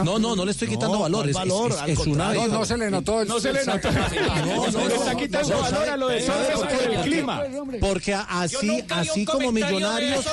No, 0.03 0.19
no, 0.19 0.35
no 0.35 0.45
le 0.45 0.51
estoy 0.51 0.67
quitando 0.67 0.95
No, 0.95 0.99
valor. 1.01 1.19
¿cuál 1.19 1.29
Es, 1.29 1.35
valor? 1.35 1.71
es- 1.71 1.77
Al 1.77 1.89
es 1.89 1.99
una. 1.99 2.33
No, 2.33 2.47
no 2.47 2.65
se 2.65 2.77
le 2.77 2.91
notó 2.91 3.21
el- 3.21 3.27
No 3.27 3.39
se 3.39 3.53
le 3.53 3.65
notó. 3.65 3.89
No, 3.91 4.71
no, 4.71 4.87
le 4.87 4.95
está 4.95 5.13
no, 5.13 5.19
quitando 5.19 5.49
no, 5.49 5.61
valor 5.61 5.89
a 5.89 5.97
lo 5.97 6.07
de 6.09 6.21
¿sabe 6.21 6.53
Sosa 6.53 6.67
por 6.67 6.91
el 6.93 7.01
clima. 7.01 7.43
Porque 7.79 8.13
así, 8.13 8.83
así 8.89 9.25
como 9.25 9.51
Millonarios, 9.51 10.25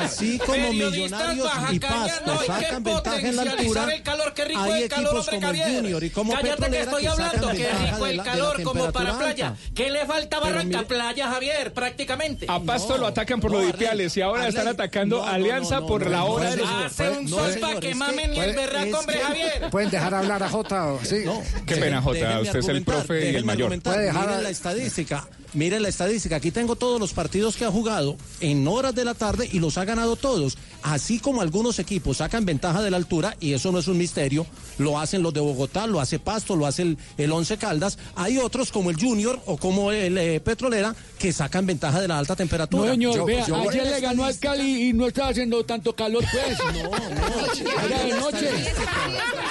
así 0.00 0.38
como 0.38 0.72
Millonarios 0.72 1.48
y 1.72 1.78
Pasto 1.80 2.38
sacan 2.46 2.82
ventaja 2.84 3.18
en 3.28 3.36
la 3.36 3.42
altura, 3.42 3.94
el 3.94 4.02
calor, 4.02 4.34
qué 4.34 4.44
rico 4.44 4.60
hay 4.62 4.82
el 4.84 4.88
calor, 4.88 5.06
equipos 5.06 5.28
hombre, 5.28 5.34
como 5.40 5.50
el 5.52 5.58
Javier. 5.58 5.80
Junior 5.82 6.04
y 6.04 6.10
como 6.10 6.32
Cállate 6.32 6.48
que 6.48 6.56
Petrolera 6.56 6.82
estoy 6.84 7.02
que 7.02 7.08
hablando, 7.08 7.46
ventaja 7.48 7.90
rico 7.92 8.06
el 8.06 8.22
calor 8.22 8.62
como 8.62 8.92
para 8.92 9.18
playa. 9.18 9.54
¿Qué 9.74 9.90
le 9.90 10.06
falta 10.06 10.38
Barranca 10.40 10.82
Playa, 10.82 11.28
Javier? 11.28 11.72
Prácticamente. 11.72 12.46
A 12.48 12.60
Pasto 12.60 12.96
lo 12.98 13.06
atacan 13.06 13.40
por 13.40 13.50
los 13.52 13.66
dipiales 13.66 14.16
y 14.16 14.20
ahora 14.22 14.48
están 14.48 14.68
atacando 14.68 15.24
Alianza 15.24 15.80
por 15.80 16.08
la 16.08 16.24
hora 16.24 16.54
de... 16.56 16.62
Hace 16.62 17.10
un 17.10 17.28
sol 17.28 17.56
para 17.60 17.80
que 17.80 17.94
mamen 17.94 18.34
y 18.34 18.38
el 18.38 18.54
berraco, 18.54 18.91
hombre, 18.94 19.18
Javier. 19.20 19.70
¿Pueden 19.70 19.90
dejar 19.90 20.14
hablar 20.14 20.42
a 20.42 20.48
Jota? 20.48 20.94
Sí. 21.02 21.24
Qué 21.66 21.76
pena, 21.76 22.00
Jota, 22.02 22.40
usted 22.40 22.58
es 22.58 22.68
el 22.68 22.84
profe 22.84 23.32
y 23.32 23.36
el 23.36 23.44
mayor. 23.44 23.80
Puede 23.82 24.04
dejar 24.06 24.22
Miren 24.26 24.38
a- 24.38 24.42
la 24.42 24.50
estadística. 24.50 25.26
Miren 25.54 25.82
la 25.82 25.90
estadística. 25.90 26.36
Aquí 26.36 26.50
tengo 26.50 26.76
todos 26.76 26.98
los 26.98 27.12
partidos 27.12 27.56
que 27.56 27.66
ha 27.66 27.70
jugado 27.70 28.16
en 28.40 28.66
horas 28.66 28.94
de 28.94 29.04
la 29.04 29.12
tarde 29.12 29.46
y 29.52 29.58
los 29.58 29.76
ha 29.76 29.84
ganado 29.84 30.16
todos. 30.16 30.56
Así 30.82 31.18
como 31.18 31.42
algunos 31.42 31.78
equipos 31.78 32.16
sacan 32.18 32.46
ventaja 32.46 32.80
de 32.80 32.90
la 32.90 32.96
altura, 32.96 33.36
y 33.38 33.52
eso 33.52 33.70
no 33.70 33.78
es 33.78 33.86
un 33.86 33.98
misterio, 33.98 34.46
lo 34.78 34.98
hacen 34.98 35.22
los 35.22 35.34
de 35.34 35.40
Bogotá, 35.40 35.86
lo 35.86 36.00
hace 36.00 36.18
Pasto, 36.18 36.56
lo 36.56 36.66
hace 36.66 36.82
el, 36.82 36.98
el 37.18 37.30
Once 37.32 37.58
Caldas. 37.58 37.98
Hay 38.16 38.38
otros 38.38 38.72
como 38.72 38.88
el 38.88 38.96
Junior 38.98 39.38
o 39.44 39.58
como 39.58 39.92
el 39.92 40.16
eh, 40.16 40.40
Petrolera 40.40 40.96
que 41.18 41.34
sacan 41.34 41.66
ventaja 41.66 42.00
de 42.00 42.08
la 42.08 42.18
alta 42.18 42.34
temperatura. 42.34 42.86
No, 42.86 42.92
señor, 42.94 43.14
Yo- 43.16 43.24
vea, 43.26 43.46
yo- 43.46 43.56
ayer 43.70 43.86
le 43.86 44.00
ganó 44.00 44.24
al 44.24 44.38
Cali 44.38 44.88
y 44.88 44.92
no 44.94 45.06
estaba 45.06 45.28
haciendo 45.28 45.62
tanto 45.66 45.94
calor, 45.94 46.24
pues. 46.32 46.58
No, 46.58 46.90
no. 46.90 47.84
Era 47.84 48.04
de 48.04 48.12
noche. 48.14 48.48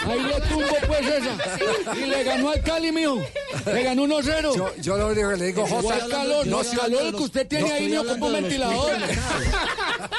Ahí 0.06 0.20
le 0.24 0.42
tumbo, 0.48 0.76
pues, 0.88 1.02
esa. 1.08 1.96
Y 1.96 2.06
le 2.10 2.24
ganó 2.24 2.50
al 2.50 2.62
Cali, 2.64 2.92
mijo. 2.92 3.22
Le 3.66 3.84
ganó 3.84 4.04
1-0. 4.08 4.56
Yo, 4.56 4.72
yo 4.82 4.98
lo 4.98 5.08
único 5.10 5.30
que 5.30 5.38
le 5.38 5.46
digo, 5.48 5.66
Jota. 5.68 5.82
¿Cuál 5.84 6.10
calor? 6.10 6.48
No, 6.48 6.62
estoy 6.62 6.78
calor 6.80 7.16
que 7.16 7.24
usted 7.24 7.48
tiene 7.48 7.68
no 7.70 7.74
ahí, 7.76 7.88
mijo, 7.90 8.06
como 8.08 8.30
los 8.30 8.42
ventilador. 8.42 8.92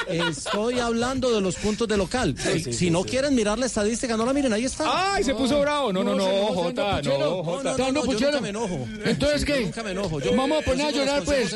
Estoy 0.07 0.79
hablando 0.79 1.31
de 1.33 1.41
los 1.41 1.55
puntos 1.55 1.87
de 1.87 1.97
local. 1.97 2.35
si 2.71 2.89
no 2.89 3.03
quieren 3.03 3.35
mirar 3.35 3.59
la 3.59 3.65
estadística, 3.65 4.15
no 4.17 4.25
la 4.25 4.33
miren, 4.33 4.53
ahí 4.53 4.65
está. 4.65 5.13
¡Ay, 5.15 5.23
se 5.23 5.33
puso 5.35 5.59
bravo! 5.61 5.91
No, 5.93 6.03
no, 6.03 6.15
no, 6.15 6.25
Jota, 6.25 7.01
no. 7.01 7.01
Jota. 7.01 7.01
No, 7.01 7.17
no, 7.43 7.63
no, 7.63 7.71
¿Está 7.71 7.89
yo 7.91 8.03
puchero? 8.03 8.31
nunca 8.31 8.41
me 8.41 8.49
enojo. 8.49 8.87
Entonces, 9.05 9.41
Sí, 9.41 9.45
¿qué? 9.47 9.59
nunca 9.61 9.83
me 9.83 9.91
enojo. 9.91 10.19
Yo- 10.19 10.35
Vamos 10.35 10.61
a 10.61 10.65
poner 10.65 10.87
a 10.87 10.91
llorar, 10.91 11.23
pues. 11.23 11.55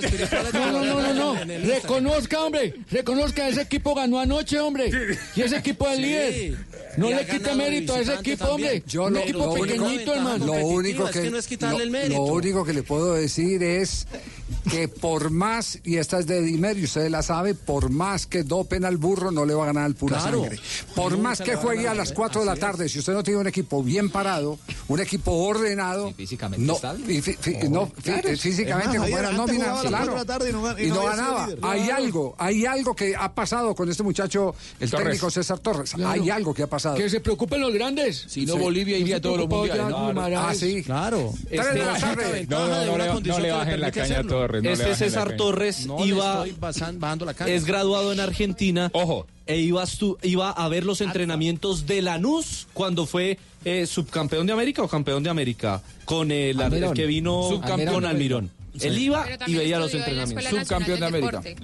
No, 0.53 0.71
no, 0.71 0.83
no, 0.83 1.01
no, 1.01 1.13
no. 1.35 1.41
el. 1.41 1.63
Reconozca, 1.67 2.41
hombre. 2.43 2.73
Reconozca, 2.91 3.47
ese 3.47 3.61
equipo 3.61 3.93
ganó 3.95 4.19
anoche, 4.19 4.59
hombre. 4.59 4.89
Y 5.35 5.41
ese 5.41 5.57
equipo 5.57 5.87
es 5.89 5.95
Sí. 5.97 6.01
líder. 6.01 6.57
No 6.97 7.09
le 7.09 7.25
quite 7.27 7.46
mérito 7.55 7.93
a 7.93 7.99
ese 7.99 8.13
equipo, 8.13 8.45
también. 8.47 8.69
hombre. 8.69 8.83
Yo 8.87 9.05
Un 9.05 9.13
lo, 9.13 9.19
equipo 9.19 9.39
lo 9.45 9.53
pequeñito, 9.53 10.13
hermano. 10.13 10.45
lo 10.45 10.53
único 10.67 11.03
que, 11.05 11.19
es 11.19 11.25
que 11.25 11.31
no 11.31 11.37
es 11.37 11.47
quitarle 11.47 11.77
lo- 11.79 11.83
el 11.83 11.91
mérito. 11.91 12.13
lo 12.15 12.33
único 12.33 12.65
que 12.65 12.73
le 12.73 12.83
puedo 12.83 13.13
decir 13.13 13.63
es 13.63 14.07
que 14.71 14.87
por 14.87 15.29
más, 15.29 15.79
y 15.83 15.97
esta 15.97 16.19
es 16.19 16.27
de 16.27 16.41
Dimer, 16.41 16.77
y 16.77 16.83
usted 16.85 17.09
la 17.09 17.21
sabe, 17.21 17.53
por 17.55 17.89
más 17.89 18.25
que 18.27 18.43
dopen 18.43 18.85
al 18.85 18.97
burro, 18.97 19.31
no 19.31 19.45
le 19.45 19.53
va 19.53 19.63
a 19.63 19.67
ganar 19.67 19.85
al 19.85 19.95
pura 19.95 20.17
Claro. 20.19 20.41
sangre. 20.41 20.59
Por 20.95 21.17
más 21.17 21.41
que 21.41 21.53
a 21.53 21.57
juegue 21.57 21.87
a 21.87 21.93
las 21.93 22.11
4 22.13 22.41
de 22.41 22.45
la 22.47 22.55
tarde, 22.55 22.87
si 22.89 22.99
usted 22.99 23.13
no 23.13 23.23
tiene 23.23 23.39
un 23.39 23.47
equipo 23.47 23.83
bien 23.83 24.09
parado, 24.09 24.57
un 24.87 24.99
equipo 24.99 25.31
ordenado, 25.31 26.13
físicamente 26.13 26.65
no, 26.65 26.77
Claro. 28.01 28.29
físicamente 28.37 28.97
como 28.97 29.17
era 29.17 29.31
nómina, 29.31 29.81
claro, 29.81 30.15
y 30.47 30.51
no 30.91 31.03
y 31.03 31.05
ganaba. 31.05 31.47
Hay 31.63 31.89
algo, 31.89 32.35
hay 32.37 32.65
algo 32.65 32.95
que 32.95 33.15
ha 33.15 33.33
pasado 33.33 33.75
con 33.75 33.89
este 33.89 34.03
muchacho, 34.03 34.55
el 34.79 34.89
Torres. 34.89 35.05
técnico 35.07 35.29
César 35.31 35.59
Torres. 35.59 35.91
Claro. 35.93 36.11
Hay 36.21 36.29
algo 36.29 36.53
que 36.53 36.63
ha 36.63 36.67
pasado. 36.67 36.95
Que 36.95 37.09
se 37.09 37.19
preocupen 37.37 37.61
los 37.61 37.73
grandes. 37.73 38.25
Si 38.27 38.45
no, 38.45 38.57
Bolivia 38.57 38.97
iría 38.97 39.17
a 39.17 39.21
todos 39.21 39.37
los 39.37 39.47
mundiales. 39.47 39.85
Ah, 40.37 40.53
sí. 40.55 40.83
Claro. 40.83 41.33
Tarde. 41.99 42.47
No, 42.49 42.67
no, 42.67 42.85
no, 42.85 42.97
le, 42.97 43.21
no 43.21 43.39
le 43.39 43.51
bajen 43.51 43.79
la 43.79 43.91
caña 43.91 44.19
a 44.19 44.23
Torres. 44.23 44.63
Este 44.65 44.95
César. 44.95 45.35
Torres 45.37 45.87
iba, 46.05 46.45
es 47.45 47.65
graduado 47.65 48.11
en 48.13 48.19
Argentina. 48.19 48.89
Ojo. 48.93 49.27
E 49.45 49.59
iba, 49.59 49.81
a 49.81 49.85
estu- 49.85 50.17
iba 50.23 50.51
a 50.51 50.67
ver 50.67 50.83
los 50.83 50.99
entrenamientos 50.99 51.85
de 51.85 52.01
Lanús 52.01 52.67
cuando 52.73 53.05
fue 53.05 53.37
eh, 53.63 53.85
subcampeón 53.85 54.45
de 54.45 54.51
América 54.51 54.81
o 54.81 54.89
campeón 54.89 55.23
de 55.23 55.29
América 55.29 55.81
con 56.03 56.31
el, 56.31 56.59
Almirón. 56.59 56.93
que 56.93 57.05
vino 57.05 57.47
Subcampeón. 57.49 57.93
con 57.93 58.05
Almirón. 58.05 58.51
Iba 58.83 59.23
Pero 59.25 59.45
y 59.51 59.55
veía 59.55 59.79
los 59.79 59.93
entrenamientos. 59.93 60.45
Subcampeón 60.49 60.99
de 60.99 61.05
América. 61.05 61.41
3 61.41 61.55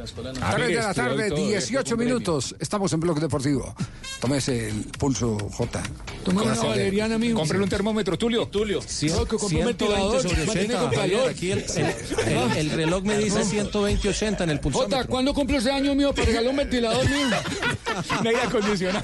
de 0.67 0.73
la 0.75 0.93
tarde, 0.93 1.27
y 1.27 1.29
todo, 1.29 1.47
18 1.47 1.77
un 1.77 1.97
premio. 1.97 2.15
minutos. 2.15 2.55
Estamos 2.59 2.91
en 2.93 2.99
Bloque 2.99 3.21
Deportivo. 3.21 3.75
Tómese 4.19 4.69
el 4.69 4.85
pulso, 4.97 5.37
J. 5.37 5.83
Toma 6.23 6.43
una 6.43 6.53
valeriana. 6.55 7.17
Cómprele 7.33 7.63
un 7.63 7.69
termómetro, 7.69 8.17
Tulio. 8.17 8.47
Tulio. 8.47 8.79
No, 8.79 9.25
que 9.25 9.37
compró 9.37 9.45
un 9.45 9.49
120 9.49 9.65
ventilador, 9.85 10.21
sobre 10.21 10.45
mantiene 10.45 10.75
80. 10.75 10.79
con 10.79 10.89
Javier, 10.95 11.17
calor. 11.17 11.29
aquí 11.29 11.51
el, 11.51 11.59
el- 11.59 12.51
el- 12.51 12.57
el 12.57 12.69
reloj 12.71 13.03
me 13.03 13.17
dice 13.17 13.43
120, 13.43 14.09
80 14.09 14.43
en 14.45 14.49
el 14.49 14.57
Jota, 14.57 14.63
pulsómetro. 14.63 15.07
¿cuándo 15.09 15.33
cumple 15.33 15.57
ese 15.57 15.71
año 15.71 15.93
mío 15.95 16.13
para 16.13 16.27
regalar 16.27 16.49
un 16.51 16.57
ventilador, 16.57 17.09
mío? 17.09 17.27
Un 18.19 18.27
aire 18.27 18.41
acondicionado. 18.41 19.03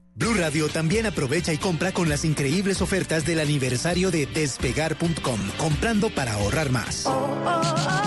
Blue 0.13 0.33
Radio 0.33 0.67
también 0.67 1.05
aprovecha 1.05 1.53
y 1.53 1.57
compra 1.57 1.93
con 1.93 2.09
las 2.09 2.25
increíbles 2.25 2.81
ofertas 2.81 3.25
del 3.25 3.39
aniversario 3.39 4.11
de 4.11 4.25
despegar.com, 4.25 5.39
comprando 5.57 6.09
para 6.13 6.33
ahorrar 6.33 6.69
más. 6.69 7.05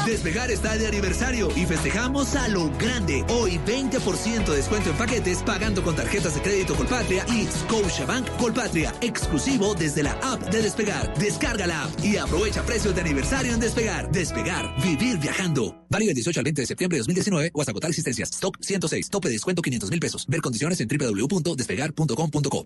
Despegar 0.04 0.50
está 0.50 0.76
de 0.76 0.86
aniversario 0.86 1.48
y 1.56 1.64
festejamos 1.64 2.36
a 2.36 2.48
lo 2.48 2.70
grande. 2.76 3.24
Hoy 3.28 3.58
20% 3.66 4.44
de 4.44 4.56
descuento 4.56 4.90
en 4.90 4.96
paquetes 4.96 5.42
pagando 5.42 5.82
con 5.82 5.96
tarjetas 5.96 6.34
de 6.34 6.42
crédito 6.42 6.74
Colpatria 6.74 7.24
y 7.28 7.46
Scotiabank 7.46 8.28
Colpatria, 8.36 8.92
exclusivo 9.00 9.74
desde 9.74 10.02
la 10.02 10.12
app 10.22 10.42
de 10.50 10.60
Despegar. 10.60 11.16
Descarga 11.18 11.66
la 11.66 11.84
app 11.84 12.04
y 12.04 12.18
aprovecha 12.18 12.62
precios 12.64 12.94
de 12.94 13.00
aniversario 13.00 13.54
en 13.54 13.60
Despegar. 13.60 14.12
Despegar, 14.12 14.74
vivir 14.82 15.18
viajando. 15.18 15.86
Válido 15.88 16.08
del 16.08 16.16
18 16.16 16.40
al 16.40 16.44
20 16.44 16.60
de 16.62 16.66
septiembre 16.66 16.96
de 16.96 17.00
2019 17.00 17.50
o 17.54 17.60
hasta 17.62 17.70
agotar 17.70 17.88
existencias. 17.88 18.30
Stock 18.30 18.58
106, 18.60 19.08
tope 19.08 19.28
de 19.28 19.34
descuento 19.34 19.62
500 19.62 19.90
mil 19.90 20.00
pesos. 20.00 20.26
Ver 20.28 20.42
condiciones 20.42 20.80
en 20.80 20.88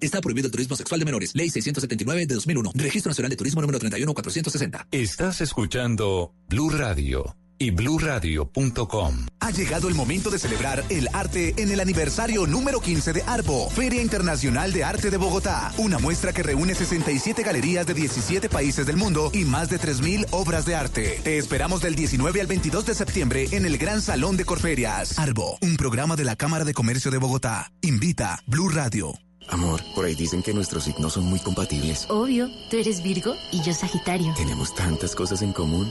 Está 0.01 0.21
prohibido 0.21 0.47
el 0.47 0.53
turismo 0.53 0.77
sexual 0.77 1.01
de 1.01 1.07
menores. 1.07 1.35
Ley 1.35 1.51
679 1.51 2.27
de 2.27 2.35
2001. 2.35 2.73
Registro 2.75 3.11
Nacional 3.11 3.31
de 3.31 3.37
Turismo 3.37 3.61
número 3.61 3.79
31460. 3.79 4.89
Estás 4.91 5.41
escuchando 5.41 6.33
Blue 6.49 6.71
Radio 6.71 7.37
y 7.59 7.71
bluradio.com. 7.71 9.27
Ha 9.41 9.51
llegado 9.51 9.89
el 9.89 9.95
momento 9.95 10.31
de 10.31 10.39
celebrar 10.39 10.85
el 10.89 11.09
arte 11.13 11.55
en 11.57 11.71
el 11.71 11.81
aniversario 11.81 12.47
número 12.47 12.81
15 12.81 13.13
de 13.13 13.23
ARBO, 13.27 13.71
Feria 13.71 14.03
Internacional 14.03 14.73
de 14.73 14.85
Arte 14.85 15.11
de 15.11 15.17
Bogotá. 15.17 15.73
Una 15.79 15.99
muestra 15.99 16.33
que 16.33 16.43
reúne 16.43 16.75
67 16.75 17.43
galerías 17.43 17.87
de 17.87 17.95
17 17.95 18.49
países 18.49 18.87
del 18.87 18.97
mundo 18.97 19.31
y 19.33 19.45
más 19.45 19.71
de 19.71 19.79
3.000 19.79 20.27
obras 20.31 20.65
de 20.65 20.75
arte. 20.75 21.21
Te 21.25 21.39
esperamos 21.39 21.81
del 21.81 21.95
19 21.95 22.41
al 22.41 22.47
22 22.47 22.87
de 22.87 22.95
septiembre 22.95 23.49
en 23.53 23.67
el 23.67 23.79
Gran 23.79 24.03
Salón 24.03 24.37
de 24.37 24.45
Corferias. 24.45 25.19
ARBO, 25.19 25.59
un 25.63 25.77
programa 25.77 26.17
de 26.17 26.25
la 26.25 26.37
Cámara 26.37 26.65
de 26.65 26.75
Comercio 26.75 27.11
de 27.11 27.19
Bogotá. 27.19 27.73
Invita 27.81 28.43
Blue 28.47 28.69
Radio. 28.69 29.15
Amor, 29.51 29.81
por 29.95 30.05
ahí 30.05 30.15
dicen 30.15 30.43
que 30.43 30.53
nuestros 30.53 30.85
signos 30.85 31.15
son 31.15 31.25
muy 31.25 31.41
compatibles. 31.41 32.07
Obvio, 32.11 32.51
tú 32.71 32.77
eres 32.77 33.03
Virgo 33.03 33.35
y 33.51 33.63
yo 33.63 33.73
Sagitario. 33.73 34.35
Tenemos 34.37 34.75
tantas 34.75 35.15
cosas 35.15 35.41
en 35.41 35.53
común. 35.53 35.91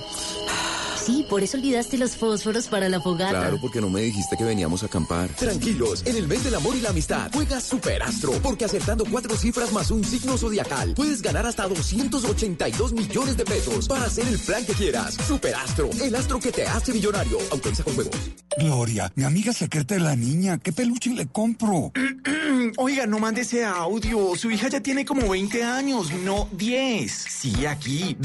Sí, 1.08 1.26
por 1.30 1.42
eso 1.42 1.56
olvidaste 1.56 1.98
los 1.98 2.18
fósforos 2.18 2.68
para 2.68 2.90
la 2.90 3.00
fogata. 3.00 3.30
Claro, 3.30 3.58
porque 3.62 3.80
no 3.80 3.90
me 3.90 4.02
dijiste 4.02 4.36
que 4.36 4.44
veníamos 4.44 4.84
a 4.84 4.88
acampar. 4.88 5.30
Tranquilos, 5.30 6.06
en 6.06 6.18
el 6.18 6.28
mes 6.28 6.44
del 6.44 6.54
amor 6.56 6.76
y 6.76 6.82
la 6.82 6.90
amistad, 6.90 7.32
juega 7.34 7.62
Superastro, 7.62 8.34
porque 8.44 8.66
acertando 8.66 9.06
cuatro 9.10 9.38
cifras 9.38 9.72
más 9.72 9.90
un 9.90 10.04
signo 10.04 10.38
zodiacal, 10.38 10.96
puedes 10.96 11.22
ganar 11.22 11.46
hasta 11.46 11.66
282 11.66 12.92
millones 12.92 13.38
de 13.38 13.46
pesos 13.46 13.88
para 13.88 14.04
hacer 14.04 14.28
el 14.28 14.38
plan 14.38 14.66
que 14.66 14.74
quieras. 14.74 15.14
Superastro, 15.26 15.90
el 16.04 16.14
astro 16.14 16.42
que 16.42 16.52
te 16.52 16.68
hace 16.68 16.92
millonario. 16.92 17.38
Autoriza 17.52 17.86
con 17.86 17.96
juegos. 17.96 18.14
Gloria, 18.58 19.10
mi 19.16 19.24
amiga 19.24 19.54
secreta 19.54 19.96
de 19.96 20.02
la 20.02 20.18
niña, 20.18 20.58
¿qué 20.58 20.74
peluche 20.74 21.12
le 21.12 21.28
compro? 21.28 21.94
Oiga, 22.76 23.08
no 23.08 23.20
mande 23.20 23.42
ese 23.42 23.64
audio. 23.64 24.36
Su 24.36 24.52
hija 24.52 24.68
ya 24.68 24.82
tiene 24.82 25.06
como 25.06 25.30
20 25.30 25.64
años, 25.64 26.12
no 26.12 26.50
10. 26.52 27.10
Sí, 27.12 27.66
aquí. 27.66 28.18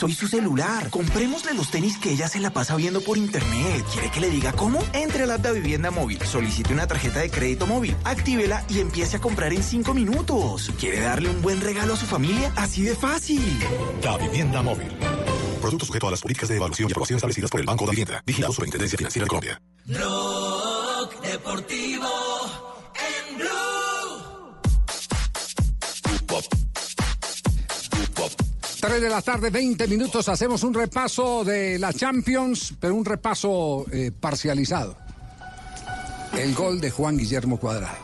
Soy 0.00 0.12
su 0.12 0.26
celular. 0.26 0.90
Comprémosle 0.90 1.54
los 1.54 1.70
tenis 1.70 1.96
que 1.98 2.15
ella 2.16 2.28
se 2.28 2.40
la 2.40 2.50
pasa 2.50 2.74
viendo 2.76 3.02
por 3.02 3.18
internet. 3.18 3.84
¿Quiere 3.92 4.10
que 4.10 4.20
le 4.20 4.30
diga 4.30 4.52
cómo? 4.54 4.82
Entre 4.94 5.24
a 5.24 5.26
la 5.26 5.34
app 5.34 5.42
de 5.42 5.52
Vivienda 5.52 5.90
Móvil, 5.90 6.18
solicite 6.22 6.72
una 6.72 6.86
tarjeta 6.86 7.20
de 7.20 7.28
crédito 7.28 7.66
móvil, 7.66 7.94
actívela 8.04 8.64
y 8.70 8.80
empiece 8.80 9.18
a 9.18 9.20
comprar 9.20 9.52
en 9.52 9.62
5 9.62 9.92
minutos. 9.92 10.72
¿Quiere 10.80 11.00
darle 11.00 11.28
un 11.28 11.42
buen 11.42 11.60
regalo 11.60 11.92
a 11.92 11.96
su 11.96 12.06
familia? 12.06 12.50
Así 12.56 12.84
de 12.84 12.96
fácil. 12.96 13.58
La 14.02 14.16
vivienda 14.16 14.62
móvil. 14.62 14.88
Producto 15.60 15.84
sujeto 15.84 16.08
a 16.08 16.12
las 16.12 16.22
políticas 16.22 16.48
de 16.48 16.56
evaluación 16.56 16.88
y 16.88 16.92
aprobación 16.92 17.16
establecidas 17.18 17.50
por 17.50 17.60
el 17.60 17.66
Banco 17.66 17.84
de 17.84 17.90
Vivienda. 17.90 18.22
Vigilado 18.24 18.54
Superintendencia 18.54 18.96
Financiera 18.96 19.24
de 19.24 19.28
Colombia. 19.28 19.60
Blog 19.84 21.20
Deportivo 21.20 22.15
3 28.86 29.00
de 29.00 29.08
la 29.08 29.20
tarde, 29.20 29.50
20 29.50 29.88
minutos. 29.88 30.28
Hacemos 30.28 30.62
un 30.62 30.72
repaso 30.72 31.42
de 31.42 31.76
la 31.76 31.92
Champions, 31.92 32.72
pero 32.78 32.94
un 32.94 33.04
repaso 33.04 33.84
eh, 33.90 34.12
parcializado. 34.12 34.96
El 36.32 36.54
gol 36.54 36.80
de 36.80 36.92
Juan 36.92 37.16
Guillermo 37.16 37.58
Cuadrado. 37.58 37.98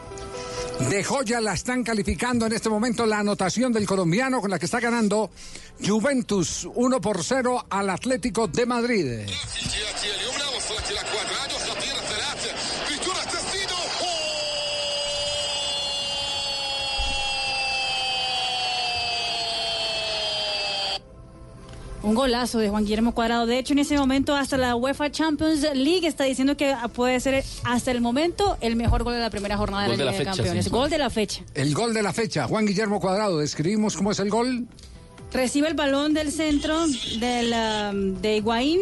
De 0.90 1.04
joya 1.04 1.40
la 1.40 1.52
están 1.52 1.84
calificando 1.84 2.46
en 2.46 2.54
este 2.54 2.68
momento 2.68 3.06
la 3.06 3.20
anotación 3.20 3.72
del 3.72 3.86
colombiano 3.86 4.40
con 4.40 4.50
la 4.50 4.58
que 4.58 4.64
está 4.64 4.80
ganando 4.80 5.30
Juventus 5.86 6.68
1 6.74 7.00
por 7.00 7.22
0 7.22 7.66
al 7.70 7.88
Atlético 7.88 8.48
de 8.48 8.66
Madrid. 8.66 9.06
Un 22.02 22.14
golazo 22.16 22.58
de 22.58 22.68
Juan 22.68 22.84
Guillermo 22.84 23.14
Cuadrado. 23.14 23.46
De 23.46 23.58
hecho, 23.58 23.74
en 23.74 23.78
ese 23.78 23.96
momento, 23.96 24.34
hasta 24.34 24.56
la 24.56 24.74
UEFA 24.74 25.10
Champions 25.12 25.62
League 25.74 26.04
está 26.06 26.24
diciendo 26.24 26.56
que 26.56 26.74
puede 26.94 27.20
ser 27.20 27.44
hasta 27.62 27.92
el 27.92 28.00
momento 28.00 28.56
el 28.60 28.74
mejor 28.74 29.04
gol 29.04 29.14
de 29.14 29.20
la 29.20 29.30
primera 29.30 29.56
jornada 29.56 29.86
Gol 29.86 29.96
de 29.96 29.98
de 29.98 30.04
la 30.06 30.10
la 30.10 30.18
Liga 30.18 30.30
de 30.30 30.30
fecha, 30.30 30.42
Campeones. 30.42 30.64
sí. 30.64 30.70
Gol 30.70 30.90
de 30.90 30.98
la 30.98 31.10
fecha. 31.10 31.44
El 31.54 31.74
gol 31.74 31.94
de 31.94 32.02
la 32.02 32.12
fecha, 32.12 32.48
Juan 32.48 32.66
Guillermo 32.66 33.00
Cuadrado. 33.00 33.38
Describimos 33.38 33.96
cómo 33.96 34.10
es 34.10 34.18
el 34.18 34.30
gol. 34.30 34.66
Recibe 35.32 35.68
el 35.68 35.74
balón 35.74 36.12
del 36.12 36.32
centro 36.32 36.86
del, 37.20 37.54
um, 37.94 38.20
de 38.20 38.36
Higuaín, 38.36 38.80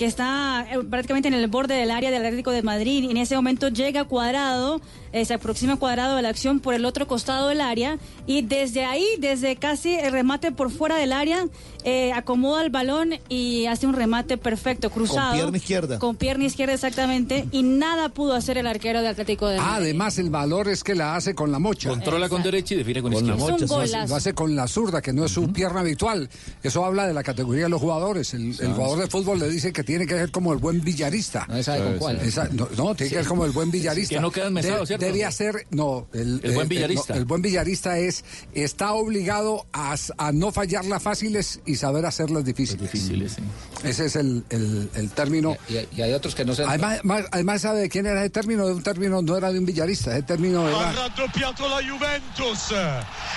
que 0.00 0.06
está 0.06 0.66
eh, 0.70 0.78
prácticamente 0.88 1.28
en 1.28 1.34
el 1.34 1.46
borde 1.48 1.74
del 1.74 1.90
área 1.90 2.10
del 2.10 2.24
Atlético 2.24 2.52
de 2.52 2.62
Madrid. 2.62 3.02
Y 3.02 3.10
en 3.10 3.18
ese 3.18 3.36
momento 3.36 3.68
llega 3.68 4.04
Cuadrado, 4.04 4.80
eh, 5.12 5.26
se 5.26 5.34
aproxima 5.34 5.76
Cuadrado 5.76 6.16
de 6.16 6.22
la 6.22 6.30
acción 6.30 6.60
por 6.60 6.72
el 6.72 6.86
otro 6.86 7.06
costado 7.06 7.48
del 7.48 7.60
área. 7.60 7.98
Y 8.26 8.40
desde 8.40 8.86
ahí, 8.86 9.04
desde 9.18 9.56
casi 9.56 9.92
el 9.92 10.10
remate 10.10 10.52
por 10.52 10.70
fuera 10.70 10.96
del 10.96 11.12
área, 11.12 11.44
eh, 11.84 12.12
acomoda 12.14 12.62
el 12.62 12.70
balón 12.70 13.10
y 13.28 13.66
hace 13.66 13.86
un 13.86 13.94
remate 13.94 14.38
perfecto, 14.38 14.88
cruzado. 14.90 15.34
pierna 15.34 15.56
izquierda. 15.58 15.98
Con 15.98 16.16
pierna 16.16 16.46
izquierda, 16.46 16.72
exactamente. 16.72 17.44
Y 17.52 17.62
nada 17.62 18.08
pudo 18.08 18.32
hacer 18.32 18.56
el 18.56 18.66
arquero 18.66 19.00
del 19.00 19.08
Atlético 19.08 19.48
de 19.48 19.58
Madrid. 19.58 19.84
Además, 19.84 20.16
el 20.16 20.30
valor 20.30 20.68
es 20.68 20.82
que 20.82 20.94
la 20.94 21.14
hace 21.14 21.34
con 21.34 21.52
la 21.52 21.58
mocha. 21.58 21.90
Controla 21.90 22.30
con 22.30 22.42
derecha 22.42 22.72
y 22.72 22.78
define 22.78 23.02
con, 23.02 23.12
izquierda. 23.12 23.56
Es 23.56 23.62
un 23.62 23.66
golazo. 23.66 24.08
Lo 24.08 24.16
hace 24.16 24.32
con 24.32 24.56
la 24.56 24.66
zurda, 24.66 25.02
que 25.02 25.12
no 25.12 25.26
es 25.26 25.32
su 25.32 25.52
pierna 25.52 25.80
habitual. 25.80 26.30
Eso 26.62 26.86
habla 26.86 27.06
de 27.06 27.12
la 27.12 27.22
categoría 27.22 27.64
de 27.64 27.68
los 27.68 27.82
jugadores. 27.82 28.32
El, 28.32 28.58
el 28.58 28.72
jugador 28.72 29.00
de 29.00 29.06
fútbol 29.06 29.38
le 29.38 29.50
dice 29.50 29.74
que 29.74 29.80
que 29.80 29.84
tiene 29.90 30.06
que 30.06 30.14
ser 30.14 30.30
como 30.30 30.52
el 30.52 30.58
buen 30.60 30.80
villarista. 30.82 31.46
No 31.48 31.60
sabe 31.64 31.82
con 31.82 31.98
cuál. 31.98 32.16
Esa- 32.20 32.48
no, 32.52 32.68
no, 32.76 32.94
tiene 32.94 33.10
que 33.10 33.16
ser 33.16 33.26
como 33.26 33.44
el 33.44 33.50
buen 33.50 33.70
villarista. 33.72 34.14
que 34.14 34.20
no 34.20 34.30
queda 34.30 34.46
enmesado, 34.46 34.80
De- 34.80 34.86
¿cierto? 34.86 35.04
Debe 35.04 35.32
ser, 35.32 35.66
no, 35.70 36.06
el, 36.12 36.40
El 36.44 36.52
buen 36.54 36.66
eh, 36.66 36.68
villarista. 36.68 37.14
no, 37.14 37.18
el 37.18 37.24
buen 37.24 37.42
villarista 37.42 37.98
es, 37.98 38.24
está 38.54 38.92
obligado 38.92 39.66
a, 39.72 39.96
a 40.16 40.30
no 40.32 40.52
fallarlas 40.52 41.02
fáciles 41.02 41.60
y 41.66 41.74
saber 41.74 42.06
hacerlas 42.06 42.44
difíciles. 42.44 42.82
Difíciles, 42.92 43.32
sí. 43.32 43.42
Ese 43.82 44.06
es 44.06 44.14
el, 44.16 44.44
el- 44.50 44.90
el 44.94 45.10
término. 45.10 45.56
Y, 45.68 45.98
y 45.98 46.02
hay 46.02 46.12
otros 46.12 46.34
que 46.36 46.44
no 46.44 46.54
se... 46.54 46.62
Además, 46.62 47.00
más- 47.04 47.26
además, 47.32 47.62
¿sabe 47.62 47.80
de 47.80 47.88
quién 47.88 48.06
era 48.06 48.20
ese 48.20 48.30
término? 48.30 48.66
De 48.66 48.74
un 48.74 48.82
término, 48.84 49.20
no 49.22 49.36
era 49.36 49.50
de 49.52 49.58
un 49.58 49.66
villarista, 49.66 50.12
ese 50.12 50.22
término 50.22 50.66
Ha 50.66 50.70
era... 50.70 50.92
raddoppiato 50.92 51.68
la 51.68 51.76
Juventus 51.86 52.72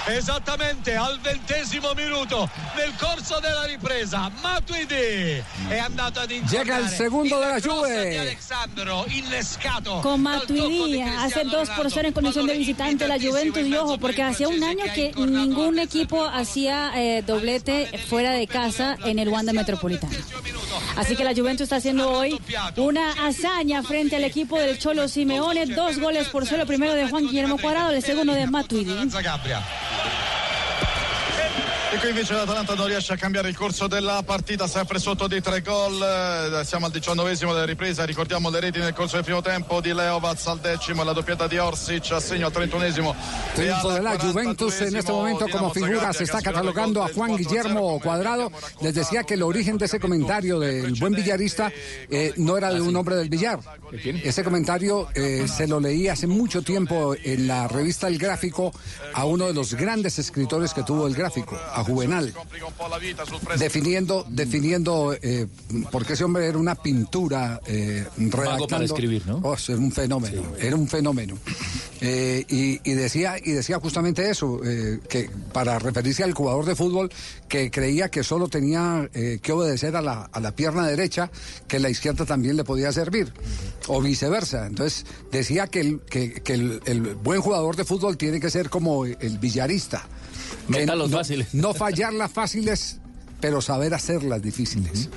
esattamente 0.08 0.96
al 0.96 1.20
ventesimo 1.22 1.94
minuto 1.94 2.50
nel 2.76 2.94
corso 3.00 3.40
della 3.40 3.64
ripresa 3.66 4.30
Matuidi 4.42 5.42
è 5.70 5.78
andato 5.78 6.20
ad 6.20 6.32
Llega 6.52 6.80
el 6.80 6.90
segundo 6.90 7.40
de 7.40 7.48
la 7.48 7.62
Juve. 7.62 8.38
Con 10.02 10.22
Matuidi 10.22 11.02
hace 11.02 11.44
2 11.44 11.70
por 11.70 11.90
0 11.90 12.08
en 12.08 12.14
condición 12.14 12.48
de 12.48 12.58
visitante 12.58 13.08
la 13.08 13.20
Juventus 13.20 13.66
y 13.66 13.76
ojo, 13.76 13.98
porque 13.98 14.24
hacía 14.24 14.48
un 14.48 14.64
año 14.64 14.84
que 14.94 15.14
ningún 15.16 15.80
equipo 15.80 16.26
hacía 16.26 16.92
eh, 16.96 17.24
doblete 17.26 17.98
fuera 18.10 18.32
de 18.32 18.48
casa 18.48 18.98
en 19.06 19.20
el 19.20 19.30
Wanda 19.30 19.54
Metropolitano. 19.54 20.16
Así 20.96 21.16
que 21.16 21.24
la 21.24 21.34
Juventus 21.34 21.64
está 21.64 21.78
haciendo 21.78 22.12
hoy 22.12 22.40
una 22.78 23.12
hazaña 23.28 23.84
frente 23.84 24.16
al 24.16 24.24
equipo 24.24 24.60
del 24.60 24.78
Cholo 24.78 25.08
Simeone, 25.08 25.66
dos 25.68 26.00
goles 26.00 26.30
por 26.30 26.44
el 26.44 26.68
primero 26.68 26.94
de 26.94 27.08
Juan 27.08 27.26
Guillermo 27.28 27.58
Cuadrado, 27.58 27.92
el 27.92 28.04
segundo 28.04 28.34
de 28.34 28.48
Matuidi. 28.48 28.94
E 31.94 31.98
qui 32.00 32.10
invece 32.10 32.34
l'Atalanta 32.34 32.74
non 32.74 32.88
riesce 32.88 33.14
a 33.14 33.18
cambiare 33.18 33.50
il 33.50 33.56
corso 33.56 33.86
della 33.86 34.24
partita, 34.26 34.66
sempre 34.66 34.98
sotto 34.98 35.28
di 35.28 35.40
tre 35.42 35.62
gol. 35.62 36.02
Eh, 36.02 36.66
Siamo 36.66 36.88
al 36.88 36.92
diciannovesimo 36.92 37.54
della 37.54 37.68
ripresa, 37.68 38.04
ricordiamo 38.04 38.50
le 38.50 38.60
reti 38.60 38.80
nel 38.80 38.94
corso 38.94 39.18
del 39.18 39.24
primo 39.24 39.44
tempo 39.44 39.80
di 39.80 39.94
Leovaz 39.94 40.48
al 40.48 40.58
decimo, 40.58 41.04
la 41.04 41.14
doppietta 41.14 41.46
di 41.46 41.60
Orsic 41.60 42.12
a 42.14 42.20
segno 42.20 42.48
al 42.48 42.52
trentunesimo. 42.52 43.16
Triunfo 43.54 43.92
de 43.92 44.02
la 44.02 44.18
Juventus 44.18 44.82
en 44.82 44.96
este 44.96 45.12
momento 45.12 45.48
como 45.48 45.70
figura 45.70 46.12
se 46.14 46.24
está 46.24 46.42
catalogando 46.42 47.04
a 47.04 47.10
Juan 47.14 47.36
Guillermo 47.36 48.00
Cuadrado. 48.00 48.52
Les 48.82 48.96
decía 48.96 49.24
que 49.24 49.36
el 49.36 49.44
origen 49.44 49.78
de 49.78 49.86
ese 49.86 50.00
comentario 50.00 50.58
del 50.58 50.96
buen 50.96 51.14
villarista 51.14 51.72
eh, 52.10 52.34
no 52.38 52.58
era 52.58 52.74
de 52.74 52.82
un 52.82 52.96
hombre 52.96 53.18
del 53.18 53.30
billar. 53.30 53.60
Ese 53.92 54.44
comentario 54.44 55.10
eh, 55.14 55.48
se 55.48 55.68
lo 55.68 55.80
leí 55.80 56.08
hace 56.08 56.26
mucho 56.26 56.64
tiempo 56.64 57.14
en 57.24 57.46
la 57.46 57.68
revista 57.68 58.08
El 58.08 58.18
Gráfico 58.18 58.74
a 59.14 59.26
uno 59.26 59.46
de 59.46 59.54
los 59.54 59.76
grandes 59.76 60.18
escritores 60.18 60.74
que 60.74 60.82
tuvo 60.82 61.06
el 61.06 61.14
gráfico, 61.14 61.56
a 61.72 61.83
Juvenal, 61.84 62.34
definiendo, 63.58 64.26
definiendo 64.30 65.16
eh, 65.22 65.48
porque 65.92 66.14
ese 66.14 66.24
hombre 66.24 66.48
era 66.48 66.58
una 66.58 66.76
pintura 66.76 67.60
eh, 67.66 68.06
redactando. 68.18 68.68
para 68.68 68.86
escribir, 68.86 69.26
¿no? 69.26 69.42
Oh, 69.44 69.56
era 69.68 69.78
un 69.78 69.92
fenómeno, 69.92 70.42
era 70.60 70.76
un 70.76 70.88
fenómeno. 70.88 71.38
Eh, 72.02 72.44
y, 72.50 72.82
y 72.90 72.94
decía 72.96 73.36
y 73.42 73.52
decía 73.52 73.80
justamente 73.80 74.30
eso, 74.30 74.60
eh, 74.66 75.00
que 75.08 75.30
para 75.54 75.80
referirse 75.80 76.24
al 76.24 76.34
jugador 76.34 76.66
de 76.66 76.76
fútbol 76.76 77.10
que 77.48 77.72
creía 77.72 78.10
que 78.10 78.24
solo 78.24 78.48
tenía 78.48 79.10
que 79.14 79.52
obedecer 79.52 79.96
a 79.96 80.02
la, 80.02 80.24
a 80.32 80.40
la 80.40 80.56
pierna 80.56 80.88
derecha, 80.88 81.30
que 81.68 81.80
la 81.80 81.90
izquierda 81.90 82.26
también 82.26 82.58
le 82.58 82.64
podía 82.64 82.92
servir, 82.92 83.32
o 83.88 84.02
viceversa. 84.02 84.66
Entonces 84.66 85.06
decía 85.32 85.68
que 85.68 85.82
el, 85.82 86.00
que, 86.02 86.34
que 86.42 86.54
el, 86.54 86.82
el 86.86 87.02
buen 87.16 87.42
jugador 87.42 87.76
de 87.76 87.86
fútbol 87.86 88.18
tiene 88.18 88.40
que 88.40 88.50
ser 88.50 88.70
como 88.70 89.06
el 89.06 89.38
villarista. 89.40 90.08
No, 90.68 91.10
fáciles. 91.10 91.54
no 91.54 91.74
fallar 91.74 92.14
las 92.14 92.32
fáciles, 92.32 92.98
pero 93.42 93.62
saber 93.62 93.94
hacerlas 93.94 94.42
difíciles. 94.42 95.10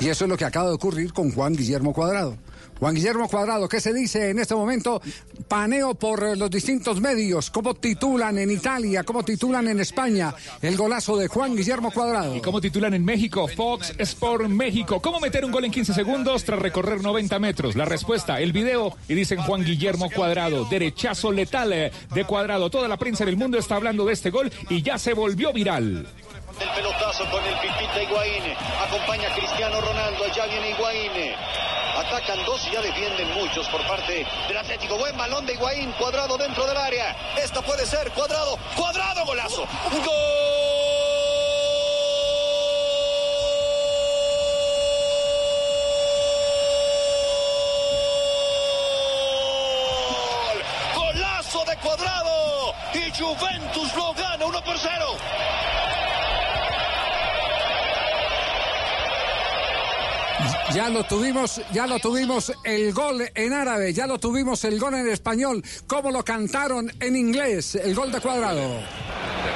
Y 0.00 0.08
eso 0.08 0.24
es 0.24 0.28
lo 0.28 0.36
que 0.36 0.44
acaba 0.44 0.68
de 0.68 0.74
ocurrir 0.74 1.12
con 1.12 1.30
Juan 1.32 1.54
Guillermo 1.54 1.92
Cuadrado. 1.92 2.36
Juan 2.84 2.96
Guillermo 2.96 3.30
Cuadrado, 3.30 3.66
¿qué 3.66 3.80
se 3.80 3.94
dice 3.94 4.28
en 4.28 4.38
este 4.38 4.54
momento? 4.54 5.00
Paneo 5.48 5.94
por 5.94 6.36
los 6.36 6.50
distintos 6.50 7.00
medios. 7.00 7.50
¿Cómo 7.50 7.72
titulan 7.72 8.36
en 8.36 8.50
Italia? 8.50 9.04
¿Cómo 9.04 9.22
titulan 9.22 9.68
en 9.68 9.80
España? 9.80 10.34
El 10.60 10.76
golazo 10.76 11.16
de 11.16 11.26
Juan 11.26 11.56
Guillermo 11.56 11.90
Cuadrado. 11.90 12.36
¿Y 12.36 12.42
cómo 12.42 12.60
titulan 12.60 12.92
en 12.92 13.02
México? 13.02 13.48
Fox 13.48 13.94
Sport 13.96 14.48
México. 14.48 15.00
¿Cómo 15.00 15.18
meter 15.18 15.46
un 15.46 15.52
gol 15.52 15.64
en 15.64 15.70
15 15.70 15.94
segundos 15.94 16.44
tras 16.44 16.60
recorrer 16.60 17.00
90 17.00 17.38
metros? 17.38 17.74
La 17.74 17.86
respuesta, 17.86 18.38
el 18.38 18.52
video, 18.52 18.94
y 19.08 19.14
dicen 19.14 19.40
Juan 19.40 19.64
Guillermo 19.64 20.10
Cuadrado, 20.10 20.66
derechazo 20.66 21.32
letal 21.32 21.72
eh, 21.72 21.90
de 22.14 22.24
Cuadrado. 22.26 22.68
Toda 22.68 22.86
la 22.86 22.98
prensa 22.98 23.24
del 23.24 23.38
mundo 23.38 23.56
está 23.56 23.76
hablando 23.76 24.04
de 24.04 24.12
este 24.12 24.28
gol 24.28 24.52
y 24.68 24.82
ya 24.82 24.98
se 24.98 25.14
volvió 25.14 25.54
viral. 25.54 26.06
del 26.58 26.68
pelotazo 26.68 27.24
con 27.30 27.42
el 27.46 27.54
Pipita 27.60 28.02
Higuaín. 28.02 28.42
Acompaña 28.86 29.32
a 29.32 29.34
Cristiano 29.34 29.80
Ronaldo, 29.80 30.24
allá 30.30 30.44
viene 30.48 30.72
Higuaín. 30.72 31.34
Atacan 32.08 32.44
dos 32.44 32.66
y 32.66 32.70
ya 32.72 32.82
defienden 32.82 33.32
muchos 33.34 33.66
por 33.68 33.86
parte 33.86 34.26
del 34.46 34.56
Atlético. 34.58 34.96
Buen 34.98 35.16
balón 35.16 35.46
de 35.46 35.54
Higuaín, 35.54 35.90
cuadrado 35.92 36.36
dentro 36.36 36.66
del 36.66 36.76
área. 36.76 37.16
Esta 37.42 37.62
puede 37.62 37.86
ser, 37.86 38.10
cuadrado, 38.12 38.58
cuadrado, 38.76 39.24
golazo. 39.24 39.66
¡Gol! 39.90 40.04
Golazo 50.94 51.64
de 51.64 51.76
cuadrado. 51.78 52.74
Y 52.92 53.10
Juventus 53.18 53.94
lo 53.96 54.12
gana 54.14 54.44
1 54.44 54.62
por 54.62 54.78
0. 54.78 55.16
Ya 60.72 60.88
lo 60.88 61.04
tuvimos, 61.04 61.60
ya 61.72 61.86
lo 61.86 61.98
tuvimos 61.98 62.52
el 62.64 62.92
gol 62.92 63.28
en 63.34 63.52
árabe, 63.52 63.92
ya 63.92 64.06
lo 64.06 64.18
tuvimos 64.18 64.64
el 64.64 64.78
gol 64.80 64.94
en 64.94 65.08
español. 65.08 65.62
¿Cómo 65.86 66.10
lo 66.10 66.24
cantaron 66.24 66.90
en 67.00 67.16
inglés? 67.16 67.74
El 67.74 67.94
gol 67.94 68.10
de 68.10 68.20
Cuadrado. 68.20 68.80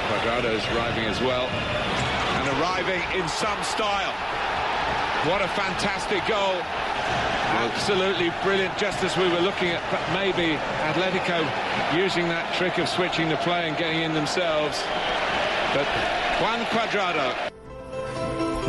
Quadrado 0.07 0.55
is 0.55 0.63
arriving 0.67 1.05
as 1.05 1.19
well, 1.21 1.47
and 2.37 2.47
arriving 2.59 3.01
in 3.19 3.27
some 3.27 3.61
style. 3.63 4.13
What 5.25 5.41
a 5.41 5.47
fantastic 5.49 6.25
goal! 6.27 6.61
Absolutely 7.57 8.31
brilliant, 8.43 8.77
just 8.77 9.03
as 9.03 9.17
we 9.17 9.27
were 9.27 9.41
looking 9.41 9.69
at 9.69 9.81
maybe 10.13 10.57
Atletico 10.85 11.43
using 11.93 12.29
that 12.29 12.53
trick 12.55 12.77
of 12.77 12.87
switching 12.87 13.27
the 13.27 13.37
play 13.37 13.67
and 13.67 13.75
getting 13.77 14.03
in 14.03 14.13
themselves. 14.13 14.81
But 15.73 15.87
Juan 16.39 16.63
Cuadrado 16.67 17.49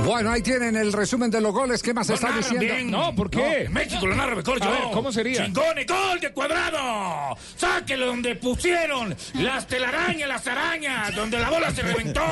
Bueno, 0.04 0.30
ahí 0.30 0.42
tienen 0.42 0.76
el 0.76 0.92
resumen 0.92 1.30
de 1.30 1.40
los 1.40 1.52
goles. 1.52 1.82
¿Qué 1.82 1.94
más 1.94 2.08
está 2.10 2.32
diciendo? 2.32 2.60
bien. 2.60 2.90
No, 2.90 3.14
¿por 3.14 3.30
qué? 3.30 3.64
No, 3.66 3.70
México 3.74 4.06
lo 4.06 4.16
narra 4.16 4.34
mejor 4.34 4.58
yo. 4.60 4.68
A 4.68 4.72
ver, 4.72 4.82
¿cómo 4.92 5.12
sería? 5.12 5.44
Chingones, 5.44 5.86
gol 5.86 6.20
de 6.20 6.32
cuadrado. 6.32 7.36
Sáquelo 7.56 8.06
donde 8.06 8.34
pusieron 8.36 9.14
las 9.34 9.66
telarañas, 9.66 10.28
las 10.28 10.46
arañas, 10.46 11.14
donde 11.14 11.38
la 11.38 11.50
bola 11.50 11.70
se 11.70 11.82
reventó. 11.82 12.22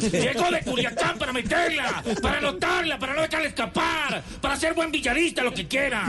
Llegó 0.00 0.50
de 0.50 0.60
Culiacán 0.62 1.18
para 1.18 1.32
meterla, 1.32 2.02
para 2.22 2.38
anotarla, 2.38 2.98
para 2.98 3.14
no 3.14 3.22
dejarla 3.22 3.48
escapar, 3.48 4.22
para 4.40 4.56
ser 4.56 4.74
buen 4.74 4.90
villarista, 4.90 5.42
lo 5.42 5.52
que 5.52 5.66
quiera. 5.66 6.04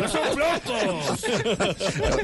No 0.00 0.08
son 0.08 0.22
flojos. 0.34 1.20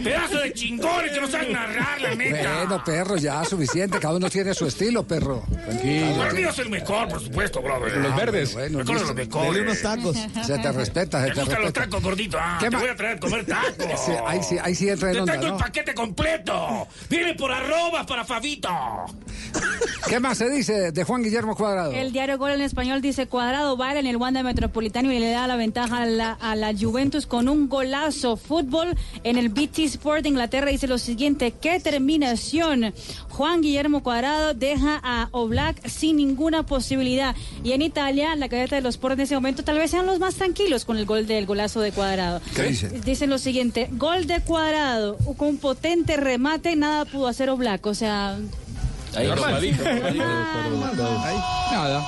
Pedazo 0.02 0.38
de 0.38 0.52
chingones 0.52 1.12
que 1.12 1.20
no 1.20 1.28
saben 1.28 1.52
narrar, 1.52 2.00
la 2.00 2.14
neta. 2.14 2.58
Bueno, 2.58 2.84
perro, 2.84 3.16
ya 3.16 3.44
suficiente. 3.44 3.98
Cada 3.98 4.14
uno 4.14 4.30
tiene 4.30 4.54
su 4.54 4.66
estilo, 4.66 5.06
perro. 5.06 5.42
Tranquilo. 5.50 6.26
El 6.26 6.34
mío 6.34 6.50
es 6.50 6.58
el 6.58 6.70
mejor, 6.70 7.08
por 7.08 7.20
supuesto, 7.20 7.60
brother. 7.60 7.87
Los 7.96 8.16
verdes. 8.16 8.52
Bueno, 8.54 8.78
Bueno, 8.84 8.92
los 8.92 9.58
unos 9.58 9.82
tacos. 9.82 10.16
Se 10.46 10.58
te 10.58 10.72
respeta, 10.72 11.20
se 11.22 11.28
Me 11.28 11.34
te 11.34 11.40
gustan 11.40 11.62
los 11.62 11.72
tacos, 11.72 12.02
gordito. 12.02 12.36
Ah, 12.40 12.56
¿Qué 12.60 12.66
te 12.66 12.70
ma- 12.70 12.78
voy 12.80 12.88
a 12.88 12.96
traer 12.96 13.16
a 13.16 13.20
comer 13.20 13.44
tacos. 13.46 14.00
Sí, 14.00 14.12
ahí 14.26 14.42
sí, 14.42 14.56
ahí 14.62 14.74
sí 14.74 14.88
entra 14.88 15.08
en 15.08 15.14
Te 15.14 15.20
onda, 15.20 15.32
traigo 15.34 15.48
¿no? 15.48 15.56
el 15.56 15.62
paquete 15.64 15.94
completo. 15.94 16.88
Viene 17.08 17.34
por 17.34 17.52
arroba 17.52 18.04
para 18.06 18.24
Fabito. 18.24 18.68
¿Qué 20.08 20.20
más 20.20 20.38
se 20.38 20.48
dice 20.50 20.92
de 20.92 21.04
Juan 21.04 21.22
Guillermo 21.22 21.54
Cuadrado? 21.56 21.92
El 21.92 22.12
diario 22.12 22.38
Gol 22.38 22.52
en 22.52 22.60
español 22.62 23.00
dice 23.02 23.26
Cuadrado 23.26 23.76
va 23.76 23.98
en 23.98 24.06
el 24.06 24.16
Wanda 24.16 24.42
Metropolitano 24.42 25.12
y 25.12 25.18
le 25.18 25.30
da 25.30 25.46
la 25.46 25.56
ventaja 25.56 26.02
a 26.02 26.06
la, 26.06 26.32
a 26.32 26.56
la 26.56 26.72
Juventus 26.78 27.26
con 27.26 27.48
un 27.48 27.68
golazo. 27.68 28.36
Fútbol 28.36 28.96
en 29.24 29.36
el 29.36 29.48
BT 29.50 29.80
Sport 29.80 30.22
de 30.22 30.30
Inglaterra 30.30 30.70
dice 30.70 30.86
lo 30.86 30.98
siguiente, 30.98 31.52
qué 31.60 31.78
terminación. 31.80 32.94
Juan 33.28 33.60
Guillermo 33.60 34.02
Cuadrado 34.02 34.54
deja 34.54 34.98
a 35.02 35.28
Oblak 35.32 35.86
sin 35.88 36.16
ninguna 36.16 36.62
posibilidad. 36.64 37.34
Y 37.62 37.72
en 37.72 37.77
Italia, 37.82 38.34
la 38.36 38.48
cadeta 38.48 38.76
de 38.76 38.82
los 38.82 38.94
Sport 38.94 39.14
en 39.14 39.20
ese 39.20 39.34
momento 39.34 39.62
tal 39.64 39.78
vez 39.78 39.90
sean 39.90 40.06
los 40.06 40.18
más 40.18 40.34
tranquilos 40.36 40.84
con 40.84 40.96
el 40.98 41.06
gol 41.06 41.26
del 41.26 41.46
golazo 41.46 41.80
de 41.80 41.92
Cuadrado. 41.92 42.40
¿Qué 42.54 42.62
dice? 42.64 42.88
Dicen 42.88 43.30
lo 43.30 43.38
siguiente, 43.38 43.88
gol 43.92 44.26
de 44.26 44.40
Cuadrado, 44.40 45.16
con 45.36 45.48
un 45.48 45.58
potente 45.58 46.16
remate, 46.16 46.76
nada 46.76 47.04
pudo 47.04 47.26
hacer 47.28 47.50
Oblak. 47.50 47.84
O 47.86 47.94
sea... 47.94 48.36
Ahí, 49.16 49.26
Normal. 49.26 49.52
normalito, 49.54 49.84
normalito. 50.70 51.02
Nada. 51.72 52.06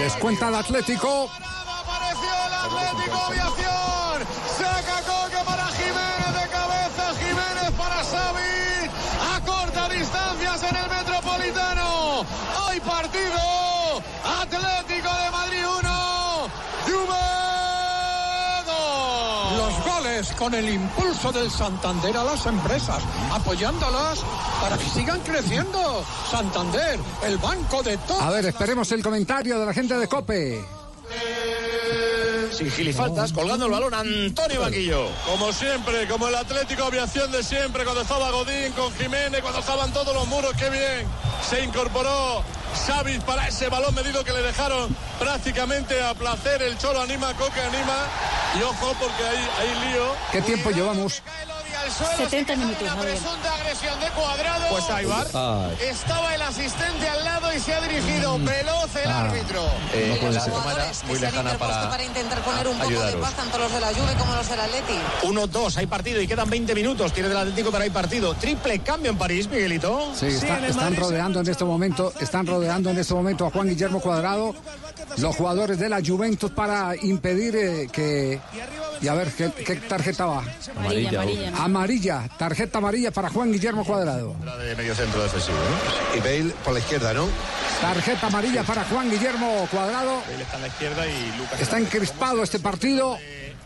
Descuenta 0.00 0.48
el 0.48 0.54
Atlético. 0.54 1.28
Atlético 2.64 3.16
Aviación. 3.28 4.26
Saca 4.56 5.02
Coque 5.02 5.44
para 5.44 5.66
Jiménez 5.66 6.32
de 6.42 6.48
cabeza. 6.48 7.14
Jiménez 7.20 7.70
para 7.76 8.04
Xavi. 8.04 8.57
partido. 12.88 13.38
Atlético 14.24 15.08
de 15.08 15.30
Madrid 15.30 15.64
1, 15.80 16.48
Juve 16.86 17.24
Los 19.56 19.84
goles 19.84 20.32
con 20.32 20.54
el 20.54 20.68
impulso 20.70 21.30
del 21.32 21.50
Santander 21.50 22.16
a 22.16 22.24
las 22.24 22.46
empresas, 22.46 23.02
apoyándolas 23.30 24.20
para 24.60 24.78
que 24.78 24.88
sigan 24.88 25.20
creciendo. 25.20 26.04
Santander, 26.30 26.98
el 27.24 27.36
banco 27.38 27.82
de 27.82 27.98
todos. 27.98 28.22
A 28.22 28.30
ver, 28.30 28.46
esperemos 28.46 28.90
el 28.92 29.02
comentario 29.02 29.58
de 29.58 29.66
la 29.66 29.74
gente 29.74 29.96
de 29.96 30.08
Cope 30.08 30.64
sin 32.58 32.70
gilifaltas, 32.72 33.32
colgando 33.32 33.66
el 33.66 33.70
balón 33.70 33.94
Antonio 33.94 34.60
Vaquillo. 34.60 35.06
Como 35.26 35.52
siempre, 35.52 36.08
como 36.08 36.26
el 36.26 36.34
Atlético 36.34 36.84
Aviación 36.84 37.30
de 37.30 37.44
siempre, 37.44 37.84
cuando 37.84 38.02
estaba 38.02 38.32
Godín, 38.32 38.72
con 38.72 38.92
Jiménez, 38.94 39.40
cuando 39.42 39.60
estaban 39.60 39.92
todos 39.92 40.12
los 40.12 40.26
muros, 40.26 40.52
qué 40.58 40.68
bien. 40.68 41.06
Se 41.48 41.62
incorporó 41.62 42.42
Xavi 42.78 43.18
para 43.20 43.48
ese 43.48 43.68
balón 43.68 43.94
medido 43.94 44.24
que 44.24 44.32
le 44.32 44.42
dejaron 44.42 44.94
prácticamente 45.18 46.02
a 46.02 46.14
placer. 46.14 46.62
El 46.62 46.78
Cholo 46.78 47.00
anima, 47.00 47.34
Coque 47.34 47.60
anima. 47.60 48.06
Y 48.58 48.62
ojo, 48.62 48.94
porque 48.98 49.22
hay, 49.24 49.48
hay 49.60 49.90
lío. 49.90 50.14
¿Qué 50.32 50.42
tiempo 50.42 50.70
llevamos? 50.70 51.22
70 52.16 52.56
minutos, 52.56 52.88
Javier. 52.88 53.16
Presunta 53.18 53.54
agresión 53.54 54.00
de 54.00 54.06
cuadrado. 54.10 54.64
Pues 54.70 54.90
ahí 54.90 55.04
va. 55.06 55.68
Ay. 55.68 55.76
Estaba 55.88 56.34
el 56.34 56.42
asistente 56.42 57.08
al 57.08 57.24
lado 57.24 57.54
y 57.54 57.60
se 57.60 57.74
ha 57.74 57.80
dirigido 57.80 58.38
veloz 58.38 58.96
el 58.96 59.10
Ah. 59.10 59.24
árbitro. 59.24 59.62
Eh, 59.92 60.18
No 60.22 60.30
la 60.30 60.46
muy 61.06 61.18
lejana 61.18 61.58
para, 61.58 61.88
para 61.90 62.04
intentar 62.04 62.40
poner 62.42 62.68
un 62.68 62.78
poco 62.78 62.90
de 62.90 63.12
paz 63.14 63.34
tanto 63.34 63.58
los 63.58 63.72
de 63.72 63.80
la 63.80 63.88
Juve 63.88 64.14
como 64.18 64.34
los 64.34 64.48
del 64.48 64.60
Atleti. 64.60 64.98
1-2, 65.22 65.76
hay 65.76 65.86
partido 65.86 66.20
y 66.20 66.26
quedan 66.26 66.50
20 66.50 66.74
minutos. 66.74 67.12
Tiene 67.12 67.28
del 67.28 67.38
Atlético, 67.38 67.70
pero 67.70 67.84
hay 67.84 67.90
partido. 67.90 68.34
Triple 68.34 68.78
cambio 68.80 69.10
en 69.10 69.18
París, 69.18 69.48
Miguelito. 69.48 70.12
Sí, 70.14 70.26
está- 70.26 70.58
el 70.58 70.64
están 70.66 70.96
rodeando 70.96 71.40
en 71.40 71.48
este 71.48 71.64
momento, 71.64 72.12
están 72.20 72.46
rodeando 72.46 72.90
en 72.90 72.98
este 72.98 73.14
momento 73.14 73.46
a 73.46 73.50
Juan 73.50 73.68
Guillermo 73.68 74.00
Cuadrado, 74.00 74.54
los 75.16 75.36
jugadores 75.36 75.78
de 75.78 75.88
la 75.88 76.00
Juventus 76.04 76.50
para 76.50 76.94
impedir 77.02 77.56
eh, 77.56 77.88
que 77.92 78.40
y 79.00 79.08
a 79.08 79.14
ver 79.14 79.30
¿qué, 79.32 79.50
qué 79.52 79.76
tarjeta 79.76 80.26
va. 80.26 80.42
Amarilla, 80.76 81.08
amarilla. 81.20 81.48
Amarilla, 81.48 81.48
tarjeta 82.38 82.78
amarilla 82.78 83.10
para 83.10 83.28
Juan 83.30 83.52
Guillermo 83.52 83.84
Cuadrado. 83.84 84.34
de 84.58 84.76
medio 84.76 84.94
centro 84.94 85.22
defensivo, 85.22 85.56
¿no? 85.56 86.16
Y 86.16 86.20
Bale 86.20 86.54
por 86.64 86.72
la 86.72 86.78
izquierda, 86.80 87.12
¿no? 87.14 87.28
Tarjeta 87.80 88.26
amarilla 88.26 88.62
para 88.64 88.84
Juan 88.84 89.10
Guillermo 89.10 89.68
Cuadrado. 89.70 90.22
Bale 90.30 90.42
está 90.42 90.56
a 90.56 90.60
la 90.60 90.66
izquierda 90.68 91.06
y 91.06 91.38
Lucas. 91.38 91.60
Está 91.60 91.78
encrispado 91.78 92.42
este 92.42 92.58
partido. 92.58 93.18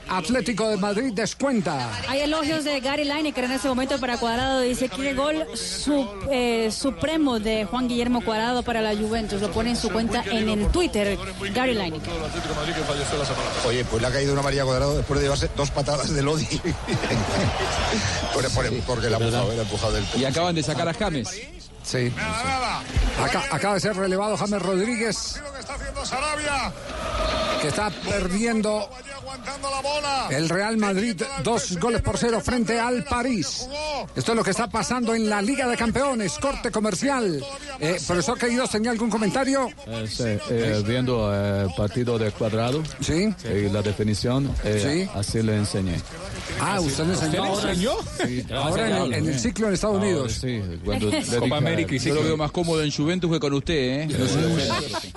Atlético 0.09 0.69
de 0.69 0.77
Madrid 0.77 1.13
descuenta. 1.15 1.89
Hay 2.09 2.21
elogios 2.21 2.65
de 2.65 2.81
Gary 2.81 3.05
Lineker 3.05 3.45
en 3.45 3.53
este 3.53 3.69
momento 3.69 3.99
para 3.99 4.19
Cuadrado. 4.19 4.61
Dice 4.61 4.89
que 4.89 5.15
gol 5.15 5.47
su- 5.57 6.07
eh, 6.31 6.71
supremo 6.71 7.39
de 7.39 7.65
Juan 7.65 7.89
Guillermo 7.89 8.23
Cuadrado 8.25 8.63
para 8.63 8.81
la 8.83 8.95
Juventus. 8.95 9.41
Lo 9.41 9.51
pone 9.51 9.71
en 9.71 9.77
su 9.77 9.91
cuenta 9.91 10.23
en 10.31 10.49
el 10.49 10.67
Twitter, 10.69 11.19
Gary 11.55 11.75
Lineker. 11.75 12.11
Oye, 13.67 13.85
pues 13.85 14.03
le 14.03 14.09
ha 14.09 14.13
caído 14.13 14.33
una 14.33 14.43
María 14.43 14.65
Cuadrado 14.65 14.97
después 14.99 15.21
de 15.21 15.25
llevarse 15.27 15.49
dos 15.57 15.71
patadas 15.71 16.13
de 16.13 16.23
Lodi. 16.23 16.47
Por- 18.35 18.49
por- 18.51 18.81
porque 18.87 19.11
la 19.11 19.17
ha 19.19 19.21
empujado, 19.21 19.53
la 19.55 19.61
ha 19.61 19.65
empujado 19.65 19.93
del 19.93 20.05
Y 20.17 20.25
acaban 20.25 20.55
de 20.55 20.63
sacar 20.63 20.89
a 20.89 20.95
James. 20.95 21.29
Sí. 21.83 22.13
Acá- 23.23 23.45
acaba 23.51 23.75
de 23.75 23.81
ser 23.81 23.97
relevado 23.97 24.37
James 24.37 24.63
Rodríguez, 24.63 25.41
que 27.61 27.69
está 27.69 27.91
perdiendo. 27.91 28.89
El 30.31 30.49
Real 30.49 30.77
Madrid 30.77 31.21
dos 31.45 31.79
goles 31.79 32.01
por 32.03 32.17
cero 32.19 32.41
frente 32.43 32.79
al 32.81 33.05
París. 33.05 33.67
Esto 34.17 34.33
es 34.33 34.37
lo 34.37 34.43
que 34.45 34.51
está 34.51 34.69
pasando 34.69 35.15
en 35.15 35.29
la 35.29 35.43
Liga 35.43 35.67
de 35.69 35.77
Campeones, 35.77 36.39
corte 36.39 36.71
comercial. 36.71 37.43
Eh, 37.81 37.99
profesor 38.07 38.39
Queridos, 38.39 38.71
¿tenía 38.71 38.91
algún 38.91 39.11
comentario? 39.11 39.69
Eh, 39.87 40.07
sí, 40.09 40.25
eh, 40.51 40.83
viendo 40.87 41.33
eh, 41.35 41.65
el 41.69 41.75
partido 41.75 42.19
de 42.19 42.31
cuadrado 42.31 42.83
¿Sí? 43.01 43.33
y 43.45 43.69
la 43.71 43.83
definición, 43.83 44.51
eh, 44.65 45.09
así 45.15 45.43
le 45.43 45.57
enseñé. 45.57 45.97
Ah, 46.61 46.81
usted 46.81 47.05
le 47.05 47.13
enseñó. 47.15 47.53
¿Usted 47.53 47.65
le 47.65 47.71
enseñó? 47.73 47.93
Sí, 48.27 48.47
Ahora 48.53 48.89
en 48.89 48.97
el, 48.97 49.15
en 49.15 49.29
el 49.29 49.39
ciclo 49.39 49.69
en 49.69 49.75
Estados 49.75 49.97
Ahora 49.97 50.07
Unidos. 50.09 50.33
sí, 50.41 50.61
cuando 50.85 51.11
Copa 51.41 51.57
América 51.57 51.95
y 51.95 51.99
Yo 51.99 52.15
lo 52.15 52.23
veo 52.23 52.37
más 52.37 52.51
cómodo 52.53 52.83
en 52.83 52.91
Juventus 52.91 53.31
que 53.31 53.41
con 53.41 53.53
usted, 53.55 53.75
¿eh? 53.75 54.09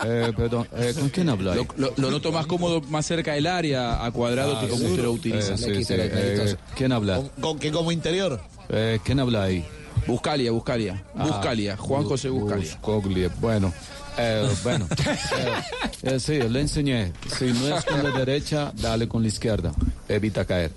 Eh, 0.05 0.33
perdón, 0.35 0.67
eh, 0.77 0.93
¿con 0.97 1.09
quién 1.09 1.29
habla? 1.29 1.55
Lo, 1.55 1.65
lo- 1.77 1.93
lo 1.95 2.11
noto 2.11 2.31
más 2.31 2.45
cómodo, 2.45 2.81
más 2.89 3.05
cerca 3.05 3.33
del 3.33 3.47
área, 3.47 4.04
a 4.05 4.11
cuadrado, 4.11 4.59
que 4.61 4.67
como 4.67 4.85
usted 4.85 5.03
lo 5.03 5.11
utiliza. 5.11 5.53
Eh, 5.53 5.57
sí, 5.57 5.83
sí, 5.83 5.93
eh, 5.97 6.55
¿Quién 6.75 6.91
habla? 6.91 7.21
¿Con 7.41 7.59
qué 7.59 7.71
como 7.71 7.91
interior? 7.91 8.39
Eh, 8.69 8.99
¿Quién 9.03 9.19
habla 9.19 9.43
ahí? 9.43 9.65
Buscalia, 10.07 10.51
Buscalia. 10.51 11.03
Ah, 11.15 11.25
Buscalia, 11.25 11.77
Juan 11.77 12.03
José 12.03 12.29
Buscalia. 12.29 12.69
Buscoglia, 12.69 13.31
bueno. 13.39 13.73
Eh, 14.17 14.49
bueno, 14.63 14.87
eh, 15.37 15.61
eh, 16.03 16.19
sí, 16.19 16.39
le 16.39 16.61
enseñé. 16.61 17.11
Si 17.37 17.45
no 17.45 17.75
es 17.75 17.83
con 17.83 18.01
la 18.01 18.11
derecha, 18.11 18.71
dale 18.75 19.07
con 19.07 19.21
la 19.21 19.27
izquierda. 19.27 19.73
Evita 20.07 20.45
caer. 20.45 20.71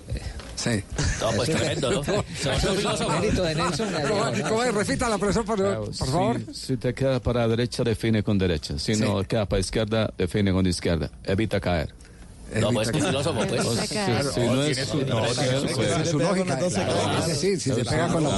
Sí. 0.55 0.83
No, 1.21 1.31
pues 1.37 1.49
tremendo, 1.49 1.89
¿no? 1.89 2.01
Mérito 3.21 3.43
de 3.43 3.55
Nelson. 3.55 3.87
No, 4.09 4.49
¿cómo 4.49 4.63
es? 4.63 4.73
Repita 4.73 5.07
la 5.07 5.17
profesor, 5.17 5.45
por, 5.45 5.93
favor. 5.93 6.41
Si, 6.53 6.75
te 6.75 6.93
queda 6.93 7.21
para 7.21 7.47
derecha, 7.47 7.83
define 7.83 8.23
con 8.23 8.37
derecha. 8.37 8.77
Si 8.77 8.95
Sí. 8.95 9.01
no 9.01 9.23
queda 9.23 9.45
para 9.45 9.61
izquierda, 9.61 10.13
define 10.17 10.51
con 10.51 10.65
izquierda. 10.67 11.09
Evita 11.23 11.61
caer. 11.61 11.93
No, 12.55 12.71
pues 12.71 12.87
es 12.87 12.93
que 12.93 13.01
filósofo, 13.01 13.39
pues. 13.47 13.65
Es- 13.65 14.33
tiene 14.33 14.85
su- 14.85 14.99
sí. 17.35 17.59
si 17.59 17.71
se 17.73 17.85
pega 17.85 18.07
con 18.07 18.23
la 18.23 18.29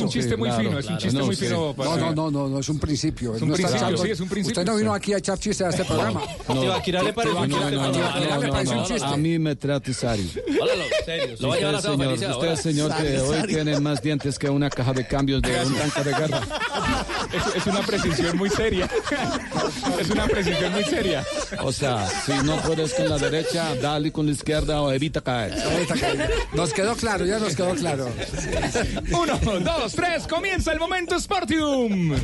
un 0.00 0.08
chiste 0.08 0.36
muy 0.36 0.50
fino, 0.52 0.78
es 0.78 0.86
un 0.86 0.98
chiste 0.98 1.22
muy 1.22 1.36
fino 1.36 1.74
No, 1.76 1.96
no, 1.96 2.12
no, 2.14 2.30
no, 2.30 2.48
no, 2.48 2.58
es 2.60 2.68
un 2.68 2.78
principio. 2.78 3.34
Es 3.36 3.42
un 3.42 3.48
No 3.48 3.54
está 3.54 3.68
principio, 3.68 3.88
echando- 3.96 4.04
sí, 4.04 4.10
es 4.10 4.20
un 4.20 4.28
principio, 4.28 4.60
Usted 4.60 4.72
no 4.72 4.78
vino 4.78 4.94
aquí 4.94 5.12
a 5.12 5.18
echar 5.18 5.38
chistes 5.38 5.66
a 5.66 5.70
este 5.70 5.84
programa. 5.84 6.22
Tibaquirá 6.46 7.02
le 7.02 7.12
parece 7.12 7.36
un 7.36 8.84
chiste. 8.84 9.04
A 9.04 9.16
mí 9.16 9.38
me 9.38 9.56
trata 9.56 9.92
serio. 9.92 10.26
Háblalo, 10.60 10.84
serio. 11.04 11.36
Lo 11.40 11.48
va 11.48 11.54
a 11.54 11.58
llevar 11.58 11.74
a 11.74 11.78
Usted, 11.78 11.90
San 11.90 11.98
señor, 12.18 12.30
usted, 12.36 12.56
señor, 12.56 12.96
que 12.96 13.18
hoy 13.20 13.46
tiene 13.46 13.80
más 13.80 14.02
dientes 14.02 14.38
que 14.38 14.48
una 14.50 14.70
caja 14.70 14.92
de 14.92 15.06
cambios 15.06 15.42
de 15.42 15.64
un 15.64 15.74
tanque 15.74 16.04
de 16.04 16.14
guerra. 16.14 16.40
Es, 17.32 17.56
es 17.56 17.66
una 17.66 17.80
precisión 17.82 18.36
muy 18.36 18.50
seria. 18.50 18.88
Es 20.00 20.10
una 20.10 20.26
precisión 20.26 20.72
muy 20.72 20.84
seria. 20.84 21.24
O 21.62 21.72
sea, 21.72 22.06
si 22.26 22.32
no 22.44 22.56
puedes 22.62 22.94
con 22.94 23.08
la 23.08 23.18
derecha, 23.18 23.39
dale 23.80 24.12
con 24.12 24.26
la 24.26 24.32
izquierda 24.32 24.80
o 24.82 24.92
evita 24.92 25.20
caer. 25.20 25.54
Nos 26.52 26.72
quedó 26.72 26.94
claro, 26.96 27.24
ya 27.24 27.38
nos 27.38 27.54
quedó 27.54 27.74
claro. 27.74 28.08
Uno, 29.12 29.38
dos, 29.60 29.92
tres, 29.92 30.26
comienza 30.26 30.72
el 30.72 30.78
momento 30.78 31.18
Sportium. 31.18 32.14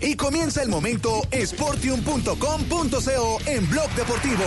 Y 0.00 0.14
comienza 0.14 0.62
el 0.62 0.68
momento 0.68 1.22
sportium.com.co 1.32 3.38
en 3.46 3.70
Blog 3.70 3.90
Deportivo. 3.94 4.44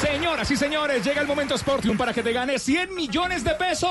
Señoras 0.00 0.50
y 0.50 0.56
señores, 0.56 1.04
llega 1.04 1.20
el 1.20 1.26
momento 1.26 1.56
Sportium 1.56 1.96
para 1.96 2.12
que 2.12 2.22
te 2.22 2.32
ganes 2.32 2.62
100 2.62 2.94
millones 2.94 3.44
de 3.44 3.54
pesos. 3.54 3.90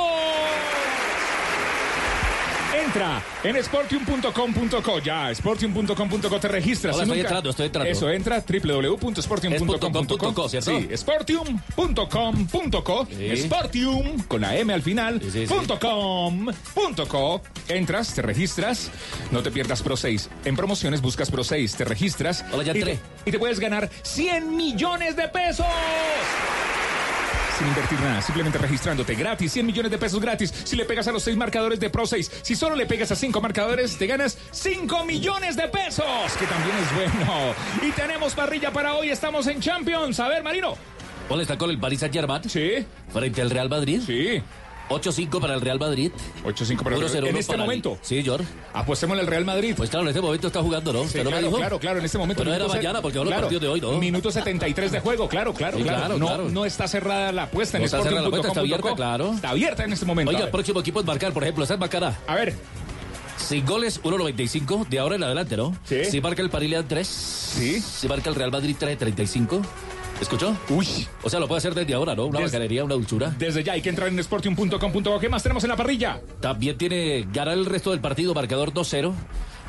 Entra 2.74 3.22
en 3.44 3.62
sportium.com.co. 3.64 5.00
Ya, 5.00 5.34
sportium.com.co 5.36 6.40
te 6.40 6.48
registras. 6.48 6.96
Hola, 6.96 7.04
estoy 7.04 7.20
entrando, 7.20 7.50
estoy 7.52 7.66
entrando. 7.68 7.92
Eso, 7.92 8.10
entra 8.10 8.44
www.sportium.com.co. 8.48 10.50
Sí, 10.50 10.90
sportium.com.co. 10.96 13.08
Sí. 13.10 13.38
Sportium, 13.44 14.20
con 14.28 14.42
la 14.42 14.56
M 14.58 14.74
al 14.74 14.82
final. 14.82 15.22
sí, 15.22 15.30
sí. 15.32 15.46
punto 15.46 15.80
com, 15.80 16.48
punto 16.74 17.08
co. 17.08 17.42
Entras, 17.68 18.14
te 18.16 18.22
registras. 18.22 18.90
No 19.32 19.42
te 19.44 19.52
pierdas 19.52 19.82
Pro 19.82 19.96
6. 19.98 20.30
En 20.46 20.56
promociones 20.56 21.02
buscas 21.02 21.30
Pro 21.32 21.44
6, 21.44 21.76
te 21.76 21.86
registras. 21.86 22.44
Hola, 22.52 22.64
ya 22.64 22.74
y 22.74 22.78
entré. 22.80 22.96
te- 22.96 23.30
y 23.30 23.32
te 23.32 23.40
puedes 23.40 23.60
ganar 23.60 23.90
100 24.02 24.56
millones 24.56 25.16
de 25.16 25.28
pesos 25.30 25.66
sin 27.58 27.68
invertir 27.68 28.00
nada, 28.00 28.22
simplemente 28.22 28.58
registrándote 28.58 29.16
gratis, 29.16 29.52
100 29.52 29.66
millones 29.66 29.92
de 29.92 29.98
pesos 29.98 30.20
gratis. 30.20 30.54
Si 30.64 30.76
le 30.76 30.86
pegas 30.86 31.08
a 31.08 31.12
los 31.12 31.24
6 31.24 31.38
marcadores 31.38 31.80
de 31.80 31.90
Pro 31.90 32.06
6, 32.06 32.32
si 32.42 32.56
solo 32.56 32.76
le 32.76 32.86
pegas 32.86 33.12
a 33.12 33.16
5 33.16 33.42
marcadores, 33.42 33.98
te 33.98 34.08
ganas 34.08 34.38
5 34.52 35.06
millones 35.06 35.56
de 35.56 35.68
pesos, 35.68 36.06
que 36.40 36.46
también 36.46 36.76
es 36.78 36.96
bueno. 36.96 37.54
Y 37.82 37.92
tenemos 37.92 38.34
parrilla 38.34 38.72
para 38.72 38.96
hoy, 38.96 39.10
estamos 39.10 39.48
en 39.48 39.60
Champions. 39.60 40.20
A 40.20 40.28
ver, 40.28 40.44
Marino. 40.44 40.76
Hola, 41.30 41.44
está 41.44 41.58
con 41.58 41.70
el 41.70 41.80
Paris 41.80 42.00
Saint 42.02 42.14
Germain. 42.14 42.44
Sí. 42.50 42.86
Frente 43.12 43.42
al 43.42 43.50
Real 43.50 43.70
Madrid. 43.70 44.02
Sí. 44.06 44.42
8-5 44.90 45.40
para 45.40 45.56
el 45.56 45.62
Real 45.62 45.80
Madrid. 45.80 46.12
8-5 46.46 46.84
para 46.84 46.96
el 46.96 47.02
1-0 47.04 47.28
En 47.28 47.38
este 47.38 47.48
para 47.52 47.56
el- 47.64 47.68
momento. 47.68 47.98
Sí, 48.02 48.22
George. 48.24 48.46
Apostemos 48.74 49.18
el 49.18 49.28
Real 49.28 49.46
Madrid. 49.46 49.74
Pues 49.76 49.90
claro, 49.90 50.04
en 50.04 50.10
este 50.10 50.22
momento 50.22 50.48
está 50.48 50.62
jugando, 50.62 50.92
¿no? 50.94 51.00
Sí, 51.02 51.06
¿Usted 51.08 51.24
no 51.24 51.30
claro, 51.32 51.52
claro, 51.52 51.80
claro, 51.80 52.00
en 52.00 52.06
este 52.06 52.18
momento. 52.18 52.44
Pero 52.44 52.52
era 52.54 52.60
minuto 52.60 52.74
se- 52.74 52.80
mañana, 52.80 53.02
porque 53.02 53.18
ahora 53.18 53.30
el 53.30 53.36
claro, 53.48 53.60
de 53.60 53.68
hoy, 53.68 53.82
¿no? 53.82 53.92
Minuto 53.98 54.32
73 54.32 54.92
de 54.92 55.00
juego, 55.00 55.28
claro, 55.28 55.54
claro, 55.54 55.78
Sí, 55.78 55.84
claro. 55.84 56.18
no, 56.18 56.28
claro. 56.28 56.50
no 56.50 56.66
está 56.66 56.88
cerrada 56.88 57.32
la 57.32 57.44
apuesta 57.44 57.78
en 57.78 57.84
No 57.84 57.86
está 57.86 58.02
cerrada 58.04 58.22
la 58.22 58.28
apuesta, 58.28 58.48
está 58.50 58.60
abierta, 58.60 58.96
claro. 58.96 59.32
Está 59.34 59.50
abierta 59.50 59.84
en 59.84 59.94
este 59.94 60.06
momento. 60.06 60.32
Oiga, 60.32 60.46
el 60.46 60.52
próximo 60.52 60.80
equipo 60.80 61.00
es 61.00 61.06
marcar, 61.06 61.34
por 61.34 61.44
ejemplo, 61.44 61.64
esa 61.64 61.76
es 61.76 61.80
Macará. 61.80 62.20
A 62.28 62.36
ver. 62.36 62.54
Sin 63.38 63.66
goles, 63.66 64.00
1.95 64.04 64.88
de 64.88 65.00
ahora 65.00 65.16
en 65.16 65.24
adelante, 65.24 65.58
¿no? 65.58 65.76
Sí. 65.86 66.06
Si 66.06 66.22
marca 66.22 66.42
el 66.42 66.50
dan 66.50 66.88
3. 66.88 67.08
Sí. 67.08 67.82
Si 67.82 68.08
marca 68.08 68.30
el 68.30 68.36
Real 68.36 68.52
Madrid, 68.52 68.76
3.35. 68.80 69.62
¿Escuchó? 70.24 70.58
Uy. 70.70 70.88
O 71.22 71.30
sea, 71.30 71.40
lo 71.40 71.48
puede 71.48 71.60
hacer 71.60 71.76
desde 71.76 71.94
ahora, 71.94 72.16
¿no? 72.16 72.26
Una 72.26 72.40
Des- 72.40 72.52
bacanería, 72.52 72.84
una 72.84 72.96
dulzura. 72.96 73.34
Desde 73.38 73.64
ya 73.64 73.74
hay 73.74 73.82
que 73.82 73.90
entrar 73.90 74.08
en 74.10 74.22
sportium.com.co. 74.24 75.20
¿Qué 75.20 75.30
más 75.30 75.44
tenemos 75.44 75.64
en 75.64 75.70
la 75.70 75.76
parrilla? 75.76 76.20
También 76.42 76.78
tiene 76.78 77.28
ganar 77.32 77.54
el 77.56 77.66
resto 77.66 77.92
del 77.92 78.00
partido, 78.00 78.34
marcador 78.34 78.74
2-0. 78.74 79.14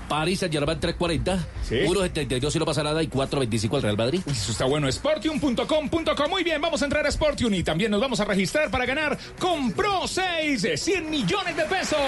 París 0.09 0.39
Saint 0.41 0.53
Germain 0.55 0.79
340. 0.79 1.47
Sí. 1.67 1.77
1.72 1.77 2.51
si 2.51 2.59
no 2.59 2.67
pasa 2.67 2.83
nada 2.83 3.03
y 3.03 3.09
4.25 3.09 3.77
al 3.77 3.83
Real 3.83 3.97
Madrid. 3.97 4.21
Eso 4.27 4.53
está 4.53 4.67
bueno. 4.67 4.91
Sportium.com.co. 4.91 6.29
Muy 6.29 6.45
bien, 6.45 6.61
vamos 6.61 6.83
a 6.83 6.85
entrar 6.85 7.07
a 7.07 7.11
Sportium 7.11 7.53
y 7.55 7.63
también 7.63 7.91
nos 7.91 8.01
vamos 8.01 8.21
a 8.21 8.25
registrar 8.25 8.71
para 8.71 8.85
ganar 8.87 9.19
con 9.39 9.73
Pro 9.73 10.07
6 10.07 10.61
de 10.63 10.77
100 10.77 11.11
millones 11.11 11.57
de 11.57 11.65
pesos. 11.65 11.99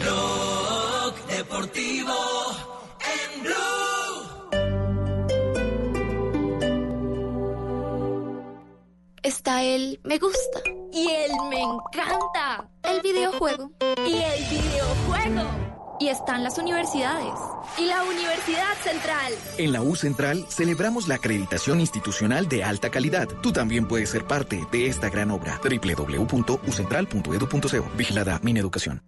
Blog 0.00 0.57
Deportivo 1.48 2.12
en 3.00 3.42
Blue. 3.42 3.54
Está 9.22 9.62
el 9.62 9.98
me 10.04 10.18
gusta. 10.18 10.60
Y 10.92 11.10
el 11.10 11.30
me 11.48 11.62
encanta. 11.62 12.68
El 12.82 13.00
videojuego. 13.00 13.70
Y 14.06 14.16
el 14.16 14.44
videojuego. 14.50 15.48
Y 15.98 16.08
están 16.08 16.44
las 16.44 16.58
universidades. 16.58 17.40
Y 17.78 17.86
la 17.86 18.04
Universidad 18.04 18.74
Central. 18.82 19.32
En 19.56 19.72
la 19.72 19.80
U 19.80 19.96
Central 19.96 20.44
celebramos 20.50 21.08
la 21.08 21.14
acreditación 21.14 21.80
institucional 21.80 22.46
de 22.46 22.62
alta 22.62 22.90
calidad. 22.90 23.26
Tú 23.42 23.52
también 23.52 23.88
puedes 23.88 24.10
ser 24.10 24.26
parte 24.26 24.66
de 24.70 24.86
esta 24.86 25.08
gran 25.08 25.30
obra. 25.30 25.58
www.ucentral.edu.co. 25.62 27.90
Vigilada 27.96 28.38
Mineducación. 28.42 29.02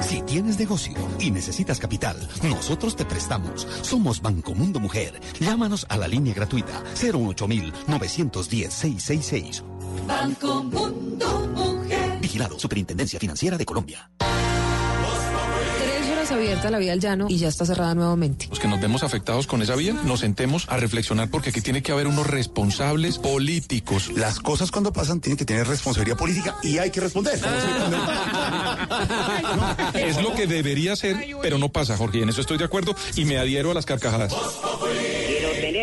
Si 0.00 0.22
tienes 0.22 0.58
negocio 0.58 0.94
y 1.18 1.30
necesitas 1.30 1.78
capital, 1.78 2.16
nosotros 2.42 2.96
te 2.96 3.04
prestamos. 3.04 3.66
Somos 3.82 4.20
Banco 4.20 4.54
Mundo 4.54 4.80
Mujer. 4.80 5.20
Llámanos 5.40 5.86
a 5.88 5.96
la 5.96 6.08
línea 6.08 6.34
gratuita 6.34 6.82
08910 6.94 7.88
910 7.88 8.72
666. 8.72 9.64
Banco 10.06 10.62
Mundo 10.64 11.48
Mujer. 11.54 12.18
Vigilado 12.20 12.58
Superintendencia 12.58 13.18
Financiera 13.18 13.56
de 13.56 13.64
Colombia. 13.64 14.10
Horas 16.24 16.38
abierta 16.38 16.70
la 16.70 16.78
vía 16.78 16.94
al 16.94 17.00
llano 17.00 17.26
y 17.28 17.36
ya 17.36 17.48
está 17.48 17.66
cerrada 17.66 17.94
nuevamente. 17.94 18.46
Los 18.48 18.58
que 18.58 18.66
nos 18.66 18.80
vemos 18.80 19.02
afectados 19.02 19.46
con 19.46 19.60
esa 19.60 19.76
vía, 19.76 19.92
nos 19.92 20.20
sentemos 20.20 20.64
a 20.70 20.78
reflexionar 20.78 21.28
porque 21.28 21.50
aquí 21.50 21.60
tiene 21.60 21.82
que 21.82 21.92
haber 21.92 22.06
unos 22.06 22.26
responsables 22.26 23.18
políticos. 23.18 24.10
Las 24.16 24.40
cosas 24.40 24.70
cuando 24.70 24.90
pasan 24.90 25.20
tienen 25.20 25.36
que 25.36 25.44
tener 25.44 25.66
responsabilidad 25.66 26.16
política 26.16 26.56
y 26.62 26.78
hay 26.78 26.90
que 26.90 27.00
responder. 27.00 27.38
Es 29.94 30.22
lo 30.22 30.34
que 30.34 30.46
debería 30.46 30.96
ser, 30.96 31.26
pero 31.42 31.58
no 31.58 31.68
pasa, 31.68 31.94
Jorge. 31.98 32.18
y 32.18 32.22
En 32.22 32.30
eso 32.30 32.40
estoy 32.40 32.56
de 32.56 32.64
acuerdo 32.64 32.96
y 33.16 33.26
me 33.26 33.36
adhiero 33.36 33.70
a 33.70 33.74
las 33.74 33.84
carcajadas. 33.84 34.34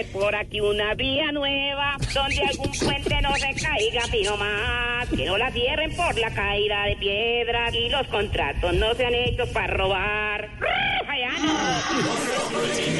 Por 0.05 0.35
aquí 0.35 0.59
una 0.59 0.93
vía 0.95 1.31
nueva 1.31 1.97
donde 2.13 2.41
algún 2.41 2.71
puente 2.71 3.21
no 3.21 3.35
se 3.35 3.53
caiga 3.61 4.01
fijo 4.09 4.37
más. 4.37 5.07
Que 5.09 5.25
no 5.25 5.37
la 5.37 5.51
cierren 5.51 5.95
por 5.95 6.17
la 6.17 6.31
caída 6.31 6.85
de 6.85 6.95
piedras 6.95 7.73
y 7.73 7.89
los 7.89 8.07
contratos 8.07 8.73
no 8.73 8.93
se 8.95 9.05
han 9.05 9.13
hecho 9.13 9.45
para 9.51 9.67
robar. 9.73 10.49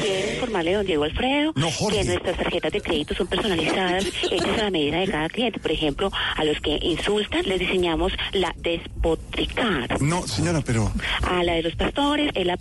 Quiero 0.00 0.32
informarle, 0.34 0.74
don 0.74 0.86
Diego 0.86 1.04
Alfredo, 1.04 1.52
No, 1.56 1.68
que 1.90 2.04
nuestras 2.04 2.36
tarjetas 2.36 2.72
de 2.72 2.80
crédito 2.80 3.14
son 3.14 3.26
personalizadas, 3.26 4.04
hechas 4.30 4.58
a 4.58 4.64
la 4.64 4.70
medida 4.70 4.98
de 4.98 5.08
cada 5.08 5.28
cliente. 5.28 5.60
Por 5.60 5.70
ejemplo, 5.70 6.10
a 6.36 6.44
los 6.44 6.60
que 6.60 6.78
insultan 6.82 7.42
les 7.44 7.58
diseñamos 7.58 8.12
la 8.32 8.52
despotricar. 8.58 10.00
No, 10.00 10.26
señora, 10.26 10.60
pero... 10.64 10.90
A 11.22 11.42
la 11.42 11.54
de 11.54 11.62
los 11.62 11.74
pastores 11.76 12.30
es 12.34 12.46
la. 12.46 12.56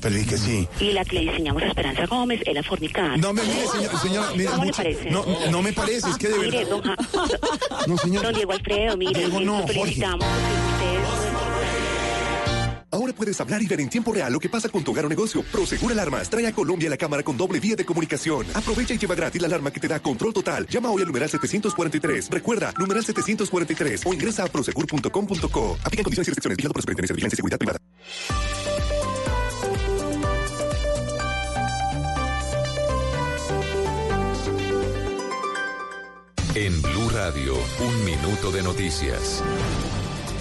Pero 0.00 0.14
dije 0.14 0.30
que 0.30 0.38
sí. 0.38 0.68
Y 0.80 0.92
la 0.92 1.04
que 1.04 1.16
le 1.16 1.30
diseñamos 1.30 1.62
a 1.62 1.66
Esperanza 1.66 2.06
Gómez 2.06 2.40
es 2.46 2.54
la 2.54 2.62
fornicar. 2.62 3.18
No 3.18 3.32
me 3.32 3.42
mire, 3.56 3.68
señor, 3.68 4.00
señora, 4.00 4.30
mire, 4.32 4.44
¿Cómo 4.50 4.58
le 4.62 4.66
mucho- 4.66 4.76
parece? 4.76 5.10
no, 5.10 5.24
no 5.50 5.62
me 5.62 5.72
parece, 5.72 6.10
es 6.10 6.16
que 6.16 6.28
de 6.28 6.38
Mire, 6.38 6.64
verdad... 6.64 6.70
don, 6.70 7.86
No, 7.86 7.98
señor. 7.98 8.22
don 8.24 8.34
Diego 8.34 8.52
Alfredo, 8.52 8.96
mire, 8.96 9.20
Diego, 9.20 9.40
no, 9.40 9.62
Jorge. 9.66 10.02
Ahora 12.92 13.12
puedes 13.12 13.38
hablar 13.42 13.60
y 13.62 13.66
ver 13.66 13.80
en 13.80 13.90
tiempo 13.90 14.10
real 14.12 14.32
lo 14.32 14.38
que 14.40 14.48
pasa 14.48 14.70
con 14.70 14.82
tu 14.82 14.92
hogar 14.92 15.04
o 15.04 15.08
negocio. 15.08 15.42
Prosegur 15.52 15.92
Alarmas 15.92 16.30
trae 16.30 16.46
a 16.46 16.52
Colombia 16.52 16.88
la 16.88 16.96
cámara 16.96 17.22
con 17.22 17.36
doble 17.36 17.60
vía 17.60 17.76
de 17.76 17.84
comunicación. 17.84 18.46
Aprovecha 18.54 18.94
y 18.94 18.98
lleva 18.98 19.14
gratis 19.14 19.42
la 19.42 19.48
alarma 19.48 19.70
que 19.70 19.80
te 19.80 19.88
da 19.88 20.00
control 20.00 20.32
total. 20.32 20.66
Llama 20.68 20.90
hoy 20.90 21.02
al 21.02 21.08
numeral 21.08 21.28
743. 21.28 22.30
Recuerda, 22.30 22.72
numeral 22.78 23.04
743 23.04 24.00
o 24.06 24.14
ingresa 24.14 24.44
a 24.44 24.46
prosegur.com.co. 24.46 25.78
Aplican 25.84 26.04
condiciones 26.04 26.28
y 26.28 26.30
restricciones. 26.30 26.56
Vigilado 26.56 26.72
por 26.72 26.82
Superintendencia 26.82 27.12
de 27.12 27.16
Vigilancia 27.16 27.34
y 27.34 27.36
Seguridad 27.36 27.58
Privada. 27.58 27.80
En 36.58 36.80
Blue 36.80 37.10
Radio, 37.10 37.52
un 37.80 38.04
minuto 38.06 38.50
de 38.50 38.62
noticias. 38.62 39.42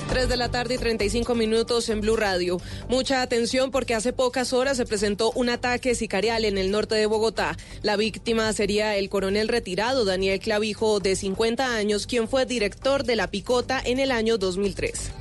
3 0.08 0.30
de 0.30 0.38
la 0.38 0.50
tarde 0.50 0.76
y 0.76 0.78
35 0.78 1.36
minutos 1.36 1.90
en 1.90 2.00
Blue 2.00 2.16
Radio. 2.16 2.62
Mucha 2.88 3.22
atención 3.22 3.70
porque 3.70 3.96
hace 3.96 4.14
pocas 4.14 4.54
horas 4.54 4.78
se 4.78 4.86
presentó 4.86 5.32
un 5.32 5.50
ataque 5.50 5.94
sicarial 5.94 6.46
en 6.46 6.58
el 6.58 6.72
norte 6.72 6.96
de 6.96 7.06
Bogotá. 7.06 7.58
La 7.82 7.98
víctima 7.98 8.54
sería 8.54 8.96
el 8.96 9.10
coronel 9.10 9.50
retirado 9.50 10.06
Daniel 10.06 10.40
Clavijo, 10.40 11.02
de 11.02 11.18
50 11.18 11.76
años, 11.76 12.08
quien 12.08 12.30
fue 12.30 12.46
director 12.46 13.04
de 13.04 13.18
la 13.18 13.28
Picota 13.30 13.82
en 13.84 14.00
el 14.00 14.12
año 14.12 14.38
2003. 14.38 15.12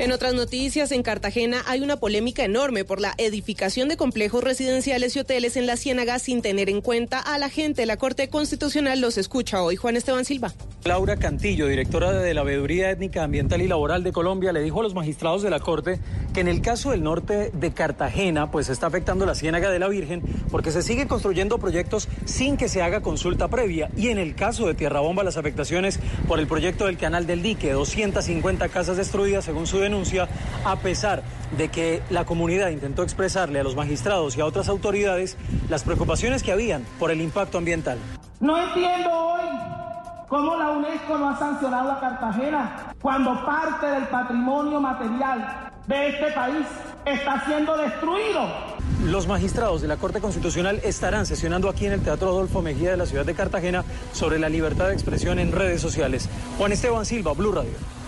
En 0.00 0.10
otras 0.10 0.34
noticias, 0.34 0.90
en 0.90 1.04
Cartagena 1.04 1.62
hay 1.66 1.80
una 1.80 1.96
polémica 1.96 2.44
enorme 2.44 2.84
por 2.84 3.00
la 3.00 3.14
edificación 3.16 3.88
de 3.88 3.96
complejos 3.96 4.42
residenciales 4.42 5.14
y 5.14 5.20
hoteles 5.20 5.56
en 5.56 5.68
la 5.68 5.76
Ciénaga 5.76 6.18
sin 6.18 6.42
tener 6.42 6.68
en 6.68 6.80
cuenta 6.80 7.20
a 7.20 7.38
la 7.38 7.48
gente. 7.48 7.86
La 7.86 7.96
Corte 7.96 8.28
Constitucional 8.28 9.00
los 9.00 9.18
escucha 9.18 9.62
hoy. 9.62 9.76
Juan 9.76 9.96
Esteban 9.96 10.24
Silva. 10.24 10.52
Laura 10.84 11.16
Cantillo, 11.16 11.68
directora 11.68 12.12
de 12.12 12.34
la 12.34 12.42
Veeduría 12.42 12.90
Étnica, 12.90 13.22
Ambiental 13.22 13.62
y 13.62 13.68
Laboral 13.68 14.02
de 14.02 14.12
Colombia, 14.12 14.52
le 14.52 14.62
dijo 14.62 14.80
a 14.80 14.82
los 14.82 14.94
magistrados 14.94 15.42
de 15.42 15.50
la 15.50 15.60
Corte 15.60 16.00
que 16.34 16.40
en 16.40 16.48
el 16.48 16.60
caso 16.60 16.90
del 16.90 17.04
norte 17.04 17.52
de 17.54 17.72
Cartagena, 17.72 18.50
pues 18.50 18.68
está 18.70 18.88
afectando 18.88 19.24
la 19.24 19.36
Ciénaga 19.36 19.70
de 19.70 19.78
la 19.78 19.86
Virgen 19.86 20.22
porque 20.50 20.72
se 20.72 20.82
siguen 20.82 21.06
construyendo 21.06 21.58
proyectos 21.58 22.08
sin 22.24 22.56
que 22.56 22.68
se 22.68 22.82
haga 22.82 23.00
consulta 23.00 23.46
previa. 23.46 23.90
Y 23.96 24.08
en 24.08 24.18
el 24.18 24.34
caso 24.34 24.66
de 24.66 24.74
Tierra 24.74 25.00
Bomba, 25.00 25.22
las 25.22 25.36
afectaciones 25.36 26.00
por 26.26 26.40
el 26.40 26.48
proyecto 26.48 26.86
del 26.86 26.98
Canal 26.98 27.28
del 27.28 27.42
Dique, 27.42 27.70
250 27.70 28.68
casas 28.68 28.96
destruidas 28.96 29.44
según 29.44 29.68
su 29.68 29.83
denuncia, 29.84 30.28
a 30.64 30.76
pesar 30.76 31.22
de 31.56 31.68
que 31.68 32.02
la 32.10 32.24
comunidad 32.24 32.70
intentó 32.70 33.02
expresarle 33.02 33.60
a 33.60 33.62
los 33.62 33.76
magistrados 33.76 34.36
y 34.36 34.40
a 34.40 34.46
otras 34.46 34.68
autoridades 34.68 35.36
las 35.68 35.84
preocupaciones 35.84 36.42
que 36.42 36.52
habían 36.52 36.84
por 36.98 37.10
el 37.10 37.20
impacto 37.20 37.58
ambiental. 37.58 37.98
No 38.40 38.60
entiendo 38.60 39.10
hoy 39.10 39.44
cómo 40.28 40.56
la 40.56 40.70
UNESCO 40.70 41.18
no 41.18 41.30
ha 41.30 41.38
sancionado 41.38 41.92
a 41.92 42.00
Cartagena 42.00 42.94
cuando 43.00 43.44
parte 43.44 43.86
del 43.86 44.08
patrimonio 44.08 44.80
material 44.80 45.70
de 45.86 46.08
este 46.08 46.32
país 46.32 46.66
está 47.04 47.44
siendo 47.44 47.76
destruido. 47.76 48.74
Los 49.04 49.26
magistrados 49.26 49.82
de 49.82 49.88
la 49.88 49.96
Corte 49.96 50.20
Constitucional 50.20 50.80
estarán 50.82 51.26
sesionando 51.26 51.68
aquí 51.68 51.86
en 51.86 51.92
el 51.92 52.00
Teatro 52.00 52.30
Adolfo 52.30 52.62
Mejía 52.62 52.90
de 52.90 52.96
la 52.96 53.06
ciudad 53.06 53.26
de 53.26 53.34
Cartagena 53.34 53.84
sobre 54.12 54.38
la 54.38 54.48
libertad 54.48 54.88
de 54.88 54.94
expresión 54.94 55.38
en 55.38 55.52
redes 55.52 55.80
sociales. 55.80 56.28
Juan 56.56 56.72
Esteban 56.72 57.04
Silva, 57.04 57.34
Blue 57.34 57.52
Radio. 57.52 58.03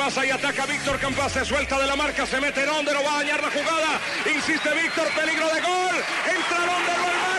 Campasa 0.00 0.24
y 0.24 0.30
ataca 0.30 0.64
Víctor 0.64 0.98
Campasa, 0.98 1.40
se 1.40 1.44
suelta 1.44 1.78
de 1.78 1.86
la 1.86 1.94
marca, 1.94 2.24
se 2.24 2.40
mete 2.40 2.64
Londero, 2.64 3.04
va 3.04 3.16
a 3.16 3.18
dañar 3.18 3.42
la 3.42 3.50
jugada, 3.50 4.00
insiste 4.34 4.70
Víctor, 4.72 5.06
peligro 5.12 5.46
de 5.52 5.60
gol, 5.60 5.96
entra 6.24 7.29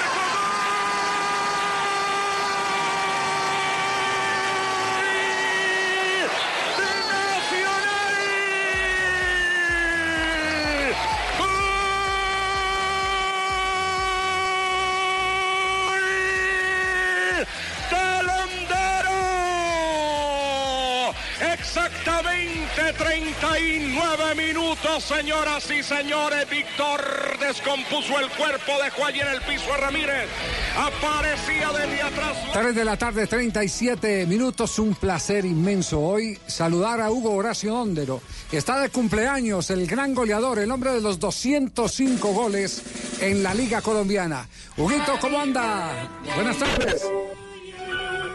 señoras 24.99 25.69
y 25.71 25.83
señores. 25.83 26.49
Víctor 26.49 27.01
descompuso 27.39 28.19
el 28.19 28.29
cuerpo, 28.29 28.73
dejó 28.83 29.05
allí 29.05 29.19
en 29.19 29.27
el 29.27 29.41
piso 29.41 29.73
a 29.73 29.77
Ramírez. 29.77 30.27
Aparecía 30.75 31.69
desde 31.71 32.01
atrás. 32.01 32.37
3 32.53 32.75
de 32.75 32.85
la 32.85 32.97
tarde, 32.97 33.27
37 33.27 34.25
minutos. 34.25 34.77
Un 34.79 34.95
placer 34.95 35.45
inmenso 35.45 35.99
hoy 36.01 36.37
saludar 36.45 36.99
a 36.99 37.09
Hugo 37.11 37.31
Horacio 37.31 37.75
Óndero. 37.75 38.21
Está 38.51 38.81
de 38.81 38.89
cumpleaños 38.89 39.69
el 39.69 39.87
gran 39.87 40.13
goleador, 40.13 40.59
el 40.59 40.71
hombre 40.71 40.91
de 40.91 41.01
los 41.01 41.19
205 41.19 42.27
goles 42.33 42.81
en 43.21 43.43
la 43.43 43.53
Liga 43.53 43.81
Colombiana. 43.81 44.47
Huguito, 44.75 45.13
¿cómo 45.21 45.39
anda? 45.39 46.09
Buenas 46.35 46.57
tardes. 46.57 47.07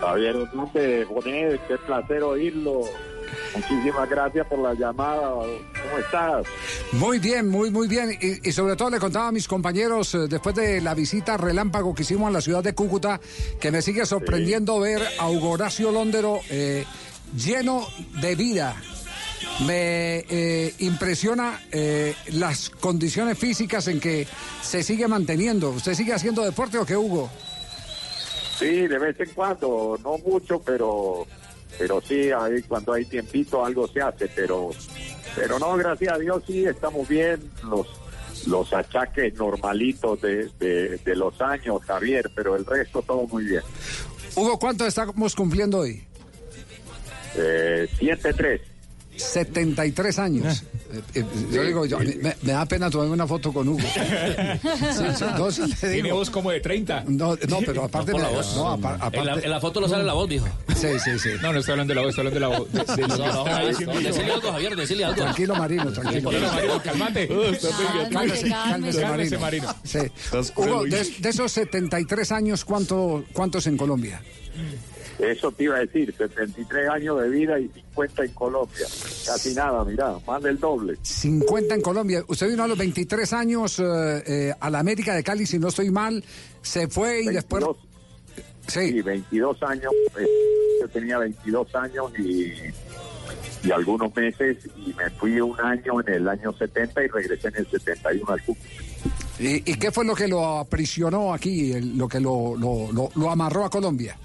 Javier, 0.00 0.36
¿dónde 0.52 1.04
Bonet? 1.04 1.66
Qué 1.66 1.76
placer 1.78 2.22
oírlo. 2.22 2.82
Muchísimas 3.54 4.08
gracias 4.08 4.46
por 4.46 4.58
la 4.58 4.74
llamada. 4.74 5.30
¿Cómo 5.30 5.98
estás? 5.98 6.46
Muy 6.92 7.18
bien, 7.18 7.48
muy, 7.48 7.70
muy 7.70 7.88
bien. 7.88 8.16
Y, 8.20 8.48
y 8.48 8.52
sobre 8.52 8.76
todo 8.76 8.90
le 8.90 8.98
contaba 8.98 9.28
a 9.28 9.32
mis 9.32 9.48
compañeros, 9.48 10.14
eh, 10.14 10.26
después 10.28 10.54
de 10.54 10.80
la 10.80 10.94
visita 10.94 11.36
relámpago 11.36 11.94
que 11.94 12.02
hicimos 12.02 12.28
a 12.28 12.30
la 12.30 12.40
ciudad 12.40 12.62
de 12.62 12.74
Cúcuta, 12.74 13.20
que 13.60 13.70
me 13.70 13.82
sigue 13.82 14.06
sorprendiendo 14.06 14.80
ver 14.80 15.02
a 15.18 15.28
Hugo 15.28 15.50
Horacio 15.50 15.90
Londero 15.90 16.40
eh, 16.50 16.84
lleno 17.36 17.86
de 18.20 18.34
vida. 18.34 18.76
Me 19.66 20.24
eh, 20.28 20.74
impresiona 20.80 21.60
eh, 21.72 22.14
las 22.32 22.68
condiciones 22.70 23.38
físicas 23.38 23.88
en 23.88 24.00
que 24.00 24.26
se 24.62 24.82
sigue 24.82 25.08
manteniendo. 25.08 25.70
¿Usted 25.70 25.94
sigue 25.94 26.12
haciendo 26.12 26.42
deporte 26.42 26.78
o 26.78 26.84
qué, 26.84 26.96
Hugo? 26.96 27.30
Sí, 28.58 28.86
de 28.86 28.98
vez 28.98 29.18
en 29.20 29.30
cuando, 29.30 29.98
no 30.02 30.18
mucho, 30.18 30.60
pero 30.60 31.26
pero 31.78 32.00
sí, 32.00 32.30
ahí 32.30 32.62
cuando 32.62 32.92
hay 32.92 33.04
tiempito 33.04 33.64
algo 33.64 33.86
se 33.88 34.00
hace, 34.00 34.28
pero 34.28 34.70
pero 35.34 35.58
no, 35.58 35.76
gracias 35.76 36.14
a 36.14 36.18
Dios 36.18 36.42
sí 36.46 36.64
estamos 36.64 37.06
bien, 37.08 37.40
los 37.64 37.86
los 38.46 38.72
achaques 38.72 39.34
normalitos 39.34 40.20
de, 40.20 40.48
de, 40.58 40.98
de 40.98 41.16
los 41.16 41.40
años, 41.40 41.82
Javier, 41.84 42.30
pero 42.34 42.54
el 42.54 42.64
resto 42.64 43.02
todo 43.02 43.26
muy 43.26 43.44
bien. 43.44 43.62
Hugo, 44.36 44.58
¿cuánto 44.58 44.86
estamos 44.86 45.34
cumpliendo 45.34 45.78
hoy? 45.78 46.04
Eh, 47.34 47.88
7-3. 47.98 48.60
73 49.16 50.18
años. 50.18 50.62
Eh, 50.92 51.00
eh, 51.20 51.24
yo 51.50 51.62
digo, 51.64 51.84
yo- 51.86 51.98
me, 51.98 52.36
me 52.42 52.52
da 52.52 52.64
pena 52.64 52.88
tomar 52.88 53.08
una 53.08 53.26
foto 53.26 53.52
con 53.52 53.68
Hugo. 53.68 53.80
Sí, 54.66 55.04
sí, 55.16 55.24
no, 55.36 55.50
sí 55.50 55.62
le 55.62 55.74
Tiene 55.74 56.02
digo. 56.04 56.16
voz 56.16 56.30
como 56.30 56.50
de 56.50 56.60
30. 56.60 57.04
No, 57.08 57.36
no, 57.48 57.58
pero 57.64 57.84
aparte 57.84 58.12
por 58.12 58.20
la 58.20 58.28
voz. 58.28 58.54
no, 58.56 58.68
apa- 58.72 58.94
aparte- 58.94 59.18
En 59.18 59.26
la, 59.26 59.34
en 59.34 59.50
la 59.50 59.60
foto 59.60 59.80
no 59.80 59.88
sale 59.88 60.04
la 60.04 60.12
voz, 60.14 60.28
dijo. 60.28 60.46
Sí, 60.76 60.88
sí, 61.04 61.18
sí. 61.18 61.30
No, 61.42 61.52
no 61.52 61.58
estoy 61.58 61.72
hablando 61.72 61.92
de 61.92 61.94
la 61.96 62.02
voz, 62.02 62.10
estoy 62.10 62.26
hablando 62.26 62.34
de 62.48 62.52
la 62.52 62.58
voz. 62.58 62.72
de- 62.96 63.02
de 63.02 63.08
No, 63.08 63.16
no, 63.18 63.26
no, 63.44 63.44
no, 63.44 63.66
decirle 64.00 64.32
algo, 64.32 64.52
Javier, 64.52 64.76
decirle 64.76 65.04
algo. 65.04 65.22
Tranquilo, 65.22 65.54
Marino, 65.56 65.92
tranquilo. 65.92 66.30
Tranquilo, 66.30 66.52
Marino, 66.54 66.82
cálmate. 66.82 67.28
Cálmese, 67.28 68.48
cálmese, 68.48 69.00
Cálmese, 69.00 69.38
Marino. 69.38 69.40
Marino. 69.40 69.74
Sí. 69.84 69.98
Hugo, 70.56 70.84
de, 70.84 71.04
de 71.18 71.28
esos 71.28 71.50
73 71.52 72.32
años, 72.32 72.64
¿cuánto, 72.64 73.24
¿cuántos 73.32 73.66
en 73.66 73.76
Colombia? 73.76 74.20
Eso 75.18 75.50
te 75.50 75.64
iba 75.64 75.76
a 75.76 75.80
decir, 75.80 76.14
73 76.16 76.88
años 76.90 77.20
de 77.22 77.28
vida 77.30 77.58
y 77.58 77.68
50 77.68 78.24
en 78.24 78.32
Colombia. 78.32 78.86
Casi 79.26 79.54
nada, 79.54 79.82
mirá, 79.84 80.14
más 80.26 80.42
del 80.42 80.58
doble. 80.58 80.96
50 81.02 81.74
en 81.74 81.80
Colombia. 81.80 82.22
Usted 82.28 82.48
vino 82.50 82.64
a 82.64 82.66
los 82.68 82.76
23 82.76 83.32
años 83.32 83.78
eh, 83.78 84.22
eh, 84.26 84.54
a 84.60 84.68
la 84.68 84.78
América 84.80 85.14
de 85.14 85.24
Cali, 85.24 85.46
si 85.46 85.58
no 85.58 85.68
estoy 85.68 85.90
mal. 85.90 86.22
Se 86.60 86.88
fue 86.88 87.22
y 87.22 87.26
después... 87.28 87.64
Sí. 88.68 89.00
22 89.00 89.62
años. 89.62 89.92
eh, 90.18 90.26
yo 90.82 90.88
tenía 90.88 91.18
22 91.18 91.74
años 91.76 92.12
y, 92.18 92.52
y 93.66 93.70
algunos 93.72 94.14
meses 94.14 94.58
y 94.84 94.92
me 94.92 95.08
fui 95.10 95.40
un 95.40 95.58
año 95.60 96.00
en 96.06 96.12
el 96.14 96.28
año 96.28 96.52
70 96.52 97.04
y 97.04 97.08
regresé 97.08 97.48
en 97.48 97.56
el 97.56 97.66
71 97.70 98.24
al 98.32 98.42
Cúcuta. 98.42 98.68
¿Y, 99.38 99.70
y 99.70 99.74
qué 99.76 99.90
fue 99.92 100.04
lo 100.04 100.14
que 100.14 100.26
lo 100.28 100.58
aprisionó 100.58 101.32
aquí, 101.32 101.72
lo 101.80 102.08
que 102.08 102.18
lo, 102.20 102.56
lo, 102.58 102.90
lo- 102.92 103.10
lo 103.14 103.30
amarró 103.30 103.64
a 103.64 103.70
Colombia? 103.70 104.18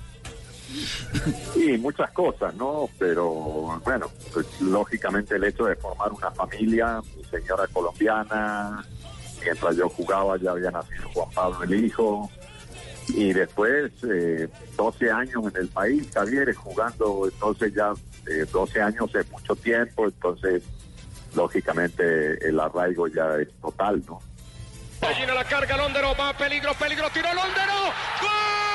Sí, 1.54 1.78
muchas 1.78 2.12
cosas, 2.12 2.54
¿no? 2.56 2.90
Pero 2.98 3.80
bueno, 3.84 4.10
pues 4.34 4.46
lógicamente 4.62 5.36
el 5.36 5.44
hecho 5.44 5.66
de 5.66 5.76
formar 5.76 6.12
una 6.12 6.32
familia, 6.32 7.02
mi 7.16 7.24
señora 7.26 7.68
colombiana, 7.68 8.84
mientras 9.44 9.76
yo 9.76 9.90
jugaba 9.90 10.38
ya 10.38 10.52
había 10.52 10.72
nacido 10.72 11.10
Juan 11.14 11.30
Pablo 11.32 11.64
el 11.64 11.86
hijo, 11.86 12.30
y 13.10 13.34
después 13.34 13.92
eh, 14.10 14.48
12 14.78 15.12
años 15.12 15.44
en 15.54 15.62
el 15.62 15.68
país, 15.68 16.08
Javier, 16.14 16.54
jugando, 16.56 17.30
entonces 17.32 17.74
ya 17.74 17.94
eh, 18.28 18.46
12 18.52 18.82
años 18.82 19.14
es 19.16 19.30
mucho 19.32 19.56
tiempo, 19.56 20.06
entonces 20.06 20.64
lógicamente 21.36 22.48
el 22.48 22.60
arraigo 22.60 23.08
ya 23.08 23.36
es 23.38 23.50
total, 23.62 24.02
¿no? 24.08 24.20
Gallina 25.02 25.34
la 25.34 25.44
carga, 25.46 25.78
Londero, 25.78 26.16
va, 26.20 26.32
peligro, 26.38 26.74
peligro, 26.76 27.10
tiró 27.12 27.34
Londero. 27.34 27.74
¡Gol! 28.22 28.71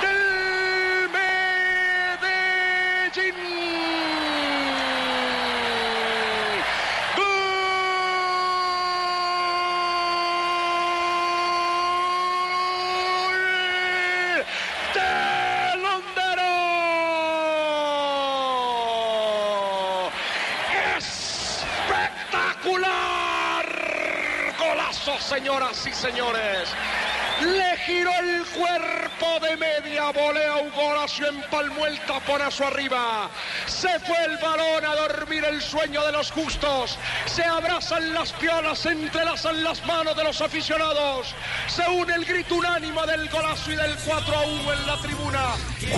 Del 0.00 1.08
Medellín. 2.20 3.36
¡Espectacular! 22.72 23.66
Golazo, 24.58 25.18
señoras 25.20 25.86
y 25.86 25.92
señores. 25.92 26.68
Le 27.44 27.76
giró 27.86 28.10
el 28.20 28.44
cuerpo 28.56 29.44
de 29.44 29.56
media 29.56 30.10
volea 30.12 30.56
Hugo 30.58 30.86
Horacio 30.90 31.26
empalmó 31.26 31.86
el 31.86 31.98
taponazo 32.06 32.66
arriba. 32.66 33.30
Se 33.66 33.88
fue 34.00 34.16
el 34.26 34.36
balón 34.38 34.84
a 34.84 34.94
dormir 34.94 35.44
el 35.44 35.60
sueño 35.60 36.04
de 36.06 36.12
los 36.12 36.30
justos. 36.30 36.96
Se 37.26 37.42
abrazan 37.44 38.14
las 38.14 38.32
piolas, 38.34 38.78
se 38.78 38.90
entrelazan 38.90 39.64
las 39.64 39.84
manos 39.86 40.16
de 40.16 40.24
los 40.24 40.40
aficionados. 40.40 41.34
Se 41.68 41.82
une 41.90 42.14
el 42.14 42.24
grito 42.24 42.54
unánimo 42.54 43.04
del 43.06 43.28
golazo 43.28 43.72
y 43.72 43.76
del 43.76 43.94
4 44.06 44.36
a 44.36 44.40
1 44.46 44.72
en 44.74 44.86
la 44.86 45.00
tribuna. 45.00 45.42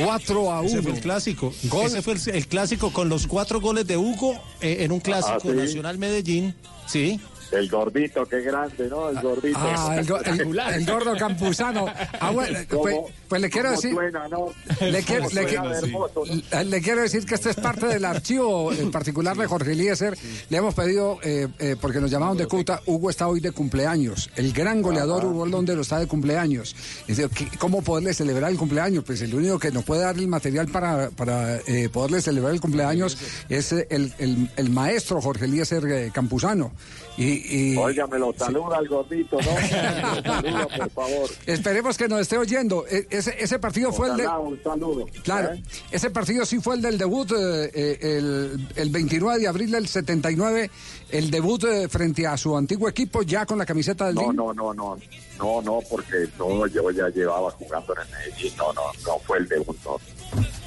4 0.04 0.52
a 0.52 0.60
1. 0.60 0.68
Ese 0.68 0.82
fue 0.82 0.92
el 0.92 1.00
clásico. 1.00 1.52
Gol. 1.64 1.86
Ese 1.86 2.02
fue 2.02 2.14
el, 2.14 2.28
el 2.36 2.46
clásico 2.48 2.92
con 2.92 3.08
los 3.08 3.26
cuatro 3.26 3.60
goles 3.60 3.86
de 3.86 3.96
Hugo 3.98 4.42
eh, 4.60 4.78
en 4.80 4.92
un 4.92 5.00
clásico 5.00 5.36
Ah, 5.36 5.40
¿sí? 5.42 5.48
Nacional 5.52 5.98
Medellín. 5.98 6.54
Sí. 6.86 7.20
El 7.52 7.68
gordito, 7.70 8.26
qué 8.26 8.40
grande, 8.40 8.88
¿no? 8.88 9.08
El 9.10 9.20
gordito. 9.20 9.58
Ah, 9.60 9.96
el, 9.98 10.06
go- 10.06 10.18
el- 10.20 10.40
el 10.74 10.86
gordo 10.86 11.16
campuzano. 11.16 11.86
Ah, 12.20 12.30
bueno, 12.30 12.58
pues, 12.68 12.96
pues 13.28 13.40
le 13.40 13.50
quiero 13.50 13.68
¿Cómo 13.70 13.80
decir. 13.80 13.94
suena, 13.94 14.28
no? 14.28 14.46
Le 14.80 15.02
quiero, 15.02 15.24
¿Cómo 15.28 15.40
le, 15.40 15.46
quiero- 15.46 15.68
de 15.68 15.78
hermoso, 15.78 16.22
no? 16.26 16.62
le 16.64 16.80
quiero 16.82 17.02
decir 17.02 17.24
que 17.26 17.34
este 17.34 17.50
es 17.50 17.56
parte 17.56 17.86
del 17.86 18.04
archivo 18.04 18.72
en 18.72 18.90
particular 18.90 19.36
de 19.36 19.46
Jorge 19.46 19.72
Eliezer. 19.72 20.16
Le 20.48 20.56
hemos 20.56 20.74
pedido, 20.74 21.18
eh, 21.22 21.48
eh, 21.58 21.76
porque 21.80 22.00
nos 22.00 22.10
llamaron 22.10 22.36
de 22.36 22.46
Cuta, 22.46 22.80
Hugo 22.86 23.10
está 23.10 23.28
hoy 23.28 23.40
de 23.40 23.52
cumpleaños. 23.52 24.30
El 24.36 24.52
gran 24.52 24.82
goleador 24.82 25.24
Hugo 25.24 25.46
Londero 25.46 25.82
está 25.82 25.98
de 26.00 26.06
cumpleaños. 26.06 26.74
Y 27.06 27.12
dice, 27.12 27.28
¿qué- 27.28 27.48
¿Cómo 27.58 27.82
poderle 27.82 28.14
celebrar 28.14 28.50
el 28.50 28.56
cumpleaños? 28.58 29.04
Pues 29.04 29.20
el 29.22 29.34
único 29.34 29.58
que 29.58 29.70
nos 29.70 29.84
puede 29.84 30.02
dar 30.02 30.16
el 30.16 30.26
material 30.28 30.68
para, 30.68 31.10
para 31.10 31.56
eh, 31.66 31.88
poderle 31.92 32.20
celebrar 32.20 32.52
el 32.52 32.60
cumpleaños 32.60 33.16
es 33.48 33.72
eh, 33.72 33.86
el, 33.90 34.70
maestro 34.70 35.20
Jorge 35.20 35.44
Eliezer 35.44 35.84
eh, 35.86 36.10
Campuzano. 36.12 36.72
Y, 37.16 37.33
y- 37.34 37.76
Oiga, 37.76 38.06
me 38.06 38.18
lo 38.18 38.32
saluda 38.32 38.78
el 38.78 38.88
gordito, 38.88 39.38
¿no? 39.40 39.54
Me 39.54 40.02
lo 40.02 40.22
saluda, 40.22 40.66
por 40.76 40.90
favor. 40.90 41.30
Esperemos 41.46 41.96
que 41.98 42.08
nos 42.08 42.20
esté 42.20 42.38
oyendo. 42.38 42.86
E- 42.88 43.06
Ese, 43.10 43.34
ese 43.38 43.58
partido 43.58 43.92
fue 43.92 44.10
el 44.10 44.16
de... 44.16 44.26
Un 44.28 44.62
saludo. 44.62 45.06
Claro, 45.22 45.52
¿eh? 45.54 45.62
ese 45.90 46.10
partido 46.10 46.44
sí 46.46 46.60
fue 46.60 46.76
el 46.76 46.82
del 46.82 46.98
debut 46.98 47.30
eh, 47.32 47.70
eh, 47.74 47.98
el, 48.18 48.68
el 48.76 48.90
29 48.90 49.38
de 49.40 49.48
abril 49.48 49.70
del 49.70 49.86
79, 49.88 50.70
el 51.10 51.30
debut 51.30 51.64
eh, 51.64 51.88
frente 51.88 52.26
a 52.26 52.36
su 52.36 52.56
antiguo 52.56 52.88
equipo 52.88 53.22
ya 53.22 53.46
con 53.46 53.58
la 53.58 53.66
camiseta 53.66 54.06
del 54.06 54.14
No, 54.16 54.32
no, 54.32 54.52
no, 54.54 54.74
no. 54.74 54.98
No, 55.38 55.60
no, 55.62 55.80
porque 55.90 56.28
no, 56.38 56.66
yo 56.68 56.90
ya 56.92 57.08
llevaba 57.08 57.50
jugando 57.52 57.94
en 57.94 58.02
el 58.02 58.08
Medellín. 58.10 58.52
No, 58.56 58.72
no, 58.72 58.82
no 59.06 59.18
fue 59.20 59.38
el 59.38 59.48
debut, 59.48 59.76
no. 59.84 60.00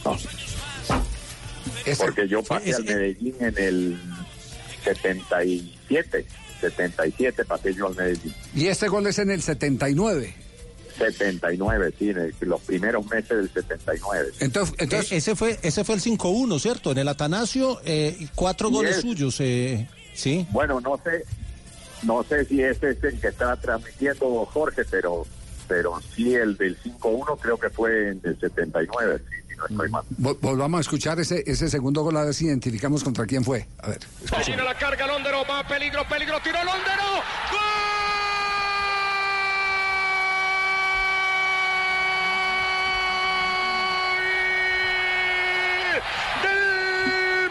No. 0.06 0.18
Porque 1.98 2.28
yo 2.28 2.44
pasé 2.44 2.74
al 2.76 2.84
Medellín 2.84 3.36
en 3.40 3.58
el 3.58 4.00
77. 4.84 6.26
77 6.60 7.46
pasé 7.46 7.74
yo 7.74 7.88
al 7.88 7.96
Medellín. 7.96 8.34
Y 8.56 8.68
este 8.68 8.88
gol 8.88 9.08
es 9.08 9.20
en 9.20 9.32
el 9.32 9.42
79. 9.42 10.34
79, 10.98 11.94
sí, 11.98 12.10
en 12.10 12.18
el- 12.18 12.36
los 12.42 12.62
primeros 12.62 13.06
meses 13.08 13.30
del 13.30 13.50
79. 13.54 14.30
Entonces, 14.40 14.76
entonces 14.80 15.12
ese 15.12 15.36
fue 15.36 15.60
ese 15.62 15.84
fue 15.84 15.96
el 15.96 16.02
5-1, 16.02 16.60
¿cierto? 16.60 16.92
En 16.92 16.98
el 16.98 17.08
Atanasio, 17.08 17.80
eh, 17.86 18.28
cuatro 18.36 18.70
goles 18.72 18.96
Yes. 18.96 19.02
suyos. 19.02 19.36
eh, 19.40 19.88
sí. 20.16 20.48
Bueno, 20.52 20.82
no 20.82 21.00
sé, 21.04 21.24
no 22.04 22.24
sé 22.24 22.46
si 22.46 22.62
ese 22.64 22.92
es 22.92 23.04
el 23.04 23.20
que 23.20 23.28
está 23.28 23.56
transmitiendo 23.58 24.46
Jorge, 24.46 24.84
pero 24.90 25.26
pero 25.68 26.00
sí 26.16 26.34
el 26.34 26.56
del 26.56 26.78
5-1 26.82 27.36
creo 27.38 27.58
que 27.60 27.70
fue 27.70 28.10
en 28.12 28.22
el 28.24 28.40
79, 28.40 29.20
sí, 29.30 29.47
no 29.58 29.66
estoy 29.66 29.90
mal. 29.90 30.04
Vol- 30.20 30.38
volvamos 30.42 30.78
a 30.78 30.82
escuchar 30.82 31.20
ese, 31.20 31.44
ese 31.46 31.70
segundo 31.70 32.04
gol 32.04 32.16
a 32.18 32.24
ver 32.24 32.34
si 32.34 32.46
identificamos 32.46 33.04
contra 33.04 33.26
quién 33.26 33.44
fue. 33.44 33.68
A 33.80 33.90
ver. 33.90 34.00
Gallina 34.32 34.64
la 34.64 34.76
carga, 34.78 35.08
Londero, 35.08 35.44
va, 35.50 35.68
peligro, 35.68 36.08
peligro, 36.08 36.40
tiró 36.42 36.58
Londero. 36.64 37.04
¡Gol! 44.28 46.02
Del 46.44 47.50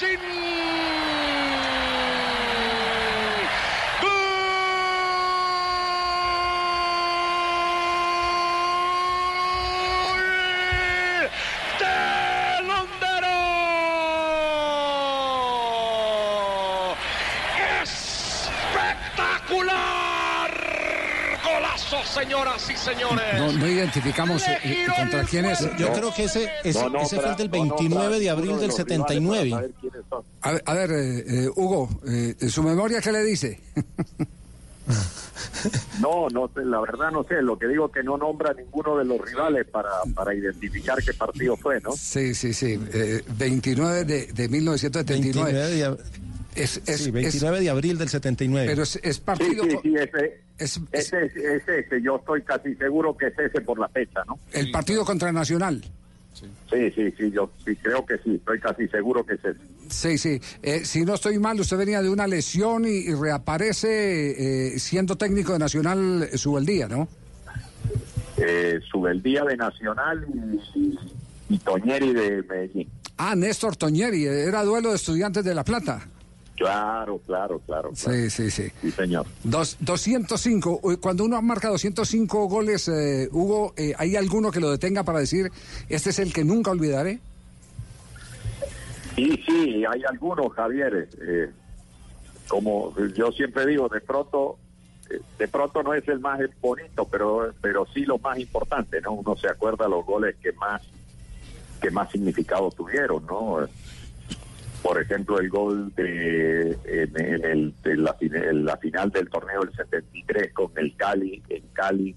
Medellín. 0.00 0.20
Señoras 22.30 22.70
y 22.70 22.76
señores. 22.76 23.24
No, 23.38 23.52
no 23.52 23.66
identificamos 23.66 24.42
eh, 24.46 24.86
contra 24.96 25.24
quién 25.24 25.44
es. 25.46 25.60
Yo 25.76 25.92
creo 25.92 26.14
que 26.14 26.24
ese, 26.24 26.48
ese, 26.62 26.86
ese 27.02 27.20
fue 27.20 27.30
el 27.30 27.36
del 27.36 27.48
29 27.48 28.20
de 28.20 28.30
abril 28.30 28.58
del 28.58 28.70
79. 28.70 29.70
A 30.42 30.52
ver, 30.52 30.62
a 30.64 30.74
ver, 30.74 30.90
eh, 30.92 31.24
eh, 31.26 31.48
Hugo, 31.56 31.88
eh, 32.06 32.36
¿su 32.48 32.62
memoria 32.62 33.00
qué 33.00 33.12
le 33.12 33.24
dice? 33.24 33.60
No, 36.00 36.28
no 36.30 36.50
sé, 36.54 36.64
la 36.64 36.80
verdad 36.80 37.10
no 37.12 37.22
sé. 37.24 37.42
Lo 37.42 37.58
que 37.58 37.68
digo 37.68 37.86
es 37.86 37.92
que 37.92 38.02
no 38.02 38.16
nombra 38.16 38.52
ninguno 38.54 38.96
de 38.96 39.04
los 39.04 39.20
rivales 39.20 39.66
para, 39.66 39.90
para 40.14 40.34
identificar 40.34 40.98
qué 41.02 41.12
partido 41.12 41.56
fue, 41.56 41.80
¿no? 41.80 41.92
Sí, 41.92 42.34
sí, 42.34 42.52
sí. 42.54 42.80
eh, 42.92 43.22
29 43.36 44.04
de, 44.04 44.26
de 44.26 44.48
1979. 44.48 45.52
29 45.52 45.68
de, 45.68 46.29
Es, 46.62 46.80
es, 46.86 47.00
sí, 47.04 47.10
29 47.10 47.60
de 47.60 47.70
abril 47.70 47.98
del 47.98 48.08
79. 48.08 48.66
Pero 48.68 48.82
es, 48.82 48.98
es 49.02 49.16
Sí, 49.16 49.22
partido. 49.24 49.64
sí, 49.64 49.76
sí, 49.82 49.94
ese, 49.96 50.40
es- 50.58 50.80
ese, 50.92 51.24
es- 51.26 51.36
es 51.36 51.68
ese. 51.68 52.02
Yo 52.02 52.16
estoy 52.16 52.42
casi 52.42 52.74
seguro 52.74 53.16
que 53.16 53.28
es 53.28 53.38
ese 53.38 53.60
por 53.60 53.78
la 53.78 53.88
fecha, 53.88 54.20
¿no? 54.26 54.38
El 54.52 54.70
partido 54.70 55.04
contra 55.04 55.32
Nacional. 55.32 55.82
Sí, 56.32 56.90
sí, 56.94 57.12
sí, 57.18 57.30
yo 57.32 57.50
sí 57.64 57.74
creo 57.76 58.06
que 58.06 58.16
sí. 58.18 58.36
Estoy 58.36 58.60
casi 58.60 58.86
seguro 58.88 59.24
que 59.26 59.34
es 59.34 59.44
ese. 59.44 59.58
Sí, 59.88 60.16
sí. 60.18 60.40
Eh, 60.62 60.84
si 60.84 61.04
no 61.04 61.14
estoy 61.14 61.38
mal, 61.38 61.58
usted 61.60 61.76
venía 61.76 62.00
de 62.00 62.08
una 62.08 62.26
lesión 62.26 62.84
y, 62.86 62.90
y 62.90 63.12
reaparece 63.14 64.74
eh, 64.74 64.78
siendo 64.78 65.16
técnico 65.16 65.52
de 65.52 65.58
Nacional 65.58 66.28
eh, 66.32 66.38
Subeldía, 66.38 66.86
¿no? 66.88 67.08
Eh, 68.36 68.78
Subeldía 68.90 69.44
de 69.44 69.56
Nacional 69.56 70.26
y, 70.74 71.54
y 71.54 71.58
Toñeri 71.58 72.12
de 72.14 72.42
Medellín. 72.48 72.88
Ah, 73.18 73.34
Néstor 73.36 73.76
Toñeri, 73.76 74.24
era 74.24 74.62
duelo 74.64 74.90
de 74.90 74.96
estudiantes 74.96 75.44
de 75.44 75.54
La 75.54 75.64
Plata. 75.64 76.06
Claro, 76.60 77.18
claro, 77.26 77.58
claro. 77.64 77.90
Sí, 77.94 78.28
sí, 78.28 78.50
sí. 78.50 78.70
Sí, 78.82 78.90
señor. 78.90 79.24
Dos, 79.42 79.78
205. 79.80 80.80
Uy, 80.82 80.98
Cuando 80.98 81.24
uno 81.24 81.40
marca 81.40 81.68
205 81.68 82.48
goles, 82.48 82.86
eh, 82.88 83.30
Hugo, 83.32 83.72
eh, 83.78 83.94
¿hay 83.96 84.14
alguno 84.14 84.50
que 84.50 84.60
lo 84.60 84.70
detenga 84.70 85.02
para 85.02 85.20
decir, 85.20 85.50
este 85.88 86.10
es 86.10 86.18
el 86.18 86.34
que 86.34 86.44
nunca 86.44 86.70
olvidaré? 86.70 87.18
Sí, 89.16 89.42
sí, 89.46 89.84
hay 89.90 90.02
algunos, 90.06 90.52
Javier. 90.52 91.08
eh, 91.22 91.50
como 92.46 92.94
yo 93.16 93.32
siempre 93.32 93.64
digo, 93.64 93.88
de 93.88 94.02
pronto, 94.02 94.58
eh, 95.08 95.18
de 95.38 95.48
pronto 95.48 95.82
no 95.82 95.94
es 95.94 96.06
el 96.08 96.20
más 96.20 96.40
bonito, 96.60 97.06
pero, 97.10 97.54
pero 97.62 97.86
sí 97.94 98.04
lo 98.04 98.18
más 98.18 98.38
importante, 98.38 99.00
¿no? 99.00 99.12
Uno 99.12 99.34
se 99.34 99.48
acuerda 99.48 99.88
los 99.88 100.04
goles 100.04 100.36
que 100.42 100.52
más, 100.52 100.82
que 101.80 101.90
más 101.90 102.10
significado 102.10 102.70
tuvieron, 102.70 103.24
¿no? 103.24 103.66
Por 104.82 105.00
ejemplo, 105.00 105.38
el 105.38 105.48
gol 105.48 105.92
de 105.94 106.70
en, 106.84 107.44
el, 107.44 107.74
de 107.82 107.96
la, 107.96 108.76
final 108.78 109.10
del 109.10 109.28
torneo 109.28 109.60
del 109.60 109.74
73 109.74 110.52
con 110.52 110.70
el 110.76 110.96
Cali, 110.96 111.42
en 111.48 111.62
Cali, 111.72 112.16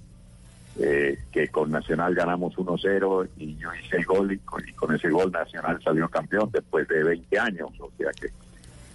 eh, 0.80 1.20
que 1.32 1.50
con 1.50 1.72
Nacional 1.72 2.16
ganamos 2.16 2.56
1-0 2.56 3.30
y 3.38 3.58
yo 3.58 3.70
hice 3.76 3.98
el 3.98 4.06
gol 4.06 4.32
y 4.32 4.38
con, 4.40 4.96
ese 4.96 5.10
gol 5.10 5.32
Nacional 5.32 5.80
salió 5.84 6.08
campeón 6.10 6.50
después 6.54 6.88
de 6.88 7.04
20 7.04 7.40
años. 7.40 7.70
O 7.80 7.92
sea 7.98 8.12
que 8.12 8.30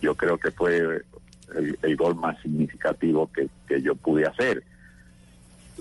yo 0.00 0.14
creo 0.14 0.38
que 0.38 0.50
fue 0.50 1.02
el, 1.82 1.96
gol 1.96 2.14
más 2.14 2.40
significativo 2.40 3.30
que 3.32 3.82
yo 3.82 3.94
pude 3.94 4.26
hacer. 4.26 4.62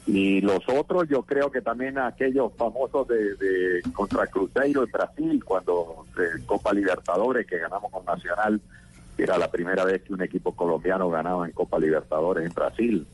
Y 0.06 0.42
los 0.42 0.60
otros, 0.70 1.10
yo 1.10 1.24
creo 1.24 1.52
que 1.52 1.62
también 1.62 1.98
aquellos 1.98 2.54
famosos 2.56 3.08
de, 3.08 3.36
de 3.36 3.82
contra 3.94 4.28
Cruzeiro 4.28 4.84
en 4.84 4.92
Brasil, 4.92 5.44
cuando 5.44 6.06
eh, 6.18 6.42
Copa 6.46 6.74
Libertadores 6.74 7.46
que 7.48 7.58
ganamos 7.58 7.92
con 7.92 8.06
Nacional, 8.06 8.62
era 9.18 9.38
la 9.38 9.50
primera 9.50 9.84
vez 9.84 10.04
que 10.04 10.14
un 10.14 10.22
equipo 10.22 10.56
colombiano 10.56 11.10
ganaba 11.10 11.46
en 11.46 11.52
Copa 11.52 11.80
Libertadores 11.80 12.46
en 12.46 12.54
Brasil. 12.54 13.08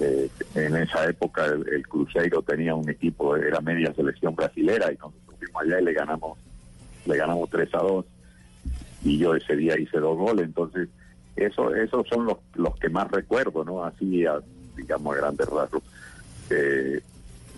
Eh, 0.00 0.28
en 0.54 0.76
esa 0.76 1.08
época 1.08 1.46
el, 1.46 1.86
Cruzeiro 1.88 2.42
tenía 2.42 2.74
un 2.74 2.88
equipo, 2.88 3.34
era 3.34 3.60
media 3.60 3.94
selección 3.94 4.34
brasilera 4.34 4.92
y 4.92 4.96
nosotros 4.96 5.36
fuimos 5.38 5.62
allá 5.62 5.80
y 5.80 5.84
le 5.84 5.92
ganamos, 5.94 6.38
le 7.06 7.16
ganamos 7.16 7.48
3 7.48 7.74
a 7.74 7.78
2 7.78 8.04
y 9.04 9.18
yo 9.18 9.34
ese 9.34 9.56
día 9.56 9.78
hice 9.78 9.98
dos 9.98 10.18
goles, 10.18 10.44
entonces 10.44 10.88
eso, 11.34 11.74
esos 11.74 12.06
son 12.08 12.26
los, 12.26 12.38
los 12.54 12.76
que 12.76 12.90
más 12.90 13.10
recuerdo, 13.10 13.64
¿no? 13.64 13.84
Así, 13.84 14.24
digamos, 14.76 15.14
a 15.16 15.20
grandes 15.20 15.48
rasgos, 15.48 15.82
eh, 16.50 17.00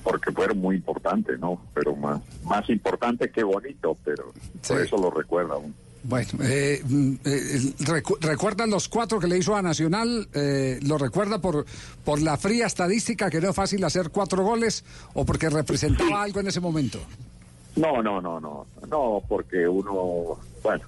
porque 0.03 0.33
fueron 0.33 0.59
muy 0.59 0.77
importantes, 0.77 1.39
¿no? 1.39 1.61
Pero 1.75 1.95
más, 1.97 2.21
más 2.45 2.69
importantes 2.71 3.31
que 3.33 3.43
bonitos, 3.43 3.97
pero 4.05 4.33
por 4.67 4.81
eso 4.81 4.97
lo 4.97 5.11
recuerda 5.11 5.57
uno. 5.57 5.75
Bueno, 6.05 6.29
eh, 6.43 6.81
mm, 6.87 7.13
eh, 7.25 7.61
recu- 7.81 8.19
¿recuerda 8.21 8.67
los 8.67 8.89
cuatro 8.89 9.19
que 9.19 9.27
le 9.27 9.37
hizo 9.37 9.57
a 9.57 9.61
Nacional? 9.61 10.29
Eh, 10.33 10.79
¿Lo 10.83 10.97
recuerda 10.97 11.41
por, 11.41 11.67
por 12.05 12.23
la 12.23 12.37
fría 12.39 12.67
estadística 12.67 13.29
que 13.29 13.41
no 13.41 13.51
es 13.51 13.57
fácil 13.57 13.83
hacer 13.85 14.11
cuatro 14.11 14.45
goles 14.45 14.85
o 15.15 15.27
porque 15.27 15.51
representaba 15.51 16.23
algo 16.23 16.39
en 16.41 16.47
ese 16.47 16.61
momento? 16.61 17.01
No, 17.77 18.01
no, 18.03 18.21
no, 18.21 18.41
no, 18.41 18.67
no, 18.89 19.23
porque 19.29 19.67
uno, 19.69 20.39
bueno, 20.63 20.85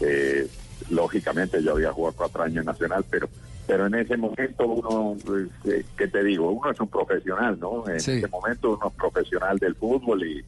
eh, 0.00 0.46
lógicamente 0.90 1.62
yo 1.62 1.72
había 1.72 1.92
jugado 1.92 2.16
cuatro 2.16 2.42
años 2.42 2.58
en 2.58 2.66
Nacional, 2.66 3.04
pero 3.08 3.28
pero 3.66 3.86
en 3.86 3.94
ese 3.94 4.16
momento 4.16 4.66
uno, 4.66 5.16
pues, 5.24 5.48
eh, 5.64 5.84
¿qué 5.96 6.08
te 6.08 6.22
digo? 6.24 6.50
Uno 6.50 6.70
es 6.70 6.80
un 6.80 6.88
profesional, 6.88 7.58
¿no? 7.60 7.88
En 7.88 7.96
ese 7.96 8.26
momento 8.28 8.70
uno 8.76 8.88
es 8.88 8.94
profesional 8.94 9.58
del 9.58 9.74
fútbol 9.76 10.24
y, 10.24 10.44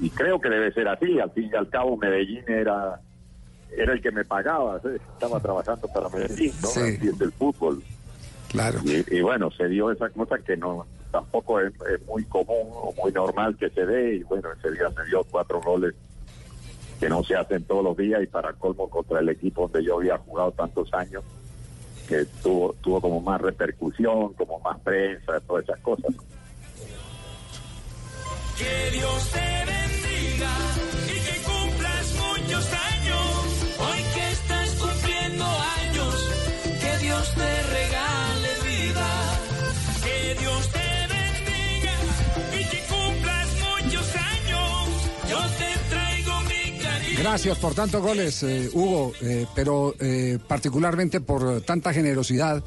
y 0.00 0.10
creo 0.10 0.40
que 0.40 0.48
debe 0.48 0.72
ser 0.72 0.88
así. 0.88 1.18
Al 1.18 1.30
fin 1.32 1.50
y 1.52 1.56
al 1.56 1.68
cabo 1.68 1.96
Medellín 1.96 2.44
era 2.46 3.00
era 3.76 3.92
el 3.92 4.00
que 4.00 4.10
me 4.10 4.24
pagaba, 4.24 4.80
¿sí? 4.80 4.88
estaba 5.12 5.40
trabajando 5.40 5.88
para 5.88 6.08
Medellín, 6.08 6.52
¿no? 6.62 6.68
Sí. 6.68 6.80
Así 6.80 7.08
es 7.08 7.20
el 7.20 7.32
fútbol. 7.32 7.82
Claro. 8.48 8.80
Y, 8.84 9.04
y 9.14 9.20
bueno, 9.20 9.50
se 9.50 9.68
dio 9.68 9.90
esa 9.90 10.08
cosa 10.10 10.38
que 10.38 10.56
no 10.56 10.86
tampoco 11.10 11.60
es, 11.60 11.72
es 11.90 12.06
muy 12.06 12.24
común 12.24 12.68
o 12.72 12.94
muy 13.02 13.12
normal 13.12 13.56
que 13.56 13.70
se 13.70 13.84
dé. 13.84 14.16
Y 14.16 14.22
bueno, 14.22 14.48
ese 14.52 14.70
día 14.70 14.90
se 14.90 15.04
dio 15.04 15.24
cuatro 15.24 15.60
goles 15.60 15.94
que 17.00 17.08
no 17.08 17.22
se 17.24 17.36
hacen 17.36 17.64
todos 17.64 17.84
los 17.84 17.96
días 17.96 18.22
y 18.22 18.26
para 18.26 18.52
colmo 18.54 18.88
contra 18.88 19.20
el 19.20 19.28
equipo 19.28 19.62
donde 19.62 19.84
yo 19.84 19.96
había 19.98 20.18
jugado 20.18 20.52
tantos 20.52 20.92
años, 20.94 21.22
que 22.06 22.24
tuvo, 22.42 22.74
tuvo 22.80 23.00
como 23.00 23.20
más 23.20 23.40
repercusión, 23.40 24.32
como 24.34 24.58
más 24.60 24.78
prensa, 24.80 25.40
todas 25.40 25.64
esas 25.64 25.80
cosas. 25.80 26.14
Que 28.56 28.90
Dios 28.92 29.30
te 29.32 29.64
bendiga 29.66 30.50
y 31.04 31.20
que 31.20 31.42
cumplas 31.42 32.14
muchos 32.14 32.72
años. 32.72 32.85
Gracias 47.28 47.58
por 47.58 47.74
tantos 47.74 48.00
goles, 48.00 48.40
eh, 48.44 48.70
Hugo, 48.72 49.12
eh, 49.20 49.46
pero 49.52 49.96
eh, 49.98 50.38
particularmente 50.46 51.20
por 51.20 51.60
tanta 51.62 51.92
generosidad, 51.92 52.62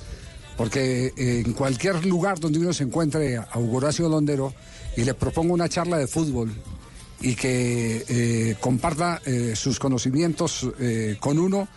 porque 0.57 1.13
en 1.15 1.53
cualquier 1.53 2.05
lugar 2.05 2.41
donde 2.41 2.59
uno 2.59 2.73
se 2.73 2.83
encuentre 2.83 3.37
a 3.37 3.47
Hugo 3.55 3.77
Horacio 3.77 4.09
Londero 4.09 4.53
y 4.97 5.05
le 5.05 5.13
proponga 5.13 5.53
una 5.53 5.69
charla 5.69 5.97
de 5.97 6.07
fútbol 6.07 6.51
y 7.21 7.35
que 7.35 8.57
comparta 8.59 9.21
sus 9.55 9.79
conocimientos 9.79 10.67
con 11.21 11.39
uno, 11.39 11.69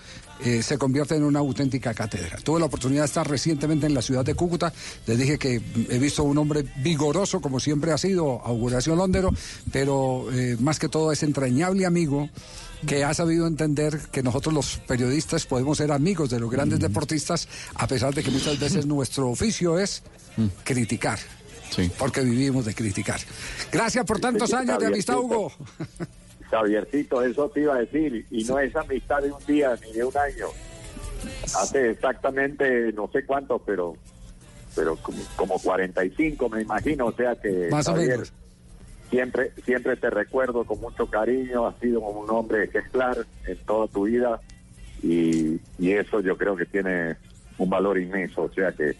se 0.60 0.76
convierte 0.76 1.14
en 1.14 1.22
una 1.22 1.38
auténtica 1.38 1.94
cátedra. 1.94 2.38
Tuve 2.38 2.59
la 2.59 2.66
oportunidad 2.66 3.02
de 3.02 3.06
estar 3.06 3.30
recientemente 3.30 3.86
en 3.86 3.94
la 3.94 4.02
ciudad 4.02 4.24
de 4.24 4.34
Cúcuta. 4.34 4.72
Les 5.06 5.16
dije 5.16 5.38
que 5.38 5.62
he 5.88 5.98
visto 6.00 6.24
un 6.24 6.36
hombre 6.36 6.64
vigoroso, 6.78 7.40
como 7.40 7.60
siempre 7.60 7.92
ha 7.92 7.98
sido, 7.98 8.40
Auguración 8.44 8.98
Londero, 8.98 9.30
pero 9.70 10.26
más 10.59 10.80
que 10.80 10.88
todo 10.88 11.12
es 11.12 11.22
entrañable 11.22 11.86
amigo 11.86 12.28
que 12.86 13.04
ha 13.04 13.14
sabido 13.14 13.46
entender 13.46 13.98
que 14.10 14.22
nosotros 14.22 14.54
los 14.54 14.78
periodistas 14.78 15.46
podemos 15.46 15.78
ser 15.78 15.92
amigos 15.92 16.30
de 16.30 16.40
los 16.40 16.50
grandes 16.50 16.80
deportistas, 16.80 17.48
a 17.74 17.86
pesar 17.86 18.14
de 18.14 18.22
que 18.22 18.30
muchas 18.30 18.59
veces 18.59 18.86
nuestro 18.86 19.28
oficio 19.30 19.78
es 19.78 20.02
criticar. 20.64 21.18
Porque 21.98 22.20
vivimos 22.20 22.66
de 22.66 22.74
criticar. 22.74 23.20
Gracias 23.70 24.04
por 24.04 24.20
tantos 24.20 24.52
años 24.52 24.78
de 24.78 24.86
amistad, 24.86 25.18
Hugo. 25.18 25.52
Javiercito, 26.50 27.22
eso 27.22 27.48
te 27.48 27.62
iba 27.62 27.76
a 27.76 27.78
decir, 27.78 28.26
y 28.30 28.44
no 28.44 28.59
es 28.59 28.76
amistad 28.76 29.22
de 29.22 29.32
un 29.32 29.44
día 29.46 29.74
ni 29.82 29.92
de 29.92 30.04
un 30.04 30.16
año. 30.16 30.48
Hace 31.56 31.92
exactamente 31.92 32.92
no 32.92 33.09
sé 33.10 33.24
cuánto, 33.24 33.59
pero 33.59 33.96
pero 34.74 34.96
como, 34.96 35.18
como 35.36 35.59
45 35.59 36.48
me 36.48 36.62
imagino, 36.62 37.06
o 37.06 37.12
sea 37.12 37.34
que 37.36 37.68
Más 37.70 37.88
o 37.88 37.94
menos. 37.94 38.32
Siempre 39.12 39.52
siempre 39.64 39.94
te 39.97 40.09
recuerdo 40.10 40.64
con 40.64 40.80
mucho 40.80 41.06
cariño, 41.06 41.66
has 41.66 41.78
sido 41.78 42.01
un 42.01 42.28
hombre 42.30 42.64
ejemplar 42.64 43.26
en 43.47 43.59
toda 43.59 43.86
tu 43.86 44.05
vida 44.05 44.40
y, 45.02 45.60
y 45.78 45.93
eso 45.93 46.20
yo 46.20 46.36
creo 46.39 46.56
que 46.56 46.64
tiene 46.64 47.16
un 47.59 47.68
valor 47.68 47.98
inmenso, 48.01 48.43
o 48.44 48.52
sea 48.52 48.72
que 48.72 48.97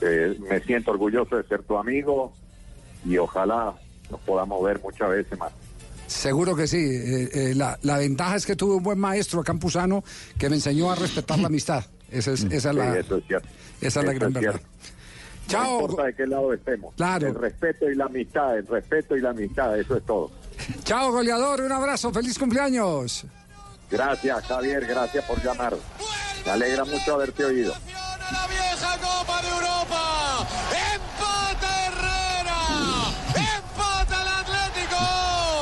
eh, 0.00 0.36
me 0.50 0.58
siento 0.60 0.90
orgulloso 0.90 1.36
de 1.36 1.44
ser 1.44 1.62
tu 1.62 1.78
amigo 1.78 2.32
y 3.04 3.16
ojalá 3.18 3.72
nos 4.10 4.20
podamos 4.22 4.62
ver 4.64 4.80
muchas 4.82 5.10
veces 5.10 5.38
más. 5.38 5.52
Seguro 6.08 6.54
que 6.56 6.66
sí. 6.66 6.78
Eh, 6.78 7.28
eh, 7.32 7.54
la, 7.54 7.78
la 7.82 7.98
ventaja 7.98 8.36
es 8.36 8.46
que 8.46 8.56
tuve 8.56 8.74
un 8.76 8.82
buen 8.82 8.98
maestro 8.98 9.42
campusano 9.44 10.02
que 10.38 10.48
me 10.48 10.56
enseñó 10.56 10.90
a 10.90 10.96
respetar 10.96 11.38
la 11.38 11.46
amistad. 11.52 11.84
Esa 12.10 12.32
es, 12.32 12.44
esa 12.44 12.54
es 12.56 12.62
Sí, 12.62 12.72
la, 12.76 12.98
eso 12.98 13.16
es 13.16 13.26
cierto. 13.26 13.48
esa 13.80 14.00
es 14.00 14.06
la 14.06 14.12
gran 14.12 14.28
es 14.28 14.34
verdad. 14.34 14.50
cierto. 14.60 14.68
Chao. 15.46 15.64
No 15.64 15.80
importa 15.82 16.04
de 16.04 16.14
qué 16.14 16.26
lado 16.26 16.52
estemos. 16.52 16.94
Claro. 16.94 17.28
El 17.28 17.34
respeto 17.34 17.90
y 17.90 17.94
la 17.94 18.06
amistad, 18.06 18.58
el 18.58 18.66
respeto 18.66 19.16
y 19.16 19.20
la 19.20 19.30
amistad, 19.30 19.78
eso 19.78 19.96
es 19.96 20.04
todo. 20.04 20.30
Chao, 20.84 21.12
goleador. 21.12 21.60
Un 21.60 21.72
abrazo. 21.72 22.12
Feliz 22.12 22.38
cumpleaños. 22.38 23.24
Gracias, 23.90 24.44
Javier, 24.46 24.86
gracias 24.86 25.24
por 25.24 25.42
llamar. 25.42 25.76
Me 26.44 26.50
alegra 26.50 26.84
mucho 26.84 27.14
haberte 27.14 27.44
oído. 27.44 27.72
La 28.32 28.46
vieja 28.48 28.98
Copa 28.98 29.42
de 29.42 29.48
Europa. 29.48 30.48
Empata 30.94 31.86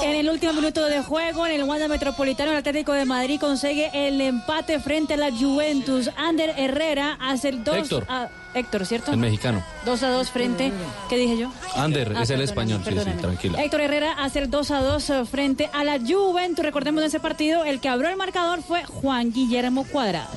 En 0.05 0.15
el 0.15 0.29
último 0.29 0.53
minuto 0.53 0.85
de 0.85 1.03
juego, 1.03 1.47
en 1.47 1.53
el 1.53 1.65
Wanda 1.65 1.89
Metropolitano, 1.89 2.51
el 2.51 2.59
Atlético 2.59 2.93
de 2.93 3.07
Madrid 3.07 3.41
consigue 3.41 3.91
el 3.95 4.21
empate 4.21 4.79
frente 4.79 5.15
a 5.15 5.17
la 5.17 5.31
Juventus. 5.33 6.11
Ander 6.19 6.53
Herrera 6.59 7.17
hace 7.23 7.49
el 7.49 7.65
2 7.65 7.77
Héctor. 7.79 8.05
a 8.11 8.29
Héctor, 8.53 8.85
¿cierto? 8.85 9.13
El 9.13 9.17
mexicano. 9.17 9.65
2 9.87 10.03
a 10.03 10.11
2 10.11 10.31
frente. 10.31 10.73
¿Qué 11.09 11.17
dije 11.17 11.39
yo? 11.39 11.51
Ander, 11.75 12.13
Ah, 12.17 12.23
es 12.23 12.31
el 12.31 12.43
español, 12.43 12.83
sí, 12.85 12.91
sí, 12.93 13.11
tranquila. 13.19 13.63
Héctor 13.63 13.81
Herrera 13.81 14.13
hace 14.13 14.41
el 14.41 14.51
2 14.51 14.71
a 14.73 14.83
2 14.83 15.11
eh, 15.11 15.25
frente 15.25 15.71
a 15.73 15.85
la 15.85 15.99
Juventus. 15.99 16.63
Recordemos 16.63 17.01
de 17.01 17.07
ese 17.09 17.19
partido, 17.19 17.65
el 17.65 17.81
que 17.81 17.89
abrió 17.89 18.11
el 18.11 18.17
marcador 18.17 18.63
fue 18.63 18.85
Juan 18.85 19.33
Guillermo 19.33 19.85
Cuadrado. 19.85 20.29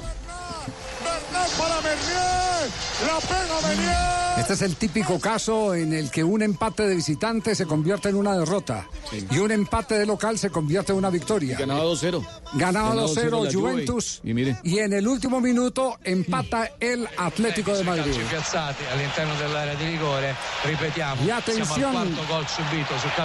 Para 1.57 1.81
Mernier. 1.81 2.71
La 3.05 3.19
pega 3.19 3.67
Mernier. 3.67 4.17
Este 4.37 4.53
es 4.53 4.61
el 4.61 4.75
típico 4.75 5.19
caso 5.19 5.73
en 5.73 5.93
el 5.93 6.11
que 6.11 6.23
un 6.23 6.43
empate 6.43 6.87
de 6.87 6.95
visitante 6.95 7.55
se 7.55 7.65
convierte 7.65 8.09
en 8.09 8.15
una 8.15 8.37
derrota 8.37 8.85
y 9.31 9.39
un 9.39 9.49
empate 9.49 9.97
de 9.97 10.05
local 10.05 10.37
se 10.37 10.51
convierte 10.51 10.91
en 10.91 10.99
una 10.99 11.09
victoria. 11.09 11.57
Ganaba 11.57 11.83
2-0. 11.83 12.23
Ganaba 12.53 12.89
Ganaba 12.89 13.07
2-0 13.07 13.45
la 13.45 13.51
Juventus 13.51 14.19
Juve. 14.21 14.29
Y 14.29 14.33
mire. 14.35 14.59
y 14.63 14.77
en 14.77 14.93
el 14.93 15.07
último 15.07 15.41
minuto 15.41 15.97
empata 16.03 16.69
el 16.79 17.09
Atlético 17.17 17.75
de 17.75 17.83
Madrid. 17.83 18.13
calci 18.13 18.29
piazzati 18.29 18.83
all'interno 18.93 19.33
dell'area 19.39 19.73
di 19.73 19.85
rigore 19.85 20.35
ripetiamo 20.65 21.23
Y 21.25 21.31
atención, 21.31 22.15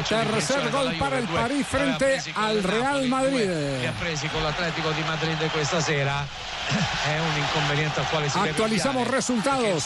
tercer 0.09 0.71
gol 0.71 0.97
para 0.99 1.19
el 1.19 1.27
París 1.29 1.67
frente 1.67 2.23
al 2.35 2.63
Real 2.63 3.07
Madrid. 3.09 3.51
li 3.81 3.87
ha 3.87 3.93
presi 4.01 4.29
con 4.29 4.43
l'Atletico 4.43 4.91
di 4.93 5.03
Madrid 5.03 5.37
questa 5.53 5.81
sera 5.81 6.27
è 6.69 7.19
un 7.19 7.43
inconveniente 7.43 8.01
al 8.01 8.09
quale 8.09 8.29
si 8.29 8.39
deve 8.39 8.51
Actualizamos 8.51 9.07
resultados 9.09 9.85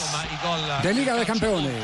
de 0.83 0.95
Liga 0.95 1.15
de 1.15 1.25
Campeones. 1.25 1.83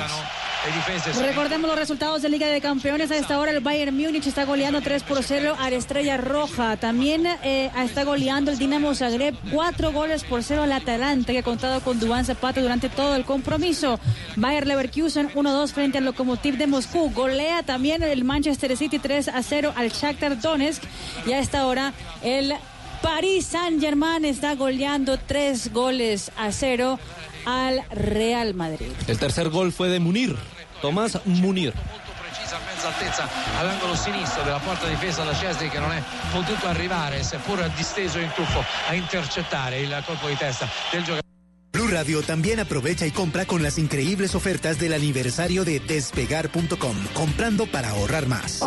Recordemos 1.21 1.69
los 1.69 1.77
resultados 1.77 2.23
de 2.23 2.29
Liga 2.29 2.47
de 2.47 2.61
Campeones. 2.61 3.11
A 3.11 3.17
esta 3.17 3.41
hora 3.41 3.51
el 3.51 3.59
Bayern 3.59 3.97
Múnich 3.97 4.29
está 4.29 4.45
goleando 4.45 4.81
3 4.81 5.03
por 5.03 5.21
0 5.21 5.57
a 5.59 5.71
la 5.71 5.77
Estrella 5.77 6.17
Roja. 6.19 6.77
También 6.77 7.27
eh, 7.27 7.71
está 7.77 8.05
goleando 8.05 8.53
el 8.53 8.59
Dinamo 8.59 8.95
Zagreb 8.95 9.35
4 9.51 9.91
goles 9.91 10.23
por 10.23 10.45
0 10.45 10.63
al 10.63 10.71
Atalanta, 10.71 11.33
que 11.33 11.41
ha 11.41 11.43
contado 11.43 11.81
con 11.81 11.99
Duván 11.99 12.25
Zapata 12.25 12.61
durante 12.61 12.89
todo 12.89 13.17
el 13.17 13.25
compromiso. 13.25 13.99
Bayer 14.37 14.69
Leverkusen 14.69 15.31
1-2 15.31 15.73
frente 15.73 15.99
al 15.99 16.05
Lokomotiv 16.05 16.57
de 16.57 16.69
Moscú. 16.69 17.11
Golea 17.11 17.65
también 17.65 18.05
el 18.05 18.23
Manchester 18.23 18.77
City 18.77 19.01
3 19.01 19.29
a 19.29 19.43
0 19.43 19.73
al 19.75 19.91
Shakhtar 19.91 20.41
Donetsk. 20.41 20.85
Y 21.27 21.33
a 21.33 21.41
esta 21.41 21.67
hora 21.67 21.93
el 22.23 22.55
Paris 23.03 23.47
Saint-Germain 23.47 24.25
está 24.25 24.55
goleando 24.55 25.19
3 25.19 25.73
goles 25.73 26.31
a 26.37 26.53
0 26.53 26.99
al 27.45 27.83
Real 27.91 28.55
Madrid. 28.55 28.93
El 29.07 29.19
tercer 29.19 29.51
gol 29.51 29.73
fue 29.73 29.89
de 29.89 29.99
Munir. 29.99 30.37
Tomás 30.81 31.19
Munir. 31.25 31.75
precisa 32.23 32.57
a 32.57 32.61
mezza 32.61 32.89
altezza 32.89 33.29
all'angolo 33.59 33.95
sinistro 33.95 34.43
della 34.43 34.59
porta 34.59 34.87
difesa 34.87 35.25
da 35.25 35.35
Cesri 35.35 35.69
che 35.69 35.79
non 35.79 35.93
è 35.93 36.03
potuto 36.33 36.67
arrivare 36.67 37.23
seppur 37.23 37.69
disteso 37.77 38.19
in 38.19 38.31
tuffo 38.35 38.65
a 38.89 38.95
intercettare 38.95 39.81
il 39.81 40.03
colpo 40.07 40.29
di 40.29 40.37
testa 40.37 40.69
del 40.91 41.01
giocatore 41.03 41.32
Radio 41.93 42.23
también 42.23 42.59
aprovecha 42.59 43.07
y 43.07 43.11
compra 43.11 43.45
con 43.45 43.63
las 43.63 43.77
increíbles 43.77 44.35
ofertas 44.35 44.79
del 44.81 44.95
aniversario 44.95 45.63
de 45.63 45.79
despegar.com, 45.79 46.97
comprando 47.13 47.67
para 47.67 47.91
ahorrar 47.91 48.27
más. 48.27 48.61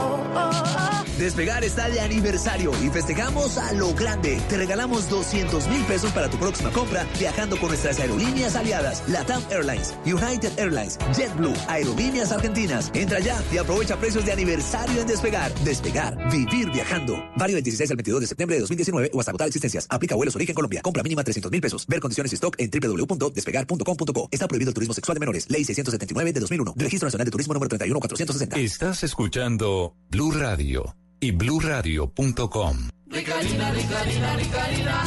Despegar 1.18 1.64
está 1.64 1.90
de 1.90 2.02
aniversario 2.02 2.72
y 2.84 2.90
festejamos 2.90 3.58
a 3.58 3.72
lo 3.74 3.94
grande. 3.94 4.40
Te 4.50 4.58
regalamos 4.58 5.10
200 5.10 5.68
mil 5.70 5.82
pesos 5.86 6.12
para 6.12 6.30
tu 6.30 6.38
próxima 6.38 6.72
compra 6.72 7.08
viajando 7.18 7.58
con 7.58 7.70
nuestras 7.70 8.00
aerolíneas 8.00 8.56
aliadas, 8.56 9.02
Latam 9.08 9.42
Airlines, 9.50 9.96
United 10.06 10.52
Airlines, 10.60 11.00
JetBlue, 11.18 11.54
Aerolíneas 11.68 12.32
Argentinas. 12.32 12.92
Entra 12.94 13.20
ya 13.20 13.42
y 13.52 13.58
aprovecha 13.58 13.98
precios 13.98 14.26
de 14.26 14.34
aniversario 14.34 15.02
en 15.02 15.08
Despegar. 15.08 15.54
Despegar, 15.64 16.16
vivir 16.32 16.70
viajando. 16.72 17.16
Válido 17.38 17.56
del 17.56 17.64
16 17.64 17.90
al 17.90 17.98
22 17.98 18.22
de 18.22 18.28
septiembre 18.28 18.56
de 18.58 18.62
2019 18.62 19.12
o 19.14 19.20
hasta 19.20 19.32
agotar 19.32 19.48
existencias. 19.48 19.88
Aplica 19.90 20.16
vuelos 20.16 20.36
origen 20.36 20.54
Colombia. 20.54 20.82
Compra 20.82 21.02
mínima 21.02 21.24
300 21.24 21.52
mil 21.52 21.62
pesos. 21.62 21.88
Ver 21.88 22.02
condiciones 22.02 22.34
y 22.34 22.36
stock 22.36 22.56
en 22.60 22.70
www.despegar.com.co. 23.18 24.30
Está 24.32 24.48
prohibido 24.48 24.70
el 24.70 24.74
turismo 24.74 24.94
sexual 24.94 25.16
de 25.16 25.20
menores. 25.20 25.50
Ley 25.50 25.64
679 25.64 26.34
de 26.34 26.40
2001. 26.40 26.74
Registro 26.78 27.08
Nacional 27.08 27.26
de 27.26 27.32
Turismo 27.32 27.54
número 27.54 27.70
31460. 27.70 28.60
Estás 28.60 29.04
escuchando 29.04 29.96
Blue 30.10 30.32
Radio 30.32 30.96
y 31.20 31.32
bluradio.com. 31.32 32.90
Ricarina, 33.08 33.72
Ricarina, 33.72 34.36
Ricarina, 34.36 35.04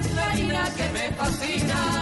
es 0.00 0.14
la 0.14 0.30
harina 0.30 0.74
que 0.74 0.88
me 0.92 1.16
fascina. 1.16 2.01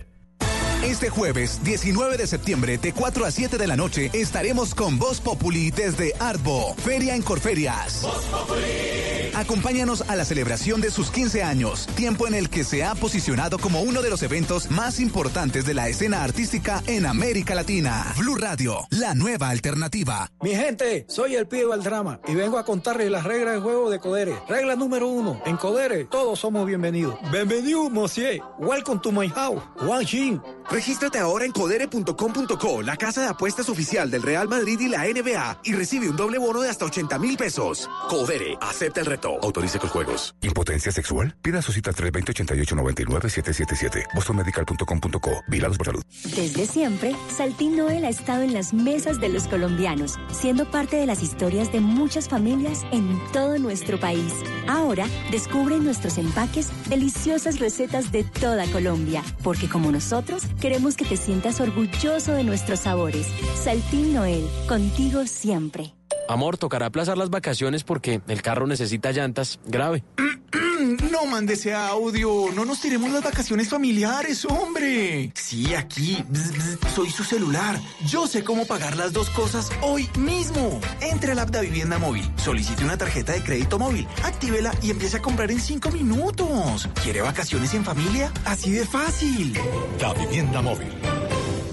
Este 0.83 1.11
jueves 1.11 1.63
19 1.63 2.17
de 2.17 2.25
septiembre 2.25 2.79
de 2.79 2.91
4 2.91 3.25
a 3.25 3.31
7 3.31 3.59
de 3.59 3.67
la 3.67 3.75
noche 3.75 4.09
estaremos 4.13 4.73
con 4.73 4.97
Voz 4.97 5.21
Populi 5.21 5.69
desde 5.69 6.13
Arbo, 6.19 6.73
Feria 6.75 7.15
en 7.15 7.21
Corferias. 7.21 8.03
Acompáñanos 9.35 10.01
a 10.09 10.15
la 10.15 10.25
celebración 10.25 10.81
de 10.81 10.89
sus 10.89 11.11
15 11.11 11.43
años, 11.43 11.87
tiempo 11.95 12.27
en 12.27 12.33
el 12.33 12.49
que 12.49 12.63
se 12.63 12.83
ha 12.83 12.95
posicionado 12.95 13.59
como 13.59 13.81
uno 13.81 14.01
de 14.01 14.09
los 14.09 14.23
eventos 14.23 14.71
más 14.71 14.99
importantes 14.99 15.65
de 15.65 15.75
la 15.75 15.87
escena 15.87 16.23
artística 16.23 16.83
en 16.87 17.05
América 17.05 17.53
Latina. 17.55 18.13
Blue 18.17 18.35
Radio, 18.35 18.87
la 18.89 19.13
nueva 19.13 19.49
alternativa. 19.49 20.31
Mi 20.41 20.55
gente, 20.55 21.05
soy 21.07 21.35
el 21.35 21.47
pibe 21.47 21.71
del 21.71 21.83
drama 21.83 22.19
y 22.27 22.33
vengo 22.33 22.57
a 22.57 22.65
contarles 22.65 23.09
las 23.11 23.23
reglas 23.23 23.53
de 23.53 23.61
juego 23.61 23.89
de 23.91 23.99
Codere. 23.99 24.35
Regla 24.49 24.75
número 24.75 25.07
uno, 25.07 25.41
en 25.45 25.57
Codere 25.57 26.05
todos 26.05 26.39
somos 26.39 26.65
bienvenidos. 26.65 27.15
Bienvenido, 27.31 27.89
monsieur. 27.89 28.41
Welcome 28.59 28.99
to 29.01 29.11
my 29.11 29.29
house. 29.29 29.61
Wang 29.83 30.05
Xin. 30.05 30.41
Regístrate 30.71 31.19
ahora 31.19 31.43
en 31.43 31.51
codere.com.co, 31.51 32.81
la 32.81 32.95
casa 32.95 33.19
de 33.19 33.27
apuestas 33.27 33.67
oficial 33.67 34.09
del 34.09 34.21
Real 34.21 34.47
Madrid 34.47 34.79
y 34.79 34.87
la 34.87 35.03
NBA, 35.03 35.59
y 35.65 35.73
recibe 35.73 36.07
un 36.07 36.15
doble 36.15 36.37
bono 36.37 36.61
de 36.61 36.69
hasta 36.69 36.85
80 36.85 37.19
mil 37.19 37.35
pesos. 37.35 37.89
Codere, 38.09 38.57
acepta 38.61 39.01
el 39.01 39.07
reto. 39.07 39.37
Autorice 39.41 39.79
con 39.79 39.89
juegos. 39.89 40.33
¿Impotencia 40.41 40.93
sexual? 40.93 41.35
Pida 41.41 41.61
su 41.61 41.73
cita 41.73 41.91
320-8899-777. 41.91 44.05
bostonmedical.com.co. 44.15 45.43
Vilados 45.49 45.77
por 45.77 45.87
salud. 45.87 46.05
Desde 46.23 46.65
siempre, 46.65 47.17
Saltín 47.29 47.75
Noel 47.75 48.05
ha 48.05 48.09
estado 48.09 48.43
en 48.43 48.53
las 48.53 48.73
mesas 48.73 49.19
de 49.19 49.27
los 49.27 49.49
colombianos, 49.49 50.19
siendo 50.31 50.71
parte 50.71 50.95
de 50.95 51.05
las 51.05 51.21
historias 51.21 51.69
de 51.73 51.81
muchas 51.81 52.29
familias 52.29 52.85
en 52.93 53.19
todo 53.33 53.59
nuestro 53.59 53.99
país. 53.99 54.31
Ahora, 54.69 55.05
descubre 55.31 55.75
en 55.75 55.83
nuestros 55.83 56.17
empaques 56.17 56.69
deliciosas 56.87 57.59
recetas 57.59 58.13
de 58.13 58.23
toda 58.23 58.71
Colombia, 58.71 59.21
porque 59.43 59.67
como 59.67 59.91
nosotros, 59.91 60.43
queremos 60.61 60.95
que 60.95 61.03
te 61.03 61.17
sientas 61.17 61.59
orgulloso 61.59 62.31
de 62.33 62.45
nuestros 62.45 62.81
sabores. 62.81 63.27
Saltín 63.55 64.13
Noel, 64.13 64.47
contigo 64.69 65.25
siempre. 65.25 65.93
Amor, 66.29 66.57
tocará 66.57 66.85
aplazar 66.85 67.17
las 67.17 67.29
vacaciones 67.29 67.83
porque 67.83 68.21
el 68.29 68.41
carro 68.41 68.67
necesita 68.67 69.11
llantas. 69.11 69.59
Grave. 69.65 70.05
No 70.81 71.25
mande 71.25 71.53
ese 71.53 71.73
audio. 71.73 72.47
No 72.55 72.65
nos 72.65 72.81
tiremos 72.81 73.11
las 73.11 73.23
vacaciones 73.23 73.69
familiares, 73.69 74.45
hombre. 74.45 75.31
Sí, 75.35 75.75
aquí. 75.75 76.23
Bzz, 76.27 76.51
bzz, 76.57 76.93
soy 76.95 77.09
su 77.11 77.23
celular. 77.23 77.79
Yo 78.07 78.27
sé 78.27 78.43
cómo 78.43 78.65
pagar 78.65 78.97
las 78.97 79.13
dos 79.13 79.29
cosas 79.29 79.69
hoy 79.81 80.09
mismo. 80.17 80.81
Entre 81.01 81.33
al 81.33 81.39
app 81.39 81.49
de 81.49 81.61
Vivienda 81.61 81.99
Móvil. 81.99 82.27
Solicite 82.35 82.83
una 82.83 82.97
tarjeta 82.97 83.33
de 83.33 83.43
crédito 83.43 83.77
móvil. 83.77 84.07
Actívela 84.23 84.73
y 84.81 84.89
empiece 84.89 85.17
a 85.17 85.21
comprar 85.21 85.51
en 85.51 85.59
cinco 85.59 85.91
minutos. 85.91 86.89
¿Quiere 87.03 87.21
vacaciones 87.21 87.73
en 87.73 87.85
familia? 87.85 88.31
Así 88.45 88.71
de 88.71 88.85
fácil. 88.85 89.57
La 89.99 90.13
vivienda 90.13 90.61
móvil. 90.61 90.89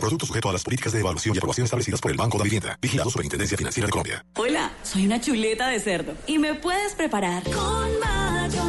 Producto 0.01 0.27
sujeto 0.27 0.49
a 0.49 0.53
las 0.53 0.63
políticas 0.63 0.93
de 0.93 1.01
evaluación 1.01 1.35
y 1.35 1.39
aprobación 1.39 1.65
establecidas 1.65 2.01
por 2.01 2.11
el 2.11 2.17
Banco 2.17 2.39
de 2.39 2.45
Vivienda. 2.45 2.79
Vigilado 2.81 3.11
Superintendencia 3.11 3.59
Financiera 3.59 3.87
de 3.87 3.91
Colombia. 3.91 4.25
Hola, 4.37 4.73
soy 4.83 5.07
una 5.07 5.21
chuleta 5.21 5.69
de 5.69 5.81
cerdo 5.81 6.15
y 6.27 6.39
me 6.39 6.55
puedes 6.55 6.95
preparar 6.95 7.43
con 7.45 7.89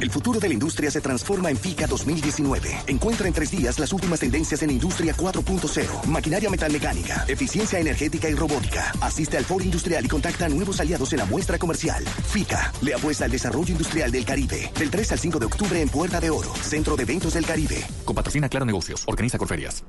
El 0.00 0.10
futuro 0.10 0.40
de 0.40 0.48
la 0.48 0.54
industria 0.54 0.90
se 0.90 1.02
transforma 1.02 1.50
en 1.50 1.58
FICA 1.58 1.86
2019. 1.86 2.70
Encuentra 2.86 3.28
en 3.28 3.34
tres 3.34 3.50
días 3.50 3.78
las 3.78 3.92
últimas 3.92 4.20
tendencias 4.20 4.62
en 4.62 4.70
Industria 4.70 5.14
4.0, 5.14 6.06
maquinaria 6.06 6.48
metalmecánica, 6.48 7.26
eficiencia 7.28 7.78
energética 7.78 8.28
y 8.30 8.34
robótica. 8.34 8.92
Asiste 9.02 9.36
al 9.36 9.44
foro 9.44 9.62
industrial 9.62 10.02
y 10.06 10.08
contacta 10.08 10.46
a 10.46 10.48
nuevos 10.48 10.80
aliados 10.80 11.12
en 11.12 11.18
la 11.18 11.26
muestra 11.26 11.58
comercial. 11.58 12.02
FICA 12.04 12.72
le 12.80 12.94
apuesta 12.94 13.26
al 13.26 13.30
desarrollo 13.30 13.72
industrial 13.72 14.10
del 14.10 14.24
Caribe. 14.24 14.72
Del 14.78 14.90
3 14.90 15.12
al 15.12 15.18
5 15.18 15.38
de 15.38 15.46
octubre 15.46 15.82
en 15.82 15.88
Puerta 15.90 16.18
de 16.18 16.30
Oro, 16.30 16.54
Centro 16.54 16.96
de 16.96 17.02
Eventos 17.02 17.34
del 17.34 17.44
Caribe. 17.44 17.84
Con 18.06 18.14
patrocina 18.14 18.48
Claro 18.48 18.64
Negocios. 18.64 19.04
Organiza 19.06 19.36
Corferias. 19.36 19.84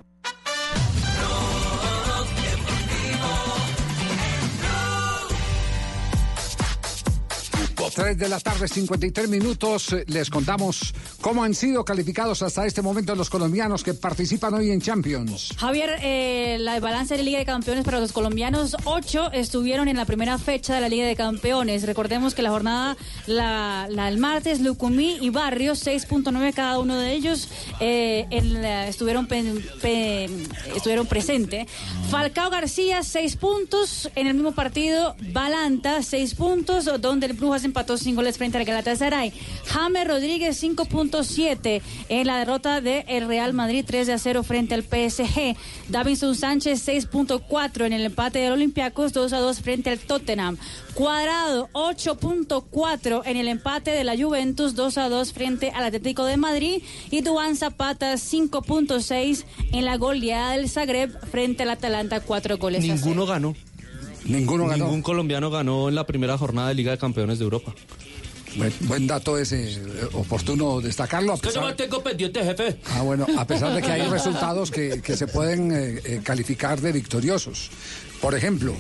3 7.94 8.18
de 8.18 8.30
la 8.30 8.40
tarde, 8.40 8.68
53 8.68 9.28
minutos. 9.30 9.96
Les 10.08 10.30
contamos 10.30 10.94
cómo 11.20 11.44
han 11.44 11.54
sido 11.54 11.84
calificados 11.84 12.42
hasta 12.42 12.66
este 12.66 12.82
momento 12.82 13.14
los 13.16 13.30
colombianos 13.30 13.84
que 13.84 13.94
participan 13.94 14.54
hoy 14.54 14.72
en 14.72 14.82
Champions. 14.82 15.50
Javier, 15.58 15.98
eh, 16.02 16.58
la 16.60 16.80
balance 16.80 17.14
de 17.16 17.18
la 17.20 17.24
Liga 17.24 17.40
de 17.40 17.46
Campeones 17.46 17.84
para 17.84 18.00
los 18.00 18.12
colombianos, 18.12 18.76
ocho 18.86 19.32
estuvieron 19.32 19.88
en 19.88 19.98
la 19.98 20.06
primera 20.06 20.38
fecha 20.38 20.76
de 20.76 20.82
la 20.82 20.90
Liga 20.90 21.06
de 21.06 21.16
Campeones. 21.16 21.84
Recordemos 21.84 22.34
que 22.34 22.42
la 22.42 22.50
jornada, 22.50 22.96
la, 23.28 23.88
la 23.90 24.06
del 24.06 24.18
martes, 24.18 24.62
Lucumí 24.62 25.18
y 25.20 25.30
Barrios, 25.30 25.86
6.9 25.86 26.54
cada 26.54 26.80
uno 26.80 26.98
de 26.98 27.12
ellos, 27.14 27.50
eh, 27.80 28.26
estuvieron, 28.88 29.28
pen- 29.28 29.64
pe- 29.82 30.30
estuvieron 30.76 31.08
presentes. 31.08 31.68
Falcao 32.10 32.50
García, 32.50 33.04
6 33.04 33.36
puntos 33.36 34.10
en 34.16 34.28
el 34.28 34.34
mismo 34.36 34.54
partido. 34.54 35.16
Balanta, 35.34 36.02
6 36.04 36.36
puntos, 36.36 36.90
donde 37.02 37.26
el 37.28 37.34
Brujas 37.34 37.64
empató 37.66 37.81
sin 37.98 38.16
goles 38.16 38.38
frente 38.38 38.58
al 38.58 38.66
Galatasaray. 38.66 39.34
James 39.66 40.08
Rodríguez, 40.08 40.62
5.7 40.62 41.82
en 42.10 42.28
la 42.28 42.38
derrota 42.38 42.82
del 42.82 43.04
el 43.08 43.28
Real 43.28 43.54
Madrid, 43.54 43.84
3 43.86 44.08
de 44.08 44.14
a 44.14 44.18
0 44.18 44.44
frente 44.44 44.74
al 44.74 44.84
PSG. 44.84 45.56
Davinson 45.90 46.36
Sánchez, 46.36 46.88
6.4 46.88 47.86
en 47.86 47.94
el 47.94 48.06
empate 48.06 48.40
del 48.40 48.54
Olympiacos, 48.54 49.14
2 49.14 49.34
a 49.34 49.40
2 49.40 49.60
frente 49.62 49.90
al 49.90 50.00
Tottenham. 50.00 50.58
Cuadrado, 50.94 51.70
8.4 51.74 53.22
en 53.26 53.38
el 53.38 53.48
empate 53.48 53.92
de 53.92 54.04
la 54.04 54.18
Juventus, 54.18 54.76
2 54.76 54.98
a 54.98 55.10
2 55.10 55.34
frente 55.34 55.72
al 55.72 55.86
Atlético 55.86 56.26
de 56.26 56.38
Madrid. 56.38 56.84
Y 57.10 57.22
Duan 57.22 57.56
Zapata, 57.56 58.14
5.6 58.14 59.46
en 59.72 59.86
la 59.86 59.98
goleada 59.98 60.52
del 60.52 60.70
Zagreb 60.70 61.12
frente 61.30 61.64
al 61.64 61.70
Atalanta, 61.72 62.20
4 62.20 62.58
goles 62.58 62.84
a 62.84 62.84
cero. 62.84 62.96
Ninguno 62.96 63.26
ganó. 63.26 63.56
Ninguno 64.32 64.68
ganó. 64.68 64.86
Ningún 64.86 65.02
colombiano 65.02 65.50
ganó 65.52 65.90
en 65.90 65.96
la 65.96 66.06
primera 66.06 66.38
jornada 66.38 66.70
de 66.70 66.76
Liga 66.76 66.92
de 66.92 66.98
Campeones 66.98 67.38
de 67.40 67.44
Europa. 67.44 67.74
Buen, 68.58 68.74
buen 68.82 69.08
dato 69.08 69.38
ese, 69.38 69.72
eh, 69.74 69.80
oportuno 70.14 70.82
destacarlo. 70.82 71.34
A 71.34 71.36
yo 71.38 71.42
pesar, 71.42 71.66
me 71.66 71.74
tengo 71.74 72.04
pendiente, 72.04 72.44
jefe. 72.44 72.76
ah, 72.92 73.02
bueno, 73.02 73.26
a 73.38 73.48
pesar 73.48 73.74
de 73.74 73.82
que 73.82 73.90
hay 73.92 74.02
resultados 74.10 74.72
que, 74.72 75.02
que 75.02 75.16
se 75.16 75.28
pueden 75.28 75.72
eh, 75.72 76.02
eh, 76.04 76.20
calificar 76.24 76.82
de 76.82 76.92
victoriosos. 76.92 77.70
Por 78.20 78.36
ejemplo. 78.36 78.76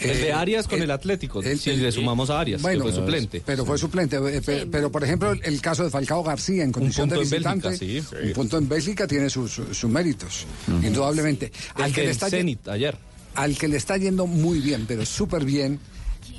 El 0.00 0.20
de 0.20 0.32
Arias 0.32 0.68
con 0.68 0.76
el- 0.78 0.84
el 0.84 0.90
Atlético, 0.92 1.42
el- 1.42 1.58
si 1.58 1.70
el- 1.70 1.82
le 1.82 1.90
sumamos 1.90 2.30
a 2.30 2.38
Arias, 2.38 2.62
Bueno, 2.62 2.84
que 2.84 2.92
fue 2.92 3.00
suplente. 3.00 3.42
Pero 3.44 3.64
fue 3.64 3.78
suplente. 3.78 4.20
pe- 4.42 4.66
Pero, 4.70 4.92
por 4.92 5.02
ejemplo, 5.02 5.32
el, 5.32 5.40
el 5.42 5.60
caso 5.60 5.82
de 5.82 5.90
Falcao 5.90 6.22
García 6.22 6.62
en 6.62 6.70
condición 6.70 7.08
de 7.08 7.16
en 7.16 7.22
visitante. 7.22 7.68
Bélgica, 7.70 8.06
sí. 8.10 8.16
Un 8.28 8.32
punto 8.34 8.58
en 8.58 8.68
Bélgica 8.68 9.06
tiene 9.08 9.28
sus, 9.28 9.50
sus 9.72 9.90
méritos, 9.90 10.44
indudablemente. 10.84 11.50
El 11.78 11.92
que 11.92 12.00
le 12.02 12.06
del 12.08 12.10
está 12.10 12.28
ye- 12.28 12.36
Zenit 12.38 12.68
ayer. 12.68 12.96
Al 13.38 13.56
que 13.56 13.68
le 13.68 13.76
está 13.76 13.96
yendo 13.96 14.26
muy 14.26 14.58
bien, 14.58 14.84
pero 14.88 15.06
súper 15.06 15.44
bien, 15.44 15.78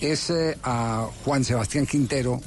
es 0.02 0.30
eh, 0.30 0.58
a 0.64 1.08
Juan 1.24 1.46
Sebastián 1.46 1.86
Quintero, 1.86 2.42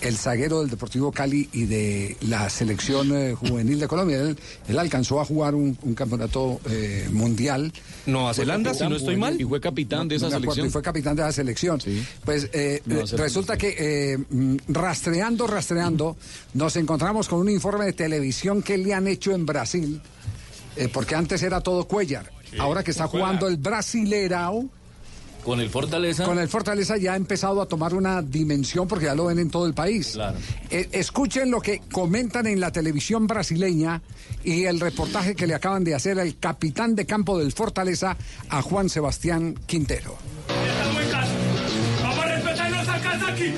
el 0.00 0.16
zaguero 0.16 0.60
del 0.60 0.70
Deportivo 0.70 1.10
Cali 1.10 1.48
y 1.52 1.64
de 1.64 2.16
la 2.20 2.48
selección 2.48 3.10
eh, 3.16 3.34
juvenil 3.34 3.80
de 3.80 3.88
Colombia. 3.88 4.20
Él, 4.20 4.38
él 4.68 4.78
alcanzó 4.78 5.20
a 5.20 5.24
jugar 5.24 5.56
un, 5.56 5.76
un 5.82 5.94
campeonato 5.94 6.60
eh, 6.70 7.08
mundial. 7.10 7.72
Nueva 8.06 8.32
Zelanda, 8.32 8.74
si 8.74 8.86
no 8.86 8.94
estoy 8.94 9.16
mal. 9.16 9.40
Y 9.40 9.44
fue 9.44 9.60
capitán 9.60 10.06
de 10.06 10.14
esa 10.14 10.26
acuerdo, 10.26 10.42
selección. 10.42 10.66
y 10.68 10.70
fue 10.70 10.82
capitán 10.82 11.16
de 11.16 11.22
la 11.22 11.32
selección. 11.32 11.80
Pues 12.24 12.48
eh, 12.52 12.82
resulta 12.86 13.56
que 13.56 14.16
mm, 14.28 14.56
rastreando, 14.68 15.48
rastreando, 15.48 16.16
nos 16.54 16.76
encontramos 16.76 17.26
con 17.26 17.40
un 17.40 17.50
informe 17.50 17.86
de 17.86 17.92
televisión 17.92 18.62
que 18.62 18.78
le 18.78 18.94
han 18.94 19.08
hecho 19.08 19.32
en 19.32 19.44
Brasil, 19.46 20.00
porque 20.92 21.16
antes 21.16 21.42
era 21.42 21.60
todo 21.60 21.88
Cuellar. 21.88 22.35
Ahora 22.58 22.82
que 22.82 22.90
está 22.90 23.06
jugando 23.06 23.48
el 23.48 23.56
Brasilerao. 23.56 24.68
Con 25.44 25.60
el 25.60 25.70
Fortaleza. 25.70 26.24
Con 26.24 26.40
el 26.40 26.48
Fortaleza 26.48 26.96
ya 26.96 27.12
ha 27.12 27.16
empezado 27.16 27.62
a 27.62 27.66
tomar 27.66 27.94
una 27.94 28.20
dimensión 28.20 28.88
porque 28.88 29.04
ya 29.04 29.14
lo 29.14 29.26
ven 29.26 29.38
en 29.38 29.48
todo 29.48 29.66
el 29.66 29.74
país. 29.74 30.12
Claro. 30.14 30.36
Eh, 30.70 30.88
escuchen 30.90 31.52
lo 31.52 31.60
que 31.60 31.82
comentan 31.92 32.48
en 32.48 32.58
la 32.58 32.72
televisión 32.72 33.28
brasileña 33.28 34.02
y 34.42 34.64
el 34.64 34.80
reportaje 34.80 35.36
que 35.36 35.46
le 35.46 35.54
acaban 35.54 35.84
de 35.84 35.94
hacer 35.94 36.18
al 36.18 36.36
capitán 36.38 36.96
de 36.96 37.06
campo 37.06 37.38
del 37.38 37.52
Fortaleza 37.52 38.16
a 38.48 38.60
Juan 38.60 38.88
Sebastián 38.88 39.54
Quintero. 39.66 40.16
Estamos 40.48 41.02
en 41.02 41.10
casa. 41.10 41.32
Vamos 42.02 42.18
a 42.18 42.26
respetar 42.26 42.70
nuestra 42.70 43.00
casa 43.00 43.28
aquí. 43.28 43.54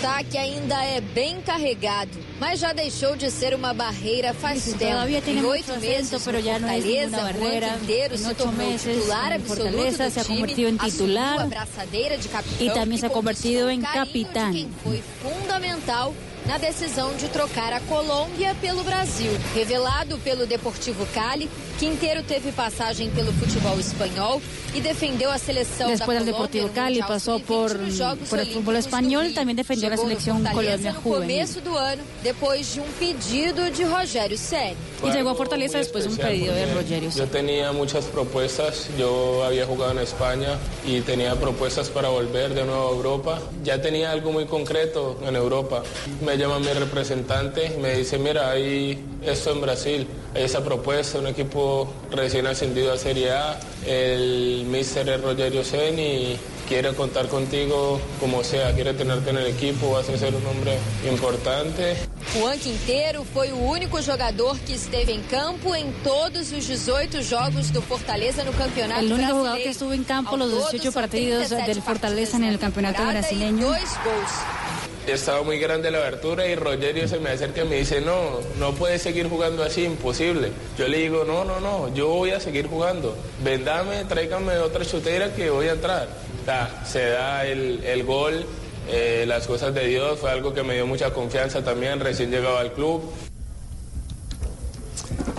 Sotaque 0.00 0.38
ainda 0.38 0.82
é 0.82 1.00
bem 1.00 1.40
carregado, 1.42 2.10
mas 2.38 2.58
já 2.58 2.72
deixou 2.72 3.16
de 3.16 3.30
ser 3.30 3.54
uma 3.54 3.74
barreira 3.74 4.32
faz 4.32 4.64
Dice, 4.64 4.78
tempo. 4.78 4.92
todavía 4.92 5.20
tiene 5.20 5.40
Em 5.40 5.42
mucho 5.42 5.52
oito 5.52 5.72
acento, 5.72 5.86
meses 5.86 6.22
pero 6.24 6.38
no 6.38 6.44
ya 6.44 6.58
no 6.58 6.68
es 6.68 6.72
Fortaleza, 6.84 7.16
ninguna 7.16 7.18
Juan 7.20 7.32
barrera. 7.32 7.68
Quinteiro 7.78 8.14
En 8.14 8.18
se 8.18 8.26
ocho 8.30 8.34
tornou 8.36 8.66
meses, 8.70 8.82
titular 8.96 9.26
en 9.32 9.40
absoluto 9.40 9.62
Fortaleza 9.62 10.04
do 10.04 10.10
se 10.10 10.20
ha 10.20 10.24
time, 10.24 10.36
convertido 10.36 10.68
en 10.68 10.74
assumiu 10.76 10.90
titular 10.90 11.40
a 11.40 11.46
braçadeira 11.46 12.16
de 12.18 12.28
capitão 12.28 12.66
y 12.66 12.70
también 12.70 13.00
se 13.00 13.06
ha 13.06 13.10
convertido 13.10 13.70
en 13.70 13.80
conquistou 13.82 14.02
o 14.02 14.06
carinho 14.06 14.14
de 14.14 14.24
capitán. 14.24 14.52
quem 14.52 14.70
foi 14.82 15.02
fundamental 15.22 16.14
na 16.46 16.58
decisão 16.58 17.14
de 17.16 17.28
trocar 17.28 17.72
a 17.72 17.80
Colômbia 17.80 18.54
pelo 18.60 18.82
Brasil. 18.82 19.30
Revelado 19.54 20.18
pelo 20.18 20.46
Deportivo 20.46 21.06
Cali, 21.14 21.48
Quinteiro 21.78 22.22
teve 22.22 22.52
passagem 22.52 23.10
pelo 23.10 23.32
futebol 23.32 23.78
espanhol 23.78 24.40
e 24.74 24.80
defendeu 24.80 25.30
a 25.30 25.38
seleção 25.38 25.88
da 25.88 25.94
Después 25.94 26.18
del 26.18 26.32
Colômbia 26.32 26.32
Deportivo 26.32 26.66
no 26.68 26.72
Cali 26.72 26.94
Mundial 27.00 27.08
pasó 27.08 27.38
Sub-20 27.38 27.46
por, 27.46 27.78
nos 27.78 27.94
Jogos 27.94 28.28
por 28.28 28.38
el 28.38 28.46
fútbol 28.46 28.74
Olímpicos 28.74 28.74
do 28.74 28.78
español, 28.88 29.24
Rio. 29.24 29.34
también 29.34 29.56
defendió 29.56 29.88
la 29.88 29.96
Chegou 29.96 30.08
no 30.08 30.10
selección 30.10 30.36
Fortaleza 30.42 30.52
Colombia 30.52 30.92
no 30.92 31.00
juvenil. 31.00 31.38
começo 31.38 31.60
do 31.60 31.76
ano, 31.76 32.02
depois 32.22 32.74
de 32.74 32.80
um 32.80 32.92
pedido 32.98 33.70
de 33.70 33.84
Rogério 33.84 34.38
Ceni. 34.38 34.76
Y 35.02 35.10
llegó 35.10 35.30
a 35.30 35.34
Fortaleza 35.34 35.78
después 35.78 36.04
de 36.04 36.10
un 36.10 36.16
pedido 36.16 36.54
de 36.54 36.74
Rogerio. 36.74 37.10
Yo 37.10 37.26
tenía 37.26 37.72
muchas 37.72 38.04
propuestas, 38.04 38.88
yo 38.98 39.42
había 39.44 39.64
jugado 39.66 39.92
en 39.92 39.98
España 40.00 40.58
y 40.86 41.00
tenía 41.00 41.34
propuestas 41.36 41.88
para 41.88 42.08
volver 42.10 42.52
de 42.54 42.64
nuevo 42.64 42.88
a 42.88 42.90
Europa. 42.90 43.38
Ya 43.64 43.80
tenía 43.80 44.10
algo 44.10 44.30
muy 44.32 44.44
concreto 44.46 45.18
en 45.26 45.36
Europa. 45.36 45.82
Me 46.20 46.29
llama 46.36 46.58
mi 46.58 46.72
representante 46.72 47.72
y 47.76 47.78
me 47.80 47.94
dice, 47.94 48.18
mira, 48.18 48.50
hay 48.50 49.02
esto 49.22 49.52
en 49.52 49.60
Brasil, 49.60 50.06
hay 50.34 50.44
esa 50.44 50.62
propuesta, 50.64 51.18
un 51.18 51.26
equipo 51.28 51.92
recién 52.10 52.46
ascendido 52.46 52.92
a 52.92 52.96
Serie 52.98 53.32
A, 53.32 53.58
el 53.86 54.64
míster 54.66 55.08
es 55.08 55.20
Rogerio 55.20 55.64
Sen 55.64 55.98
y 55.98 56.36
quiere 56.68 56.94
contar 56.94 57.26
contigo 57.28 58.00
como 58.20 58.44
sea, 58.44 58.72
quiere 58.74 58.94
tenerte 58.94 59.30
en 59.30 59.38
el 59.38 59.46
equipo, 59.48 59.90
vas 59.92 60.08
a 60.08 60.16
ser 60.16 60.34
un 60.34 60.46
hombre 60.46 60.78
importante. 61.10 61.96
Juan 62.38 62.58
Quinteiro 62.60 63.24
foi 63.24 63.50
o 63.50 63.56
único 63.56 64.00
jogador 64.00 64.56
que 64.60 64.74
esteve 64.74 65.12
em 65.12 65.22
campo 65.22 65.74
em 65.74 65.90
todos 66.04 66.52
os 66.52 66.64
18 66.64 67.22
jogos 67.22 67.70
do 67.70 67.82
Fortaleza 67.82 68.44
no 68.44 68.52
Campeonato 68.52 69.00
El 69.00 69.06
único 69.12 69.16
Brasileiro. 69.16 69.36
jugador 69.38 69.62
que 69.64 69.68
estuvo 69.70 69.92
en 69.92 70.04
campo 70.04 70.30
Ao 70.30 70.36
los 70.36 70.50
todo, 70.50 70.70
18 70.70 70.82
são 70.84 70.92
partidos 70.92 71.48
37 71.48 71.66
del 71.74 71.82
Fortaleza 71.82 72.36
en 72.36 72.44
el 72.44 72.58
campeonato 72.58 73.02
e 73.02 73.06
brasileño. 73.06 73.66
dois 73.66 73.90
gols. 74.04 74.89
Estaba 75.06 75.42
muy 75.42 75.58
grande 75.58 75.90
la 75.90 75.98
abertura 75.98 76.46
y 76.46 76.54
Rogerio 76.54 77.08
se 77.08 77.18
me 77.18 77.30
acerca 77.30 77.62
y 77.62 77.68
me 77.68 77.76
dice, 77.76 78.00
no, 78.00 78.40
no 78.58 78.72
puedes 78.72 79.02
seguir 79.02 79.28
jugando 79.28 79.62
así, 79.62 79.84
imposible. 79.84 80.52
Yo 80.78 80.86
le 80.88 80.98
digo, 80.98 81.24
no, 81.24 81.44
no, 81.44 81.58
no, 81.58 81.92
yo 81.94 82.08
voy 82.08 82.30
a 82.30 82.40
seguir 82.40 82.66
jugando. 82.66 83.16
Vendame, 83.42 84.04
tráigame 84.04 84.58
otra 84.58 84.84
chutera 84.84 85.32
que 85.34 85.50
voy 85.50 85.68
a 85.68 85.72
entrar. 85.72 86.08
Ta, 86.44 86.84
se 86.84 87.10
da 87.10 87.46
el, 87.46 87.82
el 87.84 88.04
gol, 88.04 88.44
eh, 88.88 89.24
las 89.26 89.46
cosas 89.46 89.74
de 89.74 89.86
Dios, 89.86 90.18
fue 90.18 90.30
algo 90.30 90.52
que 90.52 90.62
me 90.62 90.74
dio 90.74 90.86
mucha 90.86 91.12
confianza 91.12 91.64
también, 91.64 92.00
recién 92.00 92.30
llegado 92.30 92.58
al 92.58 92.72
club. 92.72 93.02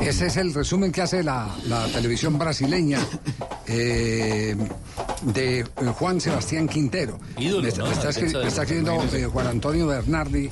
Ese 0.01 0.27
es 0.27 0.37
el 0.37 0.53
resumen 0.53 0.91
que 0.91 1.01
hace 1.01 1.23
la, 1.23 1.47
la 1.67 1.85
televisión 1.87 2.37
brasileña 2.39 2.99
eh, 3.67 4.55
de 5.23 5.59
eh, 5.59 5.65
Juan 5.97 6.19
Sebastián 6.19 6.67
Quintero. 6.67 7.19
Ídolo, 7.37 7.61
me, 7.63 7.69
está- 7.69 7.83
¿no? 7.83 7.87
me 7.89 7.93
está, 7.93 8.09
escribiendo 8.09 9.03
eh, 9.13 9.25
Juan 9.25 9.47
Antonio 9.47 9.87
Bernardi 9.87 10.49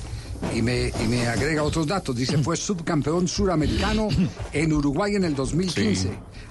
y 0.54 0.62
me, 0.62 0.88
y 0.88 1.08
me 1.08 1.28
agrega 1.28 1.64
otros 1.64 1.88
datos. 1.88 2.16
Dice, 2.16 2.38
fue 2.40 2.58
subcampeón 2.58 3.28
suramericano 3.28 4.08
en 4.54 4.74
Uruguay 4.74 5.16
en 5.16 5.24
el 5.24 5.36
2015. 5.36 6.10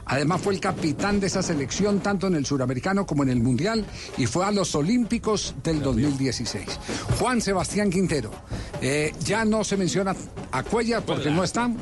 Además 0.09 0.41
fue 0.41 0.55
el 0.55 0.61
capitán 0.61 1.21
de 1.21 1.27
esa 1.27 1.43
selección 1.43 2.01
tanto 2.01 2.27
en 2.27 2.35
el 2.35 2.47
suramericano 2.47 3.07
como 3.07 3.23
en 3.23 3.29
el 3.29 3.41
mundial 3.43 3.85
y 4.17 4.27
fue 4.27 4.45
a 4.47 4.51
los 4.51 4.75
Olímpicos 4.75 5.55
del 5.63 5.83
2016. 5.83 6.65
Juan 7.19 7.41
Sebastián 7.43 7.91
Quintero. 7.91 8.31
Eh, 8.81 9.13
ya 9.25 9.45
no 9.45 9.65
se 9.65 9.77
menciona 9.77 10.17
a 10.51 10.63
Cuellar 10.63 11.05
porque 11.05 11.31
no 11.31 11.45
están. 11.45 11.77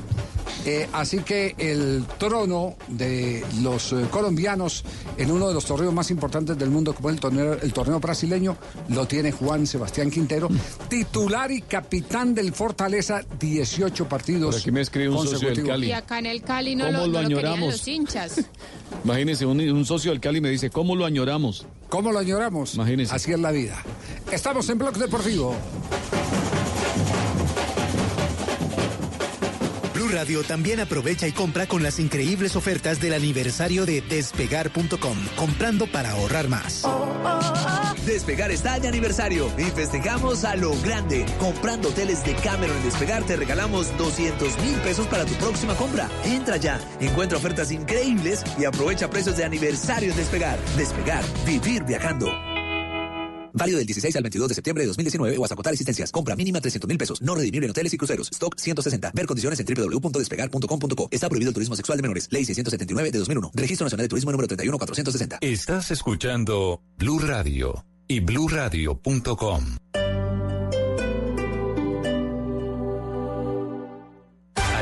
Eh, 0.64 0.88
así 0.92 1.20
que 1.20 1.54
el 1.58 2.04
trono 2.18 2.74
de 2.88 3.44
los 3.62 3.92
eh, 3.92 4.06
colombianos 4.10 4.84
en 5.16 5.30
uno 5.30 5.46
de 5.46 5.54
los 5.54 5.64
torneos 5.64 5.94
más 5.94 6.10
importantes 6.10 6.58
del 6.58 6.70
mundo, 6.70 6.92
como 6.92 7.10
el 7.10 7.20
torneo, 7.20 7.52
el 7.54 7.72
torneo 7.72 8.00
brasileño, 8.00 8.56
lo 8.88 9.06
tiene 9.06 9.30
Juan 9.30 9.64
Sebastián 9.68 10.10
Quintero, 10.10 10.48
titular 10.88 11.52
y 11.52 11.62
capitán 11.62 11.95
del 12.00 12.52
Fortaleza, 12.52 13.22
18 13.38 14.08
partidos. 14.08 14.54
Por 14.54 14.60
aquí 14.60 14.70
me 14.70 14.80
escribe 14.80 15.08
un 15.08 15.26
socio 15.26 15.48
del. 15.48 15.64
Cali. 15.66 15.88
Y 15.88 15.92
acá 15.92 16.18
en 16.18 16.26
el 16.26 16.42
Cali 16.42 16.74
no 16.74 16.84
¿Cómo 16.86 16.98
lo, 16.98 17.06
lo 17.06 17.06
no 17.06 17.12
lo 17.22 17.28
querían 17.28 17.46
añoramos? 17.46 17.72
los 17.72 17.88
hinchas. 17.88 18.40
Imagínese, 19.04 19.46
un, 19.46 19.60
un 19.60 19.84
socio 19.84 20.10
del 20.10 20.20
Cali 20.20 20.40
me 20.40 20.50
dice, 20.50 20.70
¿cómo 20.70 20.94
lo 20.96 21.04
añoramos? 21.04 21.66
¿Cómo 21.88 22.12
lo 22.12 22.18
añoramos? 22.18 22.74
Imagínese. 22.74 23.14
Así 23.14 23.32
es 23.32 23.38
la 23.38 23.50
vida. 23.52 23.82
Estamos 24.30 24.68
en 24.68 24.78
Blog 24.78 24.96
Deportivo. 24.96 25.54
Blue 29.94 30.08
Radio 30.08 30.42
también 30.42 30.80
aprovecha 30.80 31.26
y 31.26 31.32
compra 31.32 31.66
con 31.66 31.82
las 31.82 31.98
increíbles 31.98 32.54
ofertas 32.56 33.00
del 33.00 33.14
aniversario 33.14 33.86
de 33.86 34.02
despegar.com, 34.02 35.16
comprando 35.36 35.86
para 35.86 36.10
ahorrar 36.12 36.48
más. 36.48 36.82
Despegar 38.06 38.52
está 38.52 38.78
de 38.78 38.86
aniversario 38.86 39.50
y 39.58 39.64
festejamos 39.64 40.44
a 40.44 40.54
lo 40.54 40.80
grande. 40.80 41.26
Comprando 41.40 41.88
hoteles 41.88 42.24
de 42.24 42.36
Cameron 42.36 42.76
en 42.76 42.84
Despegar 42.84 43.24
te 43.24 43.34
regalamos 43.34 43.88
200 43.98 44.58
mil 44.62 44.76
pesos 44.76 45.08
para 45.08 45.24
tu 45.24 45.34
próxima 45.34 45.74
compra. 45.74 46.08
Entra 46.24 46.56
ya, 46.56 46.80
encuentra 47.00 47.36
ofertas 47.36 47.72
increíbles 47.72 48.44
y 48.58 48.64
aprovecha 48.64 49.10
precios 49.10 49.36
de 49.36 49.44
aniversario 49.44 50.12
en 50.12 50.16
Despegar. 50.16 50.56
Despegar, 50.76 51.24
vivir 51.44 51.82
viajando. 51.82 52.30
Válido 53.52 53.78
del 53.78 53.86
16 53.86 54.14
al 54.14 54.22
22 54.22 54.48
de 54.50 54.54
septiembre 54.54 54.84
de 54.84 54.88
2019 54.88 55.38
o 55.38 55.42
hasta 55.42 55.54
agotar 55.54 55.72
existencias. 55.72 56.12
Compra 56.12 56.36
mínima 56.36 56.60
300 56.60 56.86
mil 56.86 56.98
pesos. 56.98 57.20
No 57.22 57.34
redimible 57.34 57.66
en 57.66 57.72
hoteles 57.72 57.92
y 57.92 57.96
cruceros. 57.96 58.28
Stock 58.30 58.54
160. 58.56 59.10
Ver 59.14 59.26
condiciones 59.26 59.58
en 59.58 59.66
www.despegar.com.co. 59.66 61.08
Está 61.10 61.28
prohibido 61.28 61.48
el 61.48 61.54
turismo 61.54 61.74
sexual 61.74 61.98
de 61.98 62.02
menores. 62.02 62.28
Ley 62.30 62.44
679 62.44 63.10
de 63.10 63.18
2001. 63.18 63.50
Registro 63.52 63.86
Nacional 63.86 64.04
de 64.04 64.08
Turismo 64.10 64.30
número 64.30 64.46
31460. 64.46 65.38
Estás 65.40 65.90
escuchando 65.90 66.82
Blue 66.98 67.18
Radio 67.18 67.84
y 68.08 68.20
bluradio.com. 68.20 69.76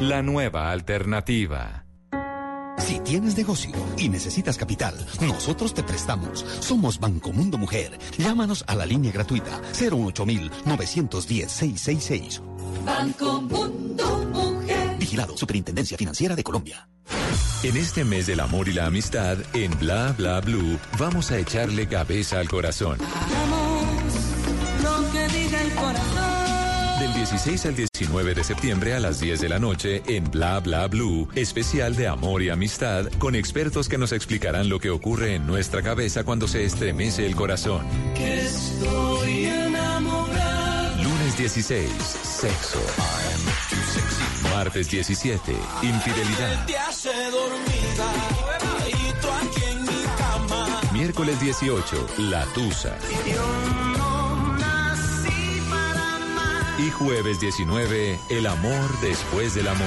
La 0.00 0.22
nueva 0.22 0.70
alternativa. 0.70 1.84
Si 2.78 3.00
tienes 3.00 3.36
negocio 3.36 3.72
y 3.96 4.08
necesitas 4.08 4.56
capital, 4.56 4.94
nosotros 5.20 5.74
te 5.74 5.82
prestamos. 5.82 6.46
Somos 6.60 7.00
Banco 7.00 7.32
Mundo 7.32 7.58
Mujer. 7.58 7.98
Llámanos 8.16 8.64
a 8.66 8.74
la 8.74 8.86
línea 8.86 9.12
gratuita 9.12 9.60
08910 9.72 10.64
910 10.64 11.50
666. 11.50 12.42
Banco 12.86 13.42
Mundo 13.42 14.24
Mujer. 14.32 14.96
Vigilado 14.98 15.36
Superintendencia 15.36 15.98
Financiera 15.98 16.34
de 16.36 16.44
Colombia. 16.44 16.88
En 17.64 17.76
este 17.76 18.04
mes 18.04 18.26
del 18.28 18.40
amor 18.40 18.68
y 18.68 18.72
la 18.72 18.86
amistad, 18.86 19.36
en 19.52 19.76
Bla 19.78 20.14
Bla 20.16 20.40
Blue, 20.40 20.78
vamos 20.98 21.32
a 21.32 21.38
echarle 21.38 21.88
cabeza 21.88 22.38
al 22.38 22.48
corazón. 22.48 22.98
Lo 24.82 25.12
que 25.12 25.28
diga 25.28 25.60
el 25.62 25.74
corazón. 25.74 26.27
Del 27.28 27.36
16 27.36 27.66
al 27.66 27.76
19 27.76 28.34
de 28.34 28.42
septiembre 28.42 28.94
a 28.94 29.00
las 29.00 29.20
10 29.20 29.40
de 29.42 29.48
la 29.50 29.58
noche 29.58 30.02
en 30.06 30.24
Bla 30.30 30.60
Bla 30.60 30.86
Blue, 30.86 31.28
especial 31.34 31.94
de 31.94 32.08
amor 32.08 32.42
y 32.42 32.48
amistad 32.48 33.04
con 33.18 33.34
expertos 33.34 33.86
que 33.86 33.98
nos 33.98 34.12
explicarán 34.12 34.70
lo 34.70 34.80
que 34.80 34.88
ocurre 34.88 35.34
en 35.34 35.46
nuestra 35.46 35.82
cabeza 35.82 36.24
cuando 36.24 36.48
se 36.48 36.64
estremece 36.64 37.26
el 37.26 37.36
corazón. 37.36 37.86
Que 38.14 38.40
estoy 38.40 39.44
enamorado. 39.44 41.02
Lunes 41.02 41.36
16, 41.36 41.90
sexo. 41.92 42.80
Martes 44.54 44.90
17, 44.90 45.52
infidelidad. 45.82 46.66
Miércoles 50.94 51.38
18, 51.40 52.06
la 52.20 52.46
tusa. 52.54 52.96
Y 56.78 56.90
jueves 56.90 57.40
19, 57.40 58.18
el 58.30 58.46
amor 58.46 59.00
después 59.00 59.54
del 59.54 59.66
amor. 59.66 59.86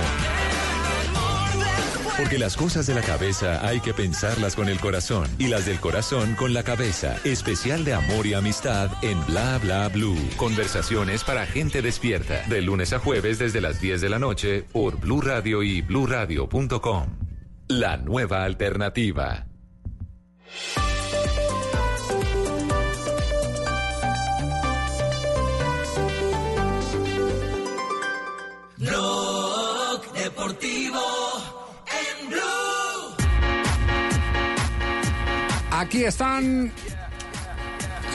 Porque 2.17 2.37
las 2.37 2.57
cosas 2.57 2.85
de 2.85 2.93
la 2.93 3.01
cabeza 3.01 3.65
hay 3.65 3.79
que 3.79 3.93
pensarlas 3.93 4.55
con 4.55 4.67
el 4.67 4.79
corazón 4.79 5.27
y 5.39 5.47
las 5.47 5.65
del 5.65 5.79
corazón 5.79 6.35
con 6.35 6.53
la 6.53 6.63
cabeza. 6.63 7.15
Especial 7.23 7.85
de 7.85 7.93
amor 7.93 8.27
y 8.27 8.33
amistad 8.33 8.91
en 9.01 9.25
Bla 9.25 9.57
Bla 9.57 9.87
Blue. 9.87 10.17
Conversaciones 10.35 11.23
para 11.23 11.45
gente 11.45 11.81
despierta. 11.81 12.43
De 12.47 12.61
lunes 12.61 12.91
a 12.91 12.99
jueves 12.99 13.39
desde 13.39 13.61
las 13.61 13.79
10 13.79 14.01
de 14.01 14.09
la 14.09 14.19
noche 14.19 14.63
por 14.71 14.99
Blue 14.99 15.21
Radio 15.21 15.63
y 15.63 15.81
bluradio.com. 15.81 17.07
La 17.69 17.95
nueva 17.97 18.43
alternativa. 18.43 19.47
Deportivo 30.51 30.99
en 31.87 32.29
Blue. 32.29 33.15
Aquí 35.71 36.03
están 36.03 36.71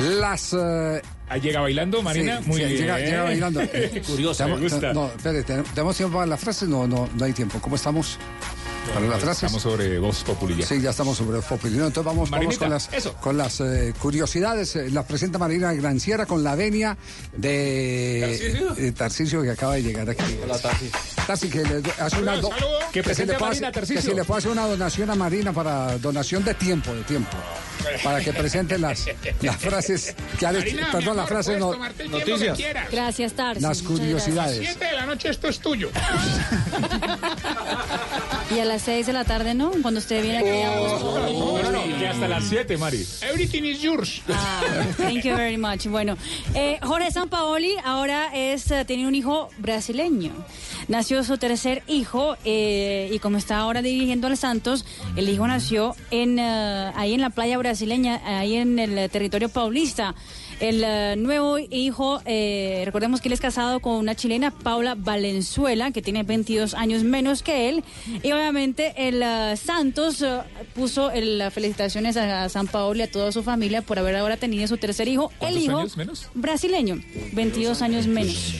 las. 0.00 0.54
Ahí 1.28 1.40
llega 1.40 1.60
bailando, 1.62 2.02
Marina. 2.02 2.40
sí, 2.42 2.48
Muy 2.48 2.60
sí, 2.60 2.66
bien. 2.66 2.78
Llega, 2.78 2.98
llega 2.98 3.22
bailando. 3.24 3.60
Curioso, 4.06 4.44
me 4.44 4.50
Tenemos- 4.54 4.60
gusta. 4.72 4.92
No, 4.92 5.06
espere, 5.06 5.42
¿ten- 5.44 5.64
¿tenemos 5.64 5.96
tiempo 5.96 6.14
para 6.18 6.26
la 6.26 6.36
frase? 6.36 6.66
No, 6.66 6.86
no, 6.86 7.08
no 7.14 7.24
hay 7.24 7.32
tiempo. 7.32 7.58
¿Cómo 7.60 7.76
estamos? 7.76 8.18
Para 8.94 9.06
las 9.08 9.20
frases. 9.20 9.42
Estamos 9.44 9.62
sobre 9.62 9.98
Voz 9.98 10.22
Populi 10.24 10.56
ya. 10.56 10.66
Sí, 10.66 10.80
ya 10.80 10.90
estamos 10.90 11.16
sobre 11.18 11.40
Populi. 11.40 11.76
¿no? 11.76 11.86
Entonces 11.86 12.04
vamos, 12.04 12.30
vamos 12.30 12.56
con 12.58 12.70
las, 12.70 12.90
eso. 12.92 13.12
con 13.14 13.36
las 13.36 13.60
eh, 13.60 13.92
curiosidades. 14.00 14.74
Eh, 14.76 14.90
Las 14.90 15.04
presenta 15.04 15.38
Marina 15.38 15.72
Granciera 15.74 16.24
con 16.26 16.42
la 16.42 16.54
venia 16.54 16.96
de 17.36 18.20
¿Tarcisio? 18.38 18.76
eh, 18.78 18.92
Tarcisio 18.92 19.42
que 19.42 19.50
acaba 19.50 19.74
de 19.74 19.82
llegar 19.82 20.08
aquí. 20.08 20.38
Hola, 20.42 20.58
Tarsi. 20.58 20.90
Tarsi, 21.26 21.48
que 21.50 21.62
le 21.62 21.82
hace 22.00 22.20
una... 22.22 22.36
do-. 22.36 22.50
Que 22.92 23.00
si 23.00 23.04
presente 23.04 23.32
le 23.32 23.36
a 23.36 23.38
puede 23.38 23.50
Marina, 23.50 23.68
hacer- 23.68 23.74
Tarcisio. 23.74 24.02
Que 24.02 24.08
si 24.08 24.14
le 24.14 24.24
puede 24.24 24.38
hacer 24.38 24.50
una 24.52 24.66
donación 24.66 25.10
a 25.10 25.14
Marina 25.14 25.52
para 25.52 25.98
donación 25.98 26.44
de 26.44 26.54
tiempo, 26.54 26.94
de 26.94 27.02
tiempo. 27.02 27.36
Para 28.02 28.20
que 28.20 28.32
presente 28.32 28.78
las, 28.78 29.06
las 29.42 29.56
frases 29.56 30.14
que 30.38 30.46
ha 30.46 30.52
Marina, 30.52 30.88
Perdón, 30.90 31.16
las 31.18 31.28
frases 31.28 31.58
no. 31.58 31.72
que 31.72 32.52
quieras. 32.56 32.88
Gracias, 32.90 33.32
Tarsi. 33.34 33.60
Las 33.60 33.82
curiosidades. 33.82 34.58
Siete 34.58 34.86
de 34.86 34.92
la 34.92 35.06
noche 35.06 35.28
esto 35.28 35.48
es 35.48 35.58
tuyo. 35.60 35.90
Y 38.54 38.60
a 38.60 38.64
las 38.76 38.82
6 38.82 39.06
de 39.06 39.12
la 39.14 39.24
tarde, 39.24 39.54
¿no? 39.54 39.70
Cuando 39.80 40.00
usted 40.00 40.22
viene 40.22 40.36
aquí 40.36 40.62
a 40.62 40.78
Voz 40.78 41.02
Populi. 41.02 41.32
No, 41.32 41.62
no, 41.62 41.86
no, 41.86 41.98
que 41.98 42.08
hasta 42.08 42.28
las 42.28 42.44
7, 42.44 42.76
Mari. 42.76 43.06
Everything 43.22 43.62
is 43.62 43.80
yours. 43.80 44.20
Ah, 44.28 44.60
Thank 44.98 45.22
you 45.22 45.34
very 45.34 45.56
much. 45.56 45.86
Bueno, 45.86 46.18
eh, 46.54 46.78
Jorge 46.82 47.10
Sampaoli 47.10 47.72
ahora 47.82 48.28
es, 48.34 48.70
eh, 48.70 48.84
tiene 48.84 49.06
un 49.08 49.14
hijo 49.14 49.48
brasileño. 49.56 50.30
Nació 50.88 51.24
su 51.24 51.38
tercer 51.38 51.84
hijo 51.88 52.36
eh, 52.44 53.08
y 53.10 53.18
como 53.18 53.38
está 53.38 53.56
ahora 53.56 53.80
dirigiendo 53.80 54.26
al 54.26 54.36
Santos, 54.36 54.84
el 55.16 55.28
hijo 55.30 55.46
nació 55.46 55.96
en 56.10 56.38
eh, 56.38 56.92
ahí 56.94 57.14
en 57.14 57.22
la 57.22 57.30
playa 57.30 57.56
brasileña, 57.56 58.20
ahí 58.24 58.56
en 58.56 58.78
el 58.78 58.98
eh, 58.98 59.08
territorio 59.08 59.48
paulista. 59.48 60.14
El 60.58 60.82
eh, 60.84 61.16
nuevo 61.18 61.58
hijo, 61.58 62.22
eh, 62.24 62.82
recordemos 62.86 63.20
que 63.20 63.28
él 63.28 63.34
es 63.34 63.40
casado 63.40 63.80
con 63.80 63.92
una 63.96 64.14
chilena, 64.14 64.50
Paula 64.50 64.94
Valenzuela, 64.96 65.90
que 65.90 66.00
tiene 66.00 66.22
22 66.22 66.72
años 66.72 67.02
menos 67.04 67.42
que 67.42 67.68
él. 67.68 67.84
Y 68.22 68.32
obviamente 68.32 68.94
el 68.96 69.22
eh, 69.22 69.54
Santos 69.56 70.22
eh, 70.22 70.38
puso 70.74 71.10
el- 71.10 71.36
las 71.38 71.52
felicitaciones 71.52 72.16
a, 72.16 72.48
San 72.48 72.68
Paolo 72.68 73.00
y 73.00 73.02
a 73.02 73.10
toda 73.10 73.32
su 73.32 73.42
familia 73.42 73.82
por 73.82 73.98
haber 73.98 74.16
ahora 74.16 74.38
tenido 74.38 74.66
su 74.66 74.78
tercer 74.78 75.08
hijo. 75.08 75.30
El 75.34 75.38
¿Cuántos 75.38 75.62
hijo 75.62 75.78
años 75.78 75.96
menos? 75.98 76.28
brasileño, 76.32 77.00
22 77.32 77.82
años 77.82 78.06
menos. 78.06 78.54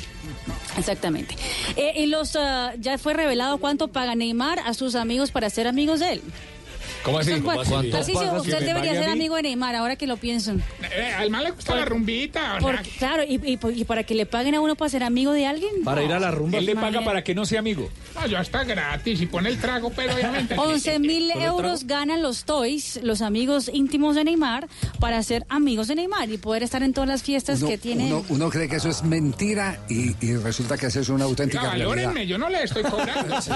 Exactamente. 0.77 1.35
Eh, 1.77 1.95
y 2.03 2.07
los 2.07 2.33
ya 2.79 2.99
fue 2.99 3.15
revelado 3.15 3.57
cuánto 3.57 3.89
paga 3.89 4.15
Neymar 4.15 4.59
a 4.59 4.75
sus 4.75 4.95
amigos 4.95 5.31
para 5.31 5.49
ser 5.49 5.67
amigos 5.67 6.01
de 6.01 6.13
él. 6.15 6.23
¿Cómo 7.07 7.19
así? 7.21 7.33
¿Cómo 7.41 7.51
así? 7.61 7.71
¿Cuántas 7.71 8.09
usted 8.41 8.61
debería 8.67 8.93
a 8.93 8.95
ser 8.97 9.09
amigo 9.09 9.37
de 9.37 9.43
Neymar, 9.45 9.75
ahora 9.77 9.97
que 9.97 10.07
lo 10.07 10.17
pienso. 10.17 10.53
Eh, 10.53 11.13
al 11.17 11.31
mal 11.31 11.45
le 11.45 11.53
gusta 11.53 11.75
la 11.75 11.85
rumbita. 11.85 12.59
Por- 12.61 12.83
claro, 12.99 13.23
y, 13.23 13.37
y- 13.37 13.59
y 13.81 13.85
para 13.85 14.03
que 14.03 14.15
le 14.15 14.27
paguen 14.27 14.55
a 14.57 14.61
uno 14.61 14.75
para 14.75 14.89
ser 14.89 15.05
amigo 15.05 15.33
de 15.33 15.47
alguien. 15.47 15.71
Él 16.53 16.67
le 16.67 16.75
paga 16.75 17.05
para 17.05 17.23
que 17.23 17.35
no 17.35 17.47
sea 17.47 17.61
amigo. 17.61 17.89
No, 18.15 18.27
yo 18.27 18.39
hasta 18.39 18.65
gratis 18.65 19.21
y 19.21 19.27
pone 19.27 19.49
el 19.49 19.59
trago, 19.59 19.91
pero 19.95 20.15
obviamente. 20.15 20.55
11 20.59 20.99
mil 20.99 21.29
¿Solo 21.31 21.41
el 21.41 21.47
euros 21.47 21.87
ganan 21.87 22.23
los 22.23 22.45
Toys, 22.45 22.99
los 23.03 23.23
amigos 23.23 23.71
íntimos 23.73 24.17
de 24.17 24.25
Neymar, 24.25 24.67
para 24.99 25.23
ser 25.23 25.47
amigos 25.49 25.89
de 25.89 25.95
Neymar 25.95 26.29
y 26.31 26.39
poder 26.39 26.63
estar 26.65 26.83
en 26.83 26.93
todas 26.93 27.09
las 27.09 27.23
fiestas 27.23 27.61
Uno, 27.61 27.71
que 27.71 27.79
tiene. 27.79 28.07
uno- 28.07 28.25
uno 28.29 28.51
cree 28.51 28.69
que 28.69 28.77
eso 28.77 28.89
es 28.89 29.03
mentira 29.05 29.79
y, 29.89 30.17
y 30.25 30.37
resulta 30.37 30.77
que 30.77 30.87
eso 30.87 31.01
es 31.01 31.09
una 31.09 31.25
auténtica 31.25 31.73
realidad. 31.75 32.23
yo 32.23 32.37
no 32.39 32.49
le 32.49 32.65
estoy 32.65 32.83
cobrando. 32.83 33.37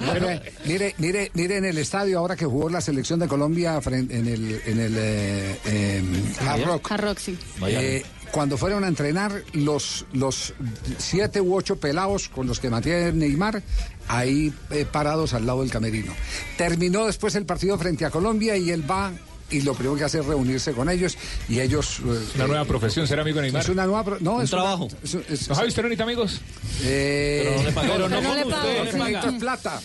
Mire, 0.00 0.42
mire, 0.64 0.94
mire, 0.98 1.30
mire 1.34 1.56
en 1.56 1.64
el 1.64 1.78
estadio 1.78 2.18
ahora 2.18 2.36
que 2.36 2.44
jugó 2.44 2.61
la 2.70 2.80
selección 2.80 3.18
de 3.18 3.26
Colombia 3.28 3.80
fren- 3.80 4.10
en 4.10 4.28
el, 4.28 4.60
en 4.66 4.78
el 4.80 4.94
eh, 4.96 5.58
eh, 5.64 6.02
Hard 6.46 6.64
Rock. 6.64 6.92
Hard 6.92 7.00
Rock, 7.04 7.18
sí. 7.18 7.38
Eh, 7.66 8.02
cuando 8.30 8.56
fueron 8.56 8.84
a 8.84 8.88
entrenar 8.88 9.42
los, 9.52 10.06
los 10.12 10.54
siete 10.98 11.40
u 11.40 11.54
ocho 11.54 11.76
pelados 11.76 12.28
con 12.28 12.46
los 12.46 12.60
que 12.60 12.70
mantiene 12.70 13.12
Neymar, 13.12 13.62
ahí 14.08 14.52
eh, 14.70 14.86
parados 14.90 15.34
al 15.34 15.44
lado 15.46 15.60
del 15.62 15.70
camerino. 15.70 16.12
Terminó 16.56 17.06
después 17.06 17.34
el 17.34 17.44
partido 17.44 17.76
frente 17.78 18.04
a 18.04 18.10
Colombia 18.10 18.56
y 18.56 18.70
él 18.70 18.88
va 18.90 19.12
y 19.52 19.60
lo 19.62 19.74
primero 19.74 19.96
que 19.96 20.04
hace 20.04 20.18
es 20.20 20.26
reunirse 20.26 20.72
con 20.72 20.88
ellos 20.88 21.16
y 21.48 21.60
ellos... 21.60 22.00
eh, 22.00 22.18
Una 22.36 22.46
nueva 22.46 22.64
profesión, 22.64 23.06
ser 23.06 23.20
amigo 23.20 23.36
de 23.36 23.42
Neymar. 23.42 23.62
Es 23.62 23.68
una 23.68 23.86
nueva... 23.86 24.04
pro- 24.04 24.18
No, 24.20 24.36
Un 24.36 24.42
es 24.42 24.52
una- 24.52 24.62
trabajo. 24.62 24.88
es- 25.04 25.14
es- 25.14 25.48
¿No 25.48 25.54
Javi, 25.54 25.68
usted 25.68 25.82
no 25.82 25.88
necesita 25.88 26.04
amigos? 26.04 26.40
Eh, 26.84 27.42
Pero 27.44 27.56
no 27.58 27.62
le 27.64 27.72
paga. 27.72 27.88
pero 27.92 28.08
no 28.08 28.16
Pero 28.16 28.28
no 28.28 28.34
le 28.34 28.44
paga. 28.46 28.62
que 28.62 28.82
necesito 28.98 29.28
es 29.28 29.34
plata. 29.40 29.80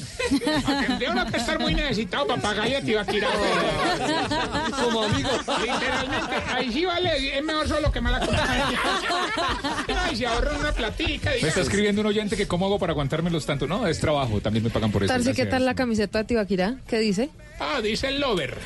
Tendría 0.88 1.11
uno 1.11 1.26
que 1.26 1.38
estar 1.38 1.60
muy 1.60 1.73
necesitado 1.76 2.27
para 2.27 2.41
pagarle 2.41 2.77
a 2.77 2.81
Tibaquira. 2.81 3.27
Como 4.84 5.03
amigo. 5.03 5.30
Literalmente, 5.61 6.35
ahí 6.53 6.72
sí 6.72 6.85
vale, 6.85 7.38
es 7.38 7.44
mejor 7.44 7.68
solo 7.68 7.91
que 7.91 8.02
mala 8.02 8.19
compañía. 8.19 8.80
Ay, 10.06 10.15
se 10.15 10.26
ahorran 10.27 10.60
una 10.60 10.72
platica. 10.72 11.31
Me 11.41 11.48
está 11.48 11.61
escribiendo 11.61 12.02
un 12.02 12.07
oyente 12.07 12.35
que 12.38 12.48
cómo 12.48 12.65
hago 12.65 12.80
para 12.80 12.91
aguantármelos 12.94 13.45
tanto. 13.45 13.68
No, 13.68 13.88
es 13.88 13.99
trabajo, 13.99 14.39
también 14.41 14.64
me 14.64 14.69
pagan 14.69 14.91
por 14.91 15.03
eso. 15.03 15.14
Tarsi, 15.14 15.34
¿qué 15.34 15.45
tal 15.45 15.65
la 15.65 15.76
camiseta 15.76 16.19
de 16.19 16.23
Tibaquirá? 16.26 16.76
¿Qué 16.88 16.99
dice? 16.99 17.30
Ah, 17.59 17.81
dice 17.81 18.07
el 18.09 18.19
lover. 18.19 18.57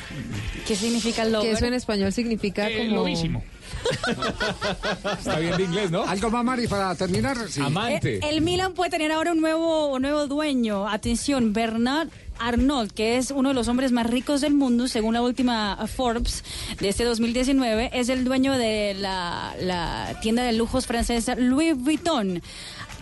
¿Qué 0.66 0.76
significa 0.76 1.22
el 1.22 1.28
Que 1.28 1.32
lover? 1.32 1.52
eso 1.54 1.64
en 1.66 1.74
español 1.74 2.12
significa 2.12 2.68
Eh, 2.68 2.78
como... 2.88 2.96
lobísimo. 3.02 3.42
Está 5.18 5.38
bien 5.38 5.56
de 5.56 5.62
inglés, 5.64 5.90
¿no? 5.90 6.04
¿Algo 6.04 6.30
más, 6.30 6.44
Mari, 6.44 6.68
para 6.68 6.94
terminar? 6.94 7.36
Sí. 7.48 7.60
Amante. 7.60 8.16
Eh, 8.16 8.20
el 8.30 8.40
Milan 8.42 8.74
puede 8.74 8.90
tener 8.90 9.10
ahora 9.12 9.32
un 9.32 9.40
nuevo, 9.40 9.86
un 9.94 10.02
nuevo 10.02 10.26
dueño. 10.26 10.88
Atención, 10.88 11.52
Bernard 11.52 12.08
Arnault, 12.38 12.92
que 12.92 13.16
es 13.16 13.30
uno 13.30 13.48
de 13.50 13.54
los 13.54 13.68
hombres 13.68 13.90
más 13.92 14.06
ricos 14.08 14.40
del 14.40 14.54
mundo, 14.54 14.88
según 14.88 15.14
la 15.14 15.22
última 15.22 15.78
Forbes 15.86 16.44
de 16.80 16.88
este 16.88 17.04
2019, 17.04 17.90
es 17.92 18.08
el 18.08 18.24
dueño 18.24 18.52
de 18.56 18.94
la, 18.98 19.54
la 19.60 20.18
tienda 20.22 20.42
de 20.42 20.52
lujos 20.52 20.86
francesa 20.86 21.34
Louis 21.36 21.74
Vuitton. 21.76 22.42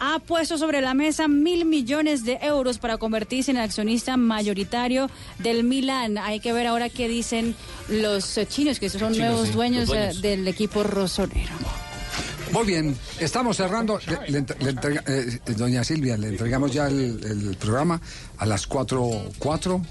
Ha 0.02 0.18
puesto 0.18 0.56
sobre 0.56 0.80
la 0.80 0.94
mesa 0.94 1.28
mil 1.28 1.66
millones 1.66 2.24
de 2.24 2.38
euros 2.42 2.78
para 2.78 2.96
convertirse 2.96 3.50
en 3.50 3.58
el 3.58 3.64
accionista 3.64 4.16
mayoritario 4.16 5.10
del 5.38 5.62
Milan. 5.62 6.16
Hay 6.16 6.40
que 6.40 6.52
ver 6.54 6.66
ahora 6.66 6.88
qué 6.88 7.06
dicen 7.06 7.54
los 7.88 8.38
eh, 8.38 8.46
chinos, 8.46 8.78
que 8.80 8.88
son 8.88 9.12
Chinos, 9.12 9.18
nuevos 9.18 9.48
sí, 9.48 9.52
dueños, 9.54 9.88
los 9.88 9.96
eh, 9.96 10.00
dueños. 10.00 10.22
del 10.22 10.48
equipo 10.48 10.82
rosonero. 10.84 11.52
Muy 12.52 12.64
bien, 12.66 12.96
estamos 13.20 13.58
cerrando. 13.58 14.00
Le- 14.06 14.30
le 14.32 14.38
entre- 14.38 14.58
le 14.64 14.70
entrega- 14.72 15.04
eh, 15.06 15.38
doña 15.56 15.84
Silvia, 15.84 16.16
le 16.16 16.28
entregamos 16.28 16.72
ya 16.72 16.86
el, 16.88 17.20
el 17.22 17.56
programa 17.56 18.00
a 18.38 18.46
las 18.46 18.68
4.04. 18.68 19.82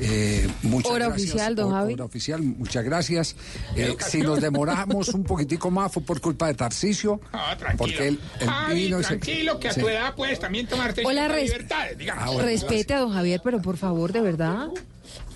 Eh, 0.00 0.48
muchas 0.62 0.90
Hora 0.90 1.06
gracias. 1.08 1.30
oficial, 1.30 1.54
don 1.54 1.70
Javi. 1.72 1.92
Hora 1.94 2.04
oficial, 2.04 2.42
muchas 2.42 2.84
gracias. 2.84 3.36
Eh, 3.76 3.94
si 4.08 4.22
nos 4.22 4.40
demoramos 4.40 5.08
un 5.10 5.22
poquitico 5.24 5.70
más 5.70 5.92
fue 5.92 6.02
por 6.02 6.20
culpa 6.20 6.46
de 6.46 6.54
Tarcisio. 6.54 7.20
Ah, 7.32 7.54
tranquilo. 7.58 7.76
Porque 7.78 8.08
él, 8.08 8.20
él 8.40 8.48
Javi, 8.48 8.74
vino 8.74 9.00
y 9.00 9.02
se- 9.02 9.08
tranquilo, 9.08 9.60
que 9.60 9.68
a 9.68 9.72
Sí. 9.74 9.80
tu 9.80 9.88
edad 9.88 10.14
puedes 10.14 10.38
también 10.40 10.66
tomarte 10.66 11.02
Hola, 11.04 11.28
res- 11.28 11.50
libertades, 11.50 11.98
digamos. 11.98 12.24
Ah, 12.24 12.30
bueno. 12.30 12.42
Respete 12.48 12.94
a 12.94 13.00
don 13.00 13.12
Javier, 13.12 13.40
pero 13.44 13.60
por 13.60 13.76
favor, 13.76 14.12
de 14.12 14.20
verdad. 14.22 14.68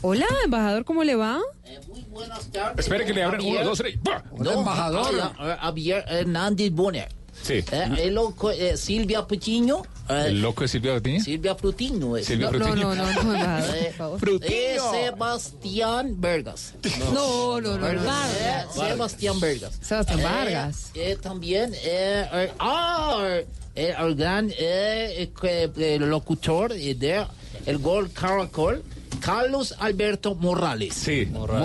Hola, 0.01 0.27
embajador, 0.45 0.85
¿cómo 0.85 1.05
le 1.05 1.17
va? 1.17 1.39
Espere 2.79 3.05
que 3.05 3.13
le 3.13 3.23
abran 3.23 3.41
uno, 3.45 3.63
dos, 3.65 3.79
tres. 3.79 3.99
embajador. 4.39 5.07
Hola, 5.15 5.59
Javier 5.61 6.05
Hernández 6.09 6.71
Bonner. 6.73 7.09
Sí. 7.43 7.63
Eh, 7.71 7.89
el 7.99 8.15
loco, 8.15 8.51
eh, 8.51 8.77
Silvia 8.77 9.27
Patiño. 9.27 9.83
¿El 10.09 10.41
loco 10.41 10.63
de 10.63 10.69
Silvia 10.69 10.95
Patiño? 10.95 11.21
Silvia 11.23 11.55
Frutiño. 11.55 12.17
es. 12.17 12.27
Silvia 12.27 12.51
No, 12.51 12.59
no, 12.59 12.65
Frutiño. 12.67 12.95
no, 12.95 13.13
no, 13.13 13.23
no, 13.59 13.75
Eh, 13.75 13.93
favor. 13.97 14.21
Frutiño. 14.21 14.53
eh, 14.55 14.79
Sebastián 14.93 16.21
Vergas. 16.21 16.75
No, 17.13 17.61
no, 17.61 17.77
no, 17.79 17.93
no. 17.93 18.03
Eh, 18.11 18.65
Sebastián 18.75 19.41
Vergas. 19.41 19.79
Sebastián 19.81 20.21
Eh, 20.21 20.25
Vargas. 20.25 20.91
eh, 20.95 21.17
también, 21.21 21.73
eh, 21.75 22.27
eh, 22.33 22.53
ah, 22.59 23.39
el 23.75 24.15
gran 24.15 24.51
eh, 24.51 25.31
eh, 25.43 25.71
eh, 25.77 25.99
locutor 26.01 26.73
de 26.73 27.27
El 27.67 27.79
Gol 27.79 28.11
Caracol, 28.13 28.83
Carlos 29.21 29.75
Alberto 29.79 30.35
Morales. 30.35 30.95
Sí. 30.95 31.27
Morales. 31.27 31.61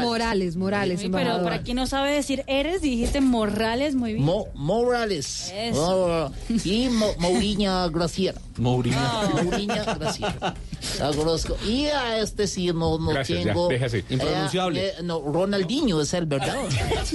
Morales, 0.00 0.56
Morales, 0.56 1.00
Sí, 1.00 1.08
pero 1.10 1.42
para 1.42 1.62
quien 1.62 1.76
no 1.76 1.86
sabe 1.86 2.12
decir 2.12 2.44
eres, 2.46 2.82
dijiste 2.82 3.20
Morales, 3.20 3.94
muy 3.94 4.14
bien. 4.14 4.24
Mo- 4.24 4.48
Morales. 4.54 5.52
Eso. 5.54 6.30
Oh, 6.30 6.32
y 6.64 6.88
Mo- 6.88 7.14
Mourinho 7.18 7.90
Graciela. 7.90 8.40
Mourinho. 8.56 8.96
Mourinho 9.42 9.74
Graciela. 9.98 10.54
La 11.00 11.12
conozco. 11.12 11.56
Y 11.66 11.86
a 11.86 12.18
este 12.18 12.46
sí 12.46 12.66
no, 12.68 12.98
no 12.98 13.08
Gracias, 13.08 13.40
ya, 13.44 13.52
tengo. 13.52 13.68
déjase. 13.68 13.98
eh, 13.98 14.04
Impronunciable. 14.10 14.86
eh, 14.88 14.92
no, 15.02 15.20
Ronaldinho 15.20 16.00
es 16.00 16.14
el 16.14 16.26
verdad. 16.26 16.56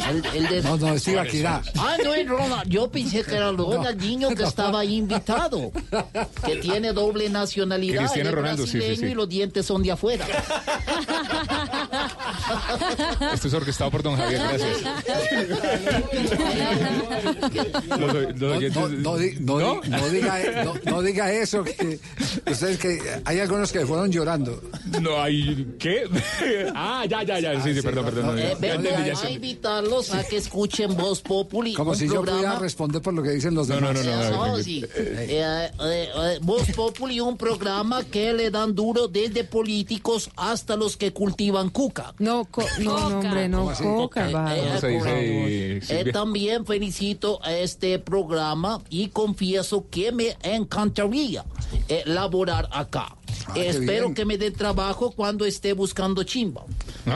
El, 0.10 0.26
el 0.36 0.48
de- 0.50 0.62
No, 0.64 0.76
no, 0.78 0.94
es 0.94 1.08
Ibaquirá. 1.08 1.62
Ah, 1.78 1.96
no 2.04 2.14
es 2.14 2.28
Ronald. 2.28 2.70
Yo 2.70 2.90
pensé 2.92 3.24
que 3.24 3.36
era 3.36 3.52
Ronaldinho 3.52 4.30
que 4.36 4.44
estaba 4.44 4.82
ahí 4.82 4.96
invitado. 4.98 5.72
Que 6.46 6.58
tiene 6.58 6.92
doble 6.94 7.30
nacionalidad. 7.30 8.00
Cristiano 8.02 8.32
Ronaldo, 8.32 8.66
sí, 8.68 8.82
sí, 8.82 8.96
sí. 8.98 9.06
Y 9.06 9.14
los 9.14 9.30
dientes 9.30 9.66
son 9.66 9.82
de 9.84 9.92
afuera. 9.92 10.26
Esto 13.34 13.48
es 13.48 13.54
orquestado 13.54 13.92
por 13.92 14.04
don 14.04 14.16
Javier, 14.18 14.42
gracias. 14.42 14.78
Los, 18.00 18.14
los 18.40 18.58
oyentes- 18.58 18.76
No, 18.76 18.88
no 18.90 19.18
di- 19.18 19.36
no 19.40 19.58
di- 19.60 19.90
no 19.90 20.10
diga, 20.10 20.64
no- 20.64 20.74
no 20.92 21.02
diga 21.32 21.44
eso, 21.44 21.64
que 21.64 22.00
ustedes 22.50 22.78
que 22.78 23.00
hay 23.26 23.40
algunos 23.40 23.72
que 23.72 23.86
fueron 23.86 24.12
llorando. 24.12 24.62
No 25.02 25.22
hay. 25.22 25.76
¿Qué? 25.80 26.04
ah, 26.76 27.06
ya, 27.10 27.24
ya, 27.24 27.40
ya. 27.40 27.62
Sí, 27.64 27.74
sí, 27.74 27.82
perdón, 27.82 28.06
perdón. 28.06 28.26
no, 28.36 28.38
Eh, 28.38 28.56
vengo 28.60 28.90
a 29.24 29.30
invitarlos 29.30 30.14
a 30.14 30.24
que 30.24 30.38
escuchen 30.38 30.96
Voz 30.96 31.22
Populi. 31.22 31.74
Como 31.74 31.92
un 31.92 31.98
si 31.98 32.06
yo 32.08 32.14
programa 32.16 32.38
pudiera 32.40 32.60
responder 32.60 33.02
por 33.02 33.14
lo 33.14 33.24
que 33.24 33.30
dicen 33.32 33.54
los 33.56 33.68
No, 33.68 33.76
demás. 33.76 34.06
no, 34.06 34.12
no, 34.12 34.30
no. 34.32 34.48
No, 34.58 34.64
sí. 34.64 34.84
Eh, 34.96 35.26
eh, 35.30 35.70
eh, 35.82 36.40
Voz 36.42 36.70
Populi, 36.72 37.20
un 37.20 37.38
programa 37.38 38.04
que 38.04 38.34
le 38.34 38.50
dan 38.52 38.74
duro 38.76 39.08
desde 39.08 39.44
políticos 39.44 40.30
hasta 40.36 40.76
los 40.76 40.98
que 40.98 41.14
cultivan 41.14 41.70
cuca. 41.70 42.14
No, 42.20 42.46
co- 42.46 42.64
no, 42.80 43.10
no, 43.10 43.18
hombre, 43.20 43.50
no, 43.50 43.72
coca, 43.82 44.26
embajador. 44.28 44.80
¿Cómo 44.82 45.04
se 45.04 45.16
dice, 45.20 46.00
Eh, 46.02 46.12
también 46.12 46.66
felicito 46.66 47.40
a 47.44 47.54
este 47.54 48.00
programa 48.00 48.82
y 48.90 49.10
confieso 49.10 49.86
que 49.90 50.12
me 50.12 50.38
encantaría 50.44 51.19
eh, 51.88 52.04
laborar 52.06 52.68
acá. 52.72 53.16
Ah, 53.48 53.54
Espero 53.56 54.14
que 54.14 54.26
me 54.26 54.38
den 54.38 54.54
trabajo 54.54 55.12
cuando 55.12 55.46
esté 55.46 55.74
buscando 55.74 56.24
chimba. 56.24 56.66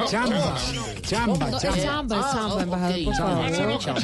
Chamba, 0.09 0.57
chamba, 1.01 1.49
No, 1.51 1.59
chamba. 1.59 2.17
es 2.19 2.25
Ah, 2.25 2.65
por 2.65 2.73
Ah, 2.73 2.97
No, 3.05 3.49
no, 3.49 3.67
no, 3.67 3.79
Chamba. 3.79 4.01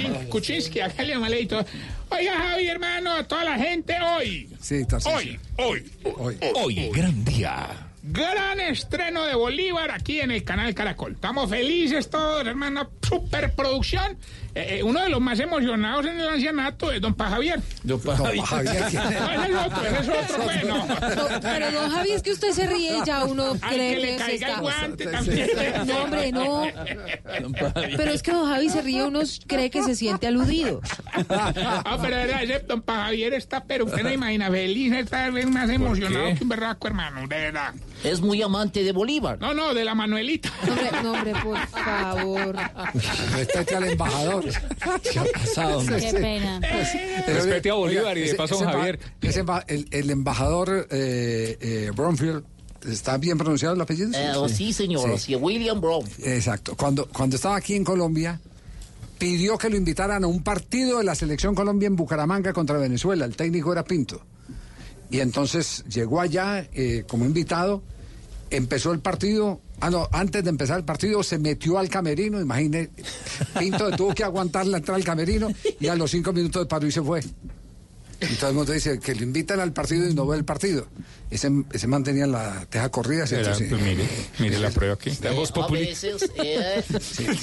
Malito. 1.20 1.66
Oiga, 2.12 2.38
Javi, 2.38 2.68
hermano, 2.68 3.14
a 3.14 3.24
toda 3.24 3.44
la 3.46 3.58
gente 3.58 3.96
hoy. 4.02 4.50
Sí, 4.62 4.86
Tarcisio. 4.86 5.16
Hoy, 5.18 5.40
hoy, 5.58 5.92
Hoy. 6.18 6.38
hoy, 6.56 6.90
gran 6.94 7.24
día. 7.26 7.89
Gran 8.02 8.60
estreno 8.62 9.26
de 9.26 9.36
Bolívar 9.36 9.92
aquí 9.92 10.22
en 10.22 10.32
el 10.32 10.44
canal 10.44 10.74
Caracol. 10.74 11.14
Estamos 11.14 11.50
felices 11.50 12.10
todos, 12.10 12.48
hermano. 12.48 12.90
Superproducción. 13.02 14.18
Eh, 14.56 14.80
eh, 14.80 14.84
uno 14.84 15.02
de 15.02 15.10
los 15.10 15.22
más 15.22 15.40
emocionados 15.40 16.06
en 16.08 16.20
el 16.20 16.28
ancianato 16.28 16.92
es 16.92 17.00
don 17.00 17.14
Pa 17.14 17.30
Javier. 17.30 17.62
Don 17.84 18.00
Javier, 18.00 18.44
¿quién 18.90 19.04
es? 19.04 19.20
No, 19.20 19.32
ese 19.32 19.52
es 19.52 19.58
otro, 19.66 19.86
ese 19.86 20.00
es 20.00 20.10
otro, 20.10 20.44
bueno. 20.44 20.88
No, 20.88 21.40
pero 21.42 21.72
don 21.72 21.92
Javi, 21.92 22.12
es 22.12 22.24
que 22.24 22.32
usted 22.32 22.52
se 22.52 22.66
ríe 22.68 22.98
y 22.98 23.06
ya 23.06 23.26
uno 23.26 23.56
cree 23.60 23.96
que 23.96 24.00
le 24.02 24.16
caiga 24.16 24.54
el 24.56 24.60
guante 24.62 25.06
también. 25.06 25.50
No, 25.86 26.04
hombre, 26.04 26.32
no. 26.32 26.64
Pero 27.74 28.12
es 28.12 28.24
que 28.24 28.32
don 28.32 28.48
Javi 28.48 28.70
se 28.70 28.82
ríe, 28.82 29.04
uno 29.04 29.22
cree 29.48 29.70
que 29.70 29.84
se 29.84 29.96
siente 29.96 30.28
aludido. 30.28 30.82
Ah, 31.30 31.98
pero 32.02 32.16
de 32.16 32.26
verdad, 32.26 32.44
ese 32.44 32.60
don 32.60 32.82
Pa 32.82 33.06
Javier 33.06 33.34
está, 33.34 33.64
pero 33.64 33.86
usted 33.86 34.04
no 34.04 34.12
imagina, 34.12 34.50
feliz, 34.50 34.94
está 34.94 35.30
más 35.32 35.70
emocionado 35.70 36.36
que 36.36 36.44
un 36.44 36.50
berraco, 36.50 36.88
hermano, 36.88 37.22
de 37.28 37.38
verdad. 37.38 37.74
Es 38.04 38.22
muy 38.22 38.42
amante 38.42 38.84
de 38.84 38.92
Bolívar. 38.92 39.40
No, 39.40 39.54
no, 39.54 39.74
de 39.74 39.84
la 39.84 39.94
Manuelita. 39.96 40.52
No, 40.66 40.74
hombre, 40.74 40.90
no, 41.04 41.12
hombre, 41.14 41.34
por 41.44 41.58
favor. 41.68 42.56
Respete 43.36 43.76
al 43.76 43.84
embajador. 43.86 44.46
¿Qué 45.12 45.20
ha 45.20 45.24
pasado? 45.26 45.80
hombre? 45.80 46.00
Qué 46.00 46.14
pena. 46.14 46.60
Respete 47.28 47.70
a 47.70 47.74
Bolívar 47.74 48.18
y 48.18 48.22
de 48.22 48.36
paso 48.36 48.64
a 48.64 48.72
Javier. 48.72 49.00
ese 49.22 49.44
el, 49.68 49.88
el 49.92 50.10
embajador 50.10 50.88
eh, 50.92 51.58
eh, 51.60 51.92
Bromfield 51.96 52.44
¿Está 52.88 53.18
bien 53.18 53.38
pronunciado 53.38 53.76
el 53.76 53.82
apellido? 53.82 54.12
Eh, 54.14 54.50
sí, 54.50 54.72
señor, 54.72 55.20
sí, 55.20 55.36
William 55.36 55.82
Brown. 55.82 56.06
Exacto. 56.24 56.76
Cuando, 56.76 57.08
cuando 57.08 57.36
estaba 57.36 57.58
aquí 57.58 57.76
en 57.76 57.84
Colombia, 57.84 58.40
pidió 59.18 59.58
que 59.58 59.70
lo 59.70 59.76
invitaran 59.76 60.24
a 60.24 60.28
un 60.28 60.44
partido 60.44 61.00
de 61.00 61.04
la 61.04 61.16
Selección 61.16 61.56
Colombia 61.56 61.88
en 61.88 61.96
Bucaramanga 61.96 62.54
contra 62.54 62.78
Venezuela. 62.78 63.26
El 63.26 63.36
técnico 63.36 63.74
era 63.74 63.84
Pinto. 63.84 64.22
Y 65.10 65.20
entonces 65.20 65.84
llegó 65.90 66.22
allá 66.22 66.68
eh, 66.74 67.04
como 67.08 67.26
invitado, 67.26 67.84
empezó 68.50 68.92
el 68.92 69.00
partido. 69.00 69.62
Ah, 69.82 69.90
no, 69.90 70.08
antes 70.12 70.44
de 70.44 70.50
empezar 70.50 70.78
el 70.78 70.86
partido 70.86 71.24
se 71.24 71.40
metió 71.40 71.78
al 71.80 71.90
camerino, 71.90 72.40
imagínese. 72.40 72.92
Pinto 73.58 73.92
tuvo 73.92 74.14
que 74.14 74.24
aguantar 74.24 74.68
la 74.68 74.78
entrada 74.78 74.98
al 74.98 75.04
camerino 75.04 75.50
y 75.80 75.88
a 75.88 75.96
los 75.96 76.12
cinco 76.12 76.34
minutos 76.34 76.68
paró 76.68 76.86
y 76.86 76.92
se 76.92 77.02
fue. 77.02 77.22
Y 78.22 78.36
todo 78.36 78.50
el 78.50 78.56
mundo 78.56 78.74
dice 78.74 79.00
que 79.00 79.16
lo 79.16 79.24
invitan 79.24 79.60
al 79.60 79.72
partido 79.74 80.08
y 80.08 80.14
no 80.14 80.26
ve 80.28 80.38
el 80.38 80.46
partido. 80.46 80.88
Ese, 81.32 81.50
ese 81.72 81.88
mantenía 81.88 82.26
la 82.28 82.66
teja 82.70 82.90
corrida. 82.90 83.24
Era, 83.30 83.54
Sí. 83.56 83.66
pues 83.70 83.82
mire, 83.82 84.04
mire 84.40 84.58
la 84.60 84.70
prueba 84.72 84.96
aquí. 84.96 85.12
Eh, 85.12 85.28
a 85.62 85.68
veces 85.68 86.30
eh, 86.44 86.84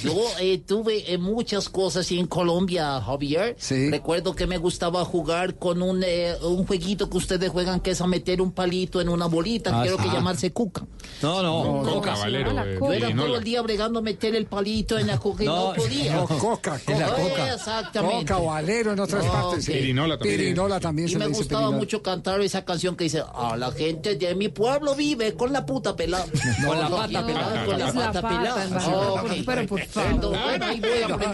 yo 0.03 0.16
eh, 0.40 0.59
tuve 0.66 1.12
eh, 1.12 1.19
muchas 1.19 1.69
cosas 1.69 2.11
en 2.11 2.27
Colombia, 2.27 3.01
Javier. 3.01 3.57
Recuerdo 3.90 4.35
que 4.35 4.47
me 4.47 4.59
gustaba 4.59 5.05
jugar 5.05 5.55
con 5.57 5.82
un, 5.82 6.03
eh, 6.05 6.35
un 6.43 6.66
jueguito 6.66 7.09
que 7.09 7.16
ustedes 7.16 7.48
juegan 7.51 7.81
que 7.81 7.93
es 7.93 8.01
a 8.01 8.07
meter 8.07 8.43
un 8.43 8.53
palito 8.53 9.01
en 9.01 9.09
una 9.09 9.27
bolita, 9.27 9.70
Ah, 9.81 9.82
creo 9.85 9.97
que 9.97 10.03
sí. 10.05 10.11
llamarse 10.11 10.53
cuca. 10.53 10.85
No, 11.23 11.43
no. 11.43 11.82
No, 11.85 11.94
Coca, 11.94 12.15
Valero, 12.16 12.51
eh, 12.65 12.77
Yo 12.81 12.93
era 12.93 13.15
todo 13.15 13.36
el 13.36 13.44
día 13.44 13.62
bregando 13.62 14.01
a 14.01 14.03
meter 14.03 14.35
el 14.35 14.47
palito 14.47 14.98
en 14.98 15.07
la 15.07 15.19
coca 15.20 15.44
y 15.44 15.47
no, 15.47 15.69
No, 15.69 15.74
podía. 15.74 16.15
No, 16.16 16.27
coca, 16.27 16.78
coca. 16.85 17.07
coca. 17.15 17.55
Exactamente. 17.55 18.32
Coca, 18.32 18.39
valero 18.39 18.93
en 18.93 19.01
otras 19.01 19.24
No, 19.24 19.32
partes. 19.32 19.65
sí. 19.65 19.70
ok. 19.73 19.78
Pirinola 19.78 20.19
también. 20.19 20.36
Pirinola 20.39 20.65
también 20.80 21.09
Y 21.09 21.12
se 21.12 21.18
me 21.18 21.24
le 21.24 21.28
dice 21.30 21.40
gustaba 21.43 21.60
pirinola. 21.62 21.78
mucho 21.78 22.02
cantar 22.02 22.40
esa 22.40 22.64
canción 22.64 22.97
que 22.97 23.05
dice, 23.05 23.22
a 23.34 23.56
la 23.56 23.70
gente 23.72 24.16
de 24.16 24.34
mi 24.34 24.48
pueblo 24.48 24.94
vive 24.94 25.34
con 25.34 25.52
la 25.52 25.64
puta 25.64 25.94
pelada. 25.97 26.26
Con 26.66 26.78
la 26.78 26.88
No, 26.88 26.97
pata 26.97 27.20
no, 27.20 27.26
pelada. 27.26 27.64
Con 27.64 27.78
la 27.78 27.86
pata 27.93 28.12
pata, 28.22 28.28
pelada. 28.28 28.66
Ah, 28.72 29.22
pero 29.47 29.66
por 29.66 29.80
favor. 29.86 30.36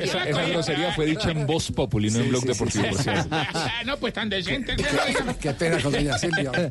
Esa, 0.01 0.29
esa 0.29 0.43
grosería 0.45 0.93
fue 0.95 1.07
dicha 1.07 1.31
en 1.31 1.47
voz 1.47 1.71
populi, 1.73 2.11
no 2.11 2.21
en 2.21 2.29
blog 2.29 2.45
deportivo, 2.45 2.85
por 2.91 2.99
cierto. 3.03 3.29
no, 3.87 3.97
pues 3.99 4.13
tan 4.13 4.29
decente. 4.29 4.77
Qué 5.41 5.51
pena 5.53 5.81
con 5.83 5.93
doña 5.93 6.19
Silvia. 6.19 6.51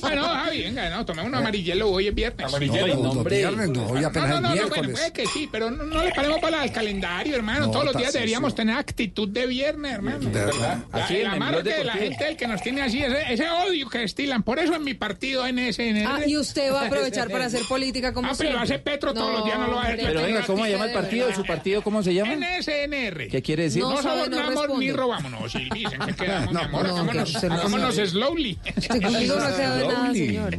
Bueno, 0.00 0.22
Javi, 0.24 0.62
venga, 0.62 0.88
no, 0.90 1.04
tomemos 1.04 1.28
un 1.28 1.34
amarillelo 1.34 1.90
hoy 1.90 2.08
es 2.08 2.14
viernes. 2.14 2.50
No, 2.50 2.58
los 2.86 3.16
hombre. 3.16 3.36
viernes 3.38 3.68
no, 3.70 3.86
hoy 3.86 4.04
apenas 4.04 4.28
No, 4.30 4.40
no, 4.40 4.48
no, 4.48 4.54
no, 4.62 4.68
bueno, 4.68 4.88
puede 4.92 5.12
que 5.12 5.26
sí, 5.26 5.48
pero 5.50 5.70
no, 5.70 5.84
no 5.84 6.02
le 6.02 6.10
paremos 6.12 6.38
para 6.40 6.64
el 6.64 6.72
calendario, 6.72 7.36
hermano. 7.36 7.66
No, 7.66 7.72
Todos 7.72 7.84
los 7.86 7.96
días 7.96 8.12
deberíamos 8.12 8.54
tener 8.54 8.76
actitud 8.76 9.28
de 9.28 9.46
viernes, 9.46 9.92
hermano. 9.92 10.18
De 10.18 10.30
verdad. 10.44 10.78
En 11.10 11.24
la 11.24 11.32
el 11.34 11.38
mano 11.40 11.52
Blog 11.58 11.64
que 11.76 11.84
la 11.84 11.92
gente 11.94 12.28
el 12.28 12.36
que 12.36 12.46
nos 12.46 12.62
tiene 12.62 12.82
así, 12.82 13.02
ese, 13.02 13.32
ese 13.32 13.48
odio 13.48 13.88
que 13.88 13.98
destilan. 13.98 14.42
Por 14.42 14.58
eso 14.58 14.74
en 14.74 14.84
mi 14.84 14.94
partido 14.94 15.44
NSN. 15.46 16.06
Ah, 16.06 16.20
y 16.26 16.36
usted 16.36 16.72
va 16.72 16.82
a 16.82 16.86
aprovechar 16.88 17.30
para 17.30 17.46
hacer 17.46 17.62
política 17.68 18.12
como 18.12 18.28
Ah, 18.28 18.34
pero 18.36 18.52
lo 18.52 18.60
hace 18.60 18.78
Petro 18.78 19.12
todos 19.14 19.32
los 19.32 19.44
días, 19.44 19.58
no 19.58 19.66
lo 19.68 19.74
va 19.76 19.82
a 19.82 19.84
hacer. 19.84 19.98
hombre, 20.00 20.06
Pero 20.14 20.22
venga, 20.26 20.46
¿cómo 20.46 20.62
usted 20.62 20.72
llama 20.72 20.86
el 20.86 20.92
partido? 20.92 21.32
¿Su 21.34 21.44
partido 21.44 21.82
cómo 21.82 22.02
se 22.02 22.14
llama? 22.14 22.34
NSNR. 22.34 23.28
¿Qué 23.28 23.42
quiere 23.42 23.64
decir? 23.64 23.82
No, 23.82 24.00
No 24.02 24.26
no 24.26 24.78
ni 24.78 24.92
robamos. 24.92 25.30
No, 25.30 25.48
Silvi, 25.48 25.84
dicen 25.84 25.98
que 26.06 26.14
quedamos, 26.14 26.52
mi 26.52 26.60
amor. 26.60 26.84
no, 26.86 26.90
Hagámonos, 26.94 27.36
hagámonos 27.44 27.94
slowly. 27.96 28.58
Usted 28.76 29.02
conmigo 29.02 29.36
no 29.36 29.50
de 29.50 29.86
nada, 29.88 30.14
señor. 30.14 30.58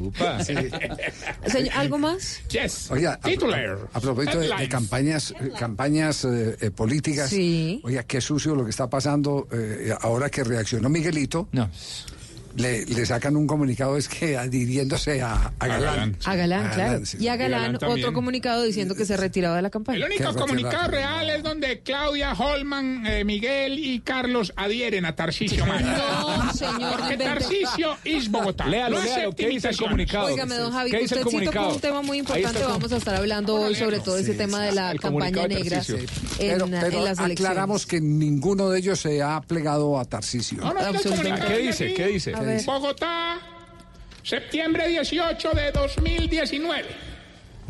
¿Algo 1.75 1.97
más? 1.97 2.41
Yes. 2.49 2.91
Oiga, 2.91 3.13
a, 3.13 3.19
Titular. 3.19 3.77
a 3.93 3.99
propósito 3.99 4.39
de, 4.39 4.49
de 4.55 4.69
campañas, 4.69 5.33
campañas 5.57 6.25
eh, 6.25 6.57
eh, 6.61 6.71
políticas, 6.71 7.29
Sí. 7.29 7.81
oiga, 7.83 8.03
qué 8.03 8.21
sucio 8.21 8.55
lo 8.55 8.63
que 8.63 8.69
está 8.71 8.89
pasando 8.89 9.47
eh, 9.51 9.93
ahora 10.01 10.29
que 10.29 10.43
reaccionó 10.43 10.89
Miguelito. 10.99 11.47
No. 11.53 11.69
Le, 12.59 12.85
le 12.85 13.05
sacan 13.05 13.35
un 13.37 13.47
comunicado 13.47 13.95
es 13.97 14.07
que 14.07 14.37
adhiriéndose 14.37 15.21
a, 15.21 15.51
a 15.59 15.67
Galán. 15.67 15.81
Galán. 15.81 16.17
A 16.25 16.35
Galán, 16.35 16.65
A 16.65 16.69
claro. 16.71 16.89
Galán, 16.91 17.05
sí. 17.05 17.17
Y 17.19 17.27
a 17.29 17.35
Galán, 17.37 17.61
Galán 17.61 17.79
también. 17.79 17.99
otro 18.05 18.13
comunicado 18.13 18.63
diciendo 18.63 18.95
que 18.95 19.05
se 19.05 19.15
retiraba 19.17 19.55
de 19.55 19.61
la 19.61 19.67
El 19.67 19.71
campaña. 19.71 20.05
único 20.05 20.31
Qué 20.33 20.39
comunicado 20.39 20.91
real 20.91 21.29
es 21.29 21.41
donde 21.43 21.79
Claudia, 21.81 22.33
Holman, 22.33 23.05
eh, 23.07 23.23
Miguel 23.23 23.79
y 23.79 24.01
Carlos 24.01 24.51
adhieren 24.55 25.05
a 25.05 25.15
Tarcisio 25.15 25.65
Maya. 25.65 25.97
No, 25.97 26.53
señor, 26.53 26.99
Porque. 26.99 27.17
Tarcisio 27.17 27.95
es 28.03 28.29
Bogotá. 28.29 28.67
Léalo, 28.67 28.97
no 28.99 29.05
léalo. 29.05 29.35
¿Qué 29.35 29.47
dice 29.47 29.69
el 29.69 29.77
comunicado? 29.77 30.25
Óigame, 30.25 30.55
don 30.55 30.71
Javi, 30.73 30.91
¿Qué 30.91 30.97
que 30.97 31.03
el 31.03 31.05
usted 31.05 31.39
citó 31.39 31.69
un 31.69 31.79
tema 31.79 32.01
muy 32.01 32.17
importante. 32.19 32.59
el 32.59 32.67
Vamos 32.67 32.91
a 32.91 32.97
estar 32.97 33.15
hablando 33.15 33.55
hoy 33.55 33.75
sobre 33.75 33.99
todo 33.99 34.17
ese 34.17 34.33
tema 34.33 34.63
de 34.63 34.73
la 34.73 34.91
el 34.91 34.99
campaña 34.99 35.47
negra 35.47 35.81
en, 35.87 36.05
Pero, 36.37 36.65
en 36.65 36.71
pero 36.71 37.05
las 37.05 37.19
aclaramos 37.19 37.83
elecciones. 37.83 37.85
que 37.85 38.01
ninguno 38.01 38.69
de 38.69 38.79
ellos 38.79 38.99
se 38.99 39.21
ha 39.21 39.39
plegado 39.41 39.97
a 39.97 40.03
Tarcisio. 40.05 40.57
El 40.61 41.01
comunicado 41.01 41.47
¿Qué 41.47 41.57
dice? 41.59 41.93
¿Qué 41.93 42.07
dice? 42.07 42.33
Ver. 42.49 42.65
Bogotá, 42.65 43.37
septiembre 44.23 44.87
18 44.87 45.51
de 45.51 45.71
2019. 45.71 46.85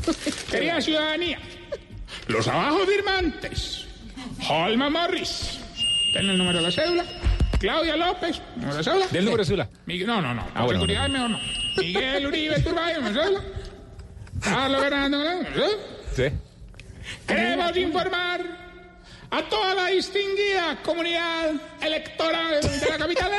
Querida 0.51 0.81
ciudadanía, 0.81 1.39
los 2.27 2.47
abajo 2.47 2.79
firmantes, 2.85 3.85
Holma 4.49 4.89
Morris, 4.89 5.59
ten 6.13 6.29
el 6.29 6.37
número 6.37 6.59
de 6.59 6.63
la 6.65 6.71
cédula, 6.71 7.03
Claudia 7.59 7.97
López, 7.97 8.41
número 8.55 8.77
de 8.77 8.83
cédula. 8.83 9.07
Del 9.07 9.25
número 9.25 9.43
de 9.43 9.47
cédula. 9.47 9.69
Miguel- 9.85 10.07
no, 10.07 10.21
no, 10.21 10.33
no, 10.33 10.43
por 10.43 10.51
Ah, 10.55 10.63
bueno, 10.63 10.79
seguridad 10.79 11.09
mejor 11.09 11.29
no. 11.31 11.39
Miguel 11.77 12.27
Uribe 12.27 12.59
Turbay, 12.61 12.93
número 12.95 13.13
de 13.13 13.21
cédula. 13.27 13.43
Carlos 14.41 14.81
Fernando, 14.81 15.17
número 15.17 15.39
de 15.39 15.53
cédula. 15.53 15.77
Sí. 16.15 16.23
Queremos 17.27 17.77
informar 17.77 18.41
a 19.31 19.43
toda 19.43 19.75
la 19.75 19.87
distinguida 19.87 20.77
comunidad 20.83 21.51
electoral 21.81 22.61
de 22.61 22.89
la 22.89 22.97
capital 22.97 23.31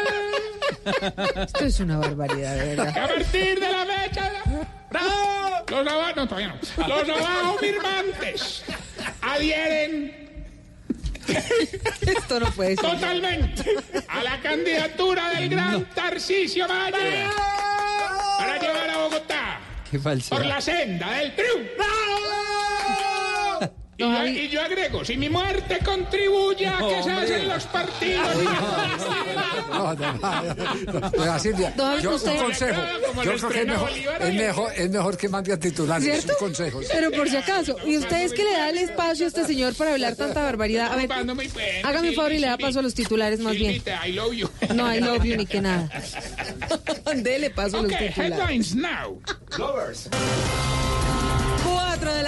Esto 1.47 1.65
es 1.65 1.81
una 1.81 1.99
barbaridad, 1.99 2.55
de 2.55 2.61
que 2.61 2.77
verdad. 2.77 2.99
a 3.05 3.09
partir 3.09 3.61
de 3.61 3.69
la 3.73 3.87
fecha 3.87 4.33
¡Bravo! 4.91 5.65
los 5.69 5.87
abajo 5.87 6.13
no 6.17 6.29
todavía 6.29 6.55
no 6.79 6.87
los 7.05 7.09
abajo 7.21 7.59
firmantes 7.59 8.63
adhieren 9.23 10.45
Esto 12.01 12.41
no 12.41 12.47
puede 12.53 12.77
ser. 12.77 12.91
totalmente 12.91 13.65
a 14.09 14.23
la 14.23 14.41
candidatura 14.41 15.31
del 15.31 15.49
gran 15.49 15.85
Tarcisio 15.95 16.67
Maya 16.69 17.31
para 18.39 18.59
llevar 18.59 18.91
a 18.91 18.99
Bogotá 18.99 19.61
Qué 19.91 19.99
por 19.99 20.13
falsedad. 20.13 20.45
la 20.45 20.61
senda 20.61 21.11
del 21.15 21.35
triunfo. 21.35 21.83
Y 24.01 24.13
yo, 24.13 24.27
y 24.27 24.49
yo 24.49 24.63
agrego, 24.63 25.05
si 25.05 25.17
mi 25.17 25.29
muerte 25.29 25.79
contribuye 25.85 26.67
a 26.67 26.79
que 26.79 27.03
se 27.03 27.11
hacen 27.11 27.49
los 27.49 27.65
partidos. 27.65 28.29
No, 29.71 29.95
no, 29.95 30.13
no, 30.15 31.01
no. 31.01 31.39
Silvia, 31.39 31.75
yo, 32.01 32.15
un 32.15 32.37
consejo. 32.39 32.81
Yo 33.25 33.37
creo 33.37 33.49
que 33.49 33.61
es 33.61 33.67
mejor, 33.67 33.91
es 34.21 34.35
mejor, 34.35 34.73
es 34.75 34.91
mejor 34.91 35.17
que 35.17 35.29
mande 35.29 35.53
a 35.53 35.59
titulares 35.59 36.05
¿Cierto? 36.05 36.33
consejos. 36.39 36.87
Pero 36.91 37.11
por 37.11 37.29
si 37.29 37.37
acaso, 37.37 37.77
¿y 37.87 37.99
usted 37.99 38.23
es 38.23 38.33
que 38.33 38.45
le 38.45 38.53
da 38.53 38.71
el 38.71 38.79
espacio 38.79 39.27
a 39.27 39.29
este 39.29 39.45
señor 39.45 39.75
para 39.75 39.93
hablar 39.93 40.17
tanta 40.17 40.43
barbaridad? 40.43 40.93
A 40.93 40.97
ver, 40.97 41.13
hágame 41.13 42.09
un 42.09 42.15
favor 42.15 42.33
y 42.33 42.39
le 42.39 42.47
da 42.47 42.57
paso 42.57 42.79
a 42.79 42.83
los 42.83 42.95
titulares 42.95 43.41
más 43.41 43.55
bien. 43.55 43.73
Silvita, 43.73 44.07
I 44.07 44.13
love 44.13 44.33
you. 44.33 44.49
No, 44.75 44.93
I 44.93 45.01
love 45.01 45.25
you 45.25 45.37
ni 45.37 45.47
que 45.47 45.61
nada. 45.61 45.91
Dele 47.17 47.51
paso 47.51 47.79
a 47.79 47.83
los 47.83 47.93
titulares. 47.93 48.39
headlines 48.39 48.75
now. 48.75 49.21
4 49.55 49.89
de 49.89 50.80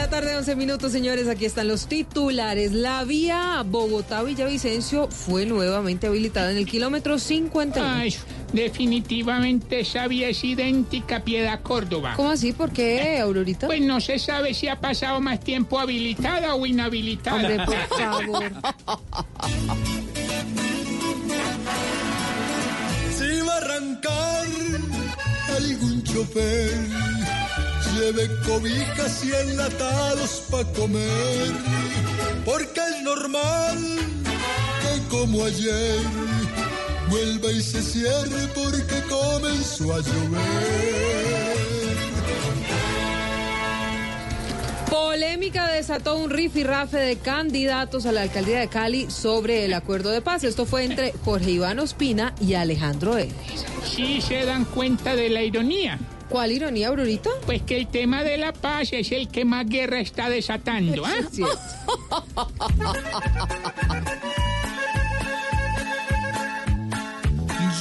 la 0.02 0.10
tarde, 0.10 0.36
11 0.36 0.56
minutos, 0.56 0.90
señores. 0.90 1.28
Aquí 1.28 1.44
están 1.44 1.68
los 1.68 1.86
titulares. 1.86 2.72
La 2.72 3.04
vía 3.04 3.62
Bogotá-Villavicencio 3.64 5.06
fue 5.08 5.46
nuevamente 5.46 6.08
habilitada 6.08 6.50
en 6.50 6.56
el 6.56 6.66
kilómetro 6.66 7.20
51. 7.20 7.88
Ay, 7.88 8.12
definitivamente 8.52 9.78
esa 9.80 10.08
vía 10.08 10.28
es 10.28 10.42
idéntica 10.42 11.18
a 11.18 11.20
Piedad 11.22 11.62
Córdoba. 11.62 12.14
¿Cómo 12.16 12.32
así? 12.32 12.52
¿Por 12.52 12.72
qué, 12.72 13.20
Aurorita? 13.20 13.68
Pues 13.68 13.80
no 13.80 14.00
se 14.00 14.18
sabe 14.18 14.54
si 14.54 14.66
ha 14.66 14.80
pasado 14.80 15.20
más 15.20 15.38
tiempo 15.38 15.78
habilitada 15.78 16.56
o 16.56 16.66
inhabilitada. 16.66 17.36
Hombre, 17.36 17.58
por 17.64 17.76
favor. 17.96 18.52
Si 23.16 23.40
va 23.46 23.54
a 23.54 23.56
arrancar 23.58 24.46
algún 25.56 26.02
chofer, 26.02 26.72
lleve 27.94 28.28
cobijas 28.46 29.24
y 29.24 29.32
enlatados 29.32 30.44
pa' 30.50 30.64
comer, 30.72 31.52
porque 32.44 32.80
es 32.80 33.02
normal 33.02 33.78
que 34.82 35.08
como 35.08 35.44
ayer 35.44 36.00
vuelva 37.10 37.52
y 37.52 37.62
se 37.62 37.82
cierre 37.82 38.48
porque 38.54 39.02
comenzó 39.08 39.92
a 39.94 39.98
llover. 39.98 41.52
Polémica 44.88 45.70
desató 45.70 46.16
un 46.16 46.30
rifirrafe 46.30 46.98
de 46.98 47.16
candidatos 47.16 48.06
a 48.06 48.12
la 48.12 48.22
alcaldía 48.22 48.60
de 48.60 48.68
Cali 48.68 49.10
sobre 49.10 49.64
el 49.66 49.74
acuerdo 49.74 50.10
de 50.10 50.22
paz. 50.22 50.44
Esto 50.44 50.64
fue 50.64 50.84
entre 50.84 51.12
Jorge 51.24 51.50
Iván 51.50 51.78
Ospina 51.78 52.34
y 52.40 52.54
Alejandro 52.54 53.18
Eves. 53.18 53.34
Sí 53.84 54.20
se 54.20 54.44
dan 54.46 54.64
cuenta 54.64 55.14
de 55.14 55.28
la 55.28 55.42
ironía. 55.42 55.98
¿Cuál 56.32 56.50
ironía, 56.50 56.88
Aurorita? 56.88 57.28
Pues 57.44 57.60
que 57.60 57.76
el 57.76 57.88
tema 57.88 58.24
de 58.24 58.38
la 58.38 58.54
paz 58.54 58.88
es 58.92 59.12
el 59.12 59.28
que 59.28 59.44
más 59.44 59.66
guerra 59.66 60.00
está 60.00 60.30
desatando, 60.30 61.04
¿ah? 61.04 61.12
Sí. 61.30 61.42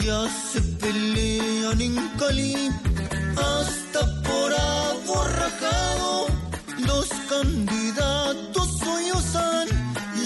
Ya 0.05 0.27
se 0.29 0.61
pelean 0.81 1.79
en 1.79 1.95
Cali 2.19 2.69
hasta 3.37 4.21
por 4.23 4.53
aborrajado. 4.53 6.27
Los 6.79 7.07
candidatos 7.29 8.79
sollozan 8.79 9.67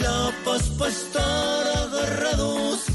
la 0.01 0.31
paz 0.43 0.63
para 0.79 0.91
estar 0.91 1.67
agarrados. 1.77 2.85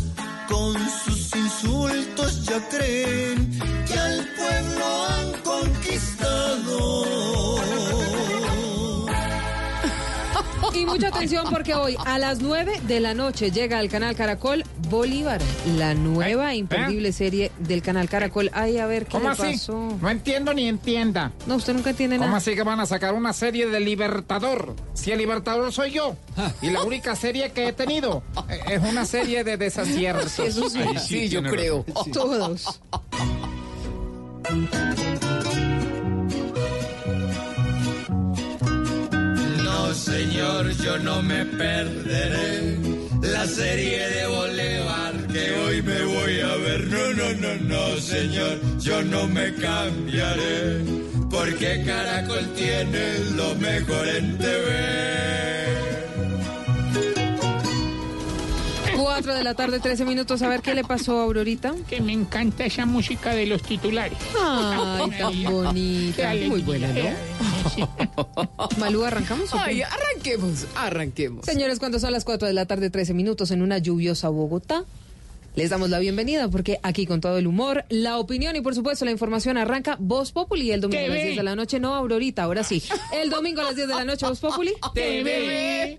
Con 0.49 0.75
sus 1.05 1.20
insultos 1.35 2.45
ya 2.45 2.61
creen 2.69 3.51
que 3.87 3.99
al 3.99 4.27
pueblo 4.37 5.07
han 5.09 5.33
conquistado. 5.43 7.60
Y 10.75 10.87
mucha 10.87 11.09
atención 11.09 11.47
porque 11.51 11.75
hoy 11.75 11.97
a 12.05 12.19
las 12.19 12.41
9 12.41 12.81
de 12.87 13.01
la 13.01 13.15
noche 13.15 13.51
llega 13.51 13.79
al 13.79 13.89
canal 13.89 14.15
Caracol 14.15 14.65
Bolívar, 14.89 15.41
la 15.77 15.95
nueva 15.95 16.53
e 16.53 16.57
imperdible 16.57 17.13
serie 17.13 17.51
del 17.59 17.83
canal 17.83 18.09
Caracol. 18.09 18.51
Ay, 18.53 18.79
a 18.79 18.87
ver 18.87 19.05
qué 19.07 19.13
¿Cómo 19.13 19.29
le 19.29 19.33
así? 19.33 19.53
pasó. 19.53 19.99
No 20.01 20.11
entiendo 20.11 20.55
ni 20.55 20.69
entienda. 20.69 21.33
No, 21.47 21.57
usted 21.57 21.75
nunca 21.75 21.91
entiende 21.91 22.17
¿Cómo 22.17 22.27
nada. 22.29 22.39
así 22.39 22.55
que 22.55 22.63
van 22.63 22.81
a 22.81 22.87
sacar 22.87 23.15
una 23.15 23.33
serie 23.33 23.69
de 23.69 23.81
Libertador? 23.81 24.75
Si 24.95 25.11
el 25.11 25.19
Libertador 25.19 25.73
soy 25.73 25.91
yo. 25.93 26.17
Y 26.63 26.71
la 26.71 26.83
única 26.83 27.17
serie 27.17 27.51
que 27.53 27.69
he 27.69 27.73
tenido 27.73 28.23
eh, 28.49 28.61
es 28.69 28.83
una 28.83 29.05
serie 29.05 29.45
de 29.45 29.57
desaciertos. 29.57 30.39
Eso 30.39 30.71
sí. 30.71 30.81
Ahí 30.81 30.99
Sí, 30.99 31.29
yo 31.29 31.43
creo. 31.43 31.85
Todos. 32.13 32.81
Señor, 39.95 40.71
yo 40.77 40.99
no 40.99 41.21
me 41.21 41.45
perderé 41.45 42.79
la 43.23 43.45
serie 43.47 44.09
de 44.09 44.27
Bolívar 44.27 45.15
que 45.33 45.51
hoy 45.53 45.83
me 45.83 46.05
voy 46.05 46.41
a 46.41 46.57
ver. 46.57 46.87
No, 46.87 47.13
no, 47.13 47.35
no, 47.35 47.57
no, 47.57 47.97
señor, 48.01 48.61
yo 48.79 49.03
no 49.03 49.27
me 49.27 49.53
cambiaré 49.57 50.85
porque 51.29 51.83
Caracol 51.85 52.47
tiene 52.55 53.19
lo 53.37 53.55
mejor 53.57 54.09
en 54.09 54.39
TV. 54.39 56.00
4 59.13 59.35
de 59.35 59.43
la 59.43 59.55
tarde, 59.55 59.81
13 59.81 60.05
minutos. 60.05 60.41
A 60.43 60.49
ver 60.49 60.63
qué 60.63 60.73
le 60.73 60.85
pasó 60.85 61.19
a 61.19 61.25
Aurorita. 61.25 61.75
Que 61.89 62.01
me 62.01 62.13
encanta 62.13 62.65
esa 62.65 62.87
música 62.87 63.35
de 63.35 63.45
los 63.45 63.61
titulares. 63.61 64.17
Ay, 64.41 65.11
tan 65.19 65.43
bonita. 65.43 66.33
Muy 66.47 66.63
buena. 66.63 66.87
¿no? 66.93 67.89
Malú, 68.79 69.05
¿arrancamos? 69.05 69.53
o 69.53 69.57
qué? 69.57 69.71
Ay, 69.71 69.83
arranquemos, 69.83 70.65
arranquemos. 70.77 71.45
Señores, 71.45 71.81
cuando 71.81 71.99
son 71.99 72.13
las 72.13 72.25
4 72.25 72.47
de 72.47 72.55
la 72.55 72.67
tarde, 72.67 72.89
13 72.89 73.13
minutos 73.13 73.51
en 73.51 73.63
una 73.63 73.79
lluviosa 73.79 74.29
Bogotá, 74.29 74.85
les 75.57 75.71
damos 75.71 75.91
la 75.91 75.99
bienvenida 75.99 76.49
porque 76.49 76.79
aquí 76.85 77.05
con 77.05 77.21
todo 77.21 77.37
el 77.37 77.49
humor, 77.49 77.85
la 77.89 78.17
opinión 78.17 78.55
y 78.55 78.61
por 78.61 78.77
supuesto 78.77 79.05
la 79.05 79.11
información 79.11 79.57
arranca 79.57 79.97
Voz 79.99 80.31
Populi 80.31 80.71
el 80.71 80.81
domingo 80.81 81.03
a 81.03 81.09
las 81.09 81.17
TV. 81.17 81.25
10 81.25 81.37
de 81.37 81.43
la 81.43 81.57
noche, 81.57 81.81
no 81.81 81.97
Aurorita, 81.97 82.45
ahora 82.45 82.63
sí. 82.63 82.81
El 83.13 83.29
domingo 83.29 83.61
a 83.61 83.65
las 83.65 83.75
10 83.75 83.89
de 83.89 83.95
la 83.95 84.05
noche, 84.05 84.25
Voz 84.27 84.39
Populi. 84.39 84.73
TV. 84.95 85.99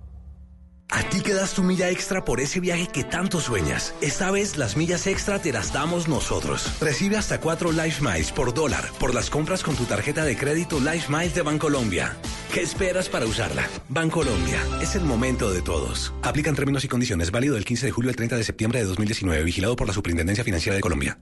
A 0.91 1.03
ti 1.03 1.21
que 1.21 1.33
das 1.33 1.53
tu 1.53 1.63
milla 1.63 1.89
extra 1.89 2.25
por 2.25 2.41
ese 2.41 2.59
viaje 2.59 2.85
que 2.85 3.05
tanto 3.05 3.39
sueñas. 3.39 3.93
Esta 4.01 4.29
vez 4.29 4.57
las 4.57 4.75
millas 4.75 5.07
extra 5.07 5.39
te 5.39 5.53
las 5.53 5.71
damos 5.71 6.09
nosotros. 6.09 6.69
Recibe 6.81 7.15
hasta 7.15 7.39
4 7.39 7.71
Life 7.71 8.03
Miles 8.03 8.33
por 8.33 8.53
dólar 8.53 8.89
por 8.99 9.15
las 9.15 9.29
compras 9.29 9.63
con 9.63 9.75
tu 9.75 9.85
tarjeta 9.85 10.25
de 10.25 10.35
crédito 10.35 10.81
Life 10.81 11.09
Miles 11.09 11.33
de 11.33 11.43
Bancolombia. 11.43 12.17
¿Qué 12.53 12.61
esperas 12.61 13.07
para 13.07 13.25
usarla? 13.25 13.65
Bancolombia, 13.87 14.59
es 14.81 14.95
el 14.95 15.03
momento 15.03 15.53
de 15.53 15.61
todos. 15.61 16.13
Aplican 16.21 16.53
términos 16.53 16.83
y 16.83 16.89
condiciones 16.89 17.31
válido 17.31 17.55
del 17.55 17.63
15 17.63 17.85
de 17.85 17.91
julio 17.93 18.09
al 18.09 18.17
30 18.17 18.35
de 18.35 18.43
septiembre 18.43 18.79
de 18.79 18.85
2019, 18.85 19.41
vigilado 19.43 19.77
por 19.77 19.87
la 19.87 19.93
Superintendencia 19.93 20.43
Financiera 20.43 20.75
de 20.75 20.81
Colombia. 20.81 21.17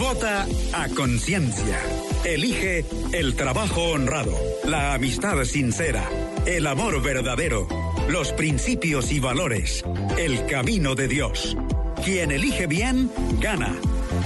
Vota 0.00 0.44
a 0.72 0.88
conciencia. 0.88 1.78
Elige 2.24 2.84
el 3.12 3.36
trabajo 3.36 3.92
honrado, 3.92 4.36
la 4.64 4.94
amistad 4.94 5.44
sincera, 5.44 6.08
el 6.46 6.66
amor 6.66 7.00
verdadero, 7.00 7.68
los 8.08 8.32
principios 8.32 9.12
y 9.12 9.20
valores, 9.20 9.84
el 10.18 10.46
camino 10.46 10.96
de 10.96 11.06
Dios. 11.06 11.56
Quien 12.04 12.32
elige 12.32 12.66
bien, 12.66 13.08
gana. 13.40 13.76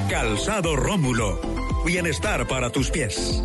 Calzado 0.08 0.74
Rómulo. 0.74 1.38
Bienestar 1.84 2.48
para 2.48 2.70
tus 2.70 2.90
pies. 2.90 3.42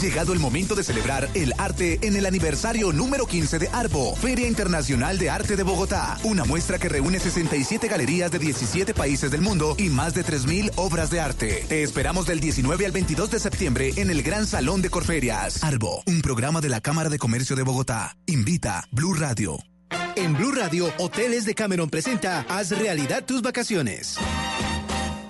Llegado 0.00 0.34
el 0.34 0.38
momento 0.38 0.74
de 0.74 0.84
celebrar 0.84 1.28
el 1.32 1.54
arte 1.56 1.98
en 2.02 2.16
el 2.16 2.26
aniversario 2.26 2.92
número 2.92 3.26
15 3.26 3.58
de 3.58 3.68
ARBO, 3.68 4.14
Feria 4.16 4.46
Internacional 4.46 5.16
de 5.18 5.30
Arte 5.30 5.56
de 5.56 5.62
Bogotá. 5.62 6.18
Una 6.22 6.44
muestra 6.44 6.78
que 6.78 6.90
reúne 6.90 7.18
67 7.18 7.88
galerías 7.88 8.30
de 8.30 8.38
17 8.38 8.92
países 8.92 9.30
del 9.30 9.40
mundo 9.40 9.74
y 9.78 9.88
más 9.88 10.12
de 10.12 10.22
3.000 10.22 10.72
obras 10.76 11.08
de 11.08 11.20
arte. 11.20 11.64
Te 11.68 11.82
esperamos 11.82 12.26
del 12.26 12.40
19 12.40 12.84
al 12.84 12.92
22 12.92 13.30
de 13.30 13.40
septiembre 13.40 13.92
en 13.96 14.10
el 14.10 14.22
Gran 14.22 14.46
Salón 14.46 14.82
de 14.82 14.90
Corferias. 14.90 15.64
ARBO, 15.64 16.02
un 16.06 16.20
programa 16.20 16.60
de 16.60 16.68
la 16.68 16.82
Cámara 16.82 17.08
de 17.08 17.18
Comercio 17.18 17.56
de 17.56 17.62
Bogotá. 17.62 18.16
Invita 18.26 18.86
Blue 18.92 19.14
Radio. 19.14 19.58
En 20.14 20.34
Blue 20.34 20.52
Radio, 20.52 20.92
Hoteles 20.98 21.46
de 21.46 21.54
Cameron 21.54 21.88
presenta 21.88 22.44
Haz 22.48 22.70
realidad 22.70 23.24
tus 23.24 23.40
vacaciones. 23.40 24.18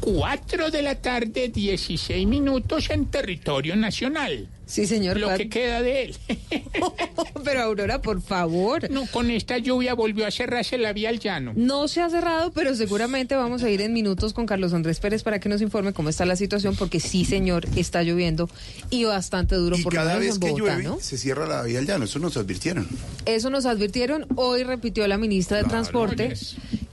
4 0.00 0.70
de 0.70 0.82
la 0.82 0.94
tarde, 0.96 1.48
16 1.48 2.26
minutos 2.26 2.90
en 2.90 3.06
territorio 3.06 3.76
nacional. 3.76 4.48
Sí, 4.66 4.86
señor. 4.86 5.18
Lo 5.18 5.34
que 5.36 5.48
queda 5.48 5.82
de 5.82 6.04
él. 6.04 6.16
Pero 7.44 7.62
Aurora, 7.62 8.00
por 8.00 8.22
favor. 8.22 8.90
No, 8.90 9.06
con 9.06 9.30
esta 9.30 9.58
lluvia 9.58 9.94
volvió 9.94 10.26
a 10.26 10.30
cerrarse 10.30 10.78
la 10.78 10.92
vía 10.92 11.08
al 11.08 11.18
llano. 11.18 11.52
No 11.56 11.88
se 11.88 12.00
ha 12.00 12.08
cerrado, 12.08 12.52
pero 12.52 12.74
seguramente 12.74 13.34
vamos 13.34 13.62
a 13.62 13.70
ir 13.70 13.80
en 13.80 13.92
minutos 13.92 14.32
con 14.32 14.46
Carlos 14.46 14.72
Andrés 14.72 15.00
Pérez 15.00 15.22
para 15.22 15.40
que 15.40 15.48
nos 15.48 15.60
informe 15.60 15.92
cómo 15.92 16.08
está 16.08 16.24
la 16.24 16.36
situación, 16.36 16.76
porque 16.76 17.00
sí, 17.00 17.24
señor, 17.24 17.66
está 17.76 18.02
lloviendo 18.02 18.48
y 18.90 19.04
bastante 19.04 19.56
duro 19.56 19.76
Y 19.76 19.82
por 19.82 19.92
cada 19.92 20.16
vez 20.18 20.34
en 20.34 20.40
que 20.40 20.50
Bogotá, 20.50 20.76
llueve 20.76 20.82
¿no? 20.84 21.00
se 21.00 21.18
cierra 21.18 21.46
la 21.46 21.62
vía 21.62 21.78
al 21.80 21.86
llano, 21.86 22.04
eso 22.04 22.18
nos 22.18 22.36
advirtieron. 22.36 22.86
Eso 23.26 23.50
nos 23.50 23.66
advirtieron. 23.66 24.26
Hoy 24.36 24.62
repitió 24.62 25.06
la 25.08 25.18
ministra 25.18 25.58
de 25.58 25.64
Transporte 25.64 26.34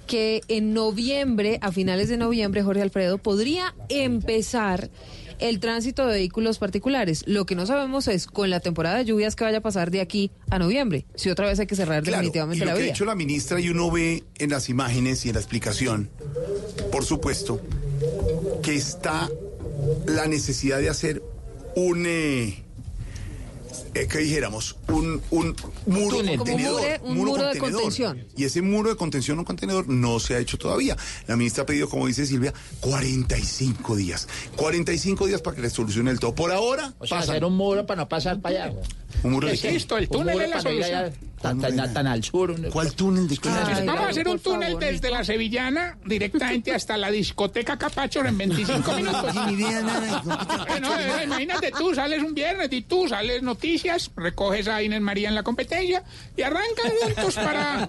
que 0.08 0.42
en 0.48 0.74
noviembre, 0.74 1.60
a 1.62 1.72
finales 1.72 2.10
de 2.10 2.18
noviembre, 2.18 2.64
Jorge 2.64 2.82
Alfredo, 2.82 3.20
podría 3.20 3.76
empezar 3.90 4.90
el 5.40 5.60
tránsito 5.60 6.06
de 6.06 6.14
vehículos 6.14 6.60
particulares. 6.60 7.24
Lo 7.28 7.46
que 7.46 7.56
no 7.56 7.66
sabemos 7.66 8.08
es 8.08 8.28
con 8.28 8.50
la 8.50 8.60
temporada 8.60 8.98
de 8.98 9.06
lluvias 9.06 9.36
que 9.36 9.44
vaya 9.44 9.60
a 9.60 9.62
pasar 9.62 9.92
de 9.92 10.02
aquí 10.02 10.32
a 10.50 10.60
noviembre. 10.60 11.06
Si 11.16 11.30
otra 11.30 11.48
vez 11.48 11.60
hay 11.60 11.68
que 11.68 11.76
cerrar 11.76 12.04
Claro, 12.04 12.18
y 12.18 12.28
definitivamente 12.28 12.60
lo 12.66 12.66
la 12.66 12.74
que 12.74 12.80
ha 12.80 12.84
vía. 12.84 12.94
dicho 12.94 13.06
la 13.06 13.16
ministra 13.16 13.60
y 13.60 13.70
uno 13.70 13.90
ve 13.92 14.24
en 14.38 14.50
las 14.50 14.70
imágenes 14.70 15.26
y 15.26 15.30
en 15.30 15.36
la 15.36 15.40
explicación, 15.42 16.10
por 16.92 17.06
supuesto, 17.06 17.62
que 18.62 18.76
está 18.76 19.30
la 20.08 20.28
necesidad 20.28 20.80
de 20.80 20.90
hacer 20.90 21.24
un... 21.76 22.06
eh, 22.06 22.64
eh, 23.94 24.08
que 24.08 24.20
dijéramos, 24.20 24.76
un, 24.88 25.22
un 25.32 25.56
muro 25.88 26.18
túnel. 26.18 26.38
Como 26.38 26.52
contenedor. 26.52 26.82
mure- 26.82 27.02
un 27.04 27.16
muro 27.18 27.32
de 27.34 27.44
contenedor. 27.60 27.82
contención. 27.82 28.28
Y 28.38 28.44
ese 28.46 28.62
muro 28.62 28.90
de 28.90 28.96
contención 28.96 29.40
o 29.40 29.46
contenedor 29.46 29.88
no 29.90 30.20
se 30.20 30.36
ha 30.36 30.40
hecho 30.40 30.58
todavía. 30.58 30.96
La 31.28 31.36
ministra 31.36 31.64
ha 31.64 31.66
pedido, 31.66 31.90
como 31.90 32.08
dice 32.08 32.26
Silvia, 32.26 32.54
45 32.82 33.96
días. 33.96 34.28
45 34.56 35.28
días 35.28 35.42
para 35.42 35.56
que 35.56 35.62
le 35.62 35.70
solucione 35.70 36.12
el 36.12 36.20
todo. 36.20 36.36
Por 36.36 36.52
ahora, 36.52 36.94
O 37.00 37.08
sea, 37.08 37.18
pasan. 37.20 37.36
hacer 37.36 37.46
un 37.46 37.56
muro 37.58 37.86
para 37.86 38.02
no 38.04 38.10
pasar 38.10 38.42
para 38.42 38.66
allá. 38.66 38.76
¿Un 39.24 39.32
muro 39.32 39.48
de 39.48 39.54
Es 39.54 39.62
qué? 39.62 39.76
esto, 39.76 39.98
el 39.98 40.06
Un 40.06 40.10
túnel 40.12 40.34
muro 40.34 40.44
es 40.46 40.50
la 40.52 40.58
para 40.58 40.70
no 40.70 40.76
ir 40.78 40.84
allá 40.84 41.00
solución. 41.08 41.29
Tan, 41.42 41.60
tan- 41.60 41.94
tan 41.94 42.06
al 42.08 42.24
sur. 42.24 42.52
un- 42.52 42.64
¿Cuál 42.70 42.94
túnel 42.94 43.28
de 43.28 43.38
qué? 43.38 43.50
Ay, 43.50 43.86
Vamos 43.86 44.04
a 44.06 44.10
hacer 44.10 44.28
un 44.28 44.40
túnel 44.40 44.74
favor, 44.74 44.84
desde 44.84 45.10
la 45.10 45.24
Sevillana 45.24 45.98
directamente 46.06 46.74
hasta 46.74 46.98
la 46.98 47.10
discoteca 47.10 47.78
Capacho 47.78 48.24
en 48.26 48.38
25 48.38 48.94
minutos. 48.94 49.36
Ni 49.48 49.54
idea 49.54 49.82
nada. 49.82 50.24
Bueno, 50.70 50.90
eh, 51.00 51.24
imagínate 51.24 51.72
tú, 51.72 51.94
sales 51.96 52.22
un 52.24 52.34
viernes 52.34 52.68
y 52.72 52.82
tú 52.82 53.08
sales 53.08 53.42
noticias, 53.42 54.12
recoges 54.16 54.68
a 54.68 54.84
Inés 54.84 55.02
María 55.02 55.30
en 55.30 55.36
la 55.36 55.44
competencia 55.44 56.04
y 56.36 56.42
arrancan 56.42 56.92
juntos 57.02 57.36
para, 57.36 57.88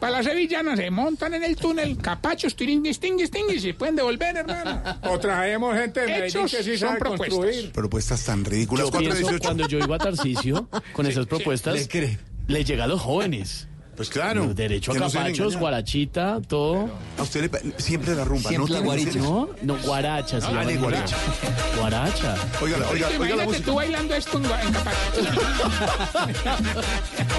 para 0.00 0.10
la 0.10 0.22
Sevillana, 0.22 0.76
se 0.76 0.90
montan 0.90 1.34
en 1.34 1.44
el 1.44 1.56
túnel, 1.56 1.96
capachos, 1.98 2.54
tiringuis, 2.56 2.98
tinguis, 3.00 3.30
tinguis, 3.30 3.56
y 3.64 3.68
se 3.68 3.74
pueden 3.74 3.96
devolver, 3.96 4.36
hermano. 4.36 4.82
O 5.02 5.18
traemos 5.18 5.74
gente 5.76 6.00
de 6.00 6.06
Medellín 6.06 6.26
Hechos 6.46 6.50
que 6.54 6.62
sí 6.62 6.78
son 6.78 6.88
sabe 6.90 7.00
propuestas. 7.00 7.28
construir. 7.38 7.72
Propuestas 7.72 8.24
tan 8.24 8.44
ridículas. 8.44 8.86
Yo 8.86 8.98
pienso 8.98 9.20
418. 9.22 9.42
cuando 9.44 9.68
yo 9.68 9.78
iba 9.78 9.96
a 9.96 9.98
Tarcisio 9.98 10.68
con 10.92 11.06
esas 11.06 11.26
propuestas, 11.26 11.74
¿Le 11.74 11.88
cree? 11.88 12.18
Le 12.48 12.64
llega 12.64 12.84
a 12.84 12.86
los 12.86 13.00
jóvenes. 13.00 13.68
Pues 13.96 14.08
claro. 14.08 14.52
Derecho 14.52 14.90
a 14.90 14.96
no 14.96 15.08
se 15.08 15.18
capachos, 15.18 15.56
guarachita, 15.56 16.40
todo. 16.48 16.90
A 17.16 17.22
usted 17.22 17.48
le 17.48 17.72
siempre 17.80 18.12
la 18.16 18.24
rumba, 18.24 18.48
Siempre 18.48 18.74
¿no? 18.74 18.80
la 18.80 18.84
guaricha. 18.84 19.18
No, 19.20 19.48
no, 19.62 19.76
guaracha. 19.84 20.40
se 20.40 20.46
Ah, 20.48 20.50
llama 20.50 20.64
de 20.64 20.76
guaracha. 20.78 21.16
Guaracha. 21.78 22.34
Oiga, 22.60 22.76
oiga, 22.90 23.08
oiga 23.20 23.36
la 23.36 23.44
música. 23.44 23.64
tú 23.66 23.74
bailando 23.76 24.14
esto 24.16 24.38
en, 24.38 24.44
en 24.46 24.72
Capacho. 24.72 24.98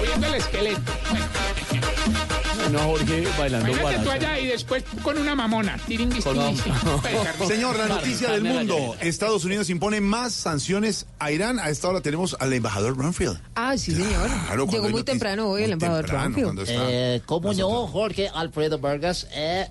Oyendo 0.00 0.26
el 0.28 0.34
esqueleto. 0.36 0.92
No, 2.72 2.80
Jorge 2.80 3.24
bailando 3.38 3.68
Imagínate 3.70 4.04
tú 4.04 4.10
allá 4.10 4.38
y 4.38 4.46
después 4.46 4.84
con 5.02 5.16
una 5.18 5.34
mamona. 5.34 5.78
Tiringuis. 5.86 6.24
Señor, 7.46 7.76
la 7.78 7.86
noticia 7.86 8.30
del 8.32 8.42
mundo. 8.44 8.96
Estados 9.00 9.44
Unidos 9.44 9.70
impone 9.70 10.00
más 10.00 10.32
sanciones 10.32 11.06
a 11.18 11.30
Irán. 11.30 11.58
A 11.58 11.70
esta 11.70 11.88
hora 11.88 12.00
tenemos 12.00 12.36
al 12.40 12.52
embajador 12.52 12.94
Brunfield. 12.96 13.40
Ah, 13.54 13.76
sí, 13.76 13.92
señor. 13.92 14.28
Claro, 14.46 14.66
Llegó 14.66 14.88
muy 14.88 15.02
temprano 15.04 15.48
hoy 15.48 15.62
el 15.64 15.72
embajador 15.72 16.04
está- 16.04 16.28
Eh, 16.88 17.22
¿Cómo 17.26 17.52
no, 17.54 17.86
Jorge 17.86 18.28
Alfredo 18.28 18.78
Vargas? 18.78 19.28
Eh, 19.32 19.68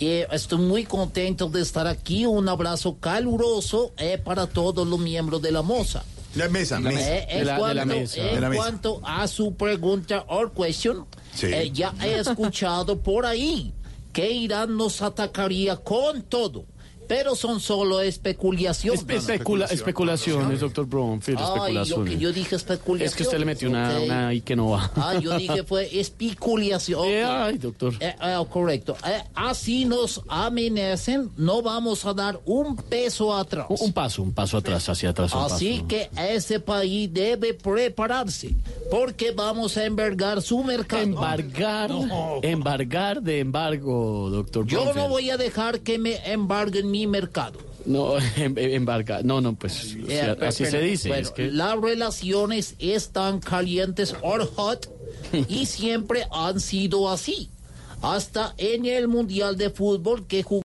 eh, 0.00 0.26
estoy 0.32 0.58
muy 0.58 0.84
contento 0.84 1.48
de 1.48 1.62
estar 1.62 1.86
aquí. 1.86 2.26
Un 2.26 2.48
abrazo 2.48 2.96
caluroso 2.98 3.92
eh, 3.96 4.18
para 4.18 4.46
todos 4.46 4.86
los 4.86 4.98
miembros 4.98 5.40
de 5.40 5.52
la 5.52 5.62
MOSA. 5.62 6.04
La 6.36 6.48
mesa, 6.48 6.80
mesa. 6.80 7.16
Eh, 7.16 7.26
en 7.30 7.38
De 7.40 7.44
la- 7.44 7.52
de 7.54 7.58
cuanto, 7.58 7.74
la 7.74 7.84
mesa. 7.84 8.20
en 8.28 8.34
De 8.34 8.40
la 8.40 8.48
mesa. 8.48 8.62
cuanto 8.62 9.00
a 9.04 9.28
su 9.28 9.54
pregunta 9.54 10.24
or 10.28 10.52
question, 10.52 11.06
Sí. 11.34 11.46
eh, 11.46 11.70
ya 11.72 11.94
he 12.02 12.18
escuchado 12.18 12.98
por 13.00 13.24
ahí 13.26 13.72
que 14.12 14.30
Irán 14.30 14.76
nos 14.76 15.00
atacaría 15.02 15.76
con 15.76 16.22
todo, 16.22 16.64
pero 17.06 17.34
son 17.34 17.60
solo 17.60 18.00
especulaciones. 18.00 19.04
Espe- 19.06 19.16
especula- 19.16 19.66
especulaciones, 19.66 20.60
doctor 20.60 20.86
Bromfield, 20.86 21.38
yo, 21.38 21.44
especulaciones. 21.56 22.18
yo 22.18 22.32
dije 22.32 22.56
especulaciones. 22.56 23.12
es 23.12 23.16
que 23.16 23.22
usted 23.24 23.38
le 23.38 23.44
metió 23.44 23.68
una, 23.68 23.96
ok. 23.98 24.04
una 24.04 24.28
ahí 24.28 24.40
que 24.40 24.56
no 24.56 24.70
va. 24.70 24.90
Ah, 24.96 25.18
yo 25.18 25.36
dije 25.38 25.62
fue 25.66 25.98
especulación. 25.98 27.04
Eh, 27.08 27.24
ok. 27.24 27.30
ay, 27.32 27.58
doctor. 27.58 27.94
Eh, 28.00 28.14
eh, 28.20 28.44
correcto. 28.50 28.96
Eh, 29.06 29.22
así 29.34 29.84
nos 29.84 30.22
amenacen, 30.28 31.30
no 31.36 31.62
vamos 31.62 32.04
a 32.04 32.14
dar 32.14 32.40
un 32.44 32.76
peso 32.76 33.34
atrás. 33.34 33.66
Un, 33.68 33.76
un 33.80 33.92
paso, 33.92 34.22
un 34.22 34.32
paso 34.32 34.56
atrás, 34.56 34.88
hacia 34.88 35.10
atrás. 35.10 35.32
Un 35.34 35.42
Así 35.42 35.74
paso. 35.76 35.88
que 35.88 36.10
ese 36.34 36.60
país 36.60 37.12
debe 37.12 37.54
prepararse 37.54 38.54
porque 38.90 39.30
vamos 39.32 39.76
a 39.76 39.84
envergar 39.84 40.42
su 40.42 40.62
mercado. 40.62 41.02
Embargar, 41.02 41.90
embargar 42.42 43.22
de 43.22 43.40
embargo, 43.40 44.28
doctor 44.30 44.66
Yo 44.66 44.78
no 44.78 44.84
Bromfield. 44.84 45.08
voy 45.10 45.30
a 45.30 45.36
dejar 45.36 45.80
que 45.80 45.98
me 45.98 46.16
embarguen 46.30 46.90
mi 46.94 47.06
mercado. 47.08 47.58
No, 47.86 48.16
em- 48.36 48.56
em- 48.56 48.74
embargar. 48.74 49.24
No, 49.24 49.40
no, 49.40 49.54
pues 49.56 49.96
o 50.02 50.06
sea, 50.06 50.36
así 50.42 50.62
pero, 50.64 50.70
se 50.70 50.80
dice. 50.80 51.08
bueno, 51.08 51.22
es 51.24 51.30
que 51.32 51.50
Las 51.50 51.76
relaciones 51.80 52.76
están 52.78 53.40
calientes 53.40 54.14
or 54.22 54.46
hot 54.54 54.88
y 55.48 55.66
siempre 55.78 56.26
han 56.30 56.60
sido 56.60 57.10
así. 57.10 57.50
Hasta 58.00 58.54
en 58.58 58.84
el 58.86 59.08
Mundial 59.08 59.56
de 59.56 59.70
Fútbol 59.70 60.26
que 60.26 60.42
jugó. 60.42 60.62